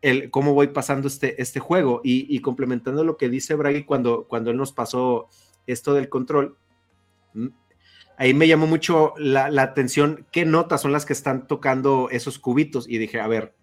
el 0.01 0.31
cómo 0.31 0.55
voy 0.55 0.69
pasando 0.69 1.09
este, 1.09 1.43
este 1.43 1.61
juego. 1.61 2.01
Y, 2.02 2.35
y 2.35 2.40
complementando 2.40 3.05
lo 3.05 3.19
que 3.19 3.28
dice 3.28 3.55
Bragi 3.55 3.85
cuando, 3.85 4.27
cuando 4.28 4.51
él 4.51 4.56
nos 4.56 4.73
pasó 4.73 5.28
esto 5.66 5.95
del 5.95 6.09
control, 6.09 6.57
ahí 8.16 8.35
me 8.35 8.49
llamó 8.49 8.66
mucho 8.66 9.15
la, 9.16 9.51
la, 9.51 9.62
atención 9.62 10.27
qué 10.31 10.45
notas 10.45 10.82
son 10.82 10.93
las 10.93 11.05
que 11.05 11.12
están 11.12 11.47
tocando 11.47 12.09
esos 12.11 12.39
cubitos. 12.39 12.89
Y 12.89 12.99
dije, 12.99 13.20
a 13.20 13.27
ver, 13.27 13.55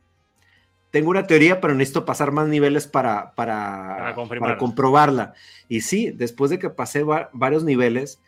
tengo 0.92 1.10
una 1.10 1.26
teoría, 1.26 1.62
pero 1.62 1.74
necesito 1.74 2.06
pasar 2.06 2.32
más 2.32 2.48
niveles 2.48 2.88
para, 2.88 3.34
para, 3.34 4.14
para, 4.16 4.40
para 4.40 4.58
comprobarla. 4.58 5.34
Y 5.70 5.82
sí, 5.82 6.12
después 6.12 6.52
de 6.52 6.60
que 6.60 6.70
pasé 6.70 7.04
va, 7.04 7.30
varios 7.34 7.64
niveles, 7.64 8.22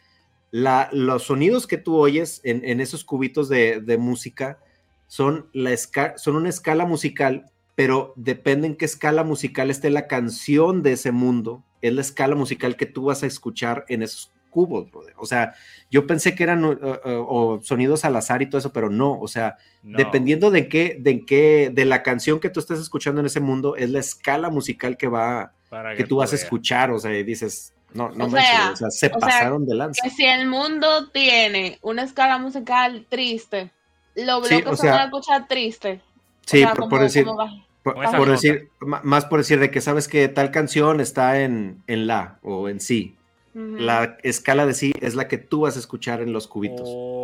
la, 0.50 0.90
los 0.92 1.24
sonidos 1.24 1.68
que 1.68 1.78
tú 1.78 1.98
oyes 1.98 2.40
en, 2.44 2.64
en 2.64 2.80
esos 2.80 3.04
cubitos 3.04 3.50
de, 3.50 3.82
de 3.82 3.98
música 3.98 4.60
son, 5.08 5.50
la 5.52 5.72
esca 5.72 6.18
son 6.18 6.36
una 6.36 6.50
escala 6.50 6.86
musical, 6.86 7.52
pero 7.76 8.14
depende 8.16 8.68
en 8.68 8.76
qué 8.76 8.86
escala 8.86 9.24
musical 9.24 9.70
esté 9.70 9.90
la 9.90 10.08
canción 10.08 10.84
de 10.84 10.94
ese 10.94 11.12
mundo 11.12 11.64
es 11.84 11.94
la 11.94 12.02
escala 12.02 12.36
musical 12.36 12.76
que 12.76 12.86
tú 12.88 13.06
vas 13.06 13.22
a 13.24 13.28
escuchar 13.28 13.86
en 13.90 14.02
esos 14.02 14.32
cubos, 14.50 14.90
brother. 14.92 15.14
O 15.18 15.26
sea, 15.26 15.54
yo 15.92 16.06
pensé 16.08 16.36
que 16.36 16.44
eran 16.44 16.64
uh, 16.64 16.72
uh, 16.72 17.00
o 17.06 17.60
sonidos 17.64 18.06
al 18.06 18.16
azar 18.16 18.42
y 18.42 18.46
todo 18.48 18.60
eso, 18.60 18.72
pero 18.72 18.90
no, 18.90 19.20
o 19.20 19.28
sea, 19.28 19.58
no. 19.82 19.98
dependiendo 19.98 20.52
de 20.52 20.68
qué, 20.70 20.96
de 21.00 21.26
qué, 21.26 21.72
de 21.74 21.86
la 21.86 22.04
canción 22.04 22.40
que 22.40 22.50
tú 22.50 22.60
estés 22.60 22.80
escuchando 22.80 23.20
en 23.20 23.26
ese 23.28 23.40
mundo, 23.40 23.76
es 23.76 23.90
la 23.90 24.00
escala 24.00 24.50
musical 24.50 24.96
que 24.96 25.08
va, 25.08 25.54
Para 25.70 25.92
que, 25.92 25.98
que 25.98 26.04
tú 26.06 26.18
vas 26.18 26.32
a 26.34 26.36
escuchar, 26.36 26.92
o 26.92 27.00
sea, 27.00 27.18
y 27.18 27.24
dices, 27.24 27.74
no, 27.94 28.10
no 28.10 28.26
o 28.26 28.30
manches, 28.30 28.50
sea, 28.50 28.72
o 28.72 28.76
sea, 28.76 28.90
se 28.92 29.08
o 29.08 29.20
pasaron 29.20 29.66
sea, 29.66 29.72
de 29.74 29.76
lanza. 29.78 30.02
Que 30.04 30.10
si 30.12 30.24
el 30.26 30.48
mundo 30.48 31.10
tiene 31.10 31.80
una 31.82 32.04
escala 32.04 32.38
musical 32.38 33.06
triste, 33.10 33.72
lo 34.16 34.44
Sí, 34.46 34.58
bloques 34.62 34.80
se 34.80 34.88
van 34.88 35.00
a 35.00 35.04
escuchar 35.06 35.48
triste. 35.48 36.02
O 36.04 36.14
Sí, 36.46 36.60
sea, 36.60 36.70
por, 36.70 36.78
como- 36.80 36.90
por 36.90 37.02
decir, 37.02 37.26
como 37.26 37.66
por, 37.84 38.30
decir, 38.30 38.70
más 38.80 39.26
por 39.26 39.40
decir 39.40 39.60
de 39.60 39.70
que 39.70 39.82
sabes 39.82 40.08
que 40.08 40.28
tal 40.30 40.52
canción 40.52 41.00
está 41.00 41.42
en, 41.42 41.84
en 41.88 42.08
la 42.08 42.40
o 42.42 42.70
en 42.70 42.80
sí. 42.80 43.16
La 43.56 44.18
escala 44.24 44.66
de 44.66 44.74
sí 44.74 44.94
es 45.00 45.14
la 45.14 45.28
que 45.28 45.38
tú 45.38 45.62
vas 45.62 45.76
a 45.76 45.80
escuchar 45.80 46.22
en 46.22 46.34
los 46.34 46.48
cubitos. 46.48 46.88
Oh, 46.88 47.23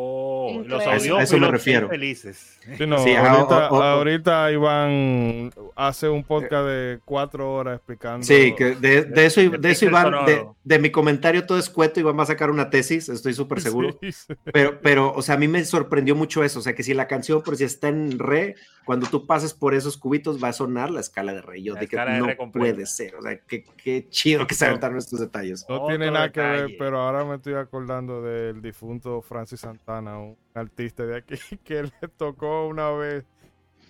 los 0.58 0.84
Increíble. 0.84 1.20
A 1.20 1.24
eso- 1.24 1.38
me 1.38 1.48
refiero. 1.52 1.90
felices. 1.90 2.60
Sí, 2.78 2.86
no, 2.86 3.00
Sí, 3.00 3.16
ahorita, 3.16 3.70
o- 3.72 3.76
o- 3.76 3.80
o- 3.80 3.84
ahorita 3.84 4.52
Iván 4.52 5.52
hace 5.76 6.08
un 6.10 6.24
podcast 6.24 6.68
de 6.68 7.00
cuatro 7.06 7.52
horas 7.54 7.78
explicando. 7.78 8.26
Sí, 8.26 8.54
que 8.56 8.76
de, 8.76 9.04
de 9.04 9.26
eso, 9.26 9.42
de 9.42 9.58
de 9.58 9.72
eso 9.72 9.86
Iván, 9.86 10.26
de, 10.26 10.46
de 10.64 10.80
mi 10.80 10.92
comentario 10.92 11.46
todo 11.46 11.58
escueto, 11.58 12.00
Iván 12.00 12.18
va 12.20 12.24
a 12.24 12.28
sacar 12.28 12.52
una 12.52 12.70
tesis, 12.70 13.10
estoy 13.10 13.34
súper 13.34 13.62
seguro. 13.62 13.98
Sí, 14.02 14.12
sí. 14.12 14.34
Pero, 14.54 14.80
pero, 14.82 15.14
o 15.14 15.22
sea, 15.22 15.36
a 15.36 15.38
mí 15.38 15.48
me 15.48 15.64
sorprendió 15.66 16.16
mucho 16.16 16.44
eso. 16.44 16.60
O 16.60 16.62
sea, 16.62 16.74
que 16.76 16.84
si 16.84 16.94
la 16.94 17.08
canción, 17.08 17.42
por 17.42 17.56
si 17.56 17.64
está 17.64 17.88
en 17.88 18.20
re, 18.20 18.56
cuando 18.86 19.08
tú 19.08 19.26
pases 19.26 19.54
por 19.54 19.74
esos 19.74 19.98
cubitos, 19.98 20.44
va 20.44 20.50
a 20.50 20.54
sonar 20.54 20.90
la 20.92 21.00
escala 21.00 21.34
de 21.34 21.42
re. 21.42 21.62
Yo 21.64 21.76
dije, 21.76 21.96
no 22.20 22.52
puede 22.52 22.86
ser. 22.86 23.16
O 23.16 23.22
sea, 23.22 23.38
qué, 23.40 23.64
qué 23.84 24.08
chido 24.10 24.46
que 24.48 24.56
se 24.56 24.66
aventaron 24.66 24.98
estos 24.98 25.20
detalles. 25.20 25.66
No 25.70 25.76
Otro 25.76 25.88
tiene 25.90 26.12
nada 26.12 26.32
que 26.32 26.40
ver, 26.42 26.76
pero 26.78 27.00
ahora 27.00 27.24
me 27.26 27.36
estoy 27.36 27.54
acordando 27.54 28.22
del 28.22 28.62
difunto 28.62 29.22
Francis 29.22 29.60
Santana, 29.62 30.18
un 30.20 30.36
artista 30.54 31.06
de 31.06 31.18
aquí, 31.18 31.36
que 31.64 31.84
le 31.84 32.08
tocó 32.18 32.68
una 32.68 32.90
vez 32.92 33.26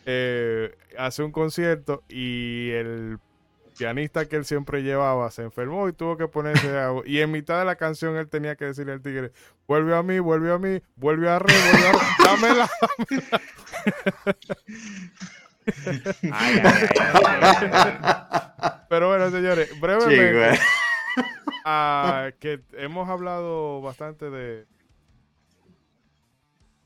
eh, 0.06 0.76
hacer 0.98 1.26
un 1.26 1.32
concierto 1.32 2.04
y 2.10 2.70
el 2.72 3.18
pianista 3.78 4.26
que 4.28 4.36
él 4.36 4.44
siempre 4.46 4.84
llevaba 4.84 5.32
se 5.32 5.44
enfermó 5.44 5.88
y 5.88 5.94
tuvo 5.94 6.18
que 6.18 6.28
ponerse 6.28 6.78
a- 6.78 6.92
y 7.06 7.20
en 7.20 7.32
mitad 7.32 7.60
de 7.60 7.66
la 7.66 7.76
canción 7.78 8.18
él 8.18 8.28
tenía 8.28 8.56
que 8.58 8.66
decirle 8.66 8.92
al 8.92 9.02
tigre 9.02 9.32
vuelve 9.68 9.96
a 9.96 10.04
mí, 10.04 10.20
vuelve 10.20 10.52
a 10.52 10.58
mí, 10.58 10.82
vuelve 10.98 11.30
a 11.30 11.40
re, 11.40 11.54
vuelve 11.72 11.88
a 11.88 11.92
re, 11.94 12.00
dámela. 12.26 12.70
Ay, 16.32 16.62
ay, 16.64 16.90
ay, 17.00 17.70
ay, 17.72 18.00
ay. 18.02 18.72
Pero 18.90 19.08
bueno, 19.10 19.30
señores, 19.30 19.80
brevemente, 19.80 20.34
güey. 20.34 20.60
Ah, 21.66 22.32
que 22.40 22.62
hemos 22.74 23.08
hablado 23.10 23.82
bastante 23.82 24.30
de 24.30 24.66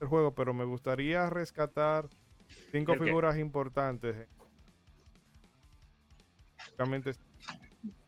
el 0.04 0.10
juego, 0.10 0.34
pero 0.36 0.54
me 0.54 0.66
gustaría 0.66 1.30
rescatar 1.30 2.08
cinco 2.72 2.96
figuras 2.96 3.38
importantes. 3.38 4.16
Básicamente, 6.58 7.14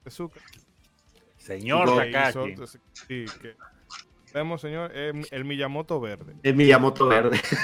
Tezuka, 0.04 0.40
Señor 1.38 1.88
Go- 1.90 2.00
que 2.00 2.12
Takashi. 2.12 2.50
hizo- 2.52 2.68
sí, 2.68 3.26
que 3.42 3.56
vemos, 4.34 4.62
señor, 4.62 4.92
el, 4.96 5.28
el 5.32 5.46
Miyamoto 5.46 6.00
verde. 6.00 6.36
El 6.44 6.56
Miyamoto 6.56 7.08
verde. 7.08 7.38
Sí, 7.38 7.56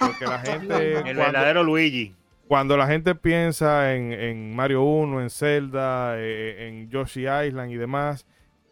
porque 0.00 0.24
la 0.26 0.38
gente 0.40 0.92
El 0.92 1.02
cuando, 1.02 1.22
verdadero 1.22 1.62
Luigi. 1.64 2.14
cuando 2.48 2.76
la 2.76 2.86
gente 2.86 3.14
piensa 3.14 3.94
en, 3.94 4.12
en 4.12 4.54
Mario 4.54 4.82
1, 4.82 5.20
en 5.22 5.30
Zelda, 5.30 6.14
eh, 6.18 6.68
en 6.68 6.88
Yoshi 6.90 7.20
Island 7.26 7.70
y 7.70 7.76
demás, 7.76 8.26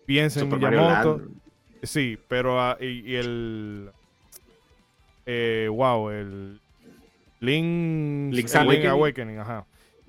piensa 0.07 0.41
en 0.41 0.51
Super 0.51 0.71
Miyamoto. 0.71 1.19
Land. 1.19 1.31
Sí, 1.85 2.19
pero 2.29 2.77
y, 2.81 3.13
y 3.13 3.15
el 3.17 3.93
eh, 5.31 5.69
wow, 5.71 6.11
el 6.11 6.61
Link, 7.41 8.33
Link's 8.35 8.55
el 8.55 8.63
Link 8.67 8.85
Awakening. 8.87 8.89
Awakening, 8.89 9.39
ajá. 9.39 9.67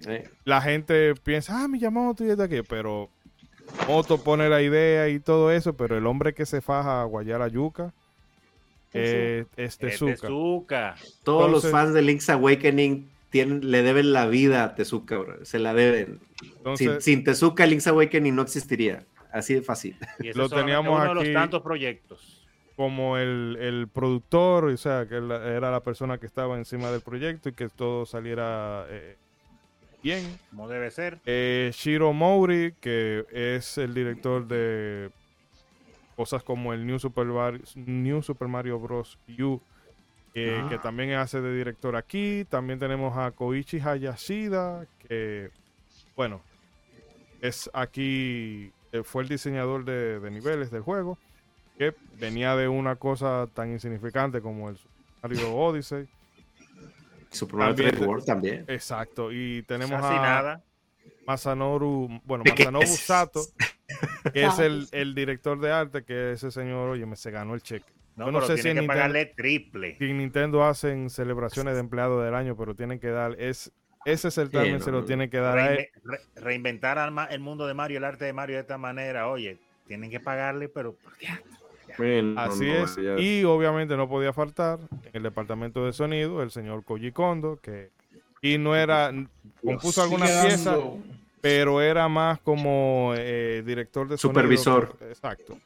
Eh, 0.07 0.29
La 0.45 0.61
gente 0.61 1.13
piensa, 1.15 1.61
ah, 1.63 1.67
Miyamoto 1.67 2.23
y 2.25 2.29
esto 2.29 2.43
aquí, 2.43 2.61
pero 2.67 3.09
Moto 3.87 4.23
pone 4.23 4.47
la 4.49 4.61
idea 4.61 5.09
y 5.09 5.19
todo 5.19 5.51
eso, 5.51 5.73
pero 5.75 5.97
el 5.97 6.07
hombre 6.07 6.33
que 6.33 6.45
se 6.45 6.61
faja 6.61 7.01
a 7.01 7.05
guayar 7.05 7.41
a 7.41 7.47
yuca 7.49 7.93
eh, 8.93 9.45
es 9.57 9.77
Tezuka. 9.77 10.13
Tezuka. 10.15 10.95
Todos 11.23 11.45
Entonces- 11.47 11.63
los 11.63 11.71
fans 11.71 11.93
de 11.93 12.01
Link's 12.01 12.29
Awakening 12.29 13.09
tienen, 13.29 13.69
le 13.69 13.83
deben 13.83 14.11
la 14.13 14.25
vida 14.25 14.63
a 14.63 14.73
Tezuka, 14.75 15.17
bro. 15.17 15.45
Se 15.45 15.59
la 15.59 15.73
deben. 15.75 16.19
Entonces, 16.41 16.87
sin, 16.93 17.01
sin 17.17 17.23
Tezuka, 17.23 17.65
Link's 17.67 17.85
Awakening 17.87 18.33
no 18.35 18.41
existiría. 18.41 19.03
Así 19.31 19.53
de 19.53 19.61
fácil. 19.61 19.95
Y 20.19 20.29
ese 20.29 20.39
Lo 20.39 20.45
es 20.45 20.51
teníamos 20.51 20.95
uno 20.95 21.07
de 21.09 21.13
los 21.13 21.23
aquí. 21.25 21.33
tantos 21.33 21.61
proyectos. 21.61 22.38
Como 22.79 23.17
el, 23.17 23.57
el 23.59 23.89
productor, 23.89 24.63
o 24.63 24.77
sea, 24.77 25.05
que 25.05 25.17
era 25.17 25.69
la 25.69 25.81
persona 25.83 26.17
que 26.17 26.25
estaba 26.25 26.55
encima 26.57 26.89
del 26.91 27.01
proyecto 27.01 27.49
y 27.49 27.51
que 27.51 27.67
todo 27.67 28.05
saliera 28.05 28.85
eh, 28.87 29.17
bien. 30.01 30.39
Como 30.49 30.69
debe 30.69 30.89
ser. 30.89 31.19
Eh, 31.25 31.71
Shiro 31.73 32.13
Mori, 32.13 32.73
que 32.79 33.25
es 33.33 33.77
el 33.77 33.93
director 33.93 34.47
de 34.47 35.09
cosas 36.15 36.41
como 36.41 36.71
el 36.71 36.87
New 36.87 36.99
Super 36.99 37.25
Mario, 37.25 37.59
New 37.75 38.21
Super 38.21 38.47
Mario 38.47 38.79
Bros. 38.79 39.19
U, 39.27 39.59
eh, 40.33 40.61
Ah. 40.63 40.69
que 40.69 40.77
también 40.77 41.11
hace 41.15 41.41
de 41.41 41.53
director 41.53 41.97
aquí. 41.97 42.45
También 42.49 42.79
tenemos 42.79 43.17
a 43.17 43.31
Koichi 43.31 43.81
Hayashida, 43.81 44.85
que, 45.05 45.49
bueno, 46.15 46.39
es 47.41 47.69
aquí, 47.73 48.71
fue 49.03 49.23
el 49.23 49.27
diseñador 49.27 49.83
de, 49.83 50.21
de 50.21 50.31
niveles 50.31 50.71
del 50.71 50.81
juego, 50.83 51.17
que 51.79 51.95
venía 52.19 52.55
de 52.57 52.67
una 52.67 52.97
cosa 52.97 53.47
tan 53.53 53.71
insignificante 53.71 54.41
como 54.41 54.69
el 54.69 54.77
Mario 55.23 55.55
Odyssey. 55.55 56.07
Super 57.31 57.55
Mario 57.57 57.75
También 57.75 57.95
3D 57.95 57.99
te- 57.99 58.05
World 58.05 58.25
también. 58.25 58.65
Exacto, 58.67 59.31
y 59.31 59.63
tenemos 59.63 60.01
Casi 60.01 60.15
a, 60.15 60.21
nada. 60.21 60.63
Masanoru, 61.25 62.21
bueno, 62.25 62.43
¿De 62.43 62.51
qué 62.55 62.63
Masanobu? 62.65 62.85
Sato, 62.85 63.41
que 64.33 64.43
es 64.45 64.59
Ah, 64.59 64.65
el, 64.65 64.87
el 64.91 65.15
director 65.15 65.59
de 65.59 65.71
arte, 65.71 66.03
que 66.03 66.33
ese 66.33 66.51
señor, 66.51 66.89
oye, 66.89 67.05
me 67.05 67.15
se 67.15 67.31
ganó 67.31 67.53
el 67.55 67.61
cheque. 67.61 67.85
No, 68.17 68.25
Yo 68.25 68.31
no 68.33 68.39
pero 68.39 68.47
sé 68.47 68.53
tiene 68.55 68.61
si 68.63 68.69
en 68.69 68.75
que 68.75 68.81
Nintendo- 68.81 68.93
pagarle 68.93 69.25
triple. 69.27 69.95
Si 69.97 70.03
en 70.09 70.17
Nintendo 70.17 70.63
hacen 70.65 71.09
celebraciones 71.09 71.75
de 71.75 71.79
empleado 71.79 72.21
del 72.21 72.35
año, 72.35 72.57
pero 72.57 72.75
tienen 72.75 72.99
que 72.99 73.07
dar, 73.07 73.35
es, 73.39 73.71
Ese 74.05 74.31
certamen 74.31 74.79
Sí, 74.79 74.85
se 74.85 74.91
no, 74.91 74.97
lo 74.97 75.01
no. 75.01 75.07
tiene 75.07 75.29
que 75.29 75.37
dar 75.37 75.57
a 75.57 75.71
él. 75.73 75.77
Reinve- 75.77 76.01
re- 76.35 76.41
reinventar 76.41 76.97
al 76.97 77.11
ma- 77.11 77.25
el 77.25 77.39
mundo 77.39 77.67
de 77.67 77.73
Mario, 77.73 77.99
el 77.99 78.03
arte 78.05 78.25
de 78.25 78.33
Mario 78.33 78.55
de 78.55 78.61
esta 78.61 78.77
manera. 78.77 79.27
Oye, 79.29 79.57
tienen 79.87 80.09
que 80.09 80.19
pagarle, 80.19 80.67
pero 80.69 80.95
Bueno, 81.99 82.39
Así 82.41 82.65
no, 82.65 82.73
es. 82.85 82.95
ya- 82.95 83.19
Y 83.19 83.43
obviamente 83.43 83.95
no 83.97 84.09
podía 84.09 84.33
faltar 84.33 84.79
en 85.03 85.11
el 85.13 85.23
departamento 85.23 85.85
de 85.85 85.93
sonido 85.93 86.41
el 86.41 86.49
señor 86.51 86.83
Koji 86.83 87.11
Kondo, 87.11 87.59
que 87.61 87.89
y 88.41 88.57
no 88.57 88.75
era, 88.75 89.11
compuso 89.63 90.01
algunas 90.01 90.45
piezas, 90.45 90.79
pero 91.41 91.81
era 91.81 92.07
más 92.07 92.39
como 92.39 93.13
eh, 93.17 93.61
director 93.65 94.07
de 94.07 94.17
sonido. 94.17 94.39
Supervisor. 94.41 94.95
exacto. 95.09 95.57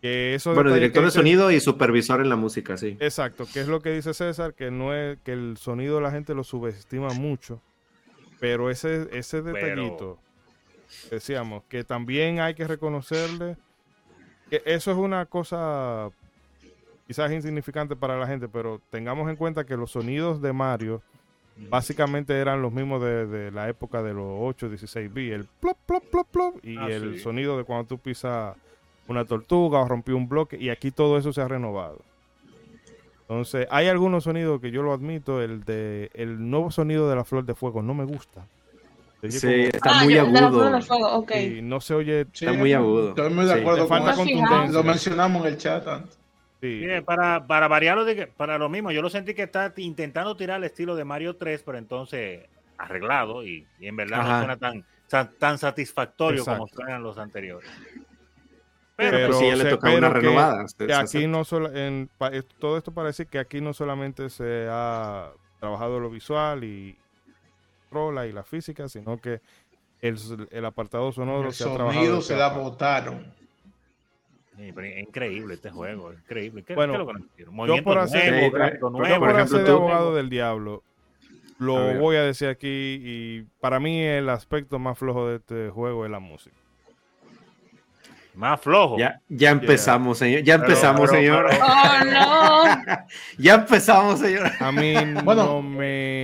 Que 0.00 0.34
eso 0.34 0.54
Bueno, 0.54 0.72
director 0.72 1.02
que 1.02 1.06
de 1.06 1.10
sonido 1.10 1.50
y 1.50 1.58
supervisor 1.58 2.20
en 2.20 2.28
la 2.28 2.36
música, 2.36 2.76
sí. 2.76 2.96
Exacto, 3.00 3.46
que 3.52 3.60
es 3.60 3.66
lo 3.68 3.80
que 3.80 3.90
dice 3.90 4.14
César, 4.14 4.54
que 4.54 4.70
no 4.70 4.94
es 4.94 5.18
que 5.24 5.32
el 5.32 5.56
sonido 5.56 6.00
la 6.00 6.10
gente 6.12 6.34
lo 6.34 6.44
subestima 6.44 7.08
mucho, 7.14 7.60
pero 8.38 8.70
ese 8.70 9.08
ese 9.12 9.42
Pero- 9.42 9.54
detallito 9.56 10.18
decíamos 11.10 11.64
que 11.68 11.82
también 11.82 12.38
hay 12.38 12.54
que 12.54 12.66
reconocerle 12.68 13.56
que 14.50 14.62
eso 14.64 14.90
es 14.90 14.96
una 14.96 15.26
cosa 15.26 16.10
quizás 17.06 17.30
insignificante 17.32 17.94
para 17.96 18.18
la 18.18 18.26
gente, 18.26 18.48
pero 18.48 18.80
tengamos 18.90 19.28
en 19.30 19.36
cuenta 19.36 19.64
que 19.64 19.76
los 19.76 19.92
sonidos 19.92 20.40
de 20.42 20.52
Mario 20.52 21.02
básicamente 21.70 22.38
eran 22.38 22.60
los 22.62 22.72
mismos 22.72 23.02
de, 23.02 23.26
de 23.26 23.50
la 23.50 23.68
época 23.68 24.02
de 24.02 24.12
los 24.12 24.26
8, 24.40 24.68
16 24.68 25.12
b 25.14 25.32
el 25.32 25.44
plop, 25.44 25.78
plop, 25.86 26.04
plop, 26.04 26.26
plop, 26.28 26.64
y 26.64 26.76
Ah, 26.76 26.88
el 26.88 27.14
sí. 27.14 27.20
sonido 27.20 27.56
de 27.56 27.64
cuando 27.64 27.86
tú 27.86 27.98
pisas 27.98 28.56
una 29.08 29.24
tortuga 29.24 29.80
o 29.80 29.88
rompí 29.88 30.12
un 30.12 30.28
bloque, 30.28 30.56
y 30.60 30.68
aquí 30.68 30.90
todo 30.90 31.16
eso 31.16 31.32
se 31.32 31.40
ha 31.40 31.48
renovado. 31.48 32.00
Entonces, 33.22 33.66
hay 33.70 33.88
algunos 33.88 34.24
sonidos 34.24 34.60
que 34.60 34.70
yo 34.70 34.82
lo 34.82 34.92
admito, 34.92 35.42
el 35.42 35.64
de 35.64 36.10
el 36.14 36.48
nuevo 36.50 36.70
sonido 36.70 37.08
de 37.08 37.16
la 37.16 37.24
flor 37.24 37.44
de 37.44 37.54
fuego 37.54 37.82
no 37.82 37.94
me 37.94 38.04
gusta. 38.04 38.46
Oye 39.22 39.32
Sí, 39.32 39.46
como- 39.46 39.56
está 39.64 39.90
Ah, 40.00 40.04
muy 40.04 40.14
de 40.14 40.20
agudo. 40.20 40.80
Fuego, 40.82 41.26
no 41.62 41.80
se 41.80 41.94
oye 41.94 42.26
Sí, 42.32 42.44
Está 42.46 42.58
muy 42.58 42.72
agudo. 42.72 43.08
Estoy 43.10 43.30
muy 43.32 43.44
de 43.46 43.52
acuerdo 43.54 43.78
con 43.80 43.88
falta 43.88 44.14
contundencia. 44.14 44.66
Lo 44.72 44.82
mencionamos 44.84 45.42
en 45.46 45.52
el 45.52 45.58
chat 45.58 45.86
antes. 45.88 46.18
sí. 46.60 46.78
Mire, 46.80 47.02
para, 47.02 47.46
para 47.46 47.68
variarlo, 47.68 48.04
de 48.04 48.26
para 48.26 48.58
lo 48.58 48.68
mismo, 48.68 48.90
yo 48.90 49.02
lo 49.02 49.10
sentí 49.10 49.34
que 49.34 49.42
está 49.44 49.72
intentando 49.76 50.36
tirar 50.36 50.58
el 50.58 50.64
estilo 50.64 50.94
de 50.96 51.04
Mario 51.04 51.36
3, 51.36 51.62
pero 51.64 51.78
entonces 51.78 52.46
arreglado 52.78 53.44
y, 53.44 53.66
y 53.80 53.86
en 53.88 53.96
verdad 53.96 54.20
Ajá. 54.20 54.32
no 54.32 54.38
suena 54.40 54.56
tan, 54.58 54.84
tan, 55.08 55.32
tan 55.38 55.58
satisfactorio 55.58 56.44
como 56.44 56.66
suenan 56.68 57.02
los 57.02 57.16
anteriores. 57.18 57.68
Pero, 58.96 59.10
Pero 59.10 59.26
pues 59.28 59.38
sí, 59.38 59.46
ya 59.48 59.56
le 59.56 59.64
tocaba 59.70 59.94
una 59.96 60.08
que- 60.08 60.14
renovada. 60.20 60.66
que 60.78 60.94
aquí 60.94 61.26
no 61.26 61.44
solo 61.44 61.74
en 61.74 62.08
pa- 62.16 62.28
es- 62.28 62.46
todo 62.58 62.78
esto 62.78 62.92
para 62.92 63.08
decir 63.08 63.26
que 63.26 63.38
aquí 63.38 63.60
no 63.60 63.72
solamente 63.74 64.30
se 64.30 64.66
ha 64.70 65.32
trabajado 65.60 66.00
lo 66.00 66.08
visual 66.10 66.64
y 66.64 66.96
rola 67.90 68.26
y 68.26 68.32
la 68.32 68.42
física, 68.44 68.88
sino 68.88 69.18
que 69.18 69.40
el, 70.00 70.18
el 70.50 70.64
apartado 70.64 71.10
sonoro 71.12 71.48
El 71.48 71.54
se 71.54 71.64
ha 71.68 71.72
trabajado. 71.74 72.20
se 72.22 72.36
la 72.36 72.48
botaron. 72.50 73.34
Sí, 74.56 74.72
increíble 74.98 75.54
este 75.54 75.70
juego, 75.70 76.12
increíble. 76.12 76.62
¿Qué, 76.62 76.74
Bueno, 76.74 76.92
qué 77.36 77.42
es 77.42 77.46
lo? 77.46 77.52
Movimiento 77.52 77.84
por 77.84 77.98
hacer- 77.98 78.30
nuevo, 78.32 78.50
por 78.52 78.60
Yo 78.80 78.90
nuevo. 78.90 79.18
por 79.20 79.30
ejemplo, 79.30 79.56
hacer 79.58 79.64
de 79.64 79.70
abogado 79.72 80.14
del 80.14 80.30
diablo, 80.30 80.82
lo 81.58 81.76
A 81.76 81.84
ver. 81.86 81.98
voy 81.98 82.16
a 82.16 82.22
decir 82.22 82.48
aquí 82.48 82.66
y 83.02 83.42
para 83.60 83.80
mí 83.80 84.00
el 84.02 84.28
aspecto 84.30 84.78
más 84.78 84.98
flojo 84.98 85.28
de 85.28 85.36
este 85.36 85.68
juego 85.70 86.04
es 86.06 86.10
la 86.10 86.20
música. 86.20 86.56
Más 88.34 88.60
flojo. 88.60 88.98
Ya, 88.98 89.20
ya 89.30 89.50
empezamos, 89.50 90.18
señor. 90.18 90.42
Ya 90.42 90.56
Pero- 90.58 90.68
empezamos, 90.68 91.00
pero- 91.10 91.12
señor. 91.20 91.46
pero- 91.48 91.64
Oh, 91.64 92.04
no. 92.04 92.96
Ya 93.38 93.54
empezamos, 93.54 94.20
señor. 94.20 94.50
A 94.60 94.72
mí 94.72 94.92
Bueno. 95.24 95.44
no 95.46 95.62
me 95.62 96.15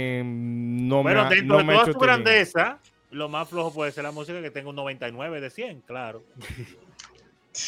no 0.97 1.03
Bueno, 1.03 1.21
me, 1.23 1.27
ha- 1.27 1.31
dentro 1.31 1.49
no 1.55 1.59
de 1.59 1.65
me 1.65 1.73
toda 1.75 1.85
su 1.87 1.91
este 1.93 1.99
bien. 2.07 2.23
grandeza, 2.23 2.79
lo 3.11 3.29
más 3.29 3.49
flojo 3.49 3.73
puede 3.73 3.93
ser 3.93 4.05
la 4.05 4.13
música 4.13 4.41
que 4.43 4.51
tenga 4.51 4.71
un 4.71 4.77
99 4.77 5.41
de 5.41 5.51
100, 5.51 5.81
claro. 5.83 6.23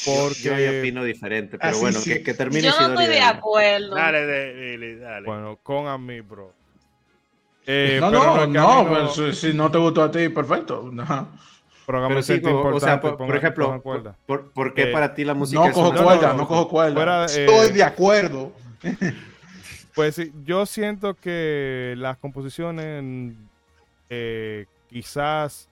Porque 0.07 0.35
Yo 0.43 0.59
ya 0.59 0.71
opino 0.81 1.05
diferente, 1.05 1.59
pero 1.59 1.71
Así 1.73 1.81
bueno, 1.81 1.99
sí. 2.01 2.11
que, 2.15 2.23
que 2.23 2.33
termine 2.35 2.63
Yo 2.63 2.71
no 2.81 2.89
estoy 2.89 3.07
de 3.07 3.21
acuerdo. 3.21 3.95
Dale, 3.95 4.25
de- 4.27 4.79
de- 4.79 4.97
dale. 4.99 5.27
Bueno, 5.27 5.59
con 5.63 5.87
a 5.89 5.99
mí, 5.99 6.21
bro. 6.23 6.53
Eh, 7.67 7.99
no, 8.01 8.11
pero 8.11 8.47
no, 8.47 8.85
no, 8.85 8.89
pues, 8.89 9.37
si, 9.37 9.49
si 9.49 9.55
no 9.55 9.71
te 9.71 9.77
gustó 9.79 10.03
a 10.05 10.11
ti, 10.11 10.29
perfecto. 10.31 10.91
Ajá. 11.01 11.27
Pero 11.87 12.09
Pero 12.09 12.23
sí, 12.23 12.41
o- 12.43 12.81
sea, 12.81 12.99
por, 12.99 13.37
ejemplo, 13.37 13.83
cuerda. 13.83 14.17
por, 14.25 14.53
por 14.53 14.73
qué 14.73 14.85
Eh, 14.85 14.87
para 14.93 15.15
ti 15.15 15.23
la 15.23 15.35
música 15.35 15.61
No 15.61 15.67
es 15.67 15.75
cojo 15.75 15.91
una- 15.91 15.99
no, 16.01 16.05
cuerda, 16.07 16.29
no, 16.33 16.35
no 16.39 16.49
cojo 16.49 16.69
cuerda. 16.69 16.95
fuera, 16.95 17.27
eh, 17.27 17.45
Estoy 17.45 17.73
de 17.77 17.83
acuerdo. 17.83 18.53
Pues 19.95 20.17
sí, 20.17 20.33
yo 20.45 20.67
siento 20.67 21.15
que 21.15 21.95
las 21.97 22.19
composiciones 22.19 23.35
eh, 24.11 24.67
quizás, 24.89 25.69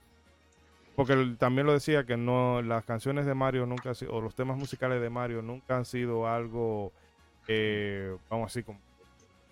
porque 0.95 1.35
también 1.39 1.67
lo 1.67 1.73
decía 1.73 2.05
que 2.05 2.17
no, 2.17 2.63
las 2.63 2.85
canciones 2.85 3.27
de 3.27 3.35
Mario 3.35 3.67
nunca 3.67 3.91
han 3.91 3.95
sido, 3.97 4.13
o 4.15 4.21
los 4.21 4.35
temas 4.37 4.57
musicales 4.57 5.01
de 5.03 5.11
Mario 5.11 5.43
nunca 5.43 5.77
han 5.77 5.85
sido 5.85 6.29
algo, 6.29 6.93
eh, 7.49 8.17
vamos 8.31 8.53
así, 8.53 8.63
como 8.63 8.79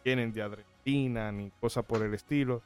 tienen 0.05 0.33
de 0.33 0.43
adrenalina 0.43 1.33
ni 1.33 1.51
cosas 1.61 1.85
por 1.85 2.03
el 2.05 2.15
estilo. 2.15 2.63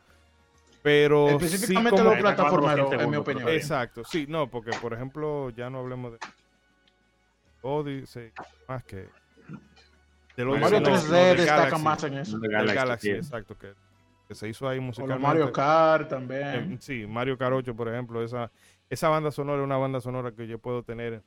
Pero 0.82 1.39
sí 1.40 1.47
Específicamente 1.47 1.90
como- 1.90 2.10
los 2.10 2.18
plataformeros, 2.18 2.93
en 2.93 3.10
mi 3.10 3.16
opinión. 3.16 3.48
Exacto, 3.48 4.05
sí, 4.05 4.26
no, 4.28 4.51
porque 4.51 4.72
por 4.72 4.93
ejemplo, 4.93 5.48
ya 5.51 5.70
no 5.70 5.78
hablemos 5.78 6.12
de 6.12 6.18
Odyssey, 7.62 8.31
más 8.68 8.85
que 8.85 9.09
del 10.36 10.47
Mario 10.48 10.61
Mario 10.62 10.78
Odyssey, 10.78 10.90
no, 10.90 10.97
3D 10.98 11.09
no, 11.11 11.24
del 11.28 11.36
destaca 11.36 11.62
Galaxy, 11.62 11.82
más 11.85 12.05
en 12.05 12.15
eso. 12.19 12.39
de 12.39 12.48
del 12.48 12.51
Galaxy, 12.52 12.74
Galaxy, 12.77 13.06
sí. 13.09 13.12
exacto, 13.15 13.56
que, 13.59 13.73
que 14.28 14.35
se 14.35 14.48
hizo 14.48 14.69
ahí 14.69 14.78
O 14.78 14.81
los 14.81 14.86
musicalmente. 14.86 15.23
Mario 15.27 15.52
Kart 15.52 16.02
Eh, 16.02 16.06
también. 16.09 16.78
sí, 16.81 17.06
Mario 17.06 17.36
Kart 17.39 17.55
8, 17.55 17.74
por 17.77 17.89
ejemplo, 17.89 18.23
esa, 18.23 18.51
esa 18.90 19.09
banda 19.09 19.31
sonora 19.31 19.61
es 19.62 19.65
una 19.65 19.77
banda 19.77 20.01
sonora 20.01 20.32
que 20.32 20.47
yo 20.47 20.59
puedo 20.59 20.82
tener 20.82 21.23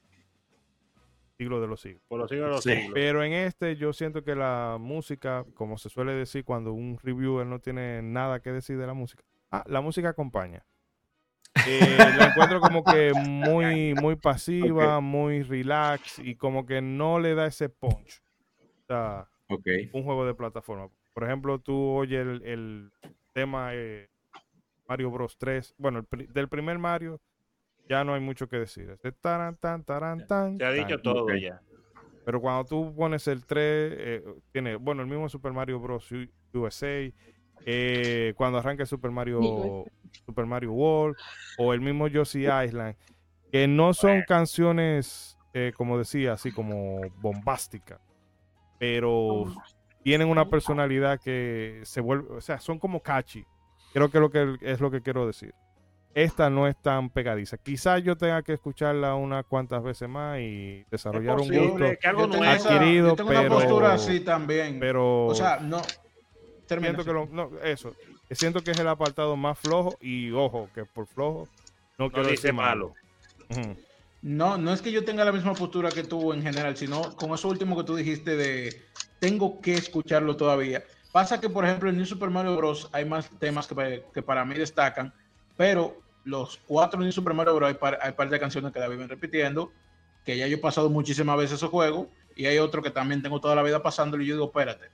siglo 1.37 1.61
de 1.61 1.67
los 1.67 1.79
siglos. 1.81 2.01
Por 2.07 2.19
los 2.19 2.29
siglos 2.29 2.47
de 2.47 2.51
los 2.51 2.63
Sí. 2.63 2.71
siglos. 2.71 2.91
Pero 2.93 3.23
en 3.23 3.33
este 3.33 3.75
yo 3.75 3.93
siento 3.93 4.23
que 4.23 4.35
la 4.35 4.77
música, 4.79 5.45
como 5.53 5.77
se 5.77 5.89
suele 5.89 6.13
decir 6.13 6.43
cuando 6.43 6.73
un 6.73 6.97
reviewer 7.01 7.45
no 7.45 7.59
tiene 7.59 8.01
nada 8.01 8.39
que 8.39 8.51
decir 8.51 8.77
de 8.77 8.87
la 8.87 8.93
música, 8.93 9.23
ah, 9.51 9.63
la 9.67 9.81
música 9.81 10.09
acompaña. 10.09 10.65
Eh, 11.67 11.97
la 12.17 12.27
encuentro 12.27 12.59
como 12.59 12.83
que 12.83 13.13
muy, 13.13 13.93
muy 13.95 14.15
pasiva, 14.15 14.99
muy 14.99 15.41
relax 15.43 16.19
y 16.19 16.35
como 16.35 16.65
que 16.65 16.81
no 16.81 17.19
le 17.19 17.33
da 17.35 17.45
ese 17.47 17.69
punch. 17.69 18.21
O 18.89 18.93
sea, 18.93 19.27
Ok. 19.49 19.67
un 19.93 20.03
juego 20.03 20.25
de 20.25 20.33
plataforma. 20.33 20.89
Por 21.13 21.23
ejemplo, 21.23 21.59
tú 21.59 21.75
oyes 21.75 22.19
el, 22.21 22.41
el 22.43 22.91
tema 23.33 23.71
eh, 23.73 24.09
Mario 24.87 25.11
Bros 25.11 25.37
3, 25.37 25.75
bueno, 25.77 26.05
el 26.11 26.27
del 26.33 26.47
primer 26.47 26.77
Mario 26.79 27.19
ya 27.89 28.03
no 28.03 28.13
hay 28.13 28.21
mucho 28.21 28.47
que 28.47 28.57
decir. 28.57 28.89
Ese 28.89 29.11
taran, 29.13 29.55
tan, 29.57 29.83
taran, 29.83 30.25
tan, 30.27 30.57
Se 30.57 30.65
ha 30.65 30.71
dicho 30.71 30.95
tan. 30.95 31.01
todo 31.03 31.35
ya. 31.35 31.61
Pero 32.25 32.41
cuando 32.41 32.65
tú 32.65 32.93
pones 32.95 33.27
el 33.27 33.45
3, 33.45 33.93
eh, 33.97 34.23
tiene, 34.51 34.75
bueno, 34.75 35.01
el 35.01 35.07
mismo 35.07 35.29
Super 35.29 35.53
Mario 35.53 35.79
Bros. 35.79 36.09
USA, 36.53 37.11
eh, 37.65 38.33
cuando 38.35 38.57
arranca 38.59 38.83
el 38.83 38.87
Super 38.87 39.11
Mario. 39.11 39.85
Super 40.25 40.45
Mario 40.45 40.73
World, 40.73 41.15
o 41.57 41.73
el 41.73 41.79
mismo 41.79 42.07
Yoshi 42.09 42.47
Island, 42.47 42.95
que 43.49 43.65
no 43.67 43.93
son 43.93 44.23
canciones, 44.27 45.37
eh, 45.53 45.71
como 45.77 45.97
decía, 45.97 46.33
así 46.33 46.51
como 46.51 46.99
bombásticas, 47.21 48.01
pero 48.79 49.45
tienen 50.03 50.29
una 50.29 50.49
personalidad 50.49 51.19
que 51.19 51.81
se 51.83 52.01
vuelve, 52.01 52.33
o 52.35 52.41
sea, 52.41 52.59
son 52.59 52.79
como 52.79 53.01
catchy. 53.01 53.43
Creo 53.93 54.09
que, 54.09 54.19
lo 54.19 54.29
que 54.29 54.57
es 54.61 54.79
lo 54.79 54.91
que 54.91 55.01
quiero 55.01 55.25
decir. 55.27 55.53
Esta 56.13 56.49
no 56.49 56.67
es 56.67 56.75
tan 56.81 57.09
pegadiza. 57.11 57.57
Quizás 57.57 58.01
yo 58.03 58.15
tenga 58.15 58.41
que 58.41 58.53
escucharla 58.53 59.13
unas 59.15 59.45
cuantas 59.45 59.83
veces 59.83 60.09
más 60.09 60.39
y 60.39 60.83
desarrollar 60.89 61.39
un 61.39 61.47
gusto. 61.47 61.85
que 61.99 62.07
algo 62.07 62.21
Yo 62.21 62.29
tengo, 62.29 62.43
nuevo. 62.43 62.55
esa- 62.55 62.69
adquirido, 62.75 63.07
yo 63.09 63.15
tengo 63.15 63.29
pero- 63.29 63.41
una 63.41 63.49
postura 63.49 63.93
así 63.93 64.19
también. 64.21 64.79
Pero 64.79 65.27
o 65.27 65.35
sea, 65.35 65.59
no. 65.59 65.81
Termina. 66.67 66.89
siento 66.93 67.05
que 67.05 67.13
lo- 67.13 67.27
no, 67.27 67.59
eso, 67.63 67.93
siento 68.31 68.61
que 68.63 68.71
es 68.71 68.79
el 68.79 68.87
apartado 68.87 69.35
más 69.37 69.59
flojo 69.59 69.95
y 70.01 70.31
ojo, 70.31 70.69
que 70.73 70.85
por 70.85 71.05
flojo 71.07 71.47
no 71.99 72.05
No 72.05 72.11
quiero 72.11 72.29
dice 72.29 72.47
decir 72.47 72.53
malo. 72.53 72.93
Ujú. 73.51 73.77
No, 74.27 74.57
no 74.57 74.73
es 74.73 74.81
que 74.81 74.91
yo 74.91 75.05
tenga 75.05 75.23
la 75.23 75.31
misma 75.31 75.55
postura 75.55 75.93
que 75.93 76.03
tú 76.03 76.33
en 76.33 76.41
general, 76.41 76.75
sino 76.75 77.15
con 77.15 77.33
eso 77.33 77.47
último 77.47 77.77
que 77.77 77.85
tú 77.85 77.95
dijiste 77.95 78.35
de 78.35 78.85
tengo 79.21 79.61
que 79.61 79.77
escucharlo 79.77 80.35
todavía. 80.35 80.83
Pasa 81.13 81.39
que, 81.39 81.49
por 81.49 81.63
ejemplo, 81.63 81.89
en 81.89 81.95
New 81.95 82.05
Super 82.05 82.29
Mario 82.29 82.57
Bros. 82.57 82.89
hay 82.91 83.05
más 83.05 83.29
temas 83.39 83.67
que, 83.67 84.03
que 84.13 84.21
para 84.21 84.43
mí 84.43 84.55
destacan, 84.55 85.13
pero 85.55 85.95
los 86.25 86.57
cuatro 86.67 86.99
New 86.99 87.11
Super 87.13 87.33
Mario 87.33 87.55
Bros. 87.55 87.69
hay 87.69 87.75
par, 87.75 87.99
hay 88.01 88.11
par 88.11 88.29
de 88.29 88.37
canciones 88.37 88.73
que 88.73 88.79
la 88.81 88.89
viven 88.89 89.07
repitiendo, 89.07 89.71
que 90.25 90.37
ya 90.37 90.45
yo 90.45 90.57
he 90.57 90.59
pasado 90.59 90.89
muchísimas 90.89 91.37
veces 91.37 91.53
esos 91.53 91.69
juegos, 91.69 92.09
y 92.35 92.47
hay 92.47 92.57
otro 92.57 92.83
que 92.83 92.91
también 92.91 93.21
tengo 93.21 93.39
toda 93.39 93.55
la 93.55 93.63
vida 93.63 93.81
pasándolo 93.81 94.23
y 94.23 94.27
yo 94.27 94.33
digo, 94.33 94.47
espérate, 94.47 94.91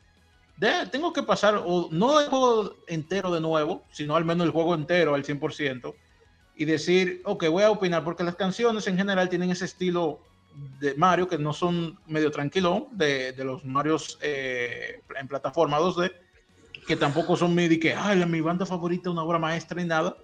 tengo 0.91 1.11
que 1.11 1.23
pasar, 1.23 1.60
o 1.65 1.89
no 1.91 2.22
el 2.22 2.30
juego 2.30 2.76
entero 2.88 3.31
de 3.31 3.41
nuevo, 3.41 3.84
sino 3.89 4.15
al 4.15 4.26
menos 4.26 4.45
el 4.45 4.51
juego 4.51 4.76
entero 4.76 5.15
al 5.15 5.23
100%, 5.23 5.95
y 6.56 6.66
decir, 6.66 7.22
ok, 7.26 7.48
voy 7.48 7.64
a 7.64 7.72
opinar, 7.72 8.04
porque 8.04 8.24
las 8.24 8.36
canciones 8.36 8.88
en 8.88 8.98
general 8.98 9.30
tienen 9.30 9.52
ese 9.52 9.66
estilo 9.66 10.20
de 10.80 10.94
Mario, 10.96 11.28
que 11.28 11.38
no 11.38 11.54
son 11.54 11.98
medio 12.06 12.32
tranquilón, 12.32 12.88
de, 12.92 13.34
de 13.34 13.44
los 13.44 13.66
Marios 13.66 14.20
eh, 14.22 15.02
en 15.20 15.28
plataforma 15.28 15.80
2D, 15.80 16.12
que 16.86 16.96
tampoco 16.96 17.36
son 17.36 17.56
de 17.56 17.80
que, 17.80 17.94
ay, 17.94 18.24
mi 18.26 18.42
banda 18.42 18.66
favorita, 18.66 19.10
una 19.10 19.24
obra 19.24 19.40
maestra 19.40 19.82
y 19.82 19.86
nada, 19.86 20.16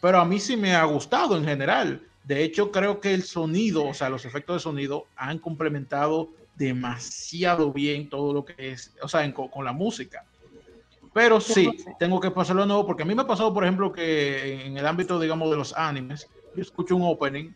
pero 0.00 0.18
a 0.18 0.24
mí 0.24 0.40
sí 0.40 0.56
me 0.56 0.74
ha 0.74 0.84
gustado 0.84 1.36
en 1.36 1.44
general. 1.44 2.02
De 2.24 2.42
hecho, 2.42 2.72
creo 2.72 3.00
que 3.00 3.14
el 3.14 3.22
sonido, 3.22 3.84
o 3.84 3.94
sea, 3.94 4.08
los 4.08 4.24
efectos 4.24 4.56
de 4.56 4.60
sonido 4.60 5.06
han 5.16 5.38
complementado 5.38 6.30
demasiado 6.56 7.72
bien 7.72 8.08
todo 8.08 8.32
lo 8.32 8.44
que 8.44 8.72
es, 8.72 8.94
o 9.02 9.08
sea, 9.08 9.32
con 9.32 9.64
la 9.64 9.72
música. 9.72 10.24
Pero 11.16 11.40
sí, 11.40 11.66
tengo 11.98 12.20
que 12.20 12.30
pasarlo 12.30 12.60
de 12.60 12.68
nuevo 12.68 12.84
porque 12.86 13.02
a 13.02 13.06
mí 13.06 13.14
me 13.14 13.22
ha 13.22 13.26
pasado, 13.26 13.54
por 13.54 13.64
ejemplo, 13.64 13.90
que 13.90 14.66
en 14.66 14.76
el 14.76 14.86
ámbito, 14.86 15.18
digamos, 15.18 15.50
de 15.50 15.56
los 15.56 15.74
animes, 15.74 16.28
yo 16.54 16.60
escucho 16.60 16.94
un 16.94 17.04
opening, 17.06 17.54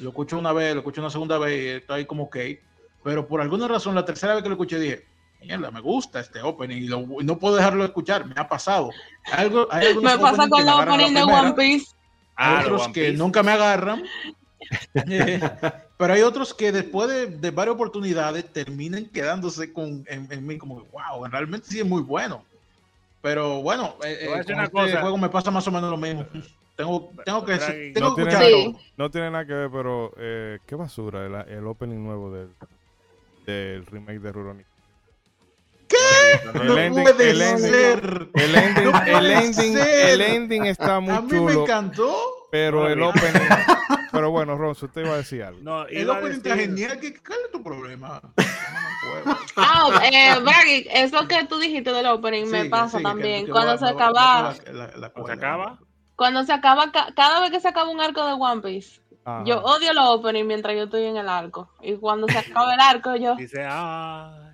lo 0.00 0.10
escucho 0.10 0.38
una 0.38 0.52
vez, 0.52 0.74
lo 0.74 0.80
escucho 0.80 1.00
una 1.00 1.08
segunda 1.08 1.38
vez 1.38 1.82
y 1.88 1.92
ahí 1.94 2.04
como 2.04 2.24
ok, 2.24 2.36
pero 3.02 3.26
por 3.26 3.40
alguna 3.40 3.66
razón 3.68 3.94
la 3.94 4.04
tercera 4.04 4.34
vez 4.34 4.42
que 4.42 4.50
lo 4.50 4.54
escuché 4.56 4.78
dije, 4.78 5.06
mierda, 5.40 5.70
me 5.70 5.80
gusta 5.80 6.20
este 6.20 6.42
opening 6.42 6.76
y, 6.76 6.88
lo- 6.88 7.22
y 7.22 7.24
no 7.24 7.38
puedo 7.38 7.56
dejarlo 7.56 7.84
de 7.84 7.86
escuchar, 7.88 8.26
me 8.26 8.34
ha 8.36 8.46
pasado. 8.46 8.90
Algo, 9.32 9.66
hay 9.70 9.86
algunos 9.86 10.12
Me 10.12 10.18
pasa 10.18 10.42
openings 10.44 10.50
con 10.50 10.58
que 10.58 10.64
me 10.64 10.66
la 10.66 10.72
agarran 10.74 11.00
a 11.00 11.04
opening 11.04 11.14
de 11.14 11.20
primera, 11.22 11.40
One 11.40 11.54
Piece. 11.54 11.86
hay 12.36 12.54
Ah, 12.54 12.60
otros 12.60 12.82
One 12.82 12.92
que 12.92 13.00
Piece. 13.06 13.16
nunca 13.16 13.42
me 13.42 13.52
agarran. 13.52 14.02
Eh, 14.94 15.40
pero 15.96 16.12
hay 16.12 16.20
otros 16.22 16.52
que 16.54 16.70
después 16.70 17.08
de, 17.08 17.26
de 17.26 17.50
varias 17.50 17.74
oportunidades 17.74 18.52
terminan 18.52 19.06
quedándose 19.06 19.72
con, 19.72 20.04
en, 20.06 20.30
en 20.30 20.46
mí 20.46 20.58
como 20.58 20.84
wow, 20.84 21.26
realmente 21.28 21.66
sí 21.68 21.80
es 21.80 21.86
muy 21.86 22.02
bueno. 22.02 22.44
Pero 23.22 23.60
bueno, 23.62 23.96
eh, 24.04 24.18
eh, 24.22 24.26
con 24.28 24.38
este 24.40 24.70
cosa. 24.70 25.00
juego 25.02 25.18
me 25.18 25.28
pasa 25.28 25.50
más 25.50 25.66
o 25.68 25.70
menos 25.70 25.90
lo 25.90 25.96
mismo. 25.96 26.26
Tengo, 26.76 27.10
tengo 27.26 27.44
que, 27.44 27.56
Draghi. 27.56 27.92
tengo 27.92 28.08
No 28.10 28.16
que 28.16 28.24
tiene, 28.24 28.46
Sí. 28.46 28.76
no 28.96 29.10
tiene 29.10 29.30
nada 29.30 29.44
que 29.44 29.52
ver, 29.52 29.70
pero 29.70 30.14
eh, 30.16 30.60
qué 30.64 30.74
basura 30.76 31.26
el, 31.26 31.34
el 31.52 31.66
opening 31.66 31.98
nuevo 32.02 32.32
del, 32.32 32.48
del 33.44 33.84
remake 33.84 34.18
de 34.20 34.32
Rurouni. 34.32 34.62
No, 36.44 36.60
El 36.62 36.66
No 36.68 36.76
ending- 36.78 37.02
puede 37.02 37.30
el 37.30 37.42
ending- 37.42 37.58
ser. 37.70 38.28
El 38.34 38.54
ending, 38.54 38.84
No 38.92 39.02
el 39.04 39.30
ending, 39.30 39.74
ser. 39.74 40.10
el 40.10 40.20
ending 40.20 40.66
está 40.66 40.96
A 40.96 41.00
muy 41.00 41.14
mí 41.14 41.22
me 41.22 41.28
chulo, 41.52 41.62
encantó. 41.62 42.16
pero 42.50 42.88
el 42.88 43.02
opening. 43.02 43.30
Pero 44.12 44.32
bueno, 44.32 44.56
Ronzo, 44.58 44.86
usted 44.86 45.02
iba 45.02 45.14
a 45.14 45.18
decir 45.18 45.40
algo. 45.44 45.60
No, 45.62 45.86
El 45.86 46.10
a 46.10 46.14
opening 46.14 46.32
está 46.38 46.56
genial. 46.56 46.98
¿Qué, 46.98 47.14
¿Cuál 47.22 47.38
es 47.46 47.52
tu 47.52 47.62
problema? 47.62 48.20
No 48.20 48.32
me 48.36 49.20
acuerdo. 49.22 49.40
Ah, 49.56 50.00
eh, 50.12 50.34
Bragi, 50.42 50.86
eso 50.90 51.28
que 51.28 51.44
tú 51.46 51.60
dijiste 51.60 51.92
del 51.92 52.06
opening 52.06 52.46
me 52.50 52.58
Sigue, 52.62 52.70
pasa 52.70 52.98
que- 52.98 53.04
también. 53.04 53.46
que 53.46 53.52
cuando 53.52 53.72
va- 53.74 53.78
se 53.78 53.84
va- 53.84 53.90
acaba, 53.92 54.42
va- 54.42 54.54
la- 54.66 54.72
la- 54.72 54.96
la 54.96 55.12
¿Se 55.26 55.32
acaba? 55.32 55.78
cuando 56.16 56.42
se 56.42 56.52
acaba, 56.52 56.90
ca- 56.90 57.12
cada 57.14 57.38
vez 57.40 57.52
que 57.52 57.60
se 57.60 57.68
acaba 57.68 57.88
un 57.88 58.00
arco 58.00 58.26
de 58.26 58.32
One 58.32 58.62
Piece, 58.62 59.00
Ajá. 59.24 59.44
yo 59.46 59.60
odio 59.62 59.92
los 59.92 60.04
openings 60.08 60.46
mientras 60.46 60.74
yo 60.74 60.82
estoy 60.84 61.04
en 61.04 61.16
el 61.16 61.28
arco. 61.28 61.70
Y 61.80 61.94
cuando 61.96 62.26
se 62.26 62.38
acaba 62.38 62.74
el 62.74 62.80
arco, 62.80 63.14
yo, 63.14 63.36
Dice, 63.36 63.64
ay. 63.64 64.49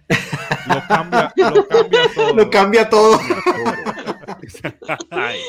Lo 0.69 0.83
cambia, 0.89 1.33
lo 1.37 1.69
cambia 1.69 2.01
todo. 2.15 2.35
Lo 2.35 2.51
cambia 2.51 2.89
todo. 2.89 3.20
Ay. 5.11 5.41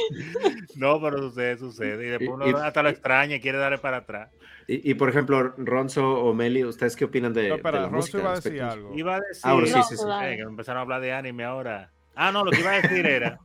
No, 0.76 1.02
pero 1.02 1.18
sucede, 1.20 1.58
sucede. 1.58 2.06
Y 2.08 2.10
después 2.10 2.30
uno 2.30 2.48
Y- 2.48 2.52
y- 2.52 2.54
hasta 2.54 2.84
lo 2.84 2.90
extraña 2.90 3.36
y 3.36 3.40
quiere 3.42 3.58
darle 3.58 3.78
para 3.78 3.98
atrás. 3.98 4.30
Y, 4.68 4.92
y, 4.92 4.94
por 4.96 5.10
ejemplo, 5.10 5.54
Ronzo 5.58 6.06
o 6.08 6.34
Meli, 6.34 6.64
¿ustedes 6.66 6.96
qué 6.96 7.06
opinan 7.06 7.34
de, 7.34 7.50
No, 7.50 7.56
de 7.58 7.62
la 7.64 7.72
Ronzo 7.88 7.90
música? 7.96 8.18
iba 8.20 8.30
a 8.32 8.36
de 8.36 8.42
decir 8.42 8.62
algo. 8.62 8.94
Iba 8.98 9.16
a 9.16 9.20
decir. 9.22 9.42
Ah, 9.44 9.54
bueno, 9.54 9.68
sí, 9.68 9.74
No, 9.74 9.84
sí, 9.84 9.98
sí. 9.98 10.04
Eh, 10.24 10.36
que 10.36 10.42
empezaron 10.42 10.80
a 10.80 10.82
hablar 10.82 11.02
de 11.02 11.14
anime 11.14 11.44
ahora. 11.46 11.90
Ah, 12.16 12.32
no, 12.32 12.44
lo 12.44 12.52
que 12.52 12.60
iba 12.60 12.72
a 12.72 12.82
decir 12.82 13.06
era 13.06 13.40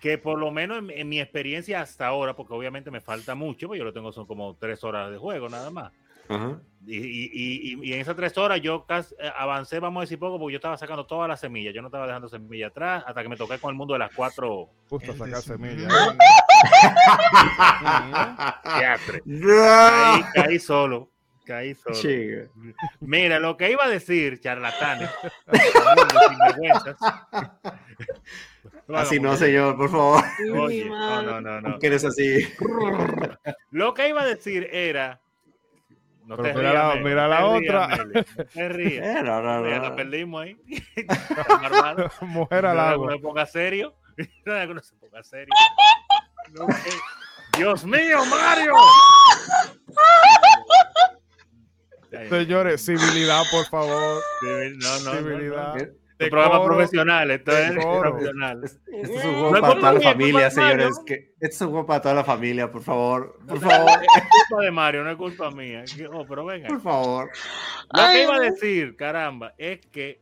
que 0.00 0.18
por 0.18 0.38
lo 0.38 0.50
menos 0.52 0.78
en, 0.78 0.90
en 0.90 1.08
mi 1.08 1.20
experiencia 1.20 1.80
hasta 1.80 2.06
ahora, 2.06 2.36
porque 2.36 2.54
obviamente 2.54 2.90
me 2.92 3.00
falta 3.00 3.34
mucho, 3.34 3.66
pues 3.66 3.78
yo 3.78 3.84
lo 3.84 3.92
tengo 3.92 4.12
son 4.12 4.26
como 4.26 4.54
tres 4.54 4.84
horas 4.84 5.10
de 5.10 5.18
juego 5.18 5.48
nada 5.48 5.70
más. 5.70 5.92
Ajá. 6.28 6.60
Y, 6.88 6.98
y- 6.98 7.74
y- 7.82 7.92
en 7.94 8.00
esas 8.00 8.14
tres 8.14 8.38
horas 8.38 8.60
yo 8.60 8.86
casi, 8.86 9.12
eh, 9.18 9.28
avancé, 9.36 9.80
vamos 9.80 10.00
a 10.00 10.04
decir 10.04 10.20
poco, 10.20 10.38
porque 10.38 10.52
yo 10.52 10.58
estaba 10.58 10.76
sacando 10.76 11.04
todas 11.04 11.28
las 11.28 11.40
semillas. 11.40 11.74
Yo 11.74 11.82
no 11.82 11.88
estaba 11.88 12.06
dejando 12.06 12.28
semillas 12.28 12.70
atrás 12.70 13.02
hasta 13.04 13.24
que 13.24 13.28
me 13.28 13.36
toqué 13.36 13.58
con 13.58 13.70
el 13.70 13.76
mundo 13.76 13.94
de 13.94 13.98
las 13.98 14.12
cuatro 14.14 14.68
Justo 14.88 15.10
El 15.10 15.18
sacar 15.18 15.42
semillas. 15.42 15.92
No. 15.92 16.16
Caí, 19.24 20.22
caí 20.34 20.58
solo. 20.58 21.10
Caí 21.44 21.74
solo. 21.74 21.94
Chica. 21.96 22.48
Mira, 23.00 23.38
lo 23.40 23.56
que 23.56 23.70
iba 23.70 23.84
a 23.84 23.88
decir, 23.88 24.40
charlatanes. 24.40 25.10
Así 28.94 29.18
no, 29.20 29.36
señor, 29.36 29.76
por 29.76 29.90
favor. 29.90 30.24
Oye, 30.60 30.86
no, 30.88 31.22
no, 31.22 31.40
no, 31.40 31.60
no. 31.60 31.78
Que 31.78 31.86
eres 31.88 32.04
así. 32.04 32.46
Lo 33.70 33.94
que 33.94 34.08
iba 34.08 34.22
a 34.22 34.26
decir 34.26 34.68
era. 34.72 35.20
No 36.26 36.36
Pero 36.36 36.48
te 36.48 36.54
mira 36.58 36.70
rías, 36.72 36.94
la- 36.96 37.00
mira 37.02 37.28
no 37.28 37.28
te 37.28 37.28
la 37.28 37.58
rías, 37.60 37.74
otra. 37.74 38.04
Meli, 38.04 38.14
No 38.14 38.44
te 38.52 38.68
rías. 38.68 39.06
Eh, 39.06 39.22
no, 39.22 39.42
no, 39.42 39.68
Ya 39.68 39.76
no. 39.78 39.82
nos 39.84 39.90
perdimos 39.92 40.42
ahí. 40.42 40.56
Mujer 42.22 42.66
al 42.66 42.80
agua. 42.80 43.06
No 43.06 43.12
se 43.16 43.18
ponga 43.22 43.46
serio. 43.46 43.94
No, 44.44 44.80
se 44.82 44.94
ponga 44.96 45.22
serio. 45.22 45.54
Dios 47.56 47.84
mío, 47.84 48.18
Mario. 48.28 48.74
Señores, 52.30 52.84
civilidad, 52.84 53.42
por 53.50 53.64
favor. 53.66 54.22
civil- 54.40 54.78
No, 54.78 54.98
no, 55.00 55.20
no, 55.20 55.74
no. 55.74 55.86
Eh, 56.18 56.24
Este 56.24 56.30
programa 56.30 56.54
decoro. 56.54 56.76
profesional, 56.76 57.30
esto 57.30 57.50
es 57.58 57.72
profesional. 57.72 58.64
Este 58.64 59.14
es 59.16 59.24
un 59.24 59.32
juego 59.34 59.50
No 59.50 59.56
es 59.56 59.60
para 59.60 59.74
toda 59.74 59.92
la 59.92 59.98
es 59.98 60.04
familia, 60.04 60.50
señores. 60.50 60.98
Que 61.06 61.14
este 61.40 61.46
es 61.46 61.60
un 61.60 61.70
juego 61.70 61.86
para 61.86 62.00
toda 62.02 62.14
la 62.14 62.24
familia, 62.24 62.70
por 62.70 62.82
favor. 62.82 63.38
Por 63.46 63.56
Es 63.56 63.62
favor, 63.62 63.90
culpa 64.48 64.64
de 64.64 64.70
Mario, 64.70 65.04
no 65.04 65.10
es 65.10 65.16
culpa 65.16 65.50
mía. 65.50 65.84
Oh, 66.12 66.24
pero 66.26 66.44
venga. 66.46 66.68
por 66.68 66.80
favor. 66.80 67.30
Lo 67.92 68.02
que 68.12 68.22
iba 68.22 68.36
a 68.36 68.40
decir, 68.40 68.96
caramba, 68.96 69.52
es 69.58 69.80
que 69.86 70.20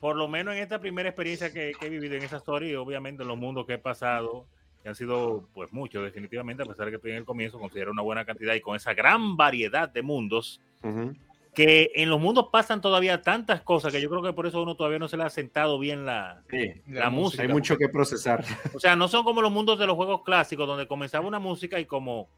por 0.00 0.16
lo 0.16 0.26
menos 0.28 0.54
en 0.54 0.62
esta 0.62 0.80
primera 0.80 1.08
experiencia 1.10 1.52
que, 1.52 1.72
que 1.78 1.86
he 1.86 1.90
vivido 1.90 2.16
en 2.16 2.22
esa 2.24 2.38
historia 2.38 2.70
y 2.70 2.74
obviamente 2.74 3.22
en 3.22 3.28
los 3.28 3.36
mundos 3.38 3.66
que 3.66 3.74
he 3.74 3.78
pasado, 3.78 4.46
que 4.82 4.88
han 4.88 4.94
sido 4.96 5.46
pues 5.54 5.72
muchos 5.72 6.02
definitivamente, 6.02 6.62
a 6.62 6.66
pesar 6.66 6.86
de 6.86 6.90
que 6.92 6.96
estoy 6.96 7.12
en 7.12 7.18
el 7.18 7.24
comienzo, 7.24 7.60
considero 7.60 7.92
una 7.92 8.02
buena 8.02 8.24
cantidad 8.24 8.54
y 8.54 8.60
con 8.60 8.74
esa 8.74 8.94
gran 8.94 9.36
variedad 9.36 9.88
de 9.88 10.02
mundos, 10.02 10.60
Ujú. 10.82 11.14
Que 11.54 11.90
en 11.96 12.08
los 12.08 12.18
mundos 12.18 12.48
pasan 12.50 12.80
todavía 12.80 13.20
tantas 13.20 13.60
cosas 13.60 13.92
que 13.92 14.00
yo 14.00 14.08
creo 14.08 14.22
que 14.22 14.32
por 14.32 14.46
eso 14.46 14.62
uno 14.62 14.74
todavía 14.74 14.98
no 14.98 15.08
se 15.08 15.16
le 15.18 15.24
ha 15.24 15.30
sentado 15.30 15.78
bien 15.78 16.06
la, 16.06 16.42
Sí, 16.50 16.72
la 16.86 17.10
música. 17.10 17.42
hay 17.42 17.48
mucho 17.50 17.76
que 17.76 17.88
procesar. 17.90 18.42
O 18.74 18.80
sea, 18.80 18.96
no 18.96 19.06
son 19.08 19.22
como 19.22 19.42
los 19.42 19.52
mundos 19.52 19.78
de 19.78 19.86
los 19.86 19.96
juegos 19.96 20.22
clásicos 20.22 20.66
donde 20.66 20.86
comenzaba 20.86 21.26
una 21.26 21.38
música 21.38 21.78
y 21.78 21.84
como 21.84 22.28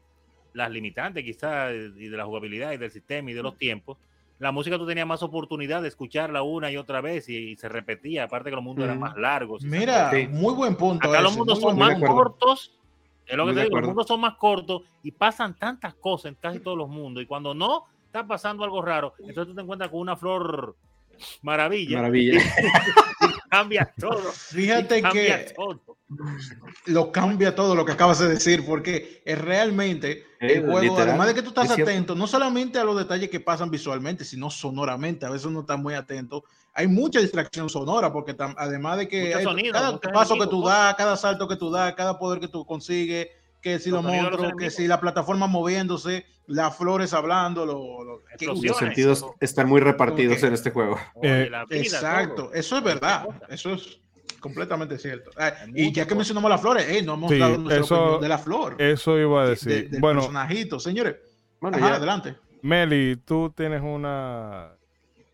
las 0.53 0.69
limitantes 0.69 1.23
quizás 1.23 1.71
y 1.73 2.07
de 2.09 2.17
la 2.17 2.25
jugabilidad 2.25 2.71
y 2.73 2.77
del 2.77 2.91
sistema 2.91 3.31
y 3.31 3.33
de 3.33 3.43
los 3.43 3.57
tiempos, 3.57 3.97
la 4.39 4.51
música 4.51 4.77
tú 4.77 4.85
tenías 4.85 5.07
más 5.07 5.23
oportunidad 5.23 5.81
de 5.81 5.87
escucharla 5.87 6.41
una 6.43 6.69
y 6.69 6.75
otra 6.75 6.99
vez 6.99 7.29
y, 7.29 7.37
y 7.51 7.55
se 7.55 7.69
repetía, 7.69 8.25
aparte 8.25 8.49
que 8.49 8.55
los 8.57 8.63
mundos 8.65 8.83
eran 8.83 8.97
Ujú. 8.97 9.05
más 9.07 9.15
largos. 9.17 9.63
Mira, 9.63 10.11
Sí. 10.11 10.27
muy 10.27 10.53
buen 10.53 10.75
punto. 10.75 11.07
Acá 11.07 11.21
los 11.21 11.37
mundos 11.37 11.61
son 11.61 11.77
más 11.77 11.97
cortos. 12.01 12.77
Es 13.25 13.37
lo 13.37 13.45
que 13.45 13.53
Muy 13.53 13.61
te 13.61 13.63
digo, 13.63 13.77
los 13.79 13.87
mundos 13.87 14.07
son 14.07 14.19
más 14.19 14.35
cortos 14.35 14.81
y 15.03 15.11
pasan 15.11 15.57
tantas 15.57 15.95
cosas 15.95 16.33
en 16.33 16.35
casi 16.35 16.59
todos 16.59 16.77
los 16.77 16.89
mundos. 16.89 17.23
Y 17.23 17.25
cuando 17.25 17.53
no 17.55 17.85
está 18.15 18.25
pasando 18.27 18.63
algo 18.63 18.81
raro, 18.81 19.13
entonces 19.19 19.47
tú 19.47 19.55
te 19.55 19.61
encuentras 19.61 19.89
con 19.91 19.99
una 19.99 20.15
flor 20.15 20.75
maravilla. 21.41 21.97
Maravilla. 21.97 22.39
y 22.39 23.49
cambia 23.49 23.93
todo. 23.99 24.31
Fíjate 24.31 25.01
cambia 25.01 25.45
que 25.45 25.53
todo. 25.53 25.81
lo 26.87 27.11
cambia 27.11 27.53
todo 27.55 27.75
lo 27.75 27.83
que 27.85 27.91
acabas 27.91 28.19
de 28.19 28.29
decir, 28.29 28.65
porque 28.65 29.21
es 29.25 29.37
realmente 29.39 30.23
Eh, 30.39 30.53
el 30.55 30.61
juego, 30.65 30.79
literal, 30.81 31.09
además 31.09 31.27
de 31.27 31.33
que 31.35 31.41
tú 31.41 31.49
estás 31.49 31.65
es 31.69 31.75
cierto. 31.75 31.91
atento, 31.91 32.15
no 32.15 32.27
solamente 32.27 32.79
a 32.79 32.83
los 32.85 32.97
detalles 32.97 33.29
que 33.29 33.39
pasan 33.41 33.69
visualmente, 33.69 34.23
sino 34.23 34.49
sonoramente, 34.49 35.25
a 35.25 35.29
veces 35.29 35.45
uno 35.47 35.61
está 35.61 35.75
muy 35.77 35.93
atento. 35.93 36.43
Hay 36.73 36.87
mucha 36.87 37.19
distracción 37.19 37.69
sonora, 37.69 38.11
porque 38.13 38.35
además 38.57 38.97
de 38.97 39.07
que 39.07 39.33
hay- 39.35 39.43
sonido, 39.43 39.73
cada 39.73 39.97
paso 39.99 40.37
que 40.37 40.47
tú 40.47 40.63
das, 40.65 40.95
cada 40.95 41.15
salto 41.17 41.47
que 41.47 41.55
tú 41.55 41.69
das, 41.71 41.93
cada 41.95 42.17
poder 42.19 42.39
que 42.39 42.47
tú 42.49 42.65
consigues, 42.65 43.27
que 43.65 43.79
si 43.79 43.89
Los 43.89 44.03
los 44.03 44.13
monstruos, 44.13 44.53
que 44.59 44.69
si 44.69 44.85
la 44.87 44.99
plataforma 45.01 45.47
moviéndose, 45.47 46.23
las 46.45 46.77
flores 46.77 47.13
hablando, 47.15 47.65
lo, 47.65 48.03
lo-. 48.03 48.21
Los 48.61 48.77
sentidos 48.77 49.25
están 49.39 49.67
muy 49.67 49.81
repartidos 49.81 50.43
en 50.43 50.53
este 50.53 50.69
juego. 50.69 50.99
Oye, 51.15 51.41
Eh, 51.41 51.45
vida, 51.45 51.65
Exacto, 51.71 52.35
todo. 52.43 52.53
eso 52.53 52.77
es 52.77 52.83
verdad, 52.83 53.25
eso 53.49 53.73
es 53.73 53.97
completamente 54.39 54.99
cierto. 54.99 55.31
Ah, 55.35 55.51
y 55.73 55.91
ya 55.91 56.05
que 56.05 56.13
mencionamos 56.13 56.47
las 56.51 56.61
flores, 56.61 56.87
eh, 56.87 57.01
no 57.01 57.15
hemos 57.15 57.31
Sí, 57.31 57.39
dado 57.39 57.71
eso- 57.71 58.19
de 58.19 58.27
la 58.29 58.37
flor. 58.37 58.75
Eso 58.79 59.17
iba 59.17 59.41
a 59.41 59.45
de- 59.45 59.49
decir. 59.49 59.71
de- 59.71 59.89
del 59.89 59.99
bueno, 59.99 60.19
personajito, 60.19 60.79
señores. 60.79 61.15
Bueno, 61.59 61.77
Ajá, 61.77 61.89
ya. 61.89 61.95
adelante. 61.95 62.35
Meli, 62.61 63.15
tú 63.25 63.51
tienes 63.57 63.81
una. 63.81 64.73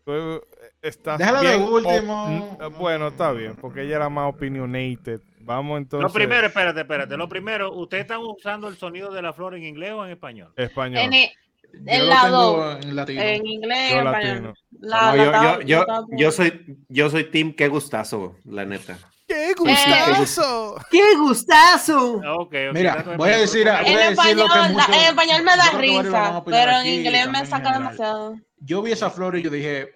Tú 0.06 0.40
estás. 0.80 1.18
Déjala 1.18 1.42
de 1.42 1.56
último. 1.58 2.56
op- 2.58 2.78
Bueno, 2.78 3.08
está 3.08 3.30
bien, 3.32 3.56
porque 3.60 3.82
ella 3.82 3.96
era 3.96 4.08
más 4.08 4.32
opinionated. 4.32 5.20
Vamos 5.44 5.78
entonces. 5.78 6.02
Lo 6.08 6.12
primero, 6.12 6.46
espérate, 6.46 6.80
espérate. 6.80 7.16
Lo 7.16 7.28
primero, 7.28 7.72
¿ustedes 7.74 8.02
están 8.02 8.20
usando 8.20 8.68
el 8.68 8.76
sonido 8.76 9.10
de 9.12 9.22
la 9.22 9.32
flor 9.32 9.54
en 9.54 9.64
inglés 9.64 9.92
o 9.92 10.04
en 10.04 10.12
español? 10.12 10.52
Español. 10.56 10.98
En, 11.02 11.12
el- 11.12 11.28
Yo 11.72 11.78
en 11.86 12.00
lo 12.00 12.06
la 12.06 12.22
tengo 12.22 12.36
dos, 12.38 12.84
en 12.84 12.96
latino. 12.96 13.22
en 13.22 13.46
inglés, 13.46 13.90
Yo 13.92 13.98
en 13.98 14.04
latino. 14.04 14.32
español. 14.32 14.54
La- 14.80 15.00
No, 15.16 15.16
la 15.16 15.42
yo, 15.42 15.60
yo, 15.62 15.86
yo, 16.16 16.30
soy, 16.32 16.76
yo 16.88 17.10
soy 17.10 17.24
Team 17.24 17.54
Qué 17.54 17.68
Gustazo, 17.68 18.36
la 18.44 18.64
neta. 18.64 18.98
¡Qué 19.26 19.54
gustazo! 19.56 20.76
¡Qué 20.90 21.16
gustazo! 21.16 22.20
Ah, 22.22 22.34
ok, 22.34 22.42
ok, 22.68 22.74
Mira, 22.74 23.02
voy 23.16 23.30
a 23.30 23.38
decir 23.38 23.66
a- 23.68 23.80
En 23.82 23.92
voy 23.94 24.02
a 24.02 24.10
decir 24.10 24.36
lo 24.36 24.42
que 24.48 24.58
español, 24.58 24.80
en 24.92 25.00
español 25.06 25.42
me 25.42 25.56
da 25.56 25.70
risa, 25.78 26.42
pero 26.44 26.72
en 26.80 26.86
inglés 26.86 27.30
me 27.30 27.46
saca 27.46 27.72
demasiado. 27.72 28.36
Yo 28.58 28.82
vi 28.82 28.92
esa 28.92 29.10
flor 29.10 29.36
y 29.38 29.42
yo 29.42 29.48
dije, 29.48 29.88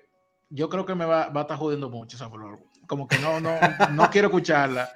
yo 0.49 0.69
creo 0.71 0.87
que 0.87 0.95
me 0.95 1.05
va, 1.05 1.29
va 1.29 1.41
a 1.41 1.43
estar 1.43 1.59
jodiendo 1.59 1.91
mucho 1.91 2.17
esa 2.17 2.31
flor. 2.31 2.61
como 2.87 3.07
que 3.09 3.19
no, 3.19 3.41
no, 3.41 3.59
no 3.93 4.11
quiero 4.11 4.29
escucharla. 4.29 4.89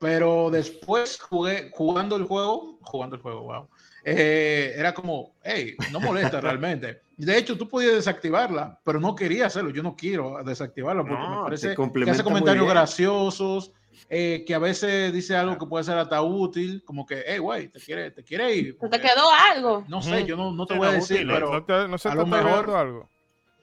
Pero 0.00 0.48
después 0.50 1.20
jugué, 1.20 1.70
jugando 1.72 2.16
el 2.16 2.24
juego, 2.24 2.78
jugando 2.82 3.16
el 3.16 3.22
juego, 3.22 3.42
wow. 3.42 3.68
eh, 4.04 4.72
era 4.74 4.94
como, 4.94 5.34
hey, 5.44 5.76
no 5.92 6.00
molesta 6.00 6.40
realmente. 6.40 7.02
De 7.18 7.36
hecho, 7.36 7.56
tú 7.58 7.68
podías 7.68 7.92
desactivarla, 7.94 8.80
pero 8.82 8.98
no 8.98 9.14
quería 9.14 9.46
hacerlo. 9.46 9.68
Yo 9.70 9.82
no 9.82 9.94
quiero 9.94 10.42
desactivarla 10.42 11.02
porque 11.02 11.14
No, 11.22 11.36
me 11.36 11.42
parece 11.44 11.76
que 11.76 12.10
hace 12.10 12.24
comentarios 12.24 12.66
graciosos, 12.66 13.72
eh, 14.08 14.42
que 14.46 14.54
a 14.54 14.58
veces 14.58 15.12
dice 15.12 15.36
algo 15.36 15.58
que 15.58 15.66
puede 15.66 15.84
ser 15.84 15.98
hasta 15.98 16.22
útil, 16.22 16.82
como 16.86 17.04
que, 17.04 17.22
hey, 17.26 17.36
güey, 17.38 17.68
te 17.68 17.78
quiere, 17.78 18.10
te 18.10 18.24
quiere 18.24 18.54
ir. 18.56 18.78
¿Se 18.80 18.88
te 18.88 19.00
quedó 19.02 19.30
algo? 19.52 19.84
No 19.86 20.00
sé, 20.00 20.24
yo 20.24 20.34
no, 20.34 20.50
no 20.50 20.64
te 20.66 20.78
voy 20.78 20.88
a 20.88 20.92
decir, 20.92 21.18
útil, 21.18 21.28
pero 21.30 21.52
¿No, 21.52 21.64
te- 21.64 21.88
no 21.88 21.98
se 21.98 22.08
a 22.08 22.12
te 22.12 22.16
lo 22.16 22.26
mejor- 22.26 22.74
algo? 22.74 23.10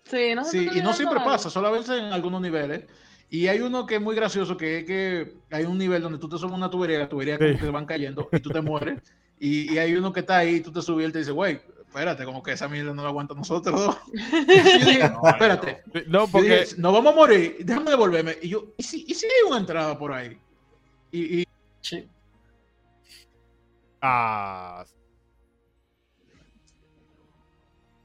Sí, 0.03 0.35
no 0.35 0.45
Sí, 0.45 0.69
y 0.73 0.81
no 0.81 0.93
siempre 0.93 1.17
algo. 1.19 1.31
pasa, 1.31 1.49
solamente 1.49 1.97
en 1.97 2.13
algunos 2.13 2.39
niveles. 2.41 2.85
Y 3.29 3.47
hay 3.47 3.59
uno 3.59 3.85
que 3.85 3.95
es 3.95 4.01
muy 4.01 4.15
gracioso, 4.15 4.55
que 4.55 4.79
es 4.79 4.85
que 4.85 5.33
hay 5.51 5.65
un 5.65 5.77
nivel 5.77 6.01
donde 6.01 6.17
tú 6.17 6.29
te 6.29 6.37
subes 6.37 6.53
a 6.53 6.55
una 6.55 6.69
tubería, 6.69 6.99
la 6.99 7.09
tubería 7.09 7.37
como 7.37 7.49
Sí. 7.51 7.57
que 7.57 7.65
se 7.65 7.71
van 7.71 7.85
cayendo 7.85 8.29
y 8.31 8.39
tú 8.39 8.49
te 8.49 8.61
mueres. 8.61 9.01
Y, 9.39 9.73
y 9.73 9.77
hay 9.77 9.95
uno 9.95 10.13
que 10.13 10.21
está 10.21 10.37
ahí, 10.37 10.55
y 10.55 10.61
tú 10.61 10.71
te 10.71 10.81
subes 10.81 11.03
y 11.03 11.05
él 11.05 11.11
te 11.11 11.19
dice, 11.19 11.31
güey, 11.31 11.59
espérate, 11.87 12.23
como 12.25 12.41
que 12.41 12.53
esa 12.53 12.67
mierda 12.69 12.93
no 12.93 13.03
la 13.03 13.09
aguanta 13.09 13.33
nosotros 13.35 13.79
dos. 13.79 13.97
Y 14.13 14.79
yo 14.79 14.85
dije, 14.85 15.09
No, 15.09 15.27
espérate, 15.29 15.83
No, 16.07 16.27
porque 16.27 16.49
dije, 16.61 16.75
nos 16.77 16.93
vamos 16.93 17.13
a 17.13 17.15
morir, 17.15 17.57
déjame 17.59 17.91
devolverme. 17.91 18.37
Y 18.41 18.49
yo, 18.49 18.65
¿y 18.77 18.83
si, 18.83 19.05
y 19.07 19.13
si 19.13 19.25
hay 19.25 19.47
una 19.47 19.57
entrada 19.57 19.97
por 19.99 20.13
ahí? 20.13 20.37
Y, 21.11 21.41
y 21.41 21.47
Sí. 21.81 22.07
ah, 24.01 24.85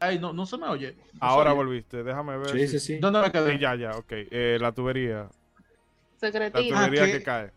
ay, 0.03 0.19
no, 0.19 0.33
no 0.33 0.45
se 0.47 0.59
me 0.59 0.67
oye. 0.69 0.97
No 1.15 1.19
ahora 1.21 1.51
oye. 1.53 1.57
volviste. 1.57 2.03
Déjame 2.03 2.37
ver. 2.39 2.51
Sí, 2.51 2.59
si- 2.61 2.69
sí, 2.69 2.81
sí. 2.81 2.99
¿Dónde 2.99 3.21
me 3.21 3.31
quedé? 3.33 3.53
Sí, 3.53 3.59
ya, 3.59 3.75
ya, 3.75 3.91
ok. 3.93 4.07
Eh, 4.11 4.59
la 4.61 4.73
tubería. 4.73 5.29
La 5.29 5.31
Secretito. 6.29 6.77
Ah, 6.77 6.87
tubería 6.87 7.07
que- 7.07 7.13
que 7.13 7.23
cae. 7.23 7.53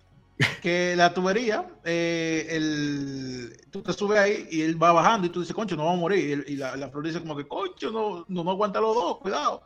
que 0.62 0.96
la 0.98 1.14
tubería, 1.14 1.66
eh, 1.86 2.46
el, 2.50 3.58
tú 3.72 3.82
te 3.82 3.94
subes 3.94 4.20
ahí 4.20 4.48
y 4.52 4.62
él 4.64 4.82
va 4.82 4.92
bajando 4.92 5.28
y 5.28 5.30
tú 5.30 5.40
dices, 5.40 5.56
concho, 5.56 5.76
no 5.78 5.84
vamos 5.86 6.00
a 6.00 6.02
morir. 6.02 6.44
Y, 6.48 6.56
la, 6.58 6.76
la 6.76 6.90
flor 6.90 7.06
dice 7.06 7.20
como 7.22 7.38
que, 7.38 7.48
concho, 7.48 7.90
no, 7.92 8.26
no, 8.28 8.44
no 8.44 8.52
aguanta 8.52 8.82
los 8.82 8.94
dos, 8.96 9.18
cuidado. 9.20 9.64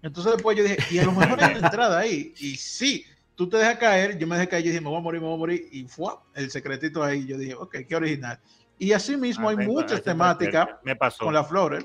Entonces 0.00 0.32
después 0.34 0.56
yo 0.56 0.62
dije, 0.64 0.78
y 0.90 0.98
a 0.98 1.04
lo 1.04 1.12
mejor 1.12 1.42
hay 1.42 1.56
una 1.56 1.66
entrada 1.66 1.98
ahí. 1.98 2.32
Y 2.38 2.56
sí, 2.56 3.04
tú 3.34 3.48
te 3.48 3.56
dejas 3.58 3.76
caer, 3.76 4.16
yo 4.18 4.26
me 4.26 4.36
dejé 4.36 4.48
caer, 4.48 4.62
yo 4.64 4.70
dije, 4.70 4.80
me 4.80 4.88
voy 4.88 4.98
a 4.98 5.02
morir, 5.02 5.20
me 5.20 5.26
voy 5.26 5.34
a 5.34 5.38
morir. 5.38 5.68
Y 5.72 5.84
fue 5.84 6.12
el 6.36 6.50
secretito 6.50 7.02
ahí. 7.02 7.26
Yo 7.26 7.36
dije, 7.36 7.54
ok, 7.54 7.76
qué 7.86 7.96
original. 7.96 8.38
Y 8.78 8.92
así 8.92 9.16
mismo 9.16 9.48
hay 9.48 9.56
Atento, 9.56 9.72
muchas 9.72 10.02
temáticas 10.02 10.66
cerca. 10.66 10.80
Me 10.84 10.94
pasó. 10.96 11.24
con 11.24 11.34
las 11.34 11.48
flores. 11.48 11.84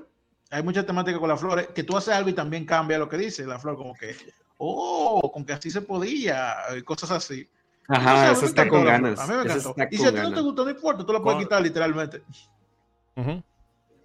Hay 0.53 0.61
muchas 0.61 0.85
temáticas 0.85 1.19
con 1.19 1.29
las 1.29 1.39
flores, 1.39 1.67
que 1.73 1.83
tú 1.83 1.97
haces 1.97 2.13
algo 2.13 2.29
y 2.29 2.33
también 2.33 2.63
cambia 2.63 2.99
lo 2.99 3.09
que 3.09 3.17
dice 3.17 3.43
la 3.43 3.57
flor, 3.57 3.75
como 3.75 3.95
que, 3.95 4.15
oh, 4.57 5.31
con 5.31 5.43
que 5.43 5.53
así 5.53 5.71
se 5.71 5.81
podía, 5.81 6.55
y 6.77 6.83
cosas 6.83 7.09
así. 7.09 7.49
Ajá, 7.87 8.33
me 8.39 8.45
está 8.45 8.67
con 8.67 8.85
ganas. 8.85 9.19
A 9.19 9.25
mí 9.25 9.33
me 9.35 9.41
encantó. 9.41 9.75
Y 9.89 9.97
si 9.97 10.05
a 10.05 10.11
ti 10.11 10.19
no 10.19 10.31
te 10.31 10.41
gustó, 10.41 10.63
no 10.63 10.69
importa, 10.69 11.03
tú 11.03 11.11
la 11.11 11.21
puedes 11.21 11.37
Con- 11.37 11.45
quitar 11.45 11.61
literalmente. 11.61 12.21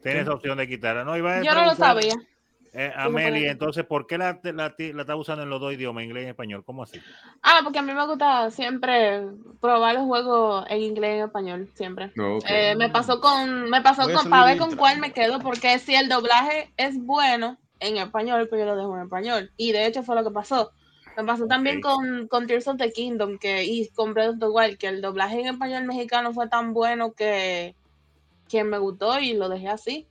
Tienes 0.03 0.27
opción 0.29 0.57
de 0.57 0.67
quitarla. 0.67 1.05
No, 1.05 1.19
iba 1.19 1.35
a 1.35 1.43
Yo 1.43 1.55
no 1.55 1.67
lo 1.67 1.75
sabía. 1.75 2.15
Eh, 2.73 2.93
Ameli, 2.95 3.47
entonces, 3.47 3.85
¿por 3.85 4.07
qué 4.07 4.19
la, 4.19 4.41
la, 4.43 4.75
la 4.77 5.01
estás 5.03 5.17
usando 5.17 5.43
en 5.43 5.51
los 5.51 5.61
dos 5.61 5.73
idiomas, 5.73 6.05
inglés 6.05 6.27
y 6.27 6.29
español? 6.29 6.65
¿Cómo 6.65 6.83
así? 6.83 7.01
Ah, 7.43 7.61
porque 7.63 7.79
a 7.79 7.83
mí 7.83 7.93
me 7.93 8.07
gusta 8.07 8.51
siempre 8.51 9.27
probar 9.61 9.95
los 9.95 10.05
juegos 10.05 10.65
en 10.69 10.83
inglés 10.83 11.17
y 11.17 11.19
en 11.19 11.25
español, 11.25 11.71
siempre. 11.75 12.13
No, 12.15 12.37
ok. 12.37 12.45
Eh, 12.49 12.75
me 12.77 12.91
pasó 12.91 13.21
con, 13.21 13.71
me 13.71 13.81
pasó 13.83 14.03
Voy 14.03 14.15
con, 14.15 14.31
para 14.31 14.47
ver 14.47 14.59
con 14.59 14.77
cuál 14.77 14.99
me 14.99 15.13
quedo, 15.13 15.39
porque 15.41 15.79
si 15.79 15.95
el 15.95 16.09
doblaje 16.09 16.73
es 16.77 16.99
bueno 17.05 17.57
en 17.81 17.97
español, 17.97 18.47
pues 18.49 18.61
yo 18.61 18.67
lo 18.67 18.77
dejo 18.77 18.97
en 18.97 19.05
español. 19.05 19.51
Y 19.57 19.73
de 19.73 19.87
hecho 19.87 20.03
fue 20.03 20.15
lo 20.15 20.25
que 20.25 20.31
pasó. 20.31 20.73
Me 21.17 21.25
pasó 21.25 21.47
también 21.47 21.81
con, 21.81 22.29
con 22.29 22.47
Tears 22.47 22.69
of 22.69 22.77
the 22.77 22.93
Kingdom 22.93 23.39
que, 23.39 23.65
y 23.65 23.89
con 23.89 24.15
Breath 24.15 24.35
of 24.35 24.39
the 24.39 24.49
Wild, 24.49 24.79
que 24.79 24.87
el 24.87 25.01
doblaje 25.01 25.41
en 25.41 25.49
español 25.49 25.85
mexicano 25.85 26.33
fue 26.33 26.49
tan 26.49 26.73
bueno 26.73 27.13
que, 27.13 27.75
que 28.49 28.63
me 28.63 28.79
gustó 28.79 29.19
y 29.19 29.35
lo 29.35 29.49
dejé 29.49 29.69
así. 29.69 30.07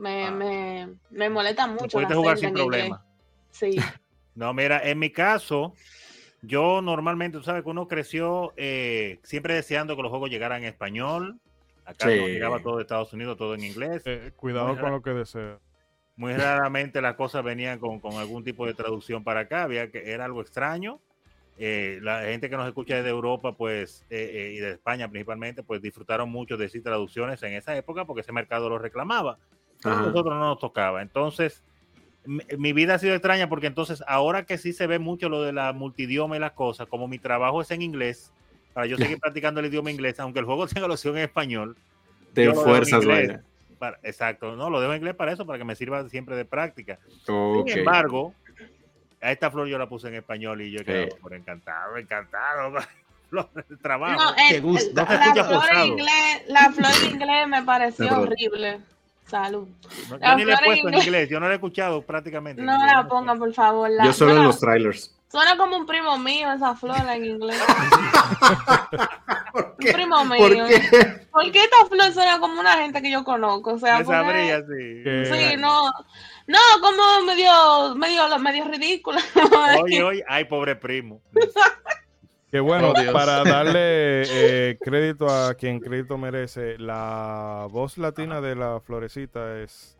Me, 0.00 0.24
Ah. 0.26 0.30
me, 0.30 0.88
me 1.10 1.28
molesta 1.28 1.66
mucho. 1.66 2.00
la 2.00 2.08
jugar 2.14 2.38
sin 2.38 2.52
problema. 2.52 3.04
Sí. 3.50 3.76
No, 4.32 4.54
mira, 4.54 4.80
en 4.88 4.98
mi 4.98 5.10
caso, 5.10 5.74
yo 6.40 6.80
normalmente, 6.80 7.36
tú 7.36 7.44
sabes 7.44 7.62
que 7.64 7.68
uno 7.68 7.88
creció 7.88 8.54
eh, 8.56 9.18
siempre 9.22 9.54
deseando 9.54 9.96
que 9.96 10.02
los 10.02 10.10
juegos 10.10 10.30
llegaran 10.30 10.62
en 10.62 10.68
español. 10.68 11.38
Acá 11.84 12.08
Sí. 12.08 12.16
no 12.18 12.26
llegaba 12.28 12.60
todo 12.62 12.76
de 12.76 12.82
Estados 12.82 13.12
Unidos, 13.12 13.36
todo 13.36 13.54
en 13.54 13.64
inglés. 13.64 14.02
Eh, 14.06 14.32
cuidado 14.36 14.68
Muy 14.68 14.78
con 14.78 14.92
lo 14.92 15.02
que 15.02 15.10
desea. 15.10 15.58
Muy 16.16 16.32
raramente 16.34 17.02
las 17.02 17.16
cosas 17.16 17.42
venían 17.42 17.78
con, 17.80 17.98
con 18.00 18.14
algún 18.14 18.42
tipo 18.44 18.64
de 18.64 18.72
traducción 18.72 19.24
para 19.24 19.40
acá. 19.40 19.64
Había 19.64 19.90
que 19.90 20.10
era 20.10 20.24
algo 20.24 20.40
extraño. 20.40 21.00
Eh, 21.58 21.98
la 22.00 22.22
gente 22.22 22.48
que 22.48 22.56
nos 22.56 22.66
escucha 22.68 22.94
desde 22.94 23.10
Europa, 23.10 23.52
pues, 23.56 24.06
eh, 24.08 24.30
eh, 24.32 24.52
y 24.54 24.60
de 24.60 24.70
España 24.70 25.08
principalmente, 25.08 25.62
pues 25.62 25.82
disfrutaron 25.82 26.30
mucho 26.30 26.56
de 26.56 26.68
sí 26.70 26.80
traducciones 26.80 27.42
en 27.42 27.52
esa 27.54 27.76
época 27.76 28.06
porque 28.06 28.22
ese 28.22 28.32
mercado 28.32 28.70
lo 28.70 28.78
reclamaba. 28.78 29.38
Ajá. 29.84 30.02
nosotros 30.02 30.34
no 30.34 30.40
nos 30.40 30.58
tocaba. 30.58 31.02
Entonces, 31.02 31.62
mi, 32.24 32.42
mi 32.58 32.72
vida 32.72 32.94
ha 32.94 32.98
sido 32.98 33.14
extraña 33.14 33.48
porque 33.48 33.66
entonces, 33.66 34.02
ahora 34.06 34.44
que 34.44 34.58
sí 34.58 34.72
se 34.72 34.86
ve 34.86 34.98
mucho 34.98 35.28
lo 35.28 35.42
de 35.42 35.52
la 35.52 35.72
multidioma 35.72 36.36
y 36.36 36.40
las 36.40 36.52
cosas, 36.52 36.86
como 36.88 37.08
mi 37.08 37.18
trabajo 37.18 37.62
es 37.62 37.70
en 37.70 37.82
inglés, 37.82 38.32
para 38.74 38.86
yo 38.86 38.96
seguir 38.96 39.18
practicando 39.20 39.60
el 39.60 39.66
idioma 39.66 39.90
inglés, 39.90 40.20
aunque 40.20 40.38
el 40.40 40.44
juego 40.44 40.66
tenga 40.68 40.86
la 40.88 40.94
opción 40.94 41.16
en 41.16 41.24
español, 41.24 41.76
Te 42.34 42.52
fuerzas, 42.52 43.04
vaya. 43.06 43.42
para- 43.78 43.98
exacto, 44.02 44.54
no, 44.56 44.68
lo 44.70 44.80
dejo 44.80 44.92
en 44.92 44.98
inglés 44.98 45.14
para 45.16 45.32
eso, 45.32 45.46
para 45.46 45.58
que 45.58 45.64
me 45.64 45.74
sirva 45.74 46.08
siempre 46.08 46.36
de 46.36 46.44
práctica. 46.44 46.98
Sin 47.24 47.68
embargo, 47.78 48.34
a 49.22 49.32
esta 49.32 49.50
flor 49.50 49.66
yo 49.68 49.78
la 49.78 49.88
puse 49.88 50.08
en 50.08 50.14
español 50.14 50.60
y 50.62 50.70
yo 50.70 50.84
quedado 50.84 51.06
Sí. 51.10 51.16
por 51.20 51.34
encantado, 51.34 51.96
encantado. 51.96 52.74
El 53.68 53.78
trabajo. 53.78 54.20
No, 54.20 54.34
Te 54.34 54.56
el- 54.56 54.62
gusta. 54.62 54.88
el- 54.90 54.94
No 54.96 55.06
se 55.06 55.40
la, 55.40 55.44
flor 55.44 55.64
en 55.76 55.84
inglés, 55.86 56.42
la 56.48 56.72
flor 56.72 56.90
en 57.04 57.10
inglés 57.14 57.48
me 57.48 57.62
pareció 57.62 58.20
horrible. 58.20 58.80
Salud. 59.30 59.68
No, 60.10 60.18
la 60.18 60.30
yo 60.32 60.36
ni 60.36 60.44
le 60.44 60.52
he 60.52 60.56
puesto 60.56 60.70
en 60.88 60.94
inglés. 60.94 61.06
inglés, 61.06 61.28
yo 61.28 61.38
no 61.40 61.46
la 61.46 61.52
he 61.52 61.54
escuchado 61.56 62.02
prácticamente. 62.02 62.60
en 62.60 62.66
No 62.66 62.84
la 62.84 63.06
pongan, 63.08 63.38
por 63.38 63.52
favor. 63.54 63.88
La, 63.90 64.04
Yo 64.04 64.12
solo 64.12 64.30
en 64.32 64.36
suena, 64.36 64.46
los 64.48 64.58
trailers. 64.60 65.14
suena 65.30 65.56
como 65.56 65.76
un 65.76 65.86
primo 65.86 66.18
mío 66.18 66.52
esa 66.52 66.74
flor 66.74 66.96
en 67.08 67.24
inglés. 67.24 67.62
¿Por 69.52 69.76
Un 69.78 69.92
primo 69.92 70.24
mío. 70.24 70.38
¿Por 70.38 70.54
qué? 70.68 71.26
¿Por 71.30 71.52
qué 71.52 71.64
esta 71.64 71.86
flor 71.86 72.12
suena 72.12 72.38
como 72.40 72.60
una 72.60 72.72
gente 72.78 73.00
que 73.02 73.10
yo 73.10 73.22
conozco? 73.24 73.74
O 73.74 73.78
sea, 73.78 73.98
Me 73.98 74.04
porque- 74.04 74.20
sabría, 74.20 74.60
sí. 74.60 75.50
Sí, 75.50 75.56
no. 75.58 75.90
No, 76.46 76.58
como 76.80 77.22
medio, 77.26 77.94
medio, 77.94 78.38
medio 78.40 78.64
ridícula. 78.64 79.20
Oye, 79.82 80.02
oye, 80.02 80.24
ay, 80.28 80.44
pobre 80.46 80.74
primo. 80.76 81.20
Que 82.50 82.60
bueno, 82.60 82.90
Oh, 82.90 83.12
para 83.12 83.44
darle 83.44 84.22
eh, 84.72 84.78
crédito 84.80 85.28
a 85.28 85.54
quien 85.54 85.80
crédito 85.80 86.18
merece, 86.18 86.78
la 86.78 87.68
voz 87.70 87.96
latina 87.96 88.40
de 88.40 88.56
la 88.56 88.80
florecita 88.80 89.60
es 89.60 89.96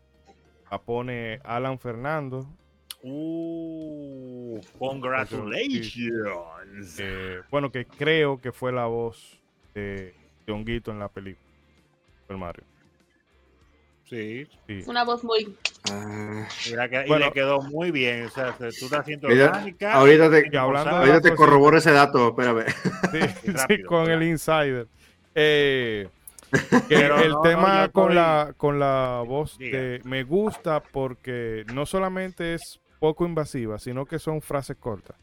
la 0.69 0.81
pone 0.81 1.39
Alan 1.43 1.79
Fernando, 1.79 2.45
Uh, 3.03 4.59
congratulations. 4.77 7.01
bueno, 7.49 7.71
que 7.71 7.85
creo 7.85 8.39
que 8.39 8.51
fue 8.51 8.71
la 8.71 8.85
voz 8.85 9.41
de 9.73 10.13
Honguito 10.47 10.91
en 10.91 10.99
la 10.99 11.09
película 11.09 11.47
Super 12.19 12.37
Mario. 12.37 12.63
Sí, 14.11 14.45
una 14.87 15.05
voz 15.05 15.23
muy. 15.23 15.55
Ah, 15.89 16.45
mira 16.69 16.89
que 16.89 17.05
y 17.05 17.07
Bueno. 17.07 17.27
le 17.27 17.31
quedó 17.31 17.61
muy 17.61 17.91
bien. 17.91 18.25
O 18.25 18.29
sea, 18.29 18.51
tú 18.57 18.65
estás 18.65 18.99
haciendo 18.99 19.29
orgánica. 19.29 19.93
ahorita 19.93 20.29
te, 20.29 20.49
Y 20.51 20.57
hablando 20.57 20.97
ahorita 20.97 21.21
te 21.21 21.33
corroboro 21.33 21.77
ese 21.77 21.91
dato, 21.91 22.27
espérame. 22.27 22.65
Sí, 23.11 23.19
Y 23.45 23.51
rápido, 23.51 23.87
con 23.87 24.11
el 24.11 24.21
insider. 24.23 24.87
Eh, 25.33 26.09
Pero 26.89 27.19
el 27.21 27.31
no, 27.31 27.41
tema 27.41 27.87
con 27.87 28.13
la 28.13 28.53
con 28.57 28.79
la 28.79 29.23
voz 29.25 29.57
de 29.57 30.01
me 30.03 30.23
gusta 30.23 30.83
porque 30.83 31.63
no 31.73 31.85
solamente 31.85 32.55
es 32.55 32.81
poco 32.99 33.25
invasiva, 33.25 33.79
sino 33.79 34.05
que 34.05 34.19
son 34.19 34.41
frases 34.41 34.75
cortas. 34.77 35.15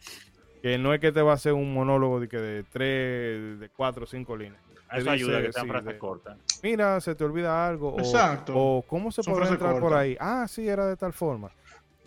Que 0.62 0.78
no 0.78 0.94
es 0.94 1.00
que 1.00 1.12
te 1.12 1.20
va 1.20 1.32
a 1.32 1.34
hacer 1.34 1.52
un 1.52 1.74
monólogo 1.74 2.20
de 2.20 2.28
que 2.28 2.38
de 2.38 2.62
tres, 2.64 3.60
de 3.60 3.68
cuatro 3.68 4.04
o 4.04 4.06
cinco 4.06 4.34
líneas. 4.34 4.62
Eso 4.92 5.10
ayuda 5.10 5.42
que 5.42 5.52
sean 5.52 5.64
sí, 5.66 5.70
frases 5.70 5.92
de- 5.92 5.98
cortas. 5.98 6.38
Mira, 6.62 7.00
se 7.00 7.14
te 7.14 7.24
olvida 7.24 7.66
algo. 7.68 7.90
O, 7.94 7.98
Exacto. 7.98 8.52
o 8.56 8.82
cómo 8.82 9.10
se 9.12 9.22
frases 9.22 9.52
entrar 9.52 9.78
por 9.80 9.94
ahí. 9.94 10.16
Ah, 10.20 10.46
sí, 10.48 10.68
era 10.68 10.86
de 10.86 10.96
tal 10.96 11.12
forma. 11.12 11.50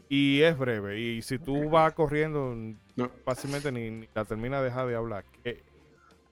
Y 0.09 0.41
es 0.41 0.57
breve. 0.57 0.99
Y 0.99 1.21
si 1.21 1.39
tú 1.39 1.69
vas 1.69 1.93
corriendo, 1.93 2.53
No. 2.95 3.09
fácilmente 3.23 3.71
ni, 3.71 3.89
ni 3.89 4.09
la 4.13 4.25
termina 4.25 4.59
de 4.59 4.65
dejar 4.65 4.87
de 4.87 4.95
hablar. 4.95 5.23
Eh, 5.43 5.61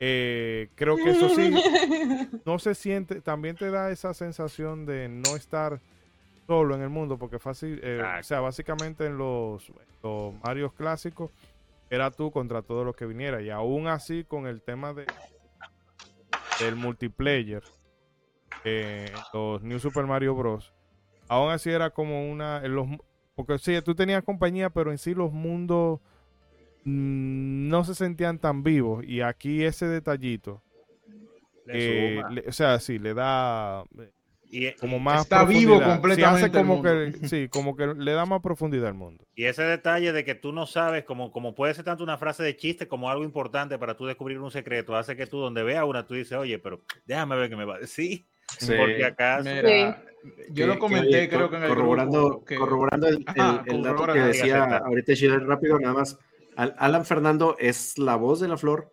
eh, 0.02 0.70
creo 0.76 0.96
que 0.98 1.12
eso 1.12 1.30
sí, 1.30 1.50
no 2.46 2.58
se 2.60 2.74
siente, 2.76 3.22
también 3.22 3.56
te 3.56 3.70
da 3.70 3.92
esa 3.92 4.14
sensación 4.14 4.86
de 4.86 5.08
no 5.10 5.36
estar 5.36 5.80
solo 6.48 6.74
en 6.76 6.82
el 6.82 6.90
mundo, 6.90 7.18
porque 7.18 7.38
fácil, 7.38 7.80
eh, 7.84 8.02
o 8.20 8.24
sea, 8.24 8.40
básicamente 8.40 9.06
en 9.06 9.18
los, 9.18 9.72
los 10.02 10.34
Marios 10.44 10.74
clásicos 10.74 11.32
era 11.90 12.12
tú 12.12 12.32
contra 12.32 12.62
todo 12.62 12.84
lo 12.84 12.94
que 12.94 13.06
viniera, 13.06 13.42
y 13.42 13.50
aún 13.50 13.88
así 13.88 14.24
con 14.24 14.48
el 14.48 14.62
tema 14.62 14.94
de 14.94 15.06
del 16.60 16.76
multiplayer, 16.76 17.64
eh, 18.64 19.12
los 19.34 19.62
New 19.64 19.80
Super 19.80 20.06
Mario 20.06 20.36
Bros. 20.36 20.74
Aún 21.28 21.52
así 21.52 21.70
era 21.70 21.90
como 21.92 22.30
una, 22.30 22.62
los, 22.68 22.88
porque 23.36 23.58
sí, 23.60 23.74
tú 23.84 23.96
tenías 23.96 24.24
compañía, 24.24 24.70
pero 24.70 24.92
en 24.92 24.98
sí 24.98 25.14
los 25.14 25.32
mundos 25.32 26.00
mm, 26.84 27.68
no 27.70 27.84
se 27.84 27.96
sentían 27.96 28.40
tan 28.40 28.64
vivos. 28.64 29.06
Y 29.06 29.22
aquí 29.22 29.64
ese 29.64 29.88
detallito, 29.88 30.62
Le 31.66 32.20
eh, 32.20 32.24
le- 32.32 32.48
o 32.50 32.52
sea, 32.52 32.80
sí, 32.80 32.98
le 33.00 33.14
da 33.14 33.84
Y, 34.52 34.72
como 34.78 34.98
y- 34.98 35.00
más 35.00 35.22
Está 35.22 35.44
vivo 35.46 35.78
profundidad. 35.80 35.86
Sí, 35.96 36.02
completamente 36.02 36.46
hace 36.46 36.52
como 36.52 36.82
que, 36.82 37.28
sí, 37.28 37.50
como 37.50 37.76
que 37.76 37.86
le 37.88 38.12
da 38.14 38.26
más 38.26 38.42
profundidad 38.42 38.88
al 38.88 38.96
mundo. 38.96 39.24
y 39.36 39.46
ese 39.46 39.62
detalle 39.64 40.12
de 40.12 40.24
que 40.26 40.34
tú 40.34 40.52
no 40.52 40.66
sabes, 40.66 41.04
como, 41.04 41.32
como 41.32 41.54
puede 41.54 41.74
ser 41.76 41.86
tanto 41.86 42.04
una 42.04 42.18
frase 42.18 42.42
de 42.42 42.56
chiste 42.56 42.88
como 42.88 43.10
algo 43.12 43.24
importante 43.24 43.78
para 43.78 43.96
tú 43.96 44.06
descubrir 44.08 44.40
un 44.40 44.50
secreto, 44.50 44.96
hace 44.96 45.16
que 45.16 45.28
tú 45.28 45.38
donde 45.40 45.62
veas 45.62 45.84
una, 45.86 46.08
tú 46.08 46.16
dices, 46.16 46.36
oye, 46.38 46.58
pero 46.58 46.82
déjame 47.06 47.36
ver 47.36 47.50
qué 47.50 47.56
me 47.56 47.66
va 47.66 47.76
a 47.76 47.80
decir. 47.80 48.26
Sí. 48.58 48.74
Porque 48.76 49.06
acaso... 49.06 49.44
Mira, 49.48 50.04
yo 50.50 50.66
lo 50.66 50.80
comenté, 50.80 51.08
oye, 51.20 51.30
creo 51.30 51.50
que 51.52 51.58
en 51.58 51.64
el 51.64 51.70
corroborando, 51.70 52.26
grupo, 52.30 52.46
que- 52.46 52.56
corroborando 52.56 53.08
el, 53.08 53.24
Ajá, 53.28 53.64
el- 53.68 53.76
el 53.76 53.84
dato 53.84 54.08
que 54.08 54.20
decía 54.20 54.78
ahorita 54.78 55.14
Chile 55.14 55.38
rápido, 55.40 55.80
nada 55.80 55.94
más. 55.94 56.18
Al- 56.56 56.74
Alan 56.80 57.06
Fernando 57.06 57.56
es 57.60 58.00
la 58.00 58.16
voz 58.16 58.40
de 58.40 58.48
la 58.48 58.58
flor, 58.58 58.92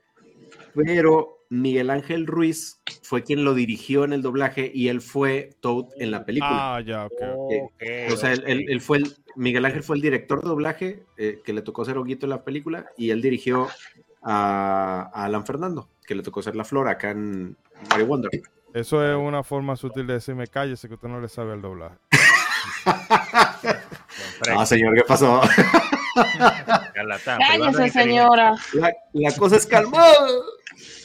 pero 0.74 1.35
Miguel 1.48 1.90
Ángel 1.90 2.26
Ruiz 2.26 2.80
fue 3.02 3.22
quien 3.22 3.44
lo 3.44 3.54
dirigió 3.54 4.04
en 4.04 4.12
el 4.12 4.22
doblaje 4.22 4.70
y 4.74 4.88
él 4.88 5.00
fue 5.00 5.50
Toad 5.60 5.86
en 5.98 6.10
la 6.10 6.24
película. 6.24 6.76
Ah, 6.76 6.80
ya, 6.80 7.06
ok. 7.06 7.22
Ok, 7.36 7.82
o 8.12 8.16
sea, 8.16 8.32
él, 8.32 8.42
él- 8.46 8.58
ok. 8.62 8.70
él 8.70 8.80
fue 8.80 8.98
el, 8.98 9.16
Miguel 9.36 9.64
Ángel 9.64 9.82
fue 9.82 9.96
el 9.96 10.02
director 10.02 10.42
de 10.42 10.48
doblaje 10.48 11.02
eh, 11.16 11.40
que 11.44 11.52
le 11.52 11.62
tocó 11.62 11.84
ser 11.84 11.98
Oguito 11.98 12.26
en 12.26 12.30
la 12.30 12.42
película 12.42 12.86
y 12.96 13.10
él 13.10 13.20
dirigió 13.22 13.68
a, 14.22 15.10
a 15.14 15.24
Alan 15.26 15.44
Fernando, 15.46 15.88
que 16.06 16.14
le 16.14 16.22
tocó 16.22 16.42
ser 16.42 16.56
la 16.56 16.64
flor 16.64 16.88
acá 16.88 17.10
en 17.10 17.56
Mario 17.90 18.06
Wonder. 18.06 18.30
Eso 18.74 19.04
es 19.08 19.16
una 19.16 19.42
forma 19.44 19.76
sutil 19.76 20.06
de 20.06 20.14
decirme 20.14 20.48
cállese 20.48 20.88
que 20.88 20.94
usted 20.94 21.08
no 21.08 21.20
le 21.20 21.28
sabe 21.28 21.54
el 21.54 21.62
doblaje. 21.62 21.96
Ah, 24.48 24.66
señor, 24.66 24.94
¿qué 24.94 25.02
pasó? 25.06 25.40
Cállese, 27.38 27.90
señora. 27.90 28.54
La, 28.72 28.92
la 29.12 29.32
cosa 29.36 29.56
es 29.56 29.66
calmada. 29.66 30.12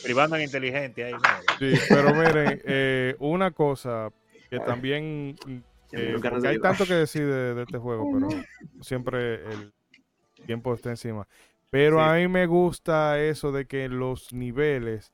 Inteligencia- 0.02 0.04
Privando 0.04 0.36
en 0.36 0.42
inteligente. 0.44 1.04
ahí. 1.06 1.14
Sí, 1.60 1.80
pero 1.90 2.14
miren, 2.16 2.62
eh, 2.66 3.16
una 3.20 3.52
cosa 3.52 4.12
que 4.50 4.60
también, 4.60 5.36
eh, 5.92 6.18
porque 6.22 6.48
hay 6.48 6.60
tanto 6.60 6.86
que 6.86 6.94
decir 6.96 7.26
de, 7.26 7.54
de 7.56 7.64
este 7.64 7.78
juego, 7.78 8.10
pero 8.14 8.30
siempre 8.82 9.36
el 9.46 9.74
tiempo 10.46 10.74
está 10.74 10.90
encima. 10.90 11.28
Pero 11.70 11.98
Sí. 11.98 12.04
a 12.06 12.14
mí 12.16 12.28
me 12.28 12.46
gusta 12.48 13.20
eso 13.22 13.52
de 13.54 13.66
que 13.66 13.88
los 13.88 14.34
niveles 14.34 15.14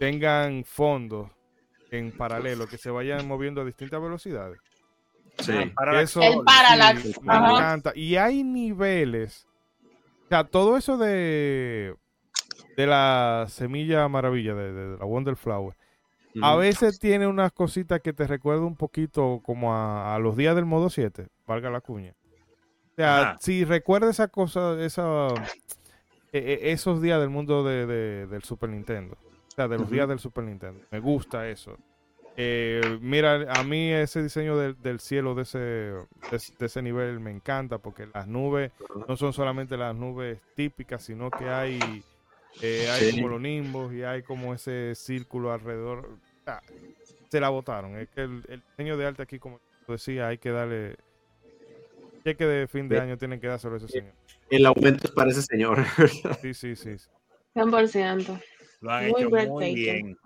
tengan 0.00 0.64
fondos 0.64 1.30
en 1.92 2.10
paralelo, 2.10 2.66
que 2.66 2.76
se 2.76 2.90
vayan 2.90 3.26
moviendo 3.28 3.60
a 3.60 3.64
distintas 3.64 4.02
velocidades. 4.02 4.58
Sí. 5.38 5.52
Ah, 5.54 5.70
para 5.74 6.00
Eso 6.02 6.20
El 6.22 6.42
parallax, 6.44 7.02
sí, 7.02 7.14
me 7.22 7.34
encanta. 7.34 7.92
Y 7.94 8.16
hay 8.16 8.42
niveles. 8.42 9.46
O 10.24 10.28
sea, 10.28 10.42
todo 10.44 10.76
eso 10.76 10.96
de, 10.98 11.94
de 12.76 12.86
la 12.86 13.46
semilla 13.48 14.06
maravilla, 14.08 14.54
de, 14.54 14.72
de 14.72 14.98
la 14.98 15.04
Wonder 15.04 15.36
Flower, 15.36 15.74
a 16.42 16.54
veces 16.54 16.98
tiene 16.98 17.26
unas 17.26 17.50
cositas 17.52 18.00
que 18.02 18.12
te 18.12 18.26
recuerda 18.26 18.62
un 18.62 18.76
poquito 18.76 19.40
como 19.42 19.74
a, 19.74 20.14
a 20.14 20.18
los 20.18 20.36
días 20.36 20.54
del 20.54 20.66
modo 20.66 20.90
7, 20.90 21.28
valga 21.46 21.70
la 21.70 21.80
cuña. 21.80 22.12
O 22.92 22.94
sea, 22.96 23.20
Ajá. 23.20 23.36
si 23.40 23.64
recuerda 23.64 24.10
esa 24.10 24.28
cosa, 24.28 24.78
esa, 24.84 25.28
e- 26.32 26.38
e- 26.62 26.72
esos 26.72 27.00
días 27.00 27.20
del 27.20 27.30
mundo 27.30 27.64
de, 27.64 27.86
de- 27.86 28.26
del 28.26 28.42
Super 28.42 28.68
Nintendo. 28.70 29.16
O 29.48 29.50
sea, 29.56 29.68
de 29.68 29.78
los 29.78 29.90
días 29.90 30.06
del 30.08 30.18
Super 30.18 30.44
Nintendo. 30.44 30.80
Me 30.90 31.00
gusta 31.00 31.48
eso. 31.48 31.78
Eh, 32.36 32.98
mira, 33.00 33.50
a 33.58 33.62
mí 33.64 33.90
ese 33.90 34.22
diseño 34.22 34.58
del, 34.58 34.80
del 34.82 35.00
cielo 35.00 35.34
de 35.34 35.42
ese, 35.42 35.58
de, 35.58 36.04
ese- 36.32 36.52
de 36.58 36.66
ese 36.66 36.82
nivel 36.82 37.18
me 37.20 37.30
encanta 37.30 37.78
porque 37.78 38.06
las 38.12 38.26
nubes 38.26 38.72
no 39.08 39.16
son 39.16 39.32
solamente 39.32 39.78
las 39.78 39.94
nubes 39.96 40.38
típicas, 40.54 41.02
sino 41.02 41.30
que 41.30 41.48
hay, 41.48 42.04
eh, 42.62 42.88
hay 42.90 43.10
Sí. 43.10 43.16
como 43.16 43.28
los 43.28 43.40
nimbos 43.40 43.92
y 43.92 44.02
hay 44.02 44.22
como 44.22 44.54
ese 44.54 44.94
círculo 44.94 45.52
alrededor. 45.52 46.18
Sea, 46.44 46.62
se 47.30 47.40
la 47.40 47.48
botaron. 47.48 47.96
Es 47.98 48.08
que 48.08 48.22
el, 48.22 48.42
el 48.48 48.62
diseño 48.70 48.96
de 48.96 49.06
arte 49.06 49.22
aquí, 49.22 49.38
como 49.38 49.60
decía, 49.88 50.28
hay 50.28 50.38
que 50.38 50.50
darle. 50.50 50.96
Cheque 52.24 52.44
de 52.44 52.66
fin 52.66 52.88
de 52.88 52.96
Sí. 52.96 53.02
año 53.02 53.16
tienen 53.18 53.40
que 53.40 53.46
dárselo 53.46 53.74
a 53.74 53.78
ese 53.78 53.88
señor. 53.88 54.12
El 54.50 54.66
aumento 54.66 55.06
es 55.06 55.10
para 55.12 55.30
ese 55.30 55.42
señor. 55.42 55.84
Sí, 56.42 56.54
sí, 56.54 56.76
sí. 56.76 56.98
sí. 56.98 57.08
100%. 57.54 58.40
Lo 58.80 58.90
han 58.90 59.08
Muy 59.10 59.20
hecho 59.22 59.30
muy 59.48 59.74
bien. 59.74 60.16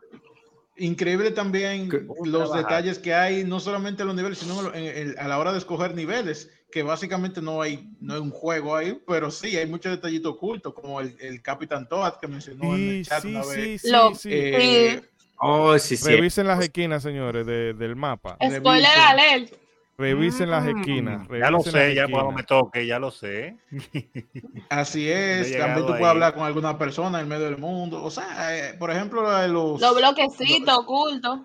Increíble 0.80 1.30
también 1.30 1.88
Que- 1.88 2.00
los 2.24 2.48
trabajar. 2.48 2.62
detalles 2.62 2.98
que 2.98 3.12
hay, 3.14 3.44
no 3.44 3.60
solamente 3.60 4.02
en 4.02 4.08
los 4.08 4.16
niveles, 4.16 4.38
sino 4.38 4.72
en 4.74 4.84
el- 4.84 5.18
a 5.18 5.28
la 5.28 5.38
hora 5.38 5.52
de 5.52 5.58
escoger 5.58 5.94
niveles, 5.94 6.50
que 6.72 6.82
básicamente 6.82 7.42
no 7.42 7.60
hay, 7.60 7.90
no 8.00 8.14
hay 8.14 8.20
un 8.20 8.30
juego 8.30 8.74
ahí, 8.76 8.98
pero 9.06 9.30
sí 9.30 9.56
hay 9.56 9.66
muchos 9.66 9.92
detallitos 9.92 10.32
ocultos, 10.32 10.72
como 10.72 11.00
el, 11.00 11.16
el 11.20 11.42
Capitán 11.42 11.88
Toad 11.88 12.14
que 12.20 12.28
mencionó 12.28 12.74
en 12.74 12.78
Sí, 12.78 12.88
el 13.00 13.04
chat 13.06 13.22
sí, 13.22 13.28
una 13.28 13.42
sí, 13.44 13.56
vez. 13.60 13.82
sí, 13.82 13.90
Lo- 13.90 14.14
sí. 14.14 14.28
Eh, 14.32 15.02
Oh, 15.42 15.78
sí, 15.78 15.96
sí. 15.96 16.06
Revisen 16.10 16.46
las 16.46 16.62
esquinas, 16.62 17.02
señores, 17.02 17.46
de- 17.46 17.72
del 17.72 17.96
mapa. 17.96 18.36
Spoiler 18.42 18.90
alert. 19.08 19.54
Revisen 20.00 20.50
las 20.50 20.64
Mm, 20.64 20.68
esquinas. 20.78 21.28
Ya 21.28 21.50
lo 21.50 21.58
revisen 21.58 21.72
sé, 21.72 21.94
ya 21.94 22.08
cuando 22.08 22.32
me 22.32 22.42
toque, 22.42 22.86
ya 22.86 22.98
lo 22.98 23.10
sé. 23.10 23.58
Así 24.70 25.08
es, 25.10 25.56
también 25.56 25.86
tú 25.86 25.92
ahí. 25.92 25.98
puedes 26.00 26.06
hablar 26.06 26.34
con 26.34 26.44
alguna 26.44 26.78
persona 26.78 27.20
en 27.20 27.28
medio 27.28 27.44
del 27.44 27.58
mundo. 27.58 28.02
O 28.02 28.10
sea, 28.10 28.56
eh, 28.56 28.74
por 28.78 28.90
ejemplo, 28.90 29.22
la 29.22 29.42
de 29.42 29.48
los, 29.48 29.80
Los 29.80 29.94
bloquecitos 29.96 30.78
ocultos. 30.78 31.40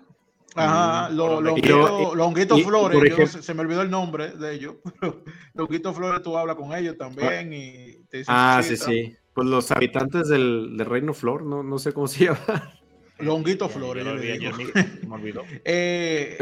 ajá, 0.54 1.10
Mm, 1.10 1.16
los, 1.16 1.42
honguitos- 1.42 2.64
flores, 2.64 3.14
yo 3.16 3.26
se 3.26 3.52
me 3.54 3.60
olvidó 3.60 3.82
el 3.82 3.90
nombre 3.90 4.30
de 4.30 4.54
ellos, 4.54 4.76
pero 5.00 5.22
los 5.54 5.66
honguitos 5.66 5.94
flores 5.94 6.22
tú 6.22 6.36
hablas 6.38 6.56
con 6.56 6.72
ellos 6.74 6.96
también 6.96 7.52
y 7.52 8.04
te 8.08 8.18
dicen 8.18 8.34
Ah, 8.36 8.60
sí, 8.62 8.76
sí. 8.76 9.14
Pues 9.34 9.46
los 9.48 9.70
habitantes 9.70 10.28
del, 10.28 10.78
del 10.78 10.86
Reino 10.86 11.12
Flor, 11.12 11.44
no, 11.44 11.62
no 11.62 11.78
sé 11.78 11.92
cómo 11.92 12.06
se 12.08 12.24
llama. 12.26 12.72
Ya, 13.18 13.68
flores, 13.68 14.04
yo 14.04 14.12
yo 14.12 14.50
olvidé, 14.50 14.72
me 15.08 15.14
olvidó. 15.14 15.42
Eh, 15.64 16.36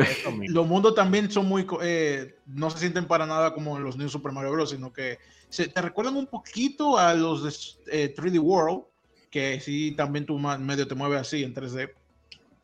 los 0.49 0.67
mundos 0.67 0.95
también 0.95 1.31
son 1.31 1.47
muy, 1.47 1.65
co- 1.65 1.79
eh, 1.83 2.37
no 2.47 2.69
se 2.71 2.79
sienten 2.79 3.07
para 3.07 3.27
nada 3.27 3.55
como 3.55 3.79
los 3.79 3.97
New 3.97 4.09
Super 4.09 4.33
Mario 4.33 4.53
Bros., 4.53 4.71
sino 4.71 4.93
que 4.93 5.19
se, 5.49 5.69
te 5.69 5.81
recuerdan 5.81 6.17
un 6.17 6.27
poquito 6.27 6.99
a 6.99 7.15
los 7.15 7.45
de 7.87 8.05
eh, 8.05 8.15
3D 8.15 8.41
World, 8.41 8.83
que 9.31 9.61
sí 9.61 9.93
también 9.97 10.27
tú 10.27 10.39
medio 10.39 10.87
te 10.89 10.95
mueves 10.97 11.21
así 11.21 11.45
en 11.45 11.55
3D. 11.55 11.91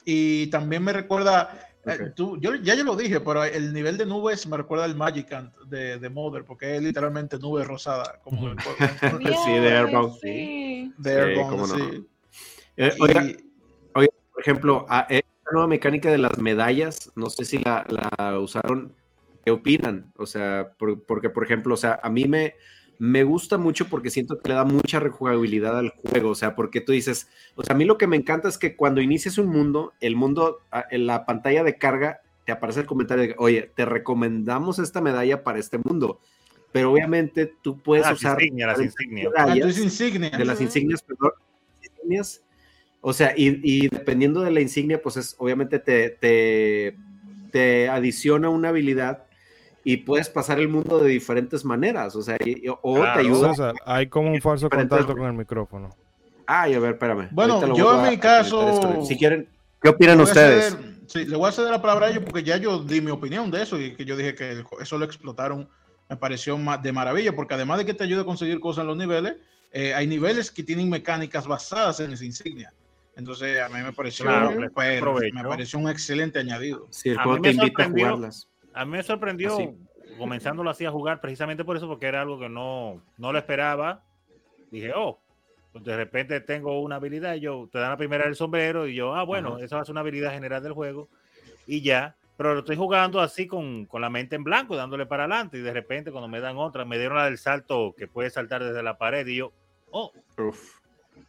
Y 0.05 0.49
también 0.49 0.83
me 0.83 0.93
recuerda, 0.93 1.69
eh, 1.87 2.11
tú- 2.17 2.37
yo, 2.41 2.57
ya 2.57 2.75
yo 2.75 2.83
lo 2.85 2.97
dije, 2.97 3.21
pero 3.21 3.45
el 3.45 3.73
nivel 3.73 3.97
de 3.97 4.07
nubes 4.07 4.45
me 4.47 4.57
recuerda 4.57 4.87
al 4.87 4.97
Magicant 4.97 5.55
de, 5.67 5.99
de 5.99 6.11
Mother, 6.11 6.45
porque 6.45 6.77
es 6.77 6.83
literalmente 6.83 7.39
nube 7.39 7.63
rosada, 7.65 8.19
como 8.25 8.49
el. 8.49 8.57
Sí, 9.45 9.53
de 9.53 9.77
Airbound, 9.77 10.15
Sí. 10.21 10.93
de 10.99 11.13
Sí, 11.13 11.19
Airbound, 11.19 11.59
no. 11.59 11.67
sí. 11.77 12.07
Eh, 12.77 12.93
Y- 12.99 13.50
por 14.41 14.49
ejemplo, 14.49 14.87
a- 14.89 15.07
esta 15.11 15.29
nueva 15.53 15.67
mecánica 15.69 16.11
de 16.11 16.17
las 16.17 16.39
medallas, 16.39 17.13
no 17.15 17.29
sé 17.29 17.45
si 17.45 17.59
la, 17.59 17.85
la 17.89 18.39
usaron, 18.39 18.95
¿qué 19.45 19.51
opinan? 19.51 20.11
O 20.17 20.25
sea, 20.25 20.73
por- 20.79 21.03
porque, 21.03 21.29
por 21.29 21.45
ejemplo, 21.45 21.75
o 21.75 21.77
sea, 21.77 22.01
a 22.03 22.09
mí 22.09 22.25
me, 22.27 22.55
me 22.99 23.23
gusta 23.25 23.59
mucho 23.59 23.87
porque 23.89 24.09
siento 24.09 24.39
que 24.39 24.49
le 24.49 24.55
da 24.55 24.65
mucha 24.65 24.99
rejugabilidad 24.99 25.79
al 25.79 25.91
juego, 25.91 26.31
o 26.31 26.35
sea, 26.35 26.55
porque 26.55 26.81
tú 26.81 26.93
dices, 26.93 27.29
o 27.55 27.63
sea, 27.63 27.75
a 27.75 27.79
mí 27.79 27.85
lo 27.85 27.99
que 27.99 28.07
me 28.07 28.17
encanta 28.17 28.49
es 28.49 28.57
que 28.57 28.77
cuando 28.77 29.03
inicias 29.03 29.37
un 29.37 29.49
mundo, 29.49 29.93
el 30.01 30.17
mundo, 30.17 30.61
a- 30.71 30.87
en 30.91 31.07
la 31.07 31.27
pantalla 31.27 31.63
de 31.63 31.77
carga, 31.77 32.21
te 32.47 32.53
aparece 32.53 32.81
el 32.81 32.87
comentario 32.87 33.25
de, 33.25 33.35
oye, 33.37 33.71
te 33.77 33.85
recomendamos 33.85 34.79
esta 34.79 35.03
medalla 35.03 35.45
para 35.45 35.59
este 35.59 35.77
mundo, 35.77 36.19
pero 36.73 36.93
obviamente 36.93 37.53
tú 37.63 37.79
puedes 37.83 38.07
Ah, 38.07 38.11
las 38.13 38.21
usar 38.21 38.41
insignias, 38.41 38.69
las 38.69 38.81
insignias. 38.81 39.27
Insignia. 39.77 40.31
de 40.39 40.45
las 40.47 40.61
insignias, 40.63 41.03
perdón, 41.03 41.33
insignias. 41.83 42.43
O 43.03 43.13
sea, 43.13 43.33
y, 43.37 43.61
y 43.63 43.89
dependiendo 43.89 44.41
de 44.43 44.51
la 44.51 44.61
insignia, 44.61 45.01
pues 45.01 45.17
es 45.17 45.35
obviamente 45.39 45.79
te, 45.79 46.11
te, 46.11 46.97
te 47.51 47.89
adiciona 47.89 48.51
una 48.51 48.69
habilidad 48.69 49.25
y 49.83 49.99
puedes 49.99 50.29
pasar 50.29 50.61
el 50.61 50.69
mundo 50.69 50.99
de 50.99 51.09
diferentes 51.09 51.65
maneras. 51.65 52.15
O 52.15 52.23
sea, 52.23 52.37
y- 52.45 52.65
o 52.69 52.95
Claro. 52.97 53.21
te 53.21 53.27
ayuda. 53.27 53.49
César, 53.51 53.75
hay 53.87 54.07
como 54.09 54.31
un 54.31 54.41
falso 54.43 54.69
contacto 54.69 55.17
con 55.17 55.27
el 55.27 55.33
micrófono. 55.33 55.91
Ay, 56.47 56.75
a 56.75 56.79
ver, 56.81 56.93
espérame. 56.93 57.29
Bueno, 57.31 57.75
yo 57.75 57.99
en 57.99 58.07
a- 58.07 58.11
mi 58.11 58.19
caso-. 58.19 59.03
Si 59.07 59.17
quieren, 59.17 59.49
¿qué 59.81 59.89
opinan 59.89 60.21
ustedes? 60.21 60.77
ceder- 60.77 61.01
sí, 61.07 61.25
le 61.25 61.37
voy 61.37 61.49
a 61.49 61.53
ceder 61.53 61.71
la 61.71 61.81
palabra 61.81 62.07
a 62.07 62.11
ellos 62.11 62.23
porque 62.25 62.43
ya 62.43 62.59
yo 62.59 62.83
di 62.83 63.01
mi 63.01 63.11
opinión 63.13 63.51
de 63.51 63.63
eso 63.63 63.81
y 63.81 63.95
que 63.95 64.05
yo 64.05 64.17
dije 64.17 64.35
que 64.35 64.63
eso 64.81 64.99
lo 64.99 65.05
explotaron, 65.07 65.69
me 66.11 66.17
pareció 66.17 66.59
de 66.83 66.93
maravilla, 66.93 67.35
porque 67.35 67.55
además 67.55 67.79
de 67.79 67.87
que 67.87 67.95
te 67.95 68.05
ayuda 68.05 68.23
a 68.23 68.25
conseguir 68.25 68.61
cosas 68.61 68.83
en 68.83 68.89
los 68.89 68.97
niveles, 68.97 69.37
eh, 69.73 69.95
hay 69.95 70.07
niveles 70.09 70.51
que 70.51 70.65
tienen 70.65 70.91
mecánicas 70.91 71.47
basadas 71.47 72.01
en 72.01 72.13
esa 72.13 72.25
insignia. 72.25 72.73
Entonces 73.21 73.61
a 73.61 73.69
mí 73.69 73.83
me 73.83 73.93
pareció, 73.93 74.25
Claro, 74.25 74.53
pues, 74.73 75.33
me 75.33 75.43
pareció 75.45 75.79
un 75.79 75.89
excelente 75.89 76.39
añadido. 76.39 76.87
Si 76.91 77.11
el 77.11 77.19
A 77.19 77.23
juego 77.23 77.37
mí 77.39 77.43
te 77.43 77.49
me 77.49 77.55
invita 77.65 77.83
a 77.83 77.87
sorprendió- 77.87 78.07
jugarlas. 78.09 78.49
A 78.73 78.85
mí 78.85 78.91
me 78.93 79.03
sorprendió 79.03 79.55
Así. 79.55 79.69
comenzándolo 80.17 80.71
así 80.71 80.85
a 80.87 80.91
jugar 80.91 81.21
precisamente 81.21 81.65
por 81.65 81.77
eso, 81.77 81.87
porque 81.87 82.07
era 82.07 82.23
algo 82.23 82.39
que 82.39 82.49
no, 82.49 83.03
no 83.19 83.33
lo 83.33 83.39
esperaba. 83.39 84.03
Dije, 84.71 84.93
oh, 84.97 85.21
pues 85.73 85.85
de 85.85 85.97
repente 85.97 86.41
tengo 86.41 86.81
una 86.81 86.97
habilidad 86.97 87.35
y 87.35 87.41
yo 87.41 87.69
te 87.71 87.79
dan 87.79 87.91
la 87.91 87.97
primera 87.97 88.25
del 88.25 88.37
sombrero 88.37 88.87
y 88.89 88.95
yo, 88.95 89.15
ah, 89.15 89.23
bueno, 89.25 89.57
Ajá. 89.57 89.65
esa 89.65 89.77
va 89.77 89.83
a 89.83 89.85
ser 89.85 89.93
una 89.93 90.01
habilidad 90.01 90.33
general 90.33 90.63
del 90.63 90.73
juego 90.73 91.09
y 91.67 91.83
ya. 91.83 92.17
Pero 92.37 92.55
lo 92.55 92.61
estoy 92.61 92.77
jugando 92.77 93.21
así 93.21 93.47
con, 93.47 93.85
con 93.85 94.01
la 94.01 94.09
mente 94.09 94.35
en 94.35 94.45
blanco, 94.45 94.75
dándole 94.75 95.05
para 95.05 95.25
adelante 95.25 95.59
y 95.59 95.61
de 95.61 95.75
repente 95.75 96.11
cuando 96.11 96.27
me 96.27 96.41
dan 96.41 96.57
otra, 96.57 96.87
me 96.87 96.97
dieron 96.99 97.19
la 97.19 97.27
del 97.27 97.37
salto 97.37 97.95
que 97.99 98.07
puede 98.09 98.31
saltar 98.31 98.65
desde 98.65 98.83
la 98.83 98.97
pared 98.97 99.27
y 99.27 99.37
yo, 99.37 99.53
oh, 99.91 100.11
Uf. 100.39 100.80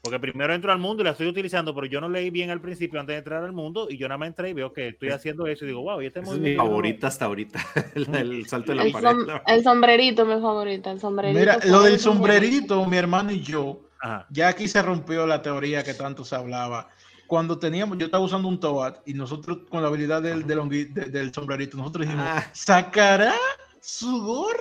Porque 0.02 0.20
primero 0.20 0.54
entro 0.54 0.72
al 0.72 0.80
mundo 0.80 1.02
y 1.02 1.06
la 1.06 1.12
estoy 1.12 1.28
utilizando, 1.28 1.74
pero 1.76 1.88
yo 1.88 2.00
no 2.02 2.10
leí 2.10 2.30
bien 2.30 2.50
al 2.50 2.62
principio 2.62 3.00
antes 3.00 3.14
de 3.14 3.18
entrar 3.20 3.44
al 3.44 3.52
mundo 3.54 3.88
y 3.90 3.98
yo 3.98 4.08
nada 4.08 4.18
más 4.18 4.28
entré 4.30 4.50
y 4.50 4.54
veo 4.54 4.72
que 4.74 4.90
estoy 4.90 5.10
haciendo 5.10 5.48
eso 5.48 5.66
y 5.66 5.70
digo, 5.70 5.82
wow, 5.82 6.02
y 6.02 6.06
este 6.08 6.20
es 6.22 6.28
mi 6.30 6.56
favorita 6.56 7.08
hasta 7.08 7.26
ahorita. 7.26 7.60
El, 7.96 8.14
el 8.16 8.48
salto 8.48 8.72
de 8.72 8.76
la 8.78 8.84
El, 8.84 8.92
pared. 8.92 9.08
el 9.48 9.64
sombrerito, 9.64 10.26
mi 10.26 10.34
favorito. 10.42 10.92
El 10.92 11.00
sombrerito. 11.00 11.40
Mira, 11.40 11.60
lo 11.66 11.82
del 11.84 12.00
sombrerito, 12.00 12.86
mi 12.86 12.98
hermano 12.98 13.32
y 13.32 13.42
yo, 13.42 13.82
Ajá. 14.00 14.26
ya 14.30 14.48
aquí 14.50 14.68
se 14.68 14.82
rompió 14.82 15.26
la 15.28 15.42
teoría 15.42 15.84
que 15.84 15.94
tanto 15.94 16.24
se 16.24 16.36
hablaba. 16.36 16.90
Cuando 17.28 17.58
teníamos, 17.60 17.98
yo 17.98 18.06
estaba 18.06 18.24
usando 18.24 18.48
un 18.50 18.60
Toad 18.60 18.96
y 19.06 19.14
nosotros 19.14 19.60
con 19.70 19.82
la 19.82 19.88
habilidad 19.88 20.22
del, 20.22 20.46
del 20.46 21.34
sombrerito, 21.34 21.78
nosotros 21.78 22.06
dijimos, 22.06 22.26
Ah. 22.28 22.46
¿sacará 22.54 23.34
su 23.80 24.22
gorra 24.24 24.58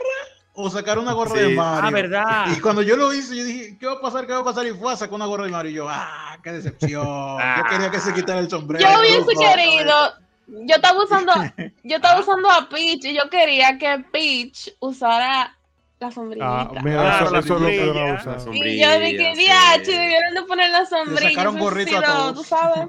o 0.54 0.70
sacará 0.70 1.00
una 1.00 1.12
gorra 1.12 1.34
de. 1.34 1.54
Mario? 1.54 1.88
Ah, 1.88 1.90
verdad. 1.90 2.46
Y 2.56 2.60
cuando 2.60 2.82
yo 2.82 2.96
lo 2.96 3.12
hice, 3.12 3.36
yo 3.36 3.44
dije, 3.44 3.76
¿qué 3.78 3.86
va 3.86 3.94
a 3.94 4.00
pasar? 4.00 4.26
¿Qué 4.26 4.32
va 4.32 4.40
a 4.40 4.44
pasar? 4.44 4.66
Y 4.66 4.72
fue 4.72 4.92
a 4.92 4.96
sacar 4.96 5.14
una 5.14 5.26
gorra 5.26 5.44
de 5.44 5.50
Mario. 5.50 5.70
Y 5.70 5.74
yo, 5.74 5.86
¡ah, 5.88 6.38
qué 6.42 6.52
decepción! 6.52 7.06
Yo 7.06 7.64
quería 7.70 7.90
que 7.90 8.00
se 8.00 8.12
quitara 8.12 8.40
el 8.40 8.50
sombrero. 8.50 8.88
Yo 8.88 9.00
hubiese 9.00 9.34
querido. 9.38 9.94
Yo 10.46 10.74
estaba 10.76 11.02
usando. 11.02 11.32
Yo 11.84 11.96
estaba 11.96 12.20
usando 12.20 12.50
a 12.50 12.68
Peach 12.68 13.04
y 13.04 13.14
yo 13.14 13.30
quería 13.30 13.78
que 13.78 14.04
Peach 14.10 14.74
usara 14.80 15.56
la 16.00 16.10
sombrillita. 16.10 16.60
Ah, 16.62 16.80
mira, 16.82 17.02
Claro, 17.02 17.24
eso, 17.24 17.32
la 17.32 17.38
eso 17.38 17.54
es 17.54 17.60
lo 17.60 17.68
que 17.68 17.76
yo 17.76 17.94
no 17.94 17.94
sombrilla. 17.94 18.24
La 18.24 18.36
y 18.36 18.40
sombrilla, 18.40 18.94
yo 18.94 19.00
dije, 19.00 19.84
sí. 19.84 19.92
debieron 19.92 20.34
de 20.34 20.42
poner 20.42 20.70
la 20.70 20.86
sombrilla. 20.86 21.30
sacaron 21.30 21.56
eso 21.56 21.64
gorrito 21.64 21.98
a 21.98 22.02
todos. 22.02 22.34
Tú 22.34 22.44
sabes. 22.44 22.88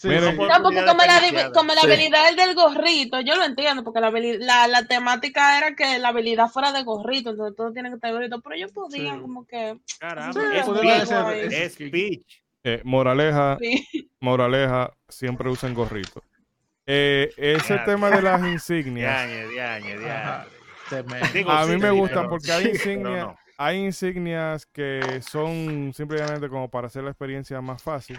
Sí, 0.00 0.08
Miren, 0.08 0.36
No, 0.36 0.62
porque 0.62 0.84
como 0.84 1.02
la, 1.02 1.50
como 1.52 1.74
la 1.74 1.80
Sí. 1.80 1.86
habilidad 1.86 2.26
del, 2.26 2.36
del 2.36 2.54
gorrito, 2.54 3.20
yo 3.20 3.34
lo 3.36 3.44
entiendo, 3.44 3.82
porque 3.82 4.00
la, 4.00 4.10
la, 4.10 4.68
la 4.68 4.84
temática 4.86 5.58
era 5.58 5.74
que 5.74 5.98
la 5.98 6.08
habilidad 6.08 6.48
fuera 6.48 6.70
de 6.72 6.84
gorrito, 6.84 7.30
entonces 7.30 7.56
todo 7.56 7.72
tiene 7.72 7.90
que 7.90 7.96
tener 7.98 8.14
gorrito, 8.14 8.40
pero 8.40 8.54
podían 8.72 9.16
Sí. 9.16 9.20
como 9.22 9.46
que... 9.46 9.78
Caramba, 9.98 10.32
Sí, 10.32 10.40
es. 11.32 11.52
Es 11.52 11.76
Peach. 11.90 12.42
Eh, 12.64 12.80
moraleja, 12.84 13.56
Sí. 13.60 13.86
moraleja, 14.20 14.92
siempre 15.08 15.48
usen 15.48 15.74
gorrito. 15.74 16.22
Eh, 16.86 17.30
ese 17.36 17.74
Ya, 17.76 17.84
tema 17.84 18.08
de 18.10 18.22
las 18.22 18.40
insignias, 18.42 19.28
Digo, 21.34 21.50
a 21.50 21.64
sí, 21.64 21.70
mí 21.70 21.76
me 21.76 21.82
pero- 21.82 21.94
porque 22.30 22.50
hay 22.52 22.66
insignias, 22.68 23.26
no. 23.26 23.36
hay 23.58 23.78
insignias 23.84 24.64
que 24.66 25.20
son 25.22 25.92
simplemente 25.94 26.48
como 26.48 26.70
para 26.70 26.86
hacer 26.86 27.04
la 27.04 27.10
experiencia 27.10 27.60
más 27.60 27.82
fácil. 27.82 28.18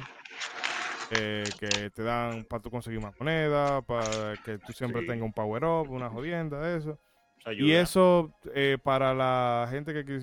Eh, 1.12 1.44
que 1.60 1.90
te 1.92 2.04
dan 2.04 2.46
para 2.46 2.62
tú 2.62 2.70
conseguir 2.70 3.02
más 3.02 3.14
moneda, 3.20 3.82
para 3.82 4.36
que 4.44 4.58
tú 4.60 4.74
siempre 4.74 5.02
Sí. 5.02 5.08
tengas 5.08 5.26
un 5.26 5.34
power 5.34 5.64
up, 5.66 5.90
una 5.90 6.10
jodienda, 6.10 6.76
eso. 6.76 7.00
Y 7.40 7.50
Ayuda. 7.50 7.82
eso 7.82 8.32
eh, 8.54 8.78
para 8.82 9.14
la 9.14 9.68
gente 9.72 9.94
que 9.94 10.22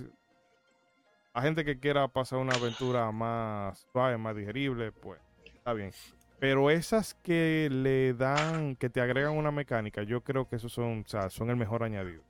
la 1.34 1.42
gente 1.42 1.64
que 1.64 1.78
quiera 1.78 2.08
pasar 2.08 2.38
una 2.38 2.54
aventura 2.54 3.10
más 3.12 3.86
suave, 3.92 4.16
más 4.16 4.34
digerible, 4.34 4.92
pues 4.92 5.20
está 5.58 5.72
bien. 5.74 5.90
Pero 6.38 6.70
esas 6.70 7.14
que 7.14 7.68
le 7.70 8.14
dan, 8.14 8.76
que 8.76 8.88
te 8.88 9.00
agregan 9.00 9.36
una 9.36 9.50
mecánica, 9.50 10.02
yo 10.02 10.22
creo 10.22 10.48
que 10.48 10.56
esos 10.56 10.72
son, 10.72 11.02
o 11.04 11.08
sea, 11.08 11.28
son 11.30 11.50
el 11.50 11.56
mejor 11.56 11.82
añadido. 11.82 12.22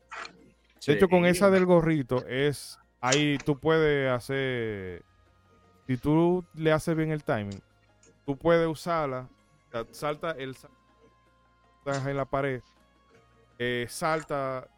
De 0.87 0.95
hecho, 0.95 1.09
con 1.09 1.25
esa 1.25 1.51
del 1.51 1.67
gorrito 1.67 2.25
es 2.27 2.79
ahí 3.01 3.39
tú 3.45 3.59
puedes 3.59 4.11
hacer, 4.11 5.03
si 5.87 5.97
tú 5.97 6.45
le 6.55 6.73
haces 6.73 6.97
bien 6.97 7.11
el 7.11 7.25
timing, 7.25 7.61
tú 8.27 8.37
puedes 8.37 8.67
usarla, 8.67 9.29
salta 9.93 10.33
el 10.33 10.57
en 11.87 12.17
la 12.17 12.25
pared, 12.25 12.61
eh, 13.59 13.87
salta, 13.89 14.69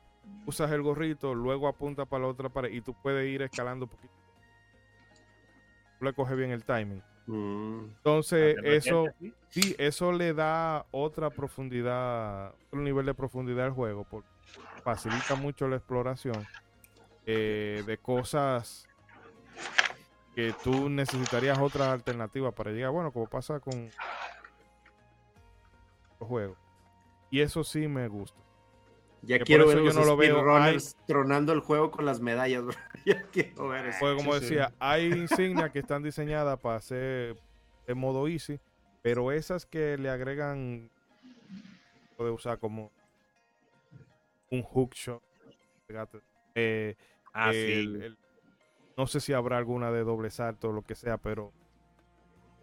usas 0.47 0.71
el 0.71 0.83
gorrito, 0.83 1.35
luego 1.35 1.67
apunta 1.67 2.05
para 2.05 2.25
la 2.25 2.29
otra 2.29 2.51
pared 2.51 2.71
y 2.71 2.83
tú 2.83 2.95
puedes 3.03 3.27
ir 3.27 3.41
escalando 3.41 3.87
un 3.87 3.91
poquito. 3.91 4.13
Tú 5.99 6.05
le 6.05 6.13
coges 6.13 6.37
bien 6.37 6.51
el 6.51 6.65
timing. 6.65 7.03
Mm, 7.27 7.85
Entonces, 7.97 8.57
no 8.57 8.63
eso, 8.63 9.07
sí, 9.49 9.75
eso 9.79 10.13
le 10.13 10.35
da 10.35 10.87
otra 10.91 11.31
profundidad, 11.31 12.55
otro 12.67 12.81
nivel 12.81 13.07
de 13.07 13.15
profundidad 13.15 13.67
al 13.67 13.73
juego, 13.73 14.05
porque 14.05 14.29
facilita 14.85 15.35
mucho 15.35 15.67
la 15.67 15.77
exploración 15.77 16.47
eh, 17.27 17.83
de 17.87 17.99
cosas 17.99 18.87
que 20.39 20.55
tú 20.63 20.89
necesitarías 20.89 21.59
otras 21.59 21.89
alternativas 21.89 22.55
para 22.55 22.71
llegar, 22.71 22.93
bueno, 22.93 23.11
como 23.11 23.27
pasa 23.29 23.59
con 23.59 23.91
los 26.21 26.29
juegos. 26.29 26.57
Y 27.29 27.41
eso 27.41 27.65
sí 27.65 27.89
me 27.89 28.07
gusta. 28.07 28.39
Ya 29.23 29.39
Que 29.39 29.45
quiero 29.45 29.65
eso 29.65 29.71
ver 29.71 29.79
yo 29.79 29.85
los 29.87 29.95
no 29.97 30.05
lo 30.05 30.17
veo. 30.17 30.37
tronando 31.09 31.53
el 31.53 31.59
juego 31.59 31.91
con 31.91 32.05
las 32.07 32.21
medallas. 32.21 32.63
bro. 32.65 32.77
ya 33.05 33.21
quiero 33.33 33.67
ver 33.67 33.87
eso. 33.87 33.99
Pues 33.99 34.15
como 34.15 34.35
Sí, 34.35 34.39
sí. 34.39 34.45
decía, 34.45 34.73
hay 34.79 35.07
insignias 35.07 35.73
que 35.73 35.81
están 35.81 36.05
diseñadas 36.05 36.57
para 36.61 36.77
hacer 36.77 37.37
de 37.89 37.95
modo 37.97 38.29
easy, 38.29 38.61
pero 39.03 39.33
esas 39.33 39.67
que 39.67 39.99
le 39.99 40.09
agregan 40.09 40.89
puede 42.17 42.31
usar 42.31 42.61
como 42.61 42.93
un 44.53 44.63
hookshot. 44.63 45.21
eh, 46.55 46.95
Ah, 47.33 47.51
sí. 47.53 47.73
el- 47.73 48.17
no 48.99 49.07
sé 49.07 49.21
si 49.21 49.33
habrá 49.33 49.57
alguna 49.59 49.93
de 49.93 50.03
doble 50.03 50.29
salto 50.29 50.71
o 50.71 50.73
lo 50.73 50.83
que 50.83 50.97
sea, 50.97 51.19
pero 51.19 51.53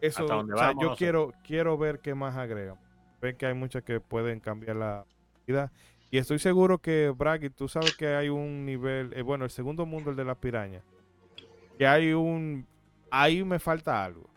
eso, 0.02 0.26
o 0.26 0.28
sea, 0.28 0.36
vamos, 0.36 0.84
yo 0.84 0.90
no 0.90 0.95
sé. 0.95 0.98
quiero, 0.98 1.34
quiero 1.45 1.78
ver 1.78 1.99
qué 1.99 2.14
más 2.14 2.36
agregan. 2.36 2.76
Ven 3.22 3.38
que 3.38 3.45
hay 3.45 3.53
muchas 3.53 3.84
que 3.84 4.02
pueden 4.02 4.41
cambiar 4.41 4.76
la 4.76 5.06
vida. 5.48 5.72
Y 6.12 6.18
estoy 6.18 6.38
seguro 6.40 6.78
que, 6.80 7.14
Bragi, 7.16 7.49
tú 7.49 7.70
sabes 7.70 7.95
que 7.95 8.07
hay 8.16 8.28
un 8.28 8.66
nivel, 8.66 9.14
eh, 9.14 9.22
bueno, 9.22 9.45
el 9.45 9.49
segundo 9.49 9.86
mundo, 9.86 10.12
el 10.12 10.18
de 10.18 10.26
las 10.26 10.38
pirañas, 10.38 10.84
que 11.78 11.88
hay 11.88 12.12
un, 12.12 12.68
ahí 13.10 13.41
me 13.45 13.57
falta 13.57 14.03
algo. 14.03 14.30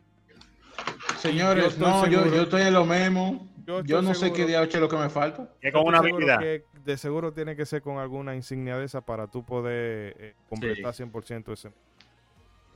Señores, 1.17 1.77
Yo 1.77 1.89
no, 1.89 2.07
yo, 2.07 2.21
seguro- 2.21 2.37
yo 2.37 2.43
estoy 2.43 2.63
en 2.63 2.75
lo 2.75 2.85
mismo. 2.85 3.49
Yo 3.85 4.01
no 4.01 4.15
sé 4.15 4.33
qué 4.33 4.47
diablo 4.47 4.71
es 4.73 4.81
lo 4.81 4.89
que 4.89 4.97
me 4.97 5.11
falta. 5.11 5.51
Que 5.61 5.73
con 5.73 5.85
una 5.85 5.99
habilidad. 5.99 6.39
que 6.39 6.65
de 6.85 6.97
seguro 6.97 7.33
tiene 7.33 7.55
que 7.55 7.67
ser 7.67 7.83
con 7.83 7.99
alguna 7.99 8.35
insignia 8.35 8.79
de 8.79 8.85
esa 8.87 9.03
para 9.03 9.27
tú 9.27 9.45
poder 9.45 10.17
eh, 10.19 10.35
completar 10.49 10.95
100% 10.95 11.53
ese. 11.53 11.71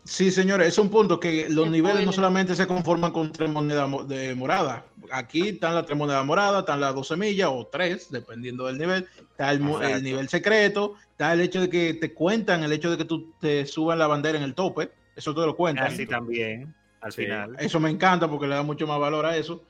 Sí, 0.05 0.33
señores, 0.33 0.67
es 0.69 0.79
un 0.79 0.89
punto 0.91 1.21
que 1.21 1.49
los 1.49 1.67
Qué 1.67 1.71
niveles 1.71 2.05
no 2.05 2.13
solamente 2.13 2.57
se 2.57 2.67
conforman 2.67 3.13
con 3.13 3.31
tres 3.31 3.49
monedas 3.49 3.89
mo- 3.89 4.03
de 4.03 4.35
morada. 4.35 4.85
Aquí 5.13 5.51
están 5.51 5.77
las 5.77 5.87
tres 5.87 5.97
monedas 5.97 6.25
moradas, 6.27 6.61
están 6.61 6.81
las 6.81 6.93
dos 6.95 7.07
semillas 7.07 7.49
o 7.53 7.67
tres, 7.71 8.11
dependiendo 8.11 8.67
del 8.67 8.79
nivel. 8.79 9.07
Está 9.31 9.53
el, 9.53 10.03
nivel 10.03 10.29
secreto, 10.29 10.95
está 11.13 11.33
el 11.33 11.41
hecho 11.41 11.61
de 11.61 11.71
que 11.71 11.95
te 11.95 12.13
cuentan, 12.13 12.65
el 12.65 12.73
hecho 12.73 12.91
de 12.91 12.97
que 12.97 13.05
tú 13.05 13.33
te 13.41 13.65
suban 13.65 13.99
la 13.99 14.09
bandera 14.09 14.39
en 14.39 14.45
el 14.45 14.55
tope. 14.55 14.91
Eso 15.15 15.33
te 15.35 15.41
lo 15.43 15.55
cuentan. 15.55 15.87
Así 15.87 16.05
también, 16.07 16.75
al 17.01 17.13
Sí. 17.13 17.23
final. 17.23 17.55
Eso 17.61 17.79
me 17.79 17.91
encanta 17.91 18.29
porque 18.29 18.49
le 18.49 18.57
da 18.57 18.63
mucho 18.65 18.87
más 18.89 18.99
valor 18.99 19.25
a 19.25 19.37
eso. 19.37 19.63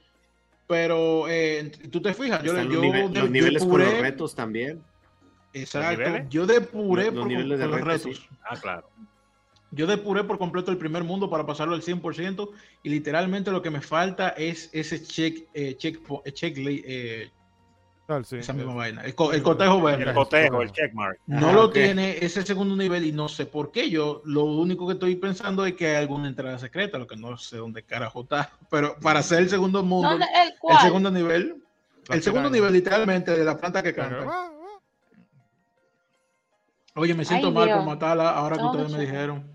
Pero 0.66 1.26
eh, 1.28 1.70
tú 1.90 2.00
te 2.00 2.14
fijas, 2.14 2.42
yo, 2.42 2.54
yo, 2.56 2.62
los, 2.62 2.82
nive- 2.82 3.28
niveles 3.28 3.62
con 3.64 3.80
los 3.80 3.98
retos 3.98 4.34
también. 4.34 4.80
Exacto. 5.52 6.26
Yo 6.30 6.46
depuré 6.46 7.06
Los- 7.06 7.14
los 7.14 7.22
por, 7.24 7.28
niveles 7.28 7.58
de 7.58 7.64
por 7.66 7.78
los 7.78 7.86
retos, 7.86 8.04
retos. 8.06 8.22
sí. 8.30 8.36
Ah, 8.48 8.56
claro. 8.58 8.88
Yo 9.74 9.86
depuré 9.86 10.24
por 10.24 10.38
completo 10.38 10.70
el 10.70 10.76
primer 10.76 11.02
mundo 11.02 11.30
para 11.30 11.46
pasarlo 11.46 11.74
al 11.74 11.82
100% 11.82 12.50
y 12.82 12.90
literalmente 12.90 13.50
lo 13.50 13.62
que 13.62 13.70
me 13.70 13.80
falta 13.80 14.30
es 14.30 14.68
ese 14.72 15.02
check, 15.02 15.48
eh, 15.54 15.76
check, 15.78 15.98
eh, 16.24 16.32
check 16.32 16.56
eh, 16.58 17.30
Tal, 18.06 18.24
sí. 18.26 18.36
esa 18.36 18.52
misma 18.52 18.74
vaina, 18.74 19.02
el, 19.04 19.14
co- 19.14 19.32
el 19.32 19.42
cotejo 19.42 19.80
verde. 19.80 20.10
El 20.10 20.14
cotejo, 20.14 20.60
el 20.60 20.72
checkmark. 20.72 21.18
No 21.26 21.48
Ah, 21.48 21.52
lo 21.52 21.64
ok. 21.66 21.72
tiene 21.74 22.18
ese 22.20 22.42
segundo 22.42 22.76
nivel 22.76 23.06
y 23.06 23.12
no 23.12 23.28
sé 23.28 23.46
por 23.46 23.70
qué. 23.72 23.88
Yo 23.88 24.20
lo 24.26 24.44
único 24.44 24.86
que 24.86 24.94
estoy 24.94 25.16
pensando 25.16 25.64
es 25.64 25.74
que 25.74 25.86
hay 25.86 25.96
alguna 25.96 26.28
entrada 26.28 26.58
secreta, 26.58 26.98
lo 26.98 27.06
que 27.06 27.16
no 27.16 27.36
sé 27.38 27.56
dónde 27.56 27.82
carajo 27.84 28.22
está. 28.22 28.50
Pero 28.70 28.96
para 29.00 29.20
hacer 29.20 29.38
el 29.38 29.48
segundo 29.48 29.82
mundo, 29.82 30.10
¿Dónde? 30.10 30.26
¿El 30.34 30.52
el 30.68 30.78
segundo 30.80 31.10
nivel, 31.10 31.62
La 32.08 32.16
el 32.16 32.22
segundo 32.22 32.50
nivel 32.50 32.72
literalmente 32.72 33.30
de 33.30 33.44
la 33.44 33.56
planta 33.56 33.82
que 33.82 33.94
canta. 33.94 34.24
Ah, 34.28 34.50
ah. 34.50 34.78
Oye, 36.94 37.14
me 37.14 37.24
siento 37.24 37.46
Ay, 37.46 37.52
mal 37.54 37.68
por 37.68 37.74
Dios. 37.76 37.86
matarla 37.86 38.30
ahora 38.30 38.56
que 38.56 38.62
No, 38.62 38.70
ustedes 38.72 38.92
me 38.92 39.00
dijeron. 39.00 39.51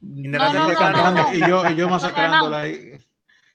No, 0.00 0.38
no, 0.38 0.68
no, 0.68 0.78
cantando 0.78 1.22
no. 1.22 1.34
y 1.34 1.40
yo, 1.40 1.68
y 1.70 1.76
yo 1.76 1.88
masacrándola 1.88 2.60
ahí. 2.60 2.98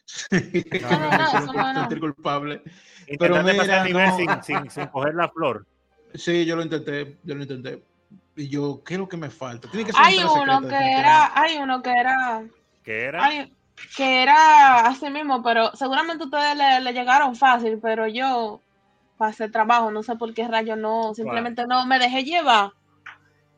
Sí, 0.06 0.28
no, 0.82 1.00
me 1.00 1.18
no, 1.18 1.24
hicieron 1.24 1.76
sentir 1.76 2.00
culpable. 2.00 2.62
Intentaste 3.08 3.52
mira, 3.52 3.64
pasar 3.64 3.88
el 3.88 3.94
nivel 3.94 4.12
sin, 4.14 4.44
sin, 4.44 4.70
sin 4.70 4.88
coger 4.88 5.16
la 5.16 5.30
flor. 5.30 5.66
Sí, 6.14 6.46
yo 6.46 6.56
lo 6.56 6.62
intenté, 6.62 7.18
yo 7.24 7.36
lo 7.36 7.42
intenté. 7.42 7.84
Y 8.36 8.48
yo, 8.48 8.84
¿qué 8.86 8.94
es 8.94 9.00
lo 9.00 9.10
que 9.10 9.18
me 9.18 9.30
falta? 9.30 9.68
Tiene 9.70 9.86
que 9.86 9.92
ser 9.94 10.02
Hay 10.06 10.20
uno 10.20 10.60
secreta, 10.62 10.70
que 10.70 10.92
era, 11.00 11.32
hay 11.42 11.58
uno 11.58 11.82
que 11.82 11.92
era, 11.92 12.44
que 12.84 13.04
era? 13.06 13.26
hay- 13.26 13.54
que 13.98 14.24
era 14.24 14.88
así 14.88 15.10
mismo, 15.10 15.44
pero 15.44 15.76
seguramente 15.76 16.24
ustedes 16.24 16.56
le, 16.56 16.80
le 16.82 16.94
llegaron 16.94 17.36
fácil, 17.36 17.78
pero 17.82 18.08
yo 18.08 18.62
pasé 19.18 19.50
trabajo, 19.50 19.92
no 19.92 20.02
sé 20.04 20.16
por 20.16 20.34
qué 20.34 20.48
rayo 20.48 20.76
no, 20.76 21.14
simplemente 21.14 21.66
no 21.68 21.86
me 21.86 22.00
dejé 22.00 22.24
llevar. 22.24 22.72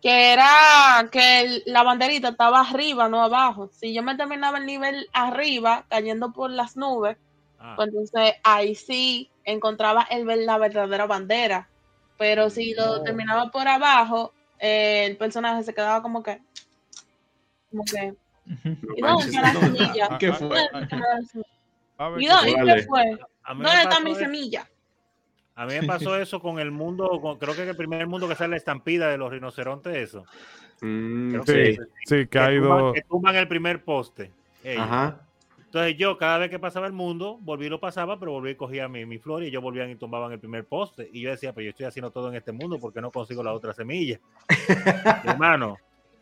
Que 0.01 0.33
era 0.33 1.07
que 1.11 1.41
el- 1.41 1.63
la 1.65 1.83
banderita 1.83 2.29
estaba 2.29 2.61
arriba, 2.61 3.09
no 3.09 3.23
abajo. 3.23 3.69
Si 3.73 3.93
yo 3.93 4.03
me 4.03 4.15
terminaba 4.15 4.57
el 4.59 4.65
nivel 4.65 5.07
arriba, 5.13 5.85
cayendo 5.89 6.31
por 6.31 6.51
las 6.51 6.77
nubes, 6.77 7.17
Ah, 7.59 7.73
pues 7.75 7.87
entonces 7.89 8.35
ahí 8.43 8.75
sí 8.75 9.31
encontraba 9.43 10.03
el, 10.11 10.25
la 10.45 10.59
verdadera 10.59 11.07
bandera. 11.07 11.67
Pero 12.19 12.51
si 12.51 12.75
lo 12.75 12.91
Oh. 12.91 13.03
terminaba 13.03 13.49
por 13.49 13.67
abajo, 13.67 14.31
eh, 14.59 15.05
el 15.07 15.17
personaje 15.17 15.63
se 15.63 15.73
quedaba 15.73 16.01
como 16.03 16.21
que 16.21 16.39
como 17.71 17.83
que, 17.83 18.13
No 18.45 18.95
¿y 18.95 19.01
dónde 19.01 19.01
manches, 19.01 19.27
está 19.27 19.41
la 19.41 19.53
no. 19.53 19.59
semilla? 19.59 20.07
¿Y 22.19 22.25
dónde, 22.27 22.51
¿y 22.51 22.53
Órale. 22.53 22.75
qué 22.75 22.83
fue? 22.87 23.03
¿Dónde 23.47 23.81
está 23.81 23.99
mi 23.99 24.11
eso- 24.11 24.19
semilla? 24.19 24.69
A 25.57 25.65
mí 25.65 25.73
me 25.81 25.87
pasó 25.87 26.15
eso 26.15 26.39
con 26.39 26.59
el 26.59 26.69
mundo, 26.71 27.19
con- 27.19 27.37
creo 27.39 27.55
que 27.55 27.63
es 27.63 27.67
el 27.67 27.75
primer 27.75 28.05
mundo 28.07 28.27
que 28.27 28.35
sale 28.35 28.51
la 28.51 28.57
estampida 28.57 29.09
de 29.09 29.17
los 29.17 29.31
rinocerontes, 29.31 29.95
eso. 29.95 30.23
Mm, 30.81 31.31
Sí, 31.41 31.45
que 31.53 31.77
sí. 32.05 32.27
que 32.27 32.39
ha 32.39 32.49
tumban, 32.49 32.93
que 32.93 33.01
tumban 33.01 33.35
el 33.35 33.47
primer 33.47 33.83
poste. 33.83 34.31
ellos. 34.63 34.83
Ajá. 34.83 35.21
Entonces 35.65 35.97
yo 35.97 36.17
cada 36.17 36.37
vez 36.37 36.49
que 36.49 36.59
pasaba 36.59 36.85
el 36.87 36.93
mundo, 36.93 37.39
volví 37.41 37.65
y 37.65 37.69
lo 37.69 37.79
pasaba, 37.79 38.19
pero 38.19 38.31
volví 38.31 38.51
y 38.51 38.55
cogía 38.55 38.87
mi, 38.87 39.05
mi 39.05 39.17
flor 39.17 39.43
y 39.43 39.47
ellos 39.47 39.61
volvían 39.61 39.89
y 39.89 39.95
tumbaban 39.95 40.31
el 40.31 40.39
primer 40.39 40.65
poste. 40.65 41.09
Y 41.11 41.21
yo 41.21 41.29
decía, 41.31 41.51
pero 41.53 41.65
yo 41.65 41.69
estoy 41.71 41.87
haciendo 41.87 42.11
todo 42.11 42.29
en 42.29 42.35
este 42.35 42.51
mundo, 42.51 42.77
porque 42.79 43.01
no 43.01 43.11
consigo 43.11 43.43
la 43.43 43.51
otra 43.53 43.73
semilla? 43.73 44.19
Hermano, 45.25 45.77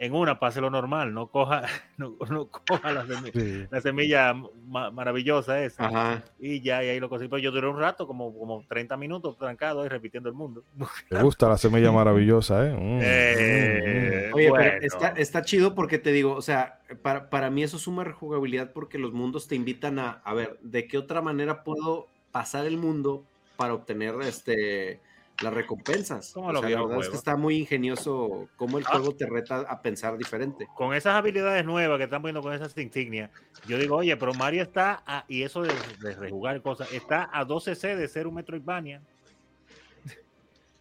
en 0.06 0.14
una 0.14 0.40
pase 0.40 0.62
lo 0.62 0.70
normal, 0.70 1.14
no 1.14 1.28
coja, 1.28 1.64
no, 1.98 2.16
no 2.30 2.48
coja 2.48 2.92
la 2.92 3.06
semilla, 3.06 3.32
Sí. 3.34 3.68
la 3.70 3.82
semilla 3.82 4.34
ma- 4.68 4.92
maravillosa 4.92 5.64
esa. 5.64 5.88
Ajá. 5.88 6.24
Y 6.40 6.62
ya, 6.62 6.84
y 6.84 6.90
ahí 6.90 7.00
lo 7.00 7.10
conseguí. 7.10 7.30
Pero 7.30 7.40
yo 7.42 7.52
duré 7.52 7.68
un 7.68 7.80
rato, 7.80 8.08
como, 8.08 8.38
como 8.38 8.64
30 8.68 8.96
minutos 8.98 9.38
trancado 9.38 9.82
ahí 9.82 9.90
repitiendo 9.90 10.30
el 10.30 10.36
mundo. 10.36 10.64
Te 11.10 11.22
gusta 11.22 11.50
la 11.50 11.58
semilla 11.58 11.92
maravillosa, 11.92 12.68
¿eh? 12.70 12.74
Mm, 12.74 13.00
Eh, 13.02 14.32
Oye, 14.34 14.50
bueno. 14.50 14.66
pero 14.72 14.86
está, 14.86 15.08
está 15.10 15.42
chido 15.44 15.76
porque 15.76 15.98
te 16.00 16.12
digo, 16.12 16.34
o 16.34 16.42
sea, 16.42 16.80
para, 17.02 17.30
para 17.30 17.50
mí 17.50 17.64
eso 17.64 17.78
suma 17.80 18.04
rejugabilidad 18.04 18.72
porque 18.72 18.98
los 18.98 19.14
mundos 19.14 19.48
te 19.48 19.56
invitan 19.56 20.00
a, 20.00 20.22
a 20.24 20.34
ver, 20.34 20.58
¿de 20.62 20.88
qué 20.88 20.98
otra 20.98 21.22
manera 21.22 21.64
puedo 21.64 22.08
pasar 22.32 22.66
el 22.66 22.78
mundo 22.78 23.24
para 23.58 23.74
obtener 23.74 24.16
este 24.24 25.00
las 25.42 25.54
recompensas? 25.54 26.32
Como 26.34 26.48
O 26.48 26.52
los 26.54 26.62
sea, 26.62 26.70
la 26.70 26.82
verdad 26.84 27.00
es 27.02 27.10
que 27.10 27.16
está 27.18 27.36
muy 27.36 27.58
ingenioso 27.58 28.48
cómo 28.56 28.78
el 28.78 28.86
Ah. 28.88 28.92
juego 28.94 29.16
te 29.16 29.26
reta 29.26 29.60
a 29.68 29.82
pensar 29.82 30.18
diferente. 30.18 30.68
con 30.76 30.94
esas 30.94 31.16
habilidades 31.16 31.66
nuevas 31.66 31.98
que 31.98 32.06
están 32.06 32.22
poniendo 32.22 32.42
con 32.42 32.54
esas 32.54 32.78
insignias, 32.78 33.30
yo 33.68 33.78
digo, 33.78 33.98
oye, 33.98 34.16
pero 34.18 34.34
Mario 34.34 34.62
está, 34.64 35.04
a- 35.06 35.26
y 35.28 35.44
eso 35.44 35.62
de, 35.64 35.74
de 36.02 36.16
rejugar 36.16 36.62
cosas, 36.62 36.92
está 36.94 37.30
a 37.34 37.44
12 37.46 37.76
C 37.76 37.96
de 37.96 38.08
ser 38.08 38.28
un 38.28 38.36
Metroidvania. 38.36 39.02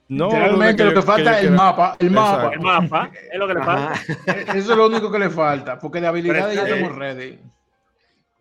No, 0.07 0.27
Literalmente 0.27 0.85
lo 0.85 0.91
que, 0.91 0.97
yo- 0.97 1.03
falta 1.03 1.39
es 1.39 1.45
el 1.47 1.51
mapa. 1.53 1.97
El 1.99 2.11
mapa. 2.11 2.53
El 2.53 2.61
mapa 2.61 3.11
es 3.33 3.39
lo 3.39 3.49
que 3.49 3.55
le 3.55 3.63
falta. 3.63 3.93
Ajá. 3.93 4.03
Eso 4.59 4.73
es 4.73 4.77
lo 4.77 4.87
único 4.87 5.11
que 5.11 5.19
le 5.19 5.31
falta. 5.31 5.79
Porque 5.79 6.01
de 6.01 6.07
habilidades 6.07 6.55
ya 6.55 6.69
estamos 6.69 6.95
ready. 6.97 7.39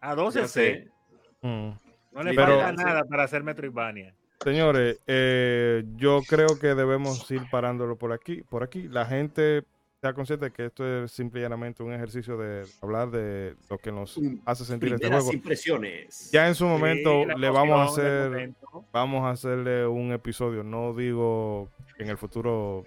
A 0.02 0.14
12 0.14 0.42
Ya 0.42 0.48
C. 0.48 0.52
sé. 0.52 1.48
Mm. 1.48 1.70
No 2.12 2.24
le 2.24 2.34
pero- 2.34 2.60
falta 2.60 2.72
nada 2.74 3.04
para 3.06 3.24
hacer 3.24 3.44
Metroidvania. 3.44 4.14
Señores, 4.42 5.00
eh, 5.08 5.84
yo 5.96 6.22
creo 6.28 6.60
que 6.60 6.76
debemos 6.76 7.30
ir 7.32 7.44
parándolo 7.50 7.96
por 7.98 8.12
aquí. 8.12 8.44
Por 8.44 8.64
aquí, 8.64 8.88
la 8.90 9.06
gente 9.06 9.64
está 9.96 10.14
consciente 10.14 10.46
de 10.46 10.52
que 10.52 10.66
esto 10.66 11.04
es 11.06 11.12
simple 11.14 11.40
y 11.40 11.44
llanamente 11.44 11.82
un 11.82 11.94
ejercicio 11.94 12.36
de 12.36 12.66
hablar 12.82 13.10
de 13.10 13.56
lo 13.70 13.78
que 13.78 13.90
nos 13.94 14.18
Mm, 14.18 14.40
hace 14.46 14.66
sentir 14.66 14.90
este 14.90 15.00
Primeras 15.00 15.24
juego. 15.24 15.38
impresiones. 15.38 16.30
Ya 16.34 16.48
en 16.50 16.56
su 16.56 16.66
momento 16.66 17.24
Sí, 17.24 17.40
le 17.40 17.50
vamos 17.50 17.80
a 17.80 17.84
hacer, 17.86 18.52
vamos 18.92 19.24
a 19.24 19.30
hacerle 19.30 19.88
un 19.88 20.12
episodio. 20.12 20.62
No 20.64 20.94
digo 20.94 21.70
en 21.98 22.10
el 22.10 22.18
futuro, 22.18 22.84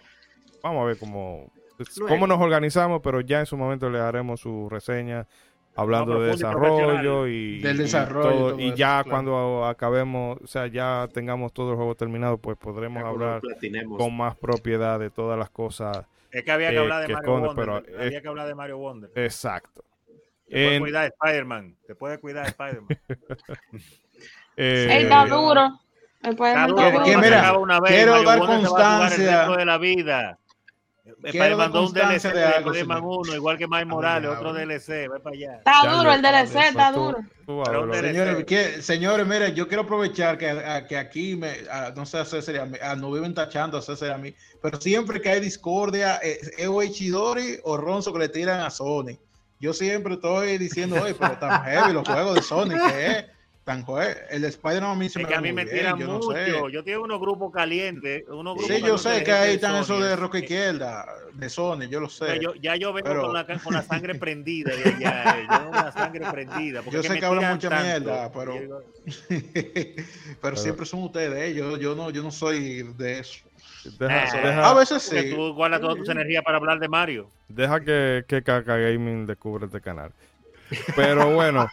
vamos 0.62 0.82
a 0.82 0.86
ver 0.88 0.98
cómo, 0.98 1.50
Luego. 1.96 2.08
cómo 2.08 2.26
nos 2.26 2.38
organizamos, 2.38 3.00
pero 3.02 3.22
ya 3.22 3.40
en 3.40 3.46
su 3.46 3.56
momento 3.56 3.88
le 3.88 3.98
haremos 3.98 4.40
su 4.40 4.68
reseña 4.68 5.26
hablando 5.76 6.14
No, 6.14 6.20
de 6.20 6.30
desarrollo 6.30 7.26
y, 7.26 7.60
Del 7.60 7.76
y 7.76 7.78
desarrollo 7.84 8.30
y 8.30 8.32
todo, 8.34 8.50
todo 8.52 8.60
y 8.60 8.66
eso, 8.68 8.76
ya 8.76 9.02
claro. 9.02 9.10
cuando 9.10 9.64
acabemos, 9.66 10.38
o 10.42 10.46
sea, 10.46 10.66
ya 10.66 11.08
tengamos 11.12 11.52
todo 11.52 11.70
el 11.70 11.76
juego 11.76 11.94
terminado, 11.94 12.38
pues 12.38 12.56
podremos 12.56 13.02
hablar 13.04 13.40
con 13.96 14.16
más 14.16 14.36
propiedad 14.36 14.98
de 14.98 15.10
todas 15.10 15.38
las 15.38 15.50
cosas. 15.50 16.04
Es 16.30 16.42
que 16.44 16.50
había 16.52 16.70
que 16.70 16.76
eh, 16.76 16.80
hablar 16.80 17.00
de 17.02 17.06
que 17.08 17.12
Mario 17.14 17.28
esconde, 17.28 17.48
Wonder. 17.48 17.84
pero, 17.86 18.02
había 18.04 18.20
que 18.22 18.28
hablar 18.28 18.46
de 18.48 18.54
Mario 18.54 18.78
Wonder. 18.78 19.10
Exacto. 19.14 19.84
Te 20.48 20.52
puede 20.52 20.74
En- 20.76 20.82
cuidar 20.82 21.12
Spider-Man. 21.20 21.76
Te 21.86 21.94
puede 21.94 22.18
cuidar 22.18 22.46
Spider-Man. 22.46 22.88
eh, 24.56 24.88
Ey, 24.90 25.02
está 25.04 25.26
duro. 25.26 25.80
Está 26.22 26.66
que 27.04 27.16
mira, 27.18 27.56
una 27.58 27.78
vez, 27.80 27.92
quiero 27.92 28.12
Mario 28.12 28.28
dar 28.28 28.38
Wonder 28.38 28.56
se 28.60 28.62
va 28.62 28.66
a 28.66 28.68
jugar 28.68 29.02
el 29.02 29.08
constancia- 29.08 29.38
resto 29.46 29.56
de 29.58 29.64
la 29.64 29.78
vida. 29.78 30.38
Spider-Man 31.24 31.58
dar 31.58 31.70
2 31.72 31.88
un 31.90 31.94
DLC 31.94 32.22
de 32.32 32.38
de 32.38 32.44
algo, 32.44 32.70
Spider-Man 32.70 32.98
señor. 32.98 33.18
1, 33.26 33.34
igual 33.36 33.58
que 33.58 33.66
Miles 33.68 33.86
Morales, 33.86 34.30
ya, 34.30 34.36
otro. 34.38 34.52
DLC. 34.52 34.88
Ve 35.08 35.20
para 35.22 35.36
allá. 35.36 35.54
Está 35.58 35.96
duro, 35.96 36.12
el 36.12 36.22
DLC 36.22 36.56
está 36.68 36.92
duro. 36.92 37.18
Señores, 38.02 38.84
señores, 38.84 39.26
mire, 39.26 39.54
yo 39.54 39.68
quiero 39.68 39.82
aprovechar 39.84 40.36
que, 40.38 40.48
a- 40.50 40.86
que 40.86 40.96
aquí, 40.98 41.36
me, 41.36 41.50
a- 41.70 41.92
no 41.94 42.04
sé 42.06 42.24
César 42.24 42.58
a 42.58 42.66
mí, 42.66 42.76
a- 42.82 42.96
no 42.96 43.10
viven 43.12 43.34
tachando 43.34 43.78
a 43.78 43.82
César 43.82 44.10
a 44.12 44.18
mí, 44.18 44.34
pero 44.60 44.80
siempre 44.80 45.20
que 45.20 45.28
hay 45.30 45.40
discordia, 45.40 46.18
eh, 46.22 46.38
es 46.58 46.66
o 46.68 46.82
Ichidori 46.82 47.58
o 47.64 47.76
Ronzo 47.76 48.12
que 48.12 48.18
le 48.18 48.28
tiran 48.28 48.60
a 48.60 48.70
Sony. 48.70 49.16
Yo 49.60 49.72
siempre 49.72 50.14
estoy 50.14 50.58
diciendo, 50.58 50.96
oye, 51.02 51.14
pero 51.14 51.38
tan 51.38 51.62
heavy 51.64 51.92
los 51.92 52.06
juegos 52.06 52.34
de 52.34 52.42
Sony, 52.42 52.70
que 52.88 53.06
es 53.06 53.24
tan 53.66 53.84
heavy. 53.84 54.14
El 54.30 54.42
de 54.42 54.48
Spider-Man 54.48 54.92
a 54.92 54.94
mí 54.94 55.08
se 55.08 55.18
Es 55.18 55.24
me 55.24 55.28
que 55.28 55.34
a 55.34 55.40
mí 55.40 55.52
me 55.52 55.64
bien, 55.64 55.76
tiran 55.76 55.98
yo 55.98 56.06
no 56.06 56.12
mucho. 56.14 56.30
sé. 56.30 56.52
Yo 56.72 56.84
tengo 56.84 57.02
unos 57.02 57.20
grupos 57.20 57.52
calientes. 57.52 58.22
Unos 58.28 58.54
grupos 58.56 58.76
Sí, 58.76 58.80
yo 58.80 58.96
sé 58.96 59.24
que 59.24 59.32
ahí 59.32 59.54
están 59.56 59.72
Sony. 59.84 59.96
esos 59.96 60.08
de 60.08 60.14
roca 60.16 60.38
izquierda, 60.38 61.04
de 61.34 61.48
Sony, 61.50 61.88
yo 61.90 61.98
lo 61.98 62.06
O 62.06 62.08
sea, 62.08 62.28
sé. 62.34 62.38
yo- 62.40 62.54
ya 62.54 62.76
yo 62.76 62.92
vengo 62.92 63.08
Pero- 63.08 63.22
con, 63.22 63.34
la, 63.34 63.44
con 63.44 63.74
la 63.74 63.82
sangre 63.82 64.14
prendida 64.14 64.70
allá. 64.72 65.36
eh. 65.40 65.46
Yo 65.50 65.70
la 65.72 65.90
sangre 65.92 66.24
prendida. 66.30 66.82
porque 66.82 66.96
Yo 66.96 67.02
sé 67.02 67.18
que 67.18 67.26
hablan 67.26 67.54
mucha 67.54 67.68
tanto. 67.68 67.84
mierda, 67.84 68.30
pero- 68.32 68.62
yo 68.62 68.82
pero 70.40 70.56
siempre 70.56 70.86
son 70.86 71.02
ustedes, 71.02 71.50
eh, 71.50 71.54
yo, 71.54 71.76
yo, 71.76 71.94
no, 71.96 72.10
yo 72.10 72.22
no 72.22 72.30
soy 72.30 72.82
de 72.96 73.18
eso. 73.18 73.40
Deja, 73.98 74.36
deja- 74.42 74.70
A 74.70 74.74
veces 74.74 75.02
sí. 75.02 75.30
tú 75.34 75.54
guardas 75.54 75.80
todas 75.80 75.96
tus 75.96 76.08
energías 76.08 76.42
para 76.44 76.58
hablar 76.58 76.78
de 76.78 76.88
Mario. 76.88 77.28
deja 77.48 77.80
que, 77.80 78.24
que 78.28 78.42
Kaka 78.42 78.76
Gaming 78.76 79.26
descubra 79.26 79.66
este 79.66 79.80
canal. 79.80 80.12
Pero 80.94 81.32
bueno, 81.32 81.68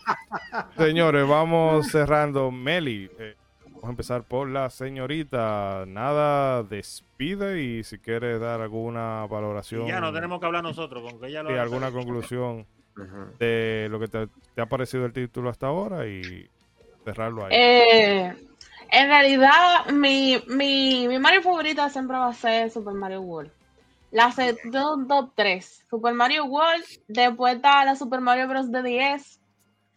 señores, 0.77 1.27
vamos 1.27 1.87
cerrando. 1.87 2.51
Meli, 2.51 3.09
eh, 3.19 3.35
vamos 3.65 3.83
a 3.83 3.89
empezar 3.89 4.23
por 4.23 4.49
la 4.49 4.69
señorita. 4.69 5.85
Nada, 5.87 6.63
despide 6.63 7.61
y 7.61 7.83
si 7.83 7.99
quieres 7.99 8.39
dar 8.39 8.61
alguna 8.61 9.25
valoración 9.27 9.85
Y 9.85 9.87
ya 9.89 9.99
no 9.99 10.13
tenemos 10.13 10.39
que 10.39 10.45
hablar 10.45 10.63
nosotros, 10.63 11.03
con 11.03 11.19
que 11.19 11.27
ella 11.27 11.43
lo 11.43 11.53
y 11.53 11.57
alguna 11.57 11.91
conclusión 11.91 12.65
de 13.39 13.87
lo 13.89 13.99
que 13.99 14.07
te, 14.07 14.27
te 14.53 14.61
ha 14.61 14.67
parecido 14.67 15.05
el 15.05 15.13
título 15.13 15.49
hasta 15.49 15.67
ahora 15.67 16.07
y 16.07 16.47
cerrarlo 17.03 17.45
ahí. 17.45 17.51
Eh, 17.53 18.35
en 18.91 19.07
realidad, 19.07 19.87
mi, 19.91 20.41
mi, 20.47 21.07
mi 21.07 21.17
Mario 21.17 21.41
favorita 21.41 21.89
siempre 21.89 22.15
va 22.17 22.27
a 22.27 22.33
ser 22.33 22.69
Super 22.69 22.93
Mario 22.93 23.21
World. 23.21 23.51
La 24.13 24.31
segunda 24.31 24.95
top 25.07 25.31
3, 25.35 25.85
Super 25.89 26.13
Mario 26.13 26.45
World, 26.45 26.83
después 27.07 27.55
está 27.55 27.83
la 27.83 27.95
Super 27.95 28.21
Mario 28.21 28.47
Bros. 28.47 28.71
de 28.71 28.83
10, 28.83 29.39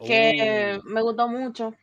que 0.04 0.80
Oh. 0.80 0.88
me 0.88 1.02
gustó 1.02 1.28
mucho. 1.28 1.74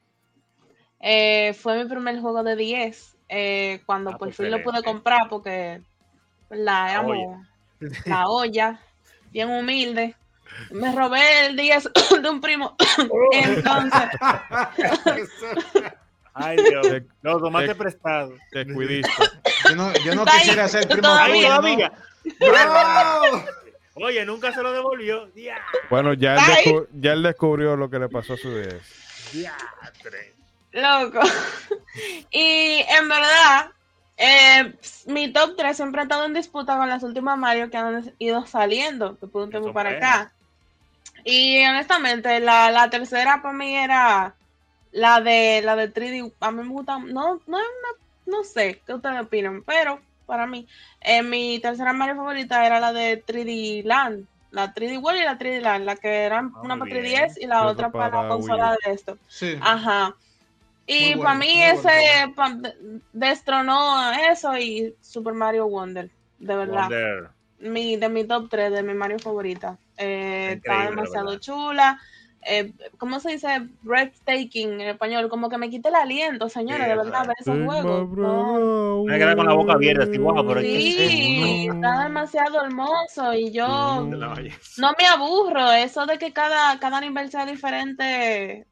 Eh, 1.00 1.54
fue 1.54 1.84
mi 1.84 1.88
primer 1.90 2.20
juego 2.20 2.42
de 2.44 2.56
10, 2.56 3.16
eh, 3.30 3.82
cuando 3.86 4.10
Ah, 4.10 4.18
por 4.18 4.30
pues 4.30 4.38
fin 4.38 4.50
lo 4.50 4.64
pude 4.64 4.82
comprar, 4.84 5.30
porque 5.30 5.82
la 6.50 6.58
La 6.88 7.00
amo, 7.00 7.10
olla. 7.10 7.50
la 8.06 8.28
olla, 8.30 8.80
bien 9.32 9.50
humilde. 9.50 10.16
Me 10.72 10.92
robé 10.92 11.46
el 11.48 11.56
10 11.56 11.90
de 12.22 12.30
un 12.30 12.42
primo. 12.42 12.76
Entonces, 13.32 14.10
Ay, 16.36 16.58
Dios. 16.58 16.88
Lo 17.22 17.40
tomaste 17.40 17.68
te- 17.70 17.76
prestado. 17.76 18.34
Te 18.52 18.66
cuidiste. 18.74 19.12
Yo 19.70 19.76
no, 19.76 19.94
yo 19.94 20.26
quisiera 20.26 20.68
ser 20.68 20.88
primo 20.88 21.04
todavía, 21.04 21.58
tuyo, 21.60 21.78
¿no? 21.90 22.13
Todavía. 22.40 23.46
Oye, 23.96 24.26
nunca 24.26 24.52
se 24.54 24.62
lo 24.64 24.72
devolvió. 24.72 25.32
Ya, 25.36 25.58
Bueno, 25.90 26.14
ya 26.14 26.36
él, 26.64 26.88
ya 26.94 27.16
descubrió 27.16 27.76
lo 27.76 27.90
que 27.90 28.00
le 28.00 28.10
pasó 28.10 28.34
a 28.34 28.38
su 28.38 28.50
10. 28.56 29.32
diatre. 29.34 30.34
Loco. 30.72 31.20
Y 32.32 32.84
en 32.90 33.08
verdad, 33.08 33.70
eh, 34.18 34.74
mi 35.06 35.32
top 35.32 35.56
3 35.56 35.78
siempre 35.78 36.02
ha 36.02 36.04
estado 36.06 36.26
en 36.26 36.34
disputa 36.34 36.76
con 36.76 36.90
las 36.90 37.04
últimas 37.04 37.38
Mario 37.38 37.70
que 37.70 37.78
han 37.78 38.16
ido 38.18 38.48
saliendo, 38.48 39.16
que 39.20 39.28
tiempo 39.28 39.58
Eso 39.68 39.74
para 39.74 39.92
acá. 39.92 40.34
Y 41.24 41.64
honestamente, 41.64 42.40
la, 42.40 42.72
la 42.72 42.90
tercera 42.90 43.44
para 43.44 43.54
mí 43.54 43.76
era 43.76 44.34
la 44.92 45.22
de 45.22 45.62
la 45.64 45.76
de 45.76 45.94
3D. 45.94 46.34
A 46.40 46.52
mí 46.52 46.64
me 46.64 46.70
gusta, 46.70 46.98
no, 46.98 47.40
no, 47.46 47.60
es 47.60 47.66
una- 47.68 48.04
no 48.38 48.44
sé 48.44 48.82
qué 48.88 48.94
ustedes 48.96 49.22
opinan, 49.22 49.62
pero 49.64 50.02
para 50.34 50.48
mí, 50.48 50.68
eh, 51.02 51.22
mi 51.22 51.60
tercera 51.60 51.94
Mario 51.94 52.16
favorita 52.16 52.66
era 52.66 52.80
la 52.80 52.92
de 52.92 53.24
3D 53.24 53.84
Land. 53.86 54.26
La 54.50 54.74
3D 54.74 54.98
World 54.98 55.22
y 55.22 55.24
la 55.26 55.38
3D 55.38 55.62
Land, 55.62 55.86
la 55.86 55.96
que 55.96 56.10
eran 56.24 56.52
Ah, 56.56 56.62
una 56.64 56.80
para 56.80 56.90
bien. 56.92 57.06
3DS 57.06 57.38
y 57.40 57.46
la 57.46 57.68
otra 57.68 57.92
para, 57.92 58.10
para 58.10 58.24
la 58.24 58.30
consola 58.30 58.70
Wii 58.72 58.78
de 58.84 58.92
esto. 58.94 59.18
Sí. 59.28 59.56
Ajá. 59.62 60.16
Y 60.88 61.16
para 61.18 61.36
mí 61.36 61.46
muy 61.56 61.56
bueno 61.82 61.90
ese 61.90 62.34
pa- 62.36 62.50
de- 62.50 62.76
destronó 63.14 63.96
a 64.00 64.32
eso 64.32 64.58
y 64.58 64.96
Super 65.02 65.34
Mario 65.36 65.68
Wonder, 65.68 66.10
de 66.40 66.56
verdad. 66.56 66.82
Wonder. 66.90 67.30
Mi, 67.60 67.96
de 67.96 68.10
mi 68.10 68.24
top 68.24 68.50
3, 68.50 68.72
de 68.72 68.82
mi 68.82 68.96
Mario 68.96 69.20
favorita. 69.20 69.78
Eh, 69.98 70.54
está 70.58 70.90
demasiado 70.90 71.38
chula. 71.38 72.00
Eh, 72.46 72.74
¿cómo 72.98 73.20
se 73.20 73.32
dice? 73.32 73.48
Breathtaking 73.82 74.82
en 74.82 74.90
español, 74.90 75.30
como 75.30 75.50
que 75.50 75.58
me 75.58 75.70
quite 75.70 75.90
el 75.90 75.96
aliento, 75.96 76.50
señores, 76.50 76.88
de 76.88 76.96
verdad, 76.96 77.26
ver 77.28 77.36
esos 77.40 77.64
juegos. 77.66 78.10
No. 78.18 79.04
Me 79.06 79.18
quedé 79.18 79.36
con 79.36 79.46
la 79.46 79.54
boca 79.54 79.74
abierta, 79.74 80.04
así, 80.04 80.18
wow, 80.18 80.46
pero 80.48 80.60
es 80.60 80.66
que- 80.66 81.08
Sí, 81.08 81.68
no. 81.68 81.74
está 81.76 82.04
demasiado 82.04 82.64
hermoso 82.64 83.34
y 83.34 83.52
yo 83.52 84.08
belleza. 84.10 84.60
no 84.78 84.94
me 85.00 85.06
aburro. 85.08 85.72
Eso 85.72 86.06
de 86.06 86.18
que 86.18 86.32
cada, 86.34 86.80
cada 86.80 87.00
nivel 87.02 87.30
sea 87.30 87.46
diferente, 87.46 88.66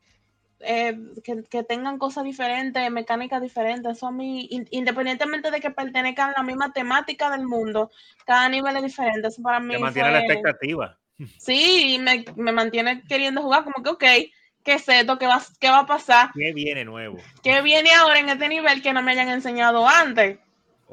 eh, 0.59 0.97
que, 1.23 1.43
que 1.49 1.63
tengan 1.63 1.97
cosas 1.97 2.23
diferentes, 2.23 2.91
mecánicas 2.91 3.41
diferentes, 3.41 3.97
eso 3.97 4.07
a 4.07 4.11
mí, 4.11 4.47
in- 4.51 4.67
independientemente 4.71 5.49
de 5.49 5.59
que 5.59 5.71
pertenezcan 5.71 6.29
a 6.29 6.33
la 6.37 6.43
misma 6.43 6.71
temática 6.71 7.29
del 7.31 7.47
mundo, 7.47 7.89
cada 8.25 8.47
nivel 8.47 8.75
es 8.77 8.83
diferente. 8.83 9.27
Eso 9.27 9.41
para 9.41 9.59
mí 9.59 9.73
Te 9.73 9.79
mantiene 9.79 10.11
la 10.11 10.19
expectativa. 10.19 10.97
Sí, 11.37 11.95
y 11.95 11.99
me, 11.99 12.25
me 12.35 12.51
mantiene 12.51 13.03
queriendo 13.07 13.41
jugar, 13.41 13.63
como 13.63 13.83
que, 13.83 13.89
ok, 13.89 14.31
¿qué 14.63 14.73
es 14.73 14.87
esto? 14.89 15.17
¿Qué 15.17 15.27
va, 15.27 15.41
¿Qué 15.59 15.69
va 15.69 15.79
a 15.79 15.85
pasar? 15.85 16.29
¿Qué 16.33 16.53
viene 16.53 16.85
nuevo? 16.85 17.17
¿Qué 17.43 17.61
viene 17.61 17.93
ahora 17.93 18.19
en 18.19 18.29
este 18.29 18.47
nivel 18.47 18.81
que 18.81 18.93
no 18.93 19.01
me 19.01 19.11
hayan 19.11 19.29
enseñado 19.29 19.87
antes? 19.87 20.39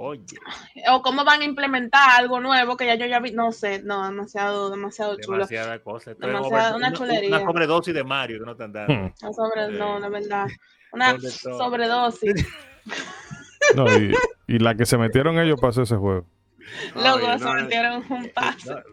Oye, 0.01 0.23
o 0.93 1.03
cómo 1.03 1.25
van 1.25 1.41
a 1.41 1.45
implementar 1.45 2.11
algo 2.21 2.39
nuevo 2.39 2.77
que 2.77 2.87
ya 2.87 2.95
yo 2.95 3.07
ya 3.07 3.19
vi, 3.19 3.33
no 3.33 3.51
sé, 3.51 3.83
no, 3.83 4.05
demasiado, 4.07 4.71
demasiado 4.71 5.17
chulo. 5.21 5.39
demasiada 5.39 5.81
cosa. 5.81 6.15
Demasiada- 6.15 6.77
una 6.77 6.93
chulería. 6.93 7.37
Una 7.39 7.45
sobredosis 7.47 7.93
de 7.95 8.05
Mario 8.05 8.39
que 8.39 8.47
no 8.47 8.55
te 8.57 8.63
han 8.63 8.73
dado. 8.73 8.93
Hmm. 8.95 9.13
No, 9.23 9.33
sobre, 9.33 9.67
Sí. 9.67 9.73
no, 9.77 9.99
la 9.99 10.09
verdad. 10.09 10.47
Una 10.93 11.17
todo. 11.19 11.59
sobredosis. 11.59 12.47
No, 13.75 13.87
y, 13.99 14.15
y 14.47 14.59
la 14.61 14.75
que 14.77 14.87
se 14.87 14.97
metieron 14.97 15.39
ellos 15.39 15.61
para 15.61 15.71
hacer 15.71 15.83
ese 15.83 15.97
juego. 15.97 16.25
Se 16.93 17.45
no, 17.45 17.55
metieron 17.55 18.05
un 18.09 18.31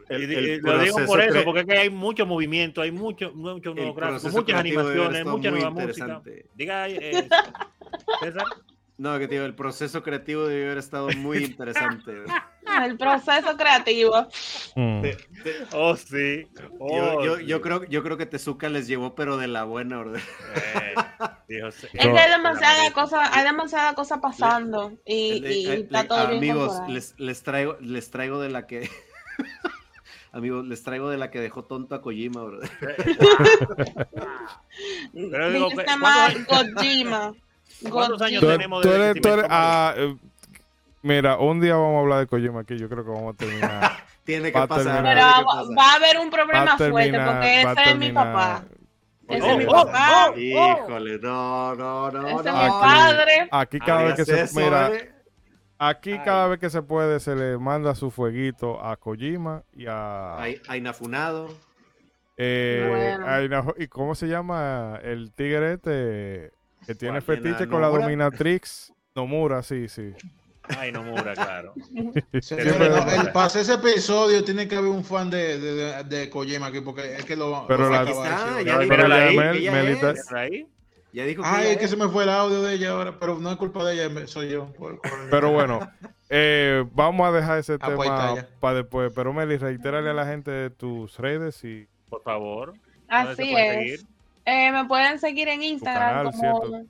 El- 0.09 0.31
y- 0.31 0.35
el 0.35 0.45
y 0.45 0.59
lo 0.61 0.79
digo 0.79 0.97
por 1.05 1.21
eso, 1.21 1.43
porque 1.43 1.59
es 1.61 1.65
que 1.65 1.77
hay 1.77 1.89
mucho 1.89 2.25
movimiento, 2.25 2.81
hay 2.81 2.91
mucho, 2.91 3.31
mucho 3.33 3.73
nuevo 3.73 3.93
gráfico, 3.93 4.29
muchas 4.31 4.59
animaciones, 4.59 5.25
mucha 5.25 5.51
nueva 5.51 5.69
música. 5.69 6.21
Diga, 6.53 6.89
eh, 6.89 7.27
César. 8.21 8.43
No, 8.97 9.19
que 9.19 9.27
digo, 9.27 9.43
el 9.43 9.55
proceso 9.55 10.01
creativo 10.03 10.47
debe 10.47 10.65
haber 10.67 10.77
estado 10.77 11.09
muy 11.17 11.39
interesante. 11.43 12.13
El 12.83 12.97
proceso 12.97 13.55
creativo. 13.55 14.27
Mm. 14.75 15.01
Oh, 15.73 15.95
sí. 15.95 16.45
Oh, 16.79 17.23
yo, 17.23 17.23
yo, 17.23 17.37
sí. 17.37 17.45
yo 17.45 17.61
creo, 17.61 17.83
yo 17.85 18.03
creo 18.03 18.17
que 18.17 18.25
Tezuka 18.25 18.67
les 18.69 18.87
llevó, 18.87 19.15
pero 19.15 19.37
de 19.37 19.47
la 19.47 19.63
buena 19.63 19.99
orden. 19.99 20.21
Eh, 20.55 20.93
dijo, 21.47 21.71
sí. 21.71 21.87
Es 21.93 22.05
que 22.07 22.19
hay 22.19 22.31
demasiada 22.31 22.91
cosa, 22.91 23.33
hay 23.33 23.43
demasiada 23.45 23.93
cosa 23.93 24.19
pasando 24.19 24.91
y, 25.05 25.39
Le- 25.39 25.53
y 25.53 25.65
le- 25.67 25.73
está 25.81 26.01
le- 26.01 26.07
todo 26.09 26.27
bien 26.27 26.37
amigos, 26.39 26.67
controlado. 26.67 26.93
les, 26.93 27.13
les 27.17 27.43
traigo, 27.43 27.77
les 27.79 28.09
traigo 28.11 28.39
de 28.41 28.49
la 28.49 28.65
que. 28.67 28.89
amigos, 30.33 30.65
les 30.65 30.83
traigo 30.83 31.09
de 31.09 31.17
la 31.17 31.31
que 31.31 31.39
dejó 31.39 31.63
tonto 31.65 31.95
a 31.95 32.01
Kojima, 32.01 32.43
bro. 32.43 32.59
Pero 35.13 35.51
digo, 35.51 35.69
Dijiste 35.69 35.85
¿cuántos 35.85 35.99
mal 35.99 36.31
años- 36.31 36.47
Kojima. 36.75 37.33
¿Cuántos 37.89 38.21
años 38.21 38.41
Tú, 38.41 38.47
tenemos 38.47 38.81
tú 38.81 38.89
de 38.89 38.95
eres- 39.11 39.21
tú 39.21 39.29
eres- 39.29 39.45
ah, 39.49 39.93
eh, 39.97 40.15
mira, 41.01 41.37
un 41.37 41.59
día 41.61 41.75
vamos 41.75 41.97
a 41.97 41.99
hablar 42.01 42.19
de 42.19 42.27
Kojima 42.27 42.61
aquí. 42.61 42.77
Yo 42.77 42.87
creo 42.89 43.03
que 43.03 43.11
vamos 43.11 43.33
a 43.33 43.37
terminar. 43.37 43.91
Tiene 44.25 44.51
Va 44.51 44.51
que 44.51 44.57
a 44.59 44.67
pasar. 44.67 44.83
terminar. 45.03 45.15
Pero 45.15 45.27
va, 45.27 45.45
pasar. 45.45 45.77
va 45.77 45.91
a 45.91 45.95
haber 45.95 46.19
un 46.19 46.29
problema 46.31 46.63
a 46.73 46.77
fuerte 46.77 46.93
terminar. 47.11 47.27
porque 47.27 47.47
a 47.47 47.61
ese 47.61 47.69
es 47.71 47.77
mi 47.97 48.05
terminar- 48.05 48.33
papá. 48.33 48.63
Ese 49.27 49.41
Oh, 49.41 49.51
es 49.51 49.57
mi 49.57 49.65
oh, 49.65 49.71
papá. 49.71 50.29
oh. 50.31 50.37
Híjole, 50.37 51.19
no, 51.19 51.75
no, 51.75 52.11
no. 52.11 52.27
Ese 52.27 52.37
es 52.49 52.55
no. 52.55 52.63
mi 52.63 52.69
padre. 52.69 53.47
Aquí 53.51 53.79
cada 53.79 54.03
vez 54.03 54.15
que 54.15 54.25
se 54.25 54.41
eso, 54.41 54.59
mira, 54.59 54.89
¿eh? 54.93 55.11
aquí 55.79 56.11
Ay. 56.13 56.21
cada 56.23 56.47
vez 56.47 56.59
que 56.59 56.69
se 56.69 56.81
puede 56.83 57.19
se 57.19 57.35
le 57.35 57.57
manda 57.57 57.93
su 57.95 58.09
fueguito 58.11 58.83
a 58.83 58.95
Kojima 58.97 59.63
y 59.73 59.87
a 59.87 60.37
Hay, 60.39 60.61
hay 60.67 60.79
nafunado. 60.81 61.49
eh, 62.37 62.87
Bueno. 62.89 63.27
a 63.27 63.41
Ina- 63.43 63.73
y 63.77 63.87
cómo 63.87 64.13
se 64.15 64.27
llama 64.27 64.99
el 65.03 65.31
tigre 65.33 65.73
este 65.73 66.51
que 66.85 66.95
tiene 66.95 67.21
fetiche 67.21 67.63
¿A 67.63 67.67
con 67.67 67.81
la 67.81 67.87
Nomura? 67.87 68.03
dominatrix 68.03 68.93
Nomura, 69.15 69.63
sí, 69.63 69.87
sí. 69.87 70.13
Ay, 70.79 70.91
no 70.91 71.03
mura, 71.03 71.33
claro. 71.35 71.73
Señores, 71.85 72.45
Siempre- 72.45 72.89
no, 72.89 72.97
el, 73.11 73.31
para 73.31 73.45
hacer 73.45 73.61
ese 73.61 73.75
episodio 73.75 74.43
tiene 74.43 74.67
que 74.67 74.75
haber 74.75 74.89
un 74.89 75.03
fan 75.03 75.29
de, 75.29 75.59
de, 75.59 75.73
de, 75.75 76.03
de 76.05 76.29
Kojima 76.29 76.65
aquí 76.67 76.81
porque 76.81 77.15
es 77.17 77.23
que 77.23 77.35
lo 77.35 77.65
Pero 77.67 77.83
lo 77.83 77.89
la- 77.91 78.01
está, 78.01 78.57
sí. 78.59 78.65
ya 78.65 78.79
Pero 78.79 79.05
ella 79.05 79.71
Melita- 79.71 80.13
dijo 81.23 81.43
que 81.43 81.47
Ay, 81.47 81.67
es 81.73 81.77
que 81.77 81.87
se 81.87 81.95
me 81.95 82.09
fue 82.09 82.23
el 82.23 82.29
audio 82.31 82.61
de 82.63 82.73
ella 82.73 82.89
ahora, 82.91 83.17
pero 83.19 83.37
no 83.39 83.51
es 83.51 83.57
culpa 83.57 83.85
de 83.85 83.93
ella, 84.05 84.27
soy 84.27 84.49
yo. 84.49 84.73
por- 84.73 84.99
por- 85.01 85.29
Pero 85.29 85.51
bueno, 85.51 85.79
eh, 86.29 86.83
vamos 86.93 87.27
a 87.27 87.31
dejar 87.31 87.59
ese 87.59 87.73
Ah, 87.79 87.91
pues 87.95 88.09
tema 88.09 88.47
para 88.59 88.77
después. 88.77 89.11
Pero 89.15 89.33
Meli, 89.33 89.57
reitérale 89.57 90.09
a 90.09 90.13
la 90.13 90.25
gente 90.25 90.71
tus 90.71 91.17
redes 91.19 91.63
y 91.63 91.87
Por 92.09 92.23
favor. 92.23 92.73
¿Dónde 93.07 93.35
se 93.35 93.43
Así 93.43 93.55
es. 93.55 93.73
seguir? 93.75 93.99
Eh, 94.45 94.71
me 94.71 94.85
pueden 94.85 95.19
seguir 95.19 95.47
en 95.47 95.63
Instagram 95.63 96.31
canal, 96.31 96.33
como... 96.33 96.85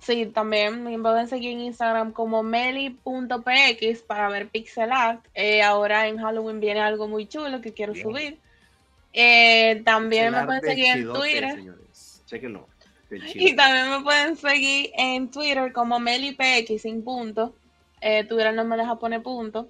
Sí, 0.00 0.26
también 0.26 0.82
me 0.82 0.98
pueden 0.98 1.28
seguir 1.28 1.52
en 1.52 1.60
Instagram 1.60 2.12
como 2.12 2.42
meli.px 2.42 4.02
para 4.06 4.28
ver 4.30 4.48
pixel 4.48 4.92
art. 4.92 5.24
Eh, 5.34 5.62
ahora 5.62 6.08
en 6.08 6.18
Halloween 6.18 6.58
viene 6.58 6.80
algo 6.80 7.06
muy 7.06 7.26
chulo 7.26 7.60
que 7.60 7.74
quiero 7.74 7.92
Bien. 7.92 8.06
subir. 8.06 8.38
Eh, 9.12 9.82
también 9.84 10.32
me 10.32 10.44
pueden 10.44 10.62
seguir 10.62 10.86
en 10.96 11.12
Twitter. 11.12 11.56
señores. 11.56 12.22
Y 13.34 13.56
también 13.56 13.90
me 13.90 14.00
pueden 14.02 14.36
seguir 14.36 14.90
en 14.96 15.30
Twitter 15.30 15.72
como 15.72 15.98
melipx 15.98 16.80
sin 16.80 17.02
punto. 17.02 17.54
Eh, 18.00 18.24
Twitter 18.24 18.54
no 18.54 18.64
me 18.64 18.76
deja 18.76 18.96
poner 18.98 19.22
punto. 19.22 19.68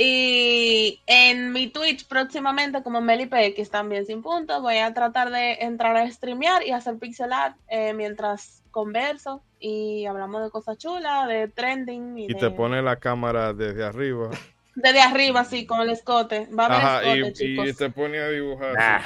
Y 0.00 1.00
en 1.08 1.50
mi 1.50 1.66
Twitch 1.66 2.06
próximamente 2.06 2.84
como 2.84 3.00
melipx 3.00 3.68
también 3.68 4.06
sin 4.06 4.22
punto. 4.22 4.62
Voy 4.62 4.78
a 4.78 4.94
tratar 4.94 5.32
de 5.32 5.54
entrar 5.54 5.96
a 5.96 6.08
streamear 6.08 6.64
y 6.64 6.70
hacer 6.70 6.98
pixel 6.98 7.32
art 7.32 7.56
eh, 7.66 7.92
mientras 7.94 8.62
converso 8.70 9.42
y 9.58 10.06
hablamos 10.06 10.44
de 10.44 10.50
cosas 10.50 10.78
chulas, 10.78 11.26
de 11.26 11.48
trending. 11.48 12.16
Y, 12.16 12.24
y 12.26 12.28
de- 12.28 12.34
te 12.38 12.48
pone 12.52 12.80
la 12.80 12.94
cámara 12.94 13.52
desde 13.52 13.84
arriba. 13.84 14.30
Desde 14.76 15.00
arriba, 15.00 15.42
sí, 15.44 15.66
con 15.66 15.80
el 15.80 15.90
escote. 15.90 16.46
Va 16.56 16.66
a 16.66 16.68
haber 16.68 16.78
Ajá, 16.78 17.02
escote, 17.02 17.28
y, 17.30 17.32
chicos. 17.32 17.68
y 17.68 17.74
te 17.74 17.90
pone 17.90 18.18
a 18.20 18.28
dibujar. 18.28 18.76
Ah, 18.78 19.02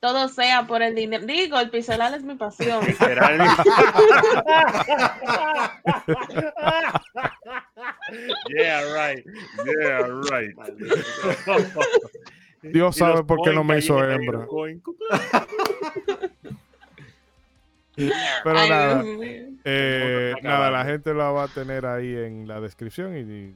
Todo 0.00 0.28
sea 0.28 0.66
por 0.66 0.80
el 0.80 0.94
dinero. 0.94 1.26
Digo, 1.26 1.60
el 1.60 1.68
pixel 1.68 2.00
art 2.00 2.14
es 2.14 2.22
mi 2.22 2.36
pasión. 2.36 2.80
yeah, 8.48 8.82
right. 8.94 9.24
Yeah, 9.64 10.06
right. 10.30 10.54
Dios 12.62 12.96
sabe 12.96 13.24
por 13.24 13.42
qué 13.42 13.52
no 13.52 13.64
me 13.64 13.78
hizo 13.78 14.02
hembra. 14.04 14.46
Pero 18.44 18.58
Ay, 18.58 18.70
nada, 18.70 19.04
eh, 19.64 20.34
nada, 20.42 20.70
la 20.70 20.84
gente 20.84 21.12
la 21.12 21.30
va 21.30 21.44
a 21.44 21.48
tener 21.48 21.84
ahí 21.84 22.16
en 22.16 22.48
la 22.48 22.60
descripción 22.60 23.14
y, 23.16 23.20
y 23.20 23.54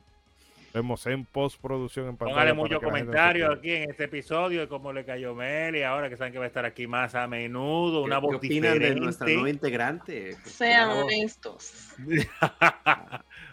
vemos 0.75 1.07
en 1.07 1.25
postproducción 1.25 2.09
en 2.09 2.17
pantalla. 2.17 2.35
Póngale 2.35 2.53
muchos 2.53 2.83
comentarios 2.83 3.57
aquí 3.57 3.71
en 3.71 3.91
este 3.91 4.05
episodio 4.05 4.61
de 4.61 4.69
cómo 4.69 4.93
le 4.93 5.05
cayó 5.05 5.35
Mel 5.35 5.77
y 5.77 5.83
ahora 5.83 6.11
que 6.11 6.17
saben 6.17 6.33
que 6.33 6.39
va 6.39 6.45
a 6.45 6.49
estar 6.49 6.65
aquí 6.65 6.87
más 6.87 7.15
a 7.15 7.29
menudo, 7.29 8.03
una 8.03 8.21
¿Qué, 8.21 8.27
voz 8.27 8.41
de 8.41 8.95
nuestra 8.97 9.27
nueva 9.27 9.51
integrante? 9.51 10.37
Sean 10.45 10.91
honestos. 10.91 11.95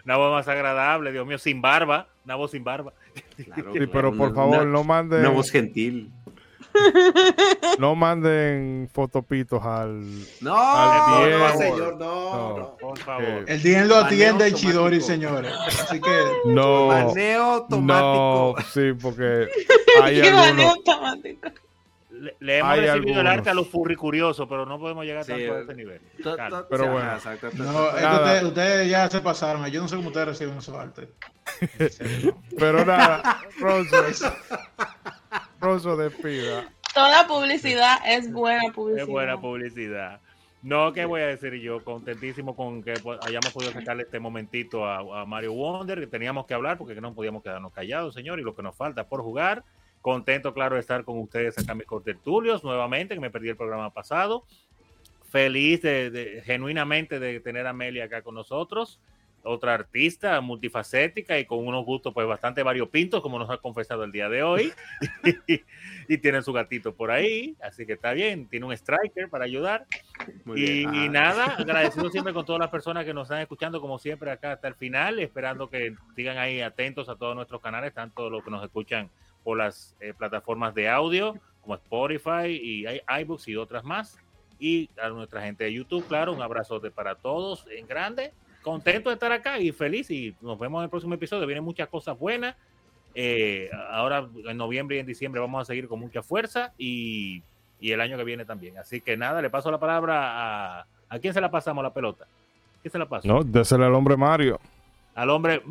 una 0.06 0.18
voz 0.18 0.32
más 0.32 0.48
agradable, 0.48 1.11
Dios 1.11 1.26
mío, 1.28 1.38
sin 1.38 1.61
barba, 1.61 2.07
una 2.26 2.36
voz 2.36 2.52
sin 2.52 2.64
barba. 2.64 2.94
Claro, 3.14 3.73
Sí, 3.73 3.80
claro, 3.80 3.90
pero 3.91 4.11
por 4.15 4.28
una- 4.28 4.36
favor, 4.36 4.56
una- 4.61 4.65
no 4.72 4.84
manden, 4.84 5.19
Una 5.22 5.30
voz 5.30 5.49
gentil. 5.52 6.11
no 7.80 7.95
manden 7.95 8.90
fotopitos 8.94 9.61
al. 9.65 10.02
No, 10.41 10.56
Al 10.57 11.32
no, 11.32 11.57
señor, 11.57 11.98
no, 11.98 12.06
No. 12.34 12.57
no. 12.57 12.78
Por 12.78 12.98
favor. 12.99 13.44
El 13.48 13.61
día 13.61 13.84
lo 13.86 13.98
atiende 13.98 14.48
el. 14.48 14.53
Chidori, 14.53 15.02
señores. 15.02 15.52
Así 15.68 15.99
que 15.99 16.22
no, 16.45 16.88
Baneo 16.88 17.44
no, 17.44 17.52
automático. 17.53 18.56
sí, 18.73 18.94
porque 19.02 19.48
hay 20.03 20.22
Qué 20.22 20.32
baneo 20.32 20.44
algunos. 20.44 20.65
automático. 20.78 21.49
Le, 22.22 22.35
le 22.39 22.57
hemos 22.60 22.72
Hay 22.72 22.81
recibido 22.81 23.11
el 23.14 23.18
algunos. 23.19 23.34
arte 23.39 23.49
a 23.49 23.53
los 23.56 23.68
furri 23.68 23.95
curiosos, 23.95 24.48
pero 24.48 24.64
no 24.68 24.77
podemos 24.80 25.03
llegar 25.06 25.23
Sí, 25.23 25.31
tanto 25.31 25.53
a 25.53 25.57
eh, 25.57 25.64
ese 25.64 25.73
nivel. 25.76 26.02
To- 26.22 26.35
Claro. 26.35 26.57
to- 26.61 26.68
Pero 26.69 26.91
bueno. 26.91 27.07
ajá, 27.07 27.15
exacto, 27.15 27.48
exacto. 27.48 27.72
no, 27.72 27.88
es 27.89 27.95
que 27.95 28.02
Nada. 28.02 28.19
ustedes, 28.22 28.43
ustedes 28.43 28.89
ya 28.91 29.10
se 29.10 29.22
pasaron. 29.22 29.65
Yo 29.72 29.81
no 29.81 29.88
sé 29.88 29.95
cómo 29.95 30.10
ustedes 30.10 30.27
reciben 30.27 30.57
esos 30.57 30.76
artes. 30.76 31.10
Pero 32.60 32.85
nada, 32.85 33.41
Rosso, 33.60 34.34
Rosso 35.60 35.98
despida. 35.98 36.65
Toda 36.93 37.26
publicidad 37.27 37.98
es 38.06 38.31
buena 38.31 38.72
publicidad. 38.73 39.03
Es 39.03 39.07
buena 39.10 39.39
publicidad. 39.39 40.19
No, 40.64 40.93
¿qué 40.93 41.06
voy 41.06 41.22
a 41.22 41.26
decir 41.27 41.53
yo? 41.56 41.84
Contentísimo 41.84 42.56
con 42.56 42.84
que 42.84 42.93
hayamos 43.26 43.52
podido 43.52 43.72
sacarle 43.72 44.03
este 44.03 44.19
momentito 44.19 44.85
a, 44.85 45.22
a 45.22 45.26
Mario 45.26 45.53
Wonder, 45.53 45.99
que 45.99 46.07
teníamos 46.07 46.45
que 46.45 46.53
hablar 46.53 46.77
porque 46.77 46.93
no 47.02 47.14
podíamos 47.15 47.41
quedarnos 47.41 47.72
callados, 47.73 48.14
señor, 48.14 48.39
y 48.39 48.43
lo 48.43 48.56
que 48.56 48.61
nos 48.61 48.76
falta 48.76 49.06
por 49.07 49.22
jugar. 49.23 49.64
Contento, 50.02 50.53
claro, 50.53 50.76
de 50.76 50.82
estar 50.82 51.03
con 51.03 51.19
ustedes 51.19 51.57
acá 51.57 51.76
mis 51.76 51.86
contertulios 51.86 52.64
nuevamente, 52.64 53.14
que 53.14 53.22
me 53.22 53.30
perdí 53.30 53.49
el 53.49 53.57
programa 53.57 53.94
pasado. 53.94 54.45
Feliz 55.30 55.82
de, 55.82 56.10
de- 56.10 56.41
genuinamente 56.44 57.19
de 57.19 57.40
tener 57.40 57.65
a 57.68 57.73
Meli 57.73 58.02
acá 58.02 58.22
con 58.22 58.36
nosotros. 58.36 58.99
otra 59.44 59.73
artista 59.73 60.40
multifacética 60.40 61.40
y 61.40 61.45
con 61.45 61.65
unos 61.65 61.84
gustos 61.84 62.14
pues 62.14 62.28
bastante 62.28 62.61
variopintos, 62.61 63.22
como 63.22 63.40
nos 63.40 63.49
ha 63.49 63.57
confesado 63.57 64.03
el 64.03 64.11
día 64.11 64.30
de 64.30 64.44
hoy. 64.44 64.72
y 66.07 66.18
tiene 66.19 66.41
su 66.44 66.53
gatito 66.53 66.94
por 66.94 67.10
ahí, 67.11 67.56
así 67.61 67.86
que 67.88 67.94
está 67.94 68.14
bien, 68.14 68.48
tiene 68.48 68.65
un 68.68 68.73
striker 68.73 69.30
para 69.30 69.45
ayudar. 69.45 69.86
Muy 70.45 70.60
y, 70.61 70.64
bien. 70.86 70.94
y 70.95 71.06
Ah. 71.07 71.10
nada, 71.10 71.45
agradecido 71.57 72.10
siempre 72.11 72.34
con 72.34 72.45
todas 72.45 72.60
las 72.60 72.69
personas 72.69 73.03
que 73.06 73.14
nos 73.15 73.28
están 73.28 73.41
escuchando, 73.41 73.82
como 73.82 73.98
siempre, 73.98 74.30
acá 74.32 74.52
hasta 74.53 74.68
el 74.68 74.76
final, 74.76 75.18
esperando 75.19 75.69
que 75.69 75.95
sigan 76.15 76.38
ahí 76.38 76.61
atentos 76.61 77.10
a 77.10 77.15
todos 77.15 77.36
nuestros 77.36 77.61
canales, 77.61 77.94
tanto 77.94 78.30
los 78.30 78.44
que 78.44 78.52
nos 78.52 78.64
escuchan 78.64 79.10
por 79.43 79.57
las 79.57 79.95
eh, 79.99 80.13
plataformas 80.18 80.73
de 80.73 80.89
audio, 80.89 81.35
como 81.61 81.76
Spotify 81.76 82.47
y 82.47 82.85
iBooks 83.22 83.47
y 83.47 83.55
otras 83.55 83.84
más. 83.84 84.18
Y 84.59 84.89
a 85.01 85.09
nuestra 85.09 85.41
gente 85.41 85.63
de 85.63 85.73
YouTube, 85.73 86.05
claro, 86.07 86.34
un 86.34 86.41
abrazote 86.41 86.91
para 86.91 87.15
todos 87.15 87.65
en 87.72 87.88
grande. 87.88 88.31
Contento 88.61 89.09
de 89.09 89.15
estar 89.15 89.31
acá 89.31 89.59
y 89.59 89.72
feliz. 89.72 90.11
Y 90.11 90.35
nos 90.41 90.59
vemos 90.59 90.80
en 90.80 90.84
el 90.84 90.89
próximo 90.89 91.15
episodio. 91.15 91.47
Vienen 91.47 91.63
muchas 91.63 91.89
cosas 91.89 92.18
buenas. 92.18 92.55
Eh, 93.15 93.69
ahora 93.89 94.30
en 94.45 94.57
noviembre 94.57 94.97
y 94.97 94.99
en 94.99 95.05
diciembre 95.05 95.41
vamos 95.41 95.61
a 95.61 95.65
seguir 95.65 95.88
con 95.88 95.99
mucha 95.99 96.22
fuerza 96.22 96.73
y, 96.77 97.43
y 97.80 97.91
el 97.91 97.99
año 97.99 98.18
que 98.18 98.23
viene 98.23 98.45
también. 98.45 98.77
Así 98.77 99.01
que 99.01 99.18
nada, 99.18 99.41
le 99.41 99.49
paso 99.49 99.72
la 99.72 99.80
palabra 99.80 100.80
a. 100.80 100.85
¿A 101.11 101.19
quién 101.19 101.34
se 101.34 101.41
la 101.41 101.51
pasamos 101.51 101.84
la 101.84 101.93
pelota? 101.93 102.26
¿Quién 102.81 102.91
se 102.93 102.97
la 102.97 103.05
pasa? 103.05 103.27
No, 103.27 103.43
désela 103.43 103.88
al 103.88 103.93
hombre 103.93 104.15
Mario. 104.15 104.61
Al 105.14 105.30
hombre 105.30 105.62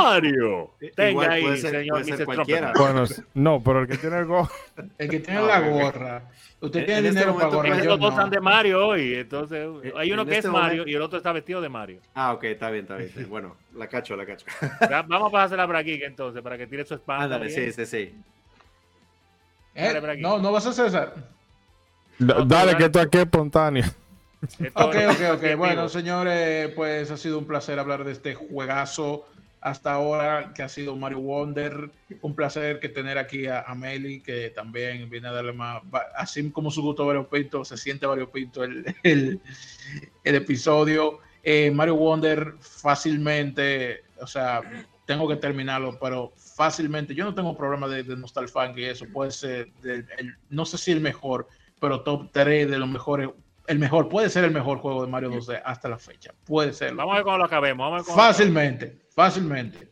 Mario. 0.00 0.72
Eh, 0.80 0.90
Tenga 0.94 1.10
igual 1.10 1.30
ahí, 1.30 1.42
puede 1.42 1.56
ser- 1.58 1.70
señor 1.70 2.04
Mr. 2.04 2.24
cualquiera. 2.24 2.72
Bueno, 2.76 3.04
no, 3.34 3.62
pero 3.62 3.80
el 3.82 3.86
que 3.88 3.96
tiene 3.96 4.18
el 4.18 4.24
go. 4.26 4.48
El 4.98 5.08
que 5.08 5.20
tiene 5.20 5.40
la 5.42 5.60
gorra. 5.60 6.22
Usted 6.60 6.80
En- 6.80 6.86
tiene 6.86 6.98
en 7.00 7.06
este 7.06 7.20
dinero 7.20 7.34
para 7.36 7.46
momento 7.46 7.56
gorra. 7.70 7.84
Los 7.84 8.00
dos 8.00 8.10
están 8.10 8.30
de 8.30 8.40
Mario 8.40 8.86
hoy, 8.88 9.14
entonces 9.14 9.68
hay 9.96 10.10
uno 10.12 10.22
en 10.22 10.28
que 10.28 10.34
este 10.34 10.48
es 10.48 10.52
Mario 10.52 10.68
momento- 10.78 10.88
y 10.90 10.94
el 10.94 11.02
otro 11.02 11.18
está 11.18 11.30
vestido 11.32 11.60
de 11.60 11.68
Mario. 11.68 12.00
Ah, 12.14 12.32
ok, 12.32 12.44
está 12.44 12.70
bien, 12.70 12.82
está 12.84 12.96
bien. 12.96 13.12
Bueno, 13.30 13.56
la 13.76 13.86
cacho, 13.86 14.16
la 14.16 14.26
cacho. 14.26 14.46
Ya, 14.90 15.02
Vamos 15.02 15.28
a 15.28 15.32
pasársela 15.32 15.66
para 15.68 15.78
aquí 15.78 16.00
entonces, 16.02 16.42
para 16.42 16.58
que 16.58 16.66
tire 16.66 16.84
su 16.84 16.94
spam. 16.94 17.20
Ándale, 17.22 17.50
sí, 17.50 17.70
sí, 17.72 17.86
sí. 17.86 18.14
Eh, 19.76 20.18
no, 20.18 20.38
no 20.38 20.50
vas 20.50 20.66
a 20.66 20.72
César. 20.72 21.14
No, 22.18 22.34
Dale, 22.44 22.46
dale. 22.72 22.76
que 22.76 22.84
esto 22.86 23.00
aquí 23.00 23.18
es 23.18 23.24
espontáneo. 23.24 23.84
Ok, 24.74 24.94
ok, 25.10 25.20
ok. 25.34 25.56
Bueno, 25.56 25.88
señores, 25.88 26.70
pues 26.74 27.10
ha 27.10 27.16
sido 27.16 27.38
un 27.38 27.46
placer 27.46 27.78
hablar 27.78 28.04
de 28.04 28.12
este 28.12 28.34
juegazo 28.34 29.26
hasta 29.60 29.92
ahora 29.92 30.52
que 30.54 30.62
ha 30.62 30.68
sido 30.68 30.94
Mario 30.96 31.20
Wonder. 31.20 31.90
Un 32.20 32.34
placer 32.34 32.78
que 32.78 32.88
tener 32.88 33.18
aquí 33.18 33.46
a, 33.46 33.62
a 33.62 33.74
Meli, 33.74 34.20
que 34.20 34.50
también 34.50 35.10
viene 35.10 35.28
a 35.28 35.32
darle 35.32 35.52
más, 35.52 35.82
así 36.16 36.50
como 36.50 36.70
su 36.70 36.82
gusto 36.82 37.06
variopinto, 37.06 37.64
se 37.64 37.76
siente 37.76 38.06
variopinto 38.06 38.62
el, 38.62 38.84
el, 39.02 39.40
el 40.24 40.34
episodio. 40.34 41.18
Eh, 41.42 41.70
Mario 41.70 41.96
Wonder 41.96 42.54
fácilmente, 42.60 44.02
o 44.20 44.26
sea, 44.26 44.60
tengo 45.06 45.28
que 45.28 45.36
terminarlo, 45.36 45.98
pero 46.00 46.32
fácilmente, 46.36 47.14
yo 47.14 47.24
no 47.24 47.34
tengo 47.34 47.56
problema 47.56 47.88
de, 47.88 48.02
de 48.02 48.16
Nostalfunk 48.16 48.76
y 48.76 48.84
eso, 48.84 49.06
puede 49.12 49.30
ser, 49.30 49.68
el- 49.84 50.36
no 50.50 50.66
sé 50.66 50.76
si 50.78 50.92
el 50.92 51.00
mejor, 51.00 51.48
pero 51.80 52.02
top 52.02 52.30
3 52.32 52.68
de 52.68 52.78
los 52.78 52.88
mejores, 52.88 53.30
el 53.68 53.78
mejor, 53.78 54.08
puede 54.08 54.28
ser 54.30 54.44
el 54.44 54.50
mejor 54.50 54.78
juego 54.78 55.02
de 55.04 55.10
Mario 55.10 55.30
2D 55.30 55.60
hasta 55.64 55.88
la 55.88 55.98
fecha, 55.98 56.32
puede 56.44 56.72
ser. 56.72 56.94
Vamos 56.94 57.12
a 57.12 57.16
ver 57.16 57.24
cómo 57.24 57.38
lo 57.38 57.44
acabemos. 57.44 57.84
Vamos 57.84 57.94
a 57.94 57.98
ver 57.98 58.06
cómo 58.06 58.16
lo 58.16 58.22
Fácilmente, 58.22 58.98
fácilmente. 59.14 59.88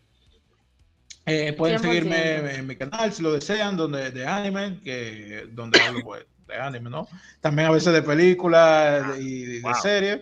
Eh, 1.26 1.52
pueden 1.54 1.78
100%. 1.78 1.82
seguirme 1.82 2.54
en 2.54 2.66
mi 2.66 2.76
canal 2.76 3.12
si 3.12 3.22
lo 3.22 3.32
desean, 3.32 3.76
donde 3.76 4.10
de 4.12 4.26
anime, 4.26 4.80
que 4.82 5.46
donde 5.50 5.80
hablo 5.80 6.00
pues, 6.04 6.24
de 6.46 6.54
anime, 6.54 6.88
¿no? 6.88 7.08
También 7.40 7.68
a 7.68 7.72
veces 7.72 7.92
de 7.92 8.02
películas 8.02 9.18
y 9.18 9.44
de, 9.44 9.60
Wow. 9.60 9.74
series. 9.74 10.20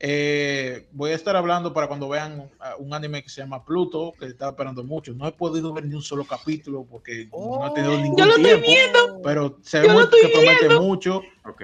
Eh, 0.00 0.88
voy 0.92 1.10
a 1.10 1.16
estar 1.16 1.34
hablando 1.34 1.74
para 1.74 1.88
cuando 1.88 2.08
vean 2.08 2.38
uh, 2.40 2.48
un 2.82 2.94
anime 2.94 3.20
que 3.22 3.28
se 3.28 3.40
llama 3.42 3.64
Pluto, 3.64 4.14
que 4.18 4.26
estaba 4.26 4.52
esperando 4.52 4.84
mucho. 4.84 5.12
No 5.12 5.26
he 5.26 5.32
podido 5.32 5.72
ver 5.74 5.84
ni 5.86 5.94
un 5.96 6.02
solo 6.02 6.24
capítulo 6.24 6.86
porque 6.88 7.28
no 7.32 7.66
he 7.66 7.70
tenido 7.74 7.98
ningún 7.98 8.16
Yo 8.16 8.24
lo 8.26 8.30
estoy 8.36 8.44
tiempo, 8.44 8.66
viendo. 8.68 9.20
pero 9.22 9.58
se 9.62 9.80
ve 9.80 9.86
Yo 9.88 9.92
lo 9.92 9.98
muy- 9.98 10.04
estoy 10.04 10.20
que 10.22 10.28
promete 10.28 10.68
mucho. 10.80 11.22
Ok. 11.44 11.62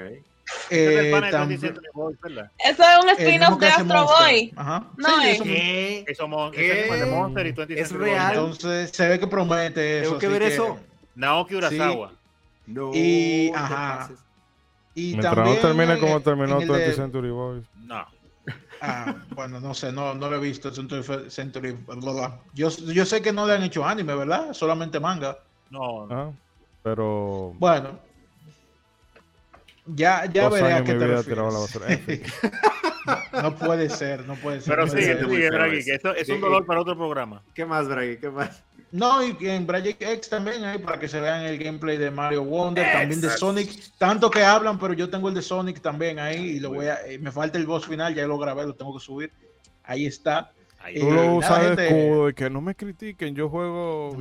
Es 0.68 0.78
Eh, 0.78 1.10
también- 1.30 1.48
27 1.60 1.80
de 1.80 1.88
Boys, 1.94 2.20
¿verdad? 2.20 2.50
Eso 2.58 2.82
es 2.82 2.88
un 3.00 3.06
mismo 3.06 3.12
spin-off 3.24 3.58
que 3.58 3.64
de 3.64 3.70
Astro 3.70 3.84
Monster. 3.86 4.18
Boy. 4.26 4.52
Ajá. 4.56 4.86
No, 4.96 5.08
Sí, 5.08 5.42
eh. 5.46 6.04
eso 6.06 6.28
mismo. 6.28 6.50
¿Qué? 6.50 6.84
Eso 6.84 6.94
de 6.94 7.06
Monster 7.06 7.46
y 7.46 7.52
27 7.52 7.80
Es 7.80 7.92
real. 7.92 8.34
Entonces 8.34 8.90
se 8.90 9.08
ve 9.08 9.18
que 9.20 9.26
promete 9.26 10.00
eso. 10.00 10.08
Tengo 10.10 10.18
que 10.20 10.28
ver 10.28 10.42
eso. 10.42 10.78
Naoki 11.14 11.54
Urasawa. 11.54 12.12
No. 12.66 12.90
Y- 12.94 13.50
ajá. 13.54 14.10
Y 14.94 15.08
Mientras 15.12 15.34
también 15.34 15.56
no 15.56 15.60
termine 15.62 15.98
como 15.98 16.20
terminó 16.20 16.58
el 16.60 16.68
20 16.68 16.88
de- 16.88 16.92
Century 16.94 17.30
Boys. 17.30 17.64
No. 17.76 18.04
Ah, 18.86 19.14
bueno, 19.30 19.60
no 19.60 19.72
sé, 19.72 19.92
no, 19.92 20.14
no 20.14 20.28
lo 20.28 20.36
he 20.36 20.40
visto. 20.40 20.70
Century, 20.70 21.02
Century, 21.30 21.72
bla, 21.72 22.12
bla. 22.12 22.38
Yo, 22.52 22.68
yo 22.68 23.06
sé 23.06 23.22
que 23.22 23.32
no 23.32 23.46
le 23.46 23.54
han 23.54 23.62
hecho 23.62 23.82
anime, 23.86 24.14
¿verdad? 24.14 24.52
Solamente 24.52 25.00
manga. 25.00 25.38
No, 25.70 26.06
no. 26.06 26.14
Ajá. 26.14 26.32
Pero 26.82 27.54
Bueno, 27.58 27.98
ya, 29.86 30.24
ya 30.32 30.48
veré 30.48 30.72
a 30.72 30.84
qué 30.84 30.94
te 30.94 31.06
refieres. 31.06 31.36
la 31.44 31.58
basura. 31.58 31.92
En 31.92 31.98
fin. 32.00 32.22
No 33.42 33.54
puede 33.54 33.90
ser, 33.90 34.24
no 34.26 34.34
puede 34.36 34.62
ser. 34.62 34.70
Pero 34.74 34.86
no 34.86 34.92
sigue, 34.92 35.18
sigue, 35.22 35.50
Draghi, 35.50 35.76
eso. 35.78 35.84
que 35.84 35.94
esto 35.94 36.14
es 36.14 36.26
un 36.30 36.36
Sí. 36.36 36.40
dolor 36.40 36.64
para 36.64 36.80
otro 36.80 36.96
programa. 36.96 37.42
¿Qué 37.54 37.66
más, 37.66 37.86
Bragi? 37.86 38.16
¿Qué 38.16 38.30
más? 38.30 38.62
No, 38.92 39.22
y 39.22 39.34
que 39.34 39.54
en 39.54 39.66
Project 39.66 40.00
X 40.00 40.30
también 40.30 40.64
hay 40.64 40.78
para 40.78 40.98
que 40.98 41.06
se 41.06 41.20
vean 41.20 41.42
el 41.42 41.58
gameplay 41.58 41.98
de 41.98 42.10
Mario 42.10 42.44
Wonder, 42.44 42.90
también 42.92 43.20
de 43.20 43.28
Sonic. 43.28 43.70
Tanto 43.98 44.30
que 44.30 44.42
hablan, 44.42 44.78
pero 44.78 44.94
yo 44.94 45.10
tengo 45.10 45.28
el 45.28 45.34
de 45.34 45.42
Sonic 45.42 45.82
también 45.82 46.18
ahí 46.18 46.42
y 46.56 46.60
lo 46.60 46.70
voy 46.72 46.86
a. 46.86 47.04
eh, 47.06 47.18
me 47.18 47.30
falta 47.30 47.58
el 47.58 47.66
boss 47.66 47.84
final, 47.86 48.14
ya 48.14 48.26
lo 48.26 48.38
grabé, 48.38 48.64
lo 48.64 48.74
tengo 48.74 48.96
que 48.96 49.04
subir. 49.04 49.30
Ahí 49.82 50.06
está. 50.06 50.52
Ahí 50.78 50.98
Tú 50.98 51.06
Eh, 51.08 51.10
lo 51.10 51.16
nada, 51.16 51.32
usas 51.34 51.76
de 51.76 51.86
escudo 51.88 52.28
y 52.30 52.34
que 52.34 52.48
no 52.48 52.62
me 52.62 52.74
critiquen, 52.74 53.34
yo 53.34 53.50
juego. 53.50 54.16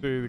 Sí, 0.00 0.28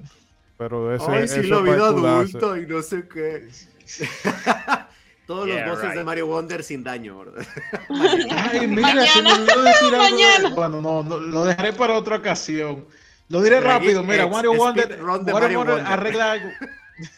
pero 0.57 0.95
ese. 0.95 1.05
Ay, 1.11 1.27
sí, 1.27 1.41
eso 1.41 1.49
lo 1.49 1.63
vi 1.63 1.69
adulto 1.69 2.57
y 2.57 2.65
no 2.65 2.81
sé 2.81 3.07
qué. 3.07 3.47
Todos 5.27 5.47
Yeah, 5.47 5.65
los 5.65 5.75
bosses 5.77 5.89
right. 5.89 5.97
de 5.97 6.03
Mario 6.03 6.27
Wonder 6.27 6.63
sin 6.63 6.83
daño, 6.83 7.17
¿verdad? 7.19 7.47
Ay, 7.89 8.67
mira, 8.67 9.05
se 9.07 9.21
me 9.23 9.29
Mañana. 9.29 9.33
olvidó 9.33 9.63
decir 9.63 9.95
algo 9.95 10.03
de- 10.05 10.11
Mañana. 10.11 10.49
Bueno, 10.55 10.81
no, 10.81 11.03
no, 11.03 11.17
lo 11.17 11.45
dejaré 11.45 11.73
para 11.73 11.95
otra 11.97 12.17
ocasión. 12.17 12.85
Lo 13.29 13.41
diré 13.41 13.59
rápido. 13.59 14.03
Mira, 14.03 14.27
Mario 14.27 14.53
Wonder, 14.53 15.01
Mario 15.01 15.23
Mario 15.33 15.57
Wonder 15.57 15.57
Wonder. 15.77 15.85
arregla 15.87 16.31
algo. 16.33 16.49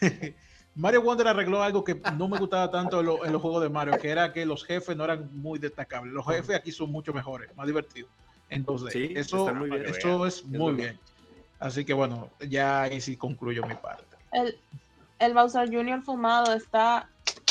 Mario 0.74 1.02
Wonder 1.02 1.28
arregló 1.28 1.62
algo 1.62 1.84
que 1.84 2.00
no 2.16 2.28
me 2.28 2.38
gustaba 2.38 2.70
tanto 2.70 3.00
en, 3.00 3.06
lo- 3.06 3.24
en 3.26 3.32
los 3.32 3.42
juegos 3.42 3.62
de 3.62 3.68
Mario, 3.68 3.98
que 3.98 4.08
era 4.08 4.32
que 4.32 4.46
los 4.46 4.64
jefes 4.64 4.96
no 4.96 5.04
eran 5.04 5.28
muy 5.32 5.58
destacables. 5.58 6.12
Los 6.14 6.24
jefes 6.26 6.56
aquí 6.56 6.72
son 6.72 6.90
mucho 6.90 7.12
mejores, 7.12 7.54
más 7.56 7.66
divertidos. 7.66 8.10
Entonces, 8.48 8.90
Sí, 8.94 9.12
eso, 9.14 9.40
están 9.48 9.58
muy 9.58 9.68
bien. 9.70 9.84
eso 9.84 10.24
es 10.26 10.44
muy 10.46 10.72
bien. 10.72 10.98
Así 11.58 11.84
que 11.84 11.92
bueno, 11.92 12.30
ya 12.48 12.82
ahí 12.82 13.00
sí 13.02 13.16
concluyo 13.18 13.66
mi 13.66 13.74
parte. 13.74 14.16
El, 14.32 14.56
el 15.18 15.34
Bowser 15.34 15.68
Jr. 15.72 16.02
fumado 16.02 16.54
está. 16.54 17.08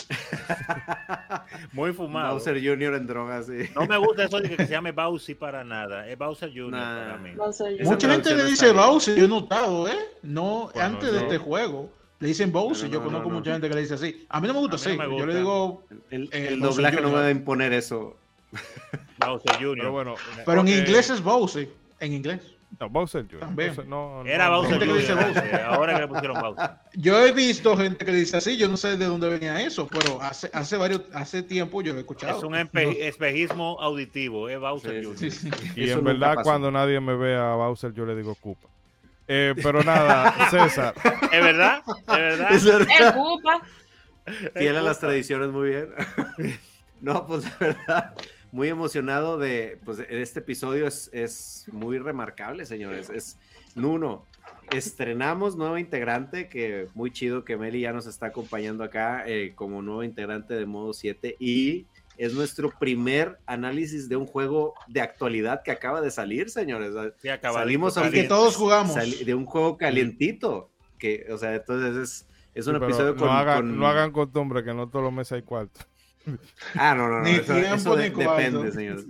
Muy 1.73 1.93
fumado. 1.93 2.33
Bowser 2.35 2.55
Jr. 2.55 2.95
en 2.95 3.07
drogas, 3.07 3.47
sí. 3.47 3.69
No 3.75 3.85
me 3.85 3.97
gusta 3.97 4.23
eso 4.25 4.39
de 4.39 4.49
que 4.55 4.65
se 4.65 4.71
llame 4.71 4.91
Bowsy 4.91 5.35
para 5.35 5.63
nada. 5.63 6.07
Es 6.07 6.17
Bowser 6.17 6.49
Jr. 6.49 6.71
Nah. 6.71 6.95
para 7.05 7.17
mí. 7.17 7.31
Bowser. 7.35 7.83
Mucha 7.83 8.09
gente 8.09 8.35
le 8.35 8.45
dice. 8.45 8.71
Bowser, 8.71 9.15
yo 9.15 9.25
he 9.25 9.27
notado, 9.27 9.87
¿eh? 9.87 9.97
No, 10.23 10.69
Bueno, 10.73 10.87
antes 10.87 11.11
de 11.11 11.19
este 11.19 11.37
juego. 11.37 11.91
Le 12.19 12.29
dicen 12.29 12.51
Bowser, 12.51 12.89
No, 12.89 12.89
no, 12.89 12.93
yo 12.93 12.99
no, 12.99 13.05
conozco 13.05 13.27
no, 13.27 13.33
no. 13.33 13.39
mucha 13.39 13.51
gente 13.51 13.69
que 13.69 13.75
le 13.75 13.81
dice 13.81 13.93
así. 13.93 14.25
A 14.29 14.41
mí 14.41 14.47
no 14.47 14.53
me 14.55 14.59
gusta 14.61 14.75
así. 14.77 14.97
Yo 14.97 15.25
le 15.25 15.35
digo, 15.35 15.83
El, 16.09 16.23
Eh, 16.31 16.47
el 16.49 16.59
Bowser 16.59 16.75
doblaje 16.85 17.01
no 17.01 17.09
me 17.09 17.13
va 17.13 17.25
a 17.27 17.31
imponer 17.31 17.73
eso. 17.73 18.15
Bowser 19.19 19.55
Jr. 19.57 19.75
Pero 19.77 19.91
bueno, 19.91 20.15
pero 20.45 20.61
en 20.61 20.67
inglés 20.69 21.09
es 21.11 21.21
Bowser. 21.21 21.69
En 21.99 22.13
inglés. 22.13 22.41
No, 22.79 22.89
Bowser 22.89 23.25
Jr. 23.25 23.39
También. 23.39 23.69
Bowser, 23.69 23.87
no, 23.87 24.23
no, 24.23 24.29
Era. 24.29 24.49
Bowser 24.49 24.79
que 24.79 24.85
dice 24.85 25.13
Jr. 25.13 25.25
Bowser. 25.25 25.61
Ahora 25.65 25.95
que 25.95 26.01
le 26.01 26.07
pusieron 26.07 26.41
Bowser. 26.41 26.69
Yo 26.95 27.25
he 27.25 27.31
visto 27.31 27.77
gente 27.77 28.05
que 28.05 28.11
dice 28.11 28.37
así. 28.37 28.57
Yo 28.57 28.67
no 28.67 28.77
sé 28.77 28.97
de 28.97 29.05
dónde 29.05 29.29
venía 29.29 29.61
eso, 29.61 29.87
pero 29.87 30.21
hace, 30.21 30.49
hace 30.53 30.77
varios, 30.77 31.01
hace 31.13 31.43
tiempo 31.43 31.81
yo 31.81 31.93
lo 31.93 31.99
he 31.99 32.01
escuchado. 32.01 32.37
Es 32.37 32.43
un 32.43 32.55
espejismo 32.55 33.77
auditivo. 33.79 34.49
Es 34.49 34.59
Bowser 34.59 34.99
Sí, 34.99 35.05
Jr. 35.05 35.17
Sí, 35.17 35.31
sí. 35.31 35.49
Y 35.75 35.89
Eso 35.89 35.99
en 35.99 36.05
verdad, 36.05 36.35
pasó. 36.35 36.49
cuando 36.49 36.71
nadie 36.71 36.99
me 36.99 37.15
ve 37.15 37.35
a 37.35 37.55
Bowser, 37.55 37.93
yo 37.93 38.05
le 38.05 38.15
digo 38.15 38.35
Cupa. 38.35 38.67
Eh, 39.27 39.53
pero 39.61 39.83
nada, 39.83 40.33
César. 40.51 40.93
¿Es 41.31 41.41
verdad? 41.41 41.81
¿Es 41.87 42.05
verdad? 42.07 42.51
Es 42.51 42.65
verdad. 42.65 42.87
El 42.99 43.13
Koopa. 43.13 43.61
Fiel 44.55 44.75
a 44.77 44.81
las 44.81 44.99
tradiciones, 44.99 45.49
muy 45.49 45.69
bien. 45.69 45.89
no, 47.01 47.25
pues 47.25 47.43
de 47.43 47.67
verdad, 47.67 48.13
muy 48.51 48.69
emocionado 48.69 49.37
de, 49.37 49.79
pues 49.85 49.99
este 50.09 50.39
episodio 50.39 50.87
es, 50.87 51.09
es 51.13 51.65
muy 51.71 51.97
remarcable, 51.99 52.65
señores. 52.65 53.09
Es 53.09 53.37
Nuno. 53.75 54.25
Estrenamos 54.71 55.55
nuevo 55.55 55.77
integrante, 55.77 56.49
que 56.49 56.87
muy 56.93 57.11
chido 57.11 57.45
que 57.45 57.55
Meli 57.57 57.81
ya 57.81 57.93
nos 57.93 58.05
está 58.05 58.27
acompañando 58.27 58.83
acá 58.83 59.23
eh, 59.25 59.53
como 59.55 59.81
nuevo 59.81 60.03
integrante 60.03 60.53
de 60.55 60.65
modo 60.65 60.93
7 60.93 61.37
y 61.39 61.85
es 62.17 62.33
nuestro 62.33 62.71
primer 62.77 63.37
análisis 63.45 64.09
de 64.09 64.15
un 64.15 64.25
juego 64.25 64.73
de 64.87 65.01
actualidad 65.01 65.61
que 65.63 65.71
acaba 65.71 66.01
de 66.01 66.11
salir, 66.11 66.49
señores. 66.49 66.93
Sí, 67.21 67.29
Salimos 67.41 67.97
a 67.97 68.09
Que 68.09 68.23
todos 68.23 68.55
jugamos. 68.55 68.95
De 69.25 69.33
un 69.35 69.45
juego 69.45 69.77
calientito, 69.77 70.69
que, 70.97 71.25
o 71.31 71.37
sea, 71.37 71.53
entonces 71.55 71.95
es, 71.95 72.27
es 72.55 72.67
un 72.67 72.77
Sí, 72.77 72.83
episodio 72.83 73.13
no, 73.13 73.17
con, 73.19 73.29
hagan, 73.29 73.57
con- 73.57 73.77
no 73.79 73.87
hagan 73.87 74.11
costumbre 74.11 74.63
que 74.63 74.73
no 74.73 74.89
todos 74.89 75.05
los 75.05 75.13
meses 75.13 75.33
hay 75.33 75.41
cuarto. 75.43 75.81
Ah, 76.75 76.93
no, 76.95 77.07
no, 77.09 77.19
no. 77.19 77.23
Ni 77.23 77.31
eso 77.31 77.95
de- 77.95 78.09
depende, 78.09 78.71
señor. 78.71 79.03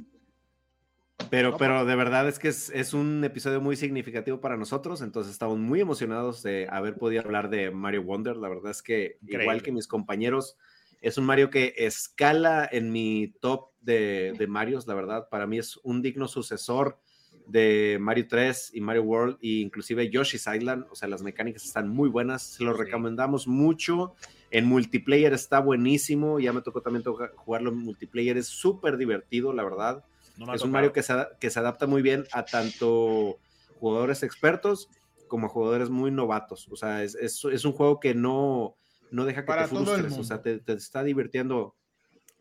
Pero, 1.30 1.52
No, 1.52 1.58
pero 1.58 1.84
de 1.86 1.96
verdad 1.96 2.28
es 2.30 2.38
que 2.40 2.48
es, 2.50 2.70
es 2.70 2.94
un 2.94 3.24
episodio 3.24 3.60
muy 3.60 3.76
significativo 3.76 4.40
para 4.40 4.56
nosotros, 4.56 5.02
entonces 5.02 5.34
estamos 5.34 5.58
muy 5.58 5.82
emocionados 5.82 6.44
de 6.44 6.68
haber 6.70 6.96
podido 6.96 7.24
hablar 7.24 7.50
de 7.50 7.72
Mario 7.72 8.04
Wonder. 8.04 8.38
La 8.38 8.48
verdad 8.48 8.72
es 8.72 8.82
que, 8.82 9.18
igual 9.28 9.62
que 9.64 9.72
mis 9.72 9.88
compañeros, 9.88 10.58
es 11.02 11.18
un 11.18 11.26
Mario 11.26 11.50
que 11.50 11.74
escala 11.78 12.70
en 12.72 12.92
mi 12.92 13.34
top 13.42 13.72
de, 13.82 14.34
de 14.38 14.48
Marios, 14.48 14.88
la 14.88 14.94
verdad. 14.94 15.28
Para 15.30 15.48
mí 15.48 15.58
es 15.58 15.78
un 15.84 16.02
digno 16.02 16.28
sucesor 16.28 17.00
de 17.48 17.98
Mario 18.00 18.28
3 18.30 18.72
y 18.76 18.82
Mario 18.82 19.04
World, 19.04 19.38
e 19.42 19.48
inclusive 19.62 20.10
Yoshi's 20.10 20.48
Island. 20.48 20.86
O 20.92 20.96
sea, 20.96 21.08
las 21.08 21.24
mecánicas 21.24 21.66
están 21.66 21.90
muy 21.90 22.10
buenas, 22.10 22.44
se 22.44 22.64
lo 22.64 22.74
Sí. 22.76 22.84
recomendamos 22.84 23.48
mucho. 23.48 24.16
En 24.52 24.66
multiplayer 24.66 25.34
está 25.34 25.60
buenísimo, 25.60 26.40
ya 26.40 26.54
me 26.54 26.62
tocó 26.62 26.82
también 26.82 27.04
jugarlo 27.36 27.70
en 27.72 27.78
multiplayer, 27.78 28.38
es 28.38 28.48
súper 28.48 28.98
divertido, 28.98 29.52
la 29.54 29.64
verdad. 29.64 30.04
No 30.38 30.54
Es 30.54 30.62
un. 30.62 30.72
Mario 30.72 30.94
que 30.94 31.04
se, 31.04 31.14
que 31.40 31.50
se 31.50 31.60
adapta 31.60 31.88
muy 31.88 32.02
bien 32.02 32.26
a 32.32 32.46
tanto 32.46 33.38
jugadores 33.80 34.24
expertos 34.24 34.90
como 35.28 35.48
a 35.48 35.50
jugadores 35.50 35.90
muy 35.90 36.12
novatos. 36.12 36.68
O 36.72 36.76
sea, 36.76 37.04
es, 37.04 37.16
es- 37.16 37.44
es 37.46 37.66
un 37.66 37.74
juego 37.74 38.00
que 38.00 38.14
no, 38.14 38.76
no 39.12 39.26
deja 39.26 39.42
que 39.42 39.48
Para 39.48 39.64
te 39.68 39.70
frustres. 39.76 40.18
O 40.18 40.24
sea, 40.24 40.42
te, 40.42 40.60
te 40.60 40.74
está 40.74 41.04
divirtiendo, 41.04 41.76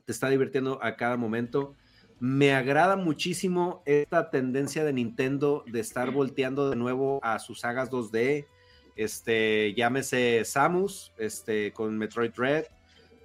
te 0.04 0.12
está 0.12 0.28
divirtiendo 0.28 0.78
a 0.82 0.96
cada 0.96 1.16
momento. 1.16 1.74
Me 2.20 2.54
agrada 2.54 2.96
muchísimo 2.96 3.82
esta 3.84 4.30
tendencia 4.30 4.84
de 4.84 4.92
Nintendo 4.92 5.64
de 5.66 5.80
estar 5.80 6.10
volteando 6.12 6.70
de 6.70 6.76
nuevo 6.76 7.18
a 7.22 7.38
sus 7.38 7.60
sagas 7.60 7.90
2D. 7.90 8.46
Este, 8.96 9.74
llámese 9.74 10.44
Samus, 10.44 11.12
este, 11.18 11.72
con 11.72 11.96
Metroid 11.98 12.32
Dread, 12.32 12.64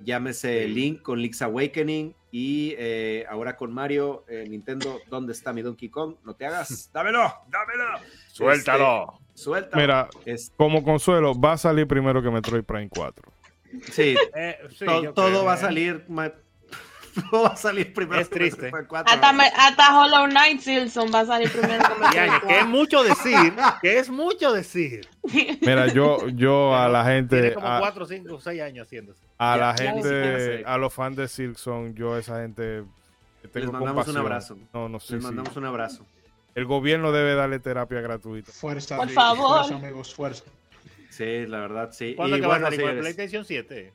llámese 0.01 0.65
Sí. 0.65 0.69
Link 0.73 1.01
con 1.01 1.19
Link's 1.21 1.41
Awakening 1.41 2.13
y 2.31 2.75
eh, 2.77 3.25
ahora 3.29 3.55
con 3.55 3.73
Mario, 3.73 4.25
eh, 4.27 4.45
Nintendo, 4.49 4.99
¿dónde 5.09 5.31
está 5.33 5.53
mi 5.53 5.61
Donkey 5.61 5.89
Kong? 5.89 6.15
No 6.23 6.33
te 6.35 6.45
hagas, 6.45 6.89
dámelo, 6.93 7.33
dámelo. 7.49 7.85
Suéltalo. 8.31 9.13
Este, 9.29 9.43
suelta. 9.43 9.77
Mira, 9.77 10.09
Es- 10.25 10.51
como 10.57 10.83
consuelo, 10.83 11.33
va 11.39 11.53
a 11.53 11.57
salir 11.57 11.87
primero 11.87 12.21
que 12.21 12.29
Metroid 12.29 12.63
Prime 12.63 12.89
4. 12.89 13.31
sí, 13.91 14.15
Eh, 14.35 14.57
sí, 14.77 14.85
to- 14.85 15.03
yo 15.03 15.13
todo 15.13 15.27
creo, 15.27 15.45
va 15.45 15.53
a 15.53 15.57
eh. 15.57 15.59
salir. 15.59 16.05
va 17.33 17.47
a 17.49 17.55
salir 17.55 17.93
primero. 17.93 18.21
Es 18.21 18.29
triste. 18.29 18.63
Metroid 18.63 18.87
Prime 18.87 18.87
4. 18.87 19.13
Hasta, 19.13 19.33
me- 19.33 19.51
hasta 19.55 19.99
Hollow 19.99 20.27
Knight 20.29 20.59
Silson 20.61 21.11
va 21.13 21.21
a 21.21 21.25
salir 21.25 21.51
primero 21.51 21.83
que 22.11 22.17
que 22.17 22.25
es 22.25 22.39
4. 22.41 22.67
mucho 22.67 23.03
decir, 23.03 23.53
que 23.81 23.99
es 23.99 24.09
mucho 24.09 24.51
decir. 24.53 25.07
Mira, 25.61 25.87
yo, 25.87 26.27
yo 26.29 26.75
a 26.75 26.87
la 26.89 27.03
gente, 27.05 27.39
Tiene 27.39 27.53
como 27.55 27.67
a, 27.67 27.79
4, 27.79 28.05
5, 28.05 28.39
6 28.41 28.61
años 28.61 28.87
haciéndose. 28.87 29.21
a 29.37 29.57
la 29.57 29.73
gente, 29.77 30.63
a 30.65 30.77
los 30.77 30.93
fans 30.93 31.17
de 31.17 31.27
Silson, 31.27 31.93
yo 31.95 32.13
a 32.15 32.19
esa 32.19 32.41
gente 32.41 32.83
tengo 33.51 33.65
Les 33.65 33.71
mandamos 33.71 33.79
un 34.07 34.13
compasión. 34.13 34.17
abrazo. 34.17 34.57
No, 34.73 34.89
no 34.89 34.99
sé. 34.99 35.15
Les 35.15 35.23
mandamos 35.23 35.55
un 35.57 35.65
abrazo. 35.65 36.05
El 36.53 36.65
gobierno 36.65 37.11
debe 37.11 37.33
darle 37.33 37.59
terapia 37.59 38.01
gratuita. 38.01 38.51
Fuerza, 38.51 38.97
Por 38.97 39.05
amigos, 39.05 39.23
favor. 39.23 39.65
fuerza, 39.65 39.75
amigos, 39.87 40.13
fuerza. 40.13 40.43
Sí, 41.09 41.45
la 41.45 41.59
verdad, 41.59 41.89
sí. 41.91 42.13
¿Cuándo 42.15 42.37
Y 42.37 42.41
que 42.41 42.47
va 42.47 42.55
a 42.55 42.59
bueno, 42.59 42.65
salir? 42.67 42.79
¿Con 42.81 42.89
el 42.89 42.95
señores, 42.97 43.15
PlayStation 43.15 43.45
7 43.45 43.93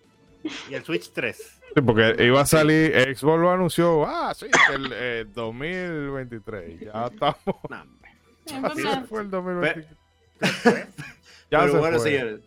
y 0.70 0.74
el 0.74 0.84
Switch 0.84 1.10
3. 1.12 1.36
Sí, 1.74 1.80
porque 1.82 2.16
iba 2.24 2.40
a 2.40 2.46
salir, 2.46 2.92
Xbox 3.16 3.40
lo 3.40 3.50
anunció, 3.50 4.06
ah, 4.06 4.32
sí, 4.34 4.46
el 4.72 4.90
eh, 4.94 5.26
2023. 5.34 6.80
Ya 6.80 7.06
estamos. 7.12 7.36
Es 8.46 8.52
Así 8.64 9.06
fue 9.08 9.22
el 9.22 9.30
2023. 9.30 9.86
¿Eh? 9.86 10.86
Ya 11.50 11.60
Pero 11.60 11.72
se 11.72 11.78
bueno, 11.78 11.98
fue. 11.98 12.10
señores. 12.10 12.40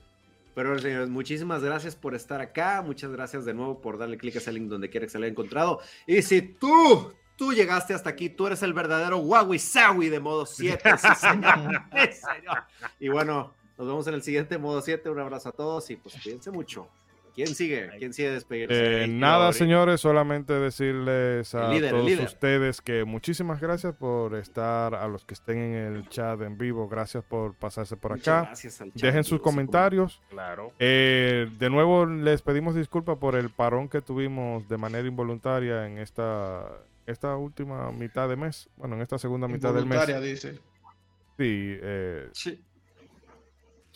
Pero 0.55 0.69
bueno, 0.69 0.81
señores, 0.81 1.09
muchísimas 1.09 1.63
gracias 1.63 1.95
por 1.95 2.15
estar 2.15 2.41
acá. 2.41 2.81
Muchas 2.85 3.11
gracias 3.11 3.45
de 3.45 3.53
nuevo 3.53 3.80
por 3.80 3.97
darle 3.97 4.17
clic 4.17 4.35
a 4.35 4.39
ese 4.39 4.51
link 4.51 4.67
donde 4.67 4.89
quiera 4.89 5.05
que 5.05 5.11
se 5.11 5.19
le 5.19 5.27
haya 5.27 5.31
encontrado. 5.31 5.80
Y 6.05 6.21
si 6.21 6.41
tú, 6.41 7.13
tú 7.38 7.53
llegaste 7.53 7.93
hasta 7.93 8.09
aquí, 8.09 8.30
tú 8.30 8.47
eres 8.47 8.61
el 8.63 8.73
verdadero 8.73 9.19
Huawei 9.19 9.59
Sawi 9.59 10.09
de 10.09 10.19
modo 10.19 10.45
7. 10.45 10.89
Sí, 10.97 11.07
señor. 11.15 11.81
Sí, 11.93 12.13
señor. 12.13 12.63
Y 12.99 13.07
bueno, 13.09 13.53
nos 13.77 13.88
vemos 13.88 14.07
en 14.07 14.15
el 14.15 14.23
siguiente 14.23 14.57
modo 14.57 14.81
7. 14.81 15.09
Un 15.09 15.19
abrazo 15.19 15.49
a 15.49 15.51
todos 15.53 15.89
y 15.91 15.95
pues 15.95 16.15
cuídense 16.21 16.51
mucho. 16.51 16.89
¿Quién 17.43 17.55
sigue? 17.55 17.89
¿Quién 17.99 18.11
sigue 18.11 18.31
despedirse? 18.31 19.03
Eh, 19.03 19.07
nada, 19.07 19.53
señores, 19.53 20.01
solamente 20.01 20.51
decirles 20.51 21.55
a 21.55 21.69
líder, 21.71 21.91
todos 21.91 22.19
ustedes 22.19 22.81
que 22.81 23.05
muchísimas 23.05 23.61
gracias 23.61 23.95
por 23.95 24.35
estar, 24.35 24.93
a 24.93 25.07
los 25.07 25.23
que 25.23 25.35
estén 25.35 25.57
en 25.57 25.95
el 25.95 26.09
chat 26.09 26.41
en 26.41 26.57
vivo, 26.57 26.89
gracias 26.89 27.23
por 27.23 27.53
pasarse 27.53 27.95
por 27.95 28.11
Muchas 28.11 28.27
acá. 28.27 28.45
gracias 28.47 28.81
al 28.81 28.91
chat, 28.91 29.01
Dejen 29.01 29.23
sus 29.23 29.39
comentarios. 29.39 30.21
Claro. 30.29 30.73
Eh, 30.79 31.49
de 31.57 31.69
nuevo 31.69 32.05
les 32.05 32.41
pedimos 32.41 32.75
disculpas 32.75 33.17
por 33.17 33.35
el 33.37 33.49
parón 33.49 33.87
que 33.87 34.01
tuvimos 34.01 34.67
de 34.67 34.77
manera 34.77 35.07
involuntaria 35.07 35.87
en 35.87 35.97
esta, 35.97 36.65
esta 37.07 37.37
última 37.37 37.89
mitad 37.93 38.27
de 38.27 38.35
mes, 38.35 38.67
bueno, 38.75 38.95
en 38.97 39.01
esta 39.01 39.17
segunda 39.17 39.47
mitad 39.47 39.73
del 39.73 39.85
mes. 39.85 39.97
Involuntaria, 39.97 40.19
dice. 40.19 40.59
Sí, 41.37 41.77
eh, 41.81 42.27
Sí. 42.33 42.61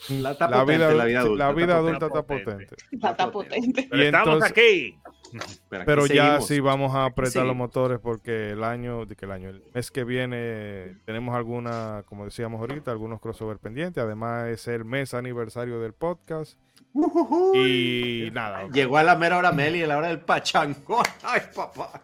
La, 0.09 0.31
está 0.31 0.49
la, 0.49 0.59
potente, 0.61 0.85
vida, 0.87 0.93
la 0.93 1.05
vida 1.05 1.19
adulta. 1.21 1.43
la 1.45 1.49
está 1.49 1.65
vida 1.65 1.75
potente. 1.79 1.87
adulta 1.89 2.05
está 2.07 2.21
potente. 2.23 2.65
potente. 2.75 3.07
Está 3.07 3.31
potente. 3.31 3.87
Pero 3.89 4.03
Y 4.03 4.05
estamos 4.05 4.27
entonces- 4.33 4.51
aquí. 4.51 4.99
Pero 5.69 6.05
ya 6.05 6.23
seguimos. 6.25 6.47
sí 6.47 6.59
vamos 6.59 6.93
a 6.93 7.05
apretar 7.05 7.43
los 7.43 7.55
motores 7.55 7.97
porque 7.99 8.51
el 8.51 8.63
año, 8.63 9.07
de 9.07 9.15
que 9.15 9.25
el 9.25 9.31
año, 9.31 9.49
el 9.49 9.63
mes 9.73 9.89
que 9.89 10.03
viene 10.03 10.97
tenemos 11.05 11.35
alguna, 11.35 12.03
como 12.05 12.25
decíamos 12.25 12.59
ahorita, 12.59 12.91
algunos 12.91 13.19
crossover 13.19 13.57
pendientes. 13.57 14.03
Además 14.03 14.49
es 14.49 14.67
el 14.67 14.85
mes 14.85 15.15
aniversario 15.15 15.79
del 15.79 15.93
podcast. 15.93 16.59
Y 17.55 18.29
nada, 18.31 18.67
Llegó 18.71 18.97
a 18.97 19.03
la 19.03 19.15
mera 19.15 19.37
hora 19.39 19.51
Meli, 19.51 19.81
a 19.81 19.87
la 19.87 19.97
hora 19.97 20.09
del 20.09 20.19
pachangón. 20.19 21.03
Ay, 21.23 21.41
papá. 21.55 22.01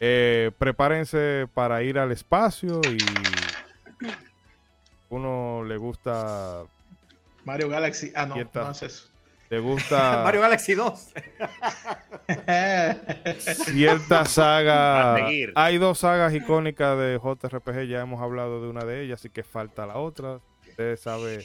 eh, 0.00 0.50
prepárense 0.58 1.46
para 1.54 1.84
ir 1.84 2.00
al 2.00 2.10
espacio 2.10 2.80
y 2.90 2.98
uno 5.08 5.62
le 5.64 5.76
gusta, 5.76 6.62
Mario 7.50 7.68
Galaxy. 7.68 8.12
Ah, 8.14 8.26
no, 8.26 8.36
no 8.36 8.70
es 8.70 8.82
eso. 8.84 9.08
le 9.48 9.58
gusta 9.58 10.20
Mario 10.24 10.40
Galaxy 10.40 10.74
2. 10.74 11.12
cierta 13.72 14.24
saga. 14.24 15.16
Hay 15.56 15.78
dos 15.78 15.98
sagas 15.98 16.32
icónicas 16.32 16.96
de 16.96 17.18
JRPG, 17.20 17.88
ya 17.88 18.02
hemos 18.02 18.22
hablado 18.22 18.62
de 18.62 18.68
una 18.68 18.84
de 18.84 19.02
ellas, 19.02 19.18
así 19.18 19.30
que 19.30 19.42
falta 19.42 19.84
la 19.84 19.96
otra. 19.96 20.38
Usted 20.68 20.96
sabe, 20.96 21.44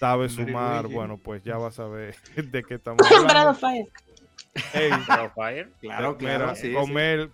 sabe 0.00 0.30
sumar, 0.30 0.86
bueno, 0.86 1.18
pues 1.18 1.44
ya 1.44 1.58
va 1.58 1.68
a 1.68 1.72
saber 1.72 2.16
de 2.34 2.64
qué 2.64 2.76
estamos 2.76 3.02
hablando. 3.12 3.50
of 3.50 3.60
Fire. 3.60 3.86
Ey, 4.72 4.88
Breath 4.88 5.20
of 5.20 5.34
Fire. 5.34 5.70
Claro, 5.82 6.16
mira, 6.18 6.36
claro. 6.36 6.56
sí, 6.56 6.72
con 6.72 6.86
sí. 6.86 6.96
Hacer. 6.96 7.30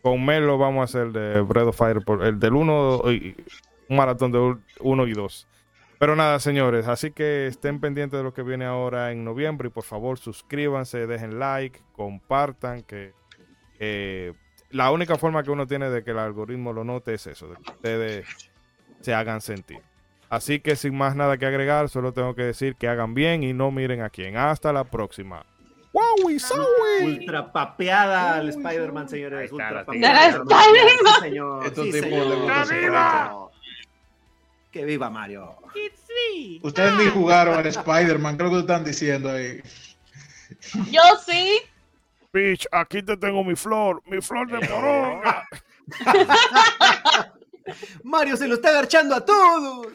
con 0.00 0.24
Mel 0.24 0.46
lo 0.46 0.58
vamos 0.58 0.82
a 0.82 0.84
hacer 0.84 1.10
de 1.10 1.40
Breath 1.40 1.66
of 1.66 1.76
Fire, 1.76 2.04
por, 2.04 2.24
el 2.24 2.38
del 2.38 2.54
1, 2.54 3.02
un 3.88 3.96
maratón 3.96 4.30
de 4.30 4.56
1 4.78 5.06
y 5.08 5.12
2. 5.12 5.48
Pero 5.98 6.16
nada, 6.16 6.38
señores, 6.40 6.88
así 6.88 7.12
que 7.12 7.46
estén 7.46 7.80
pendientes 7.80 8.18
de 8.18 8.24
lo 8.24 8.34
que 8.34 8.42
viene 8.42 8.64
ahora 8.64 9.12
en 9.12 9.24
noviembre 9.24 9.68
y 9.68 9.70
por 9.70 9.84
favor 9.84 10.18
suscríbanse, 10.18 11.06
dejen 11.06 11.38
like, 11.38 11.80
compartan, 11.92 12.82
que 12.82 13.12
eh, 13.78 14.32
la 14.70 14.90
única 14.90 15.16
forma 15.16 15.42
que 15.42 15.50
uno 15.50 15.66
tiene 15.66 15.88
de 15.90 16.02
que 16.02 16.10
el 16.10 16.18
algoritmo 16.18 16.72
lo 16.72 16.84
note 16.84 17.14
es 17.14 17.26
eso, 17.26 17.48
de 17.48 17.56
que 17.56 17.70
ustedes 17.70 18.26
se 19.00 19.14
hagan 19.14 19.40
sentir. 19.40 19.80
Así 20.28 20.58
que 20.60 20.74
sin 20.74 20.96
más 20.96 21.14
nada 21.14 21.38
que 21.38 21.46
agregar, 21.46 21.88
solo 21.88 22.12
tengo 22.12 22.34
que 22.34 22.42
decir 22.42 22.74
que 22.74 22.88
hagan 22.88 23.14
bien 23.14 23.44
y 23.44 23.52
no 23.52 23.70
miren 23.70 24.02
a 24.02 24.10
quién. 24.10 24.36
Hasta 24.36 24.72
la 24.72 24.84
próxima. 24.84 25.46
¡Wow! 25.92 26.30
y 26.30 26.40
Zoe! 26.40 27.04
Ultra 27.04 27.52
papeada 27.52 28.34
al 28.34 28.48
Spider-Man, 28.48 29.08
señores. 29.08 29.52
Ultra 29.52 29.70
la 29.70 29.84
papeada. 29.84 30.42
Sí, 31.72 31.92
señor. 31.92 33.53
¡Que 34.74 34.84
viva! 34.84 34.84
¡Que 34.84 34.84
viva 34.84 35.10
Mario! 35.10 35.56
Ustedes 36.62 36.94
ni 36.94 37.06
jugaron 37.06 37.56
al 37.56 37.66
Spider-Man, 37.66 38.36
creo 38.36 38.50
que 38.50 38.58
están 38.58 38.84
diciendo 38.84 39.30
ahí. 39.30 39.62
Yo 40.90 41.02
sí. 41.24 41.60
Bitch, 42.32 42.66
aquí 42.72 43.00
te 43.00 43.16
tengo 43.16 43.44
mi 43.44 43.54
flor, 43.54 44.02
mi 44.06 44.20
flor 44.20 44.50
de 44.50 44.66
poronga. 44.66 45.46
Mario 48.02 48.36
se 48.36 48.48
lo 48.48 48.56
está 48.56 48.70
agarchando 48.70 49.14
a 49.14 49.24
todos. 49.24 49.86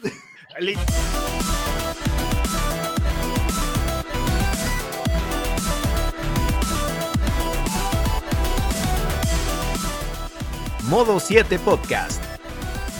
Modo 10.87 11.19
7 11.19 11.59
Podcast. 11.59 12.28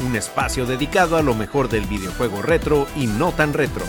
Un 0.02 0.16
espacio 0.16 0.66
dedicado 0.66 1.18
a 1.18 1.22
lo 1.22 1.36
mejor 1.36 1.68
del 1.68 1.86
videojuego 1.86 2.42
retro 2.42 2.88
y 2.96 3.08
no 3.08 3.34
tan 3.34 3.54
retro. 3.54 3.84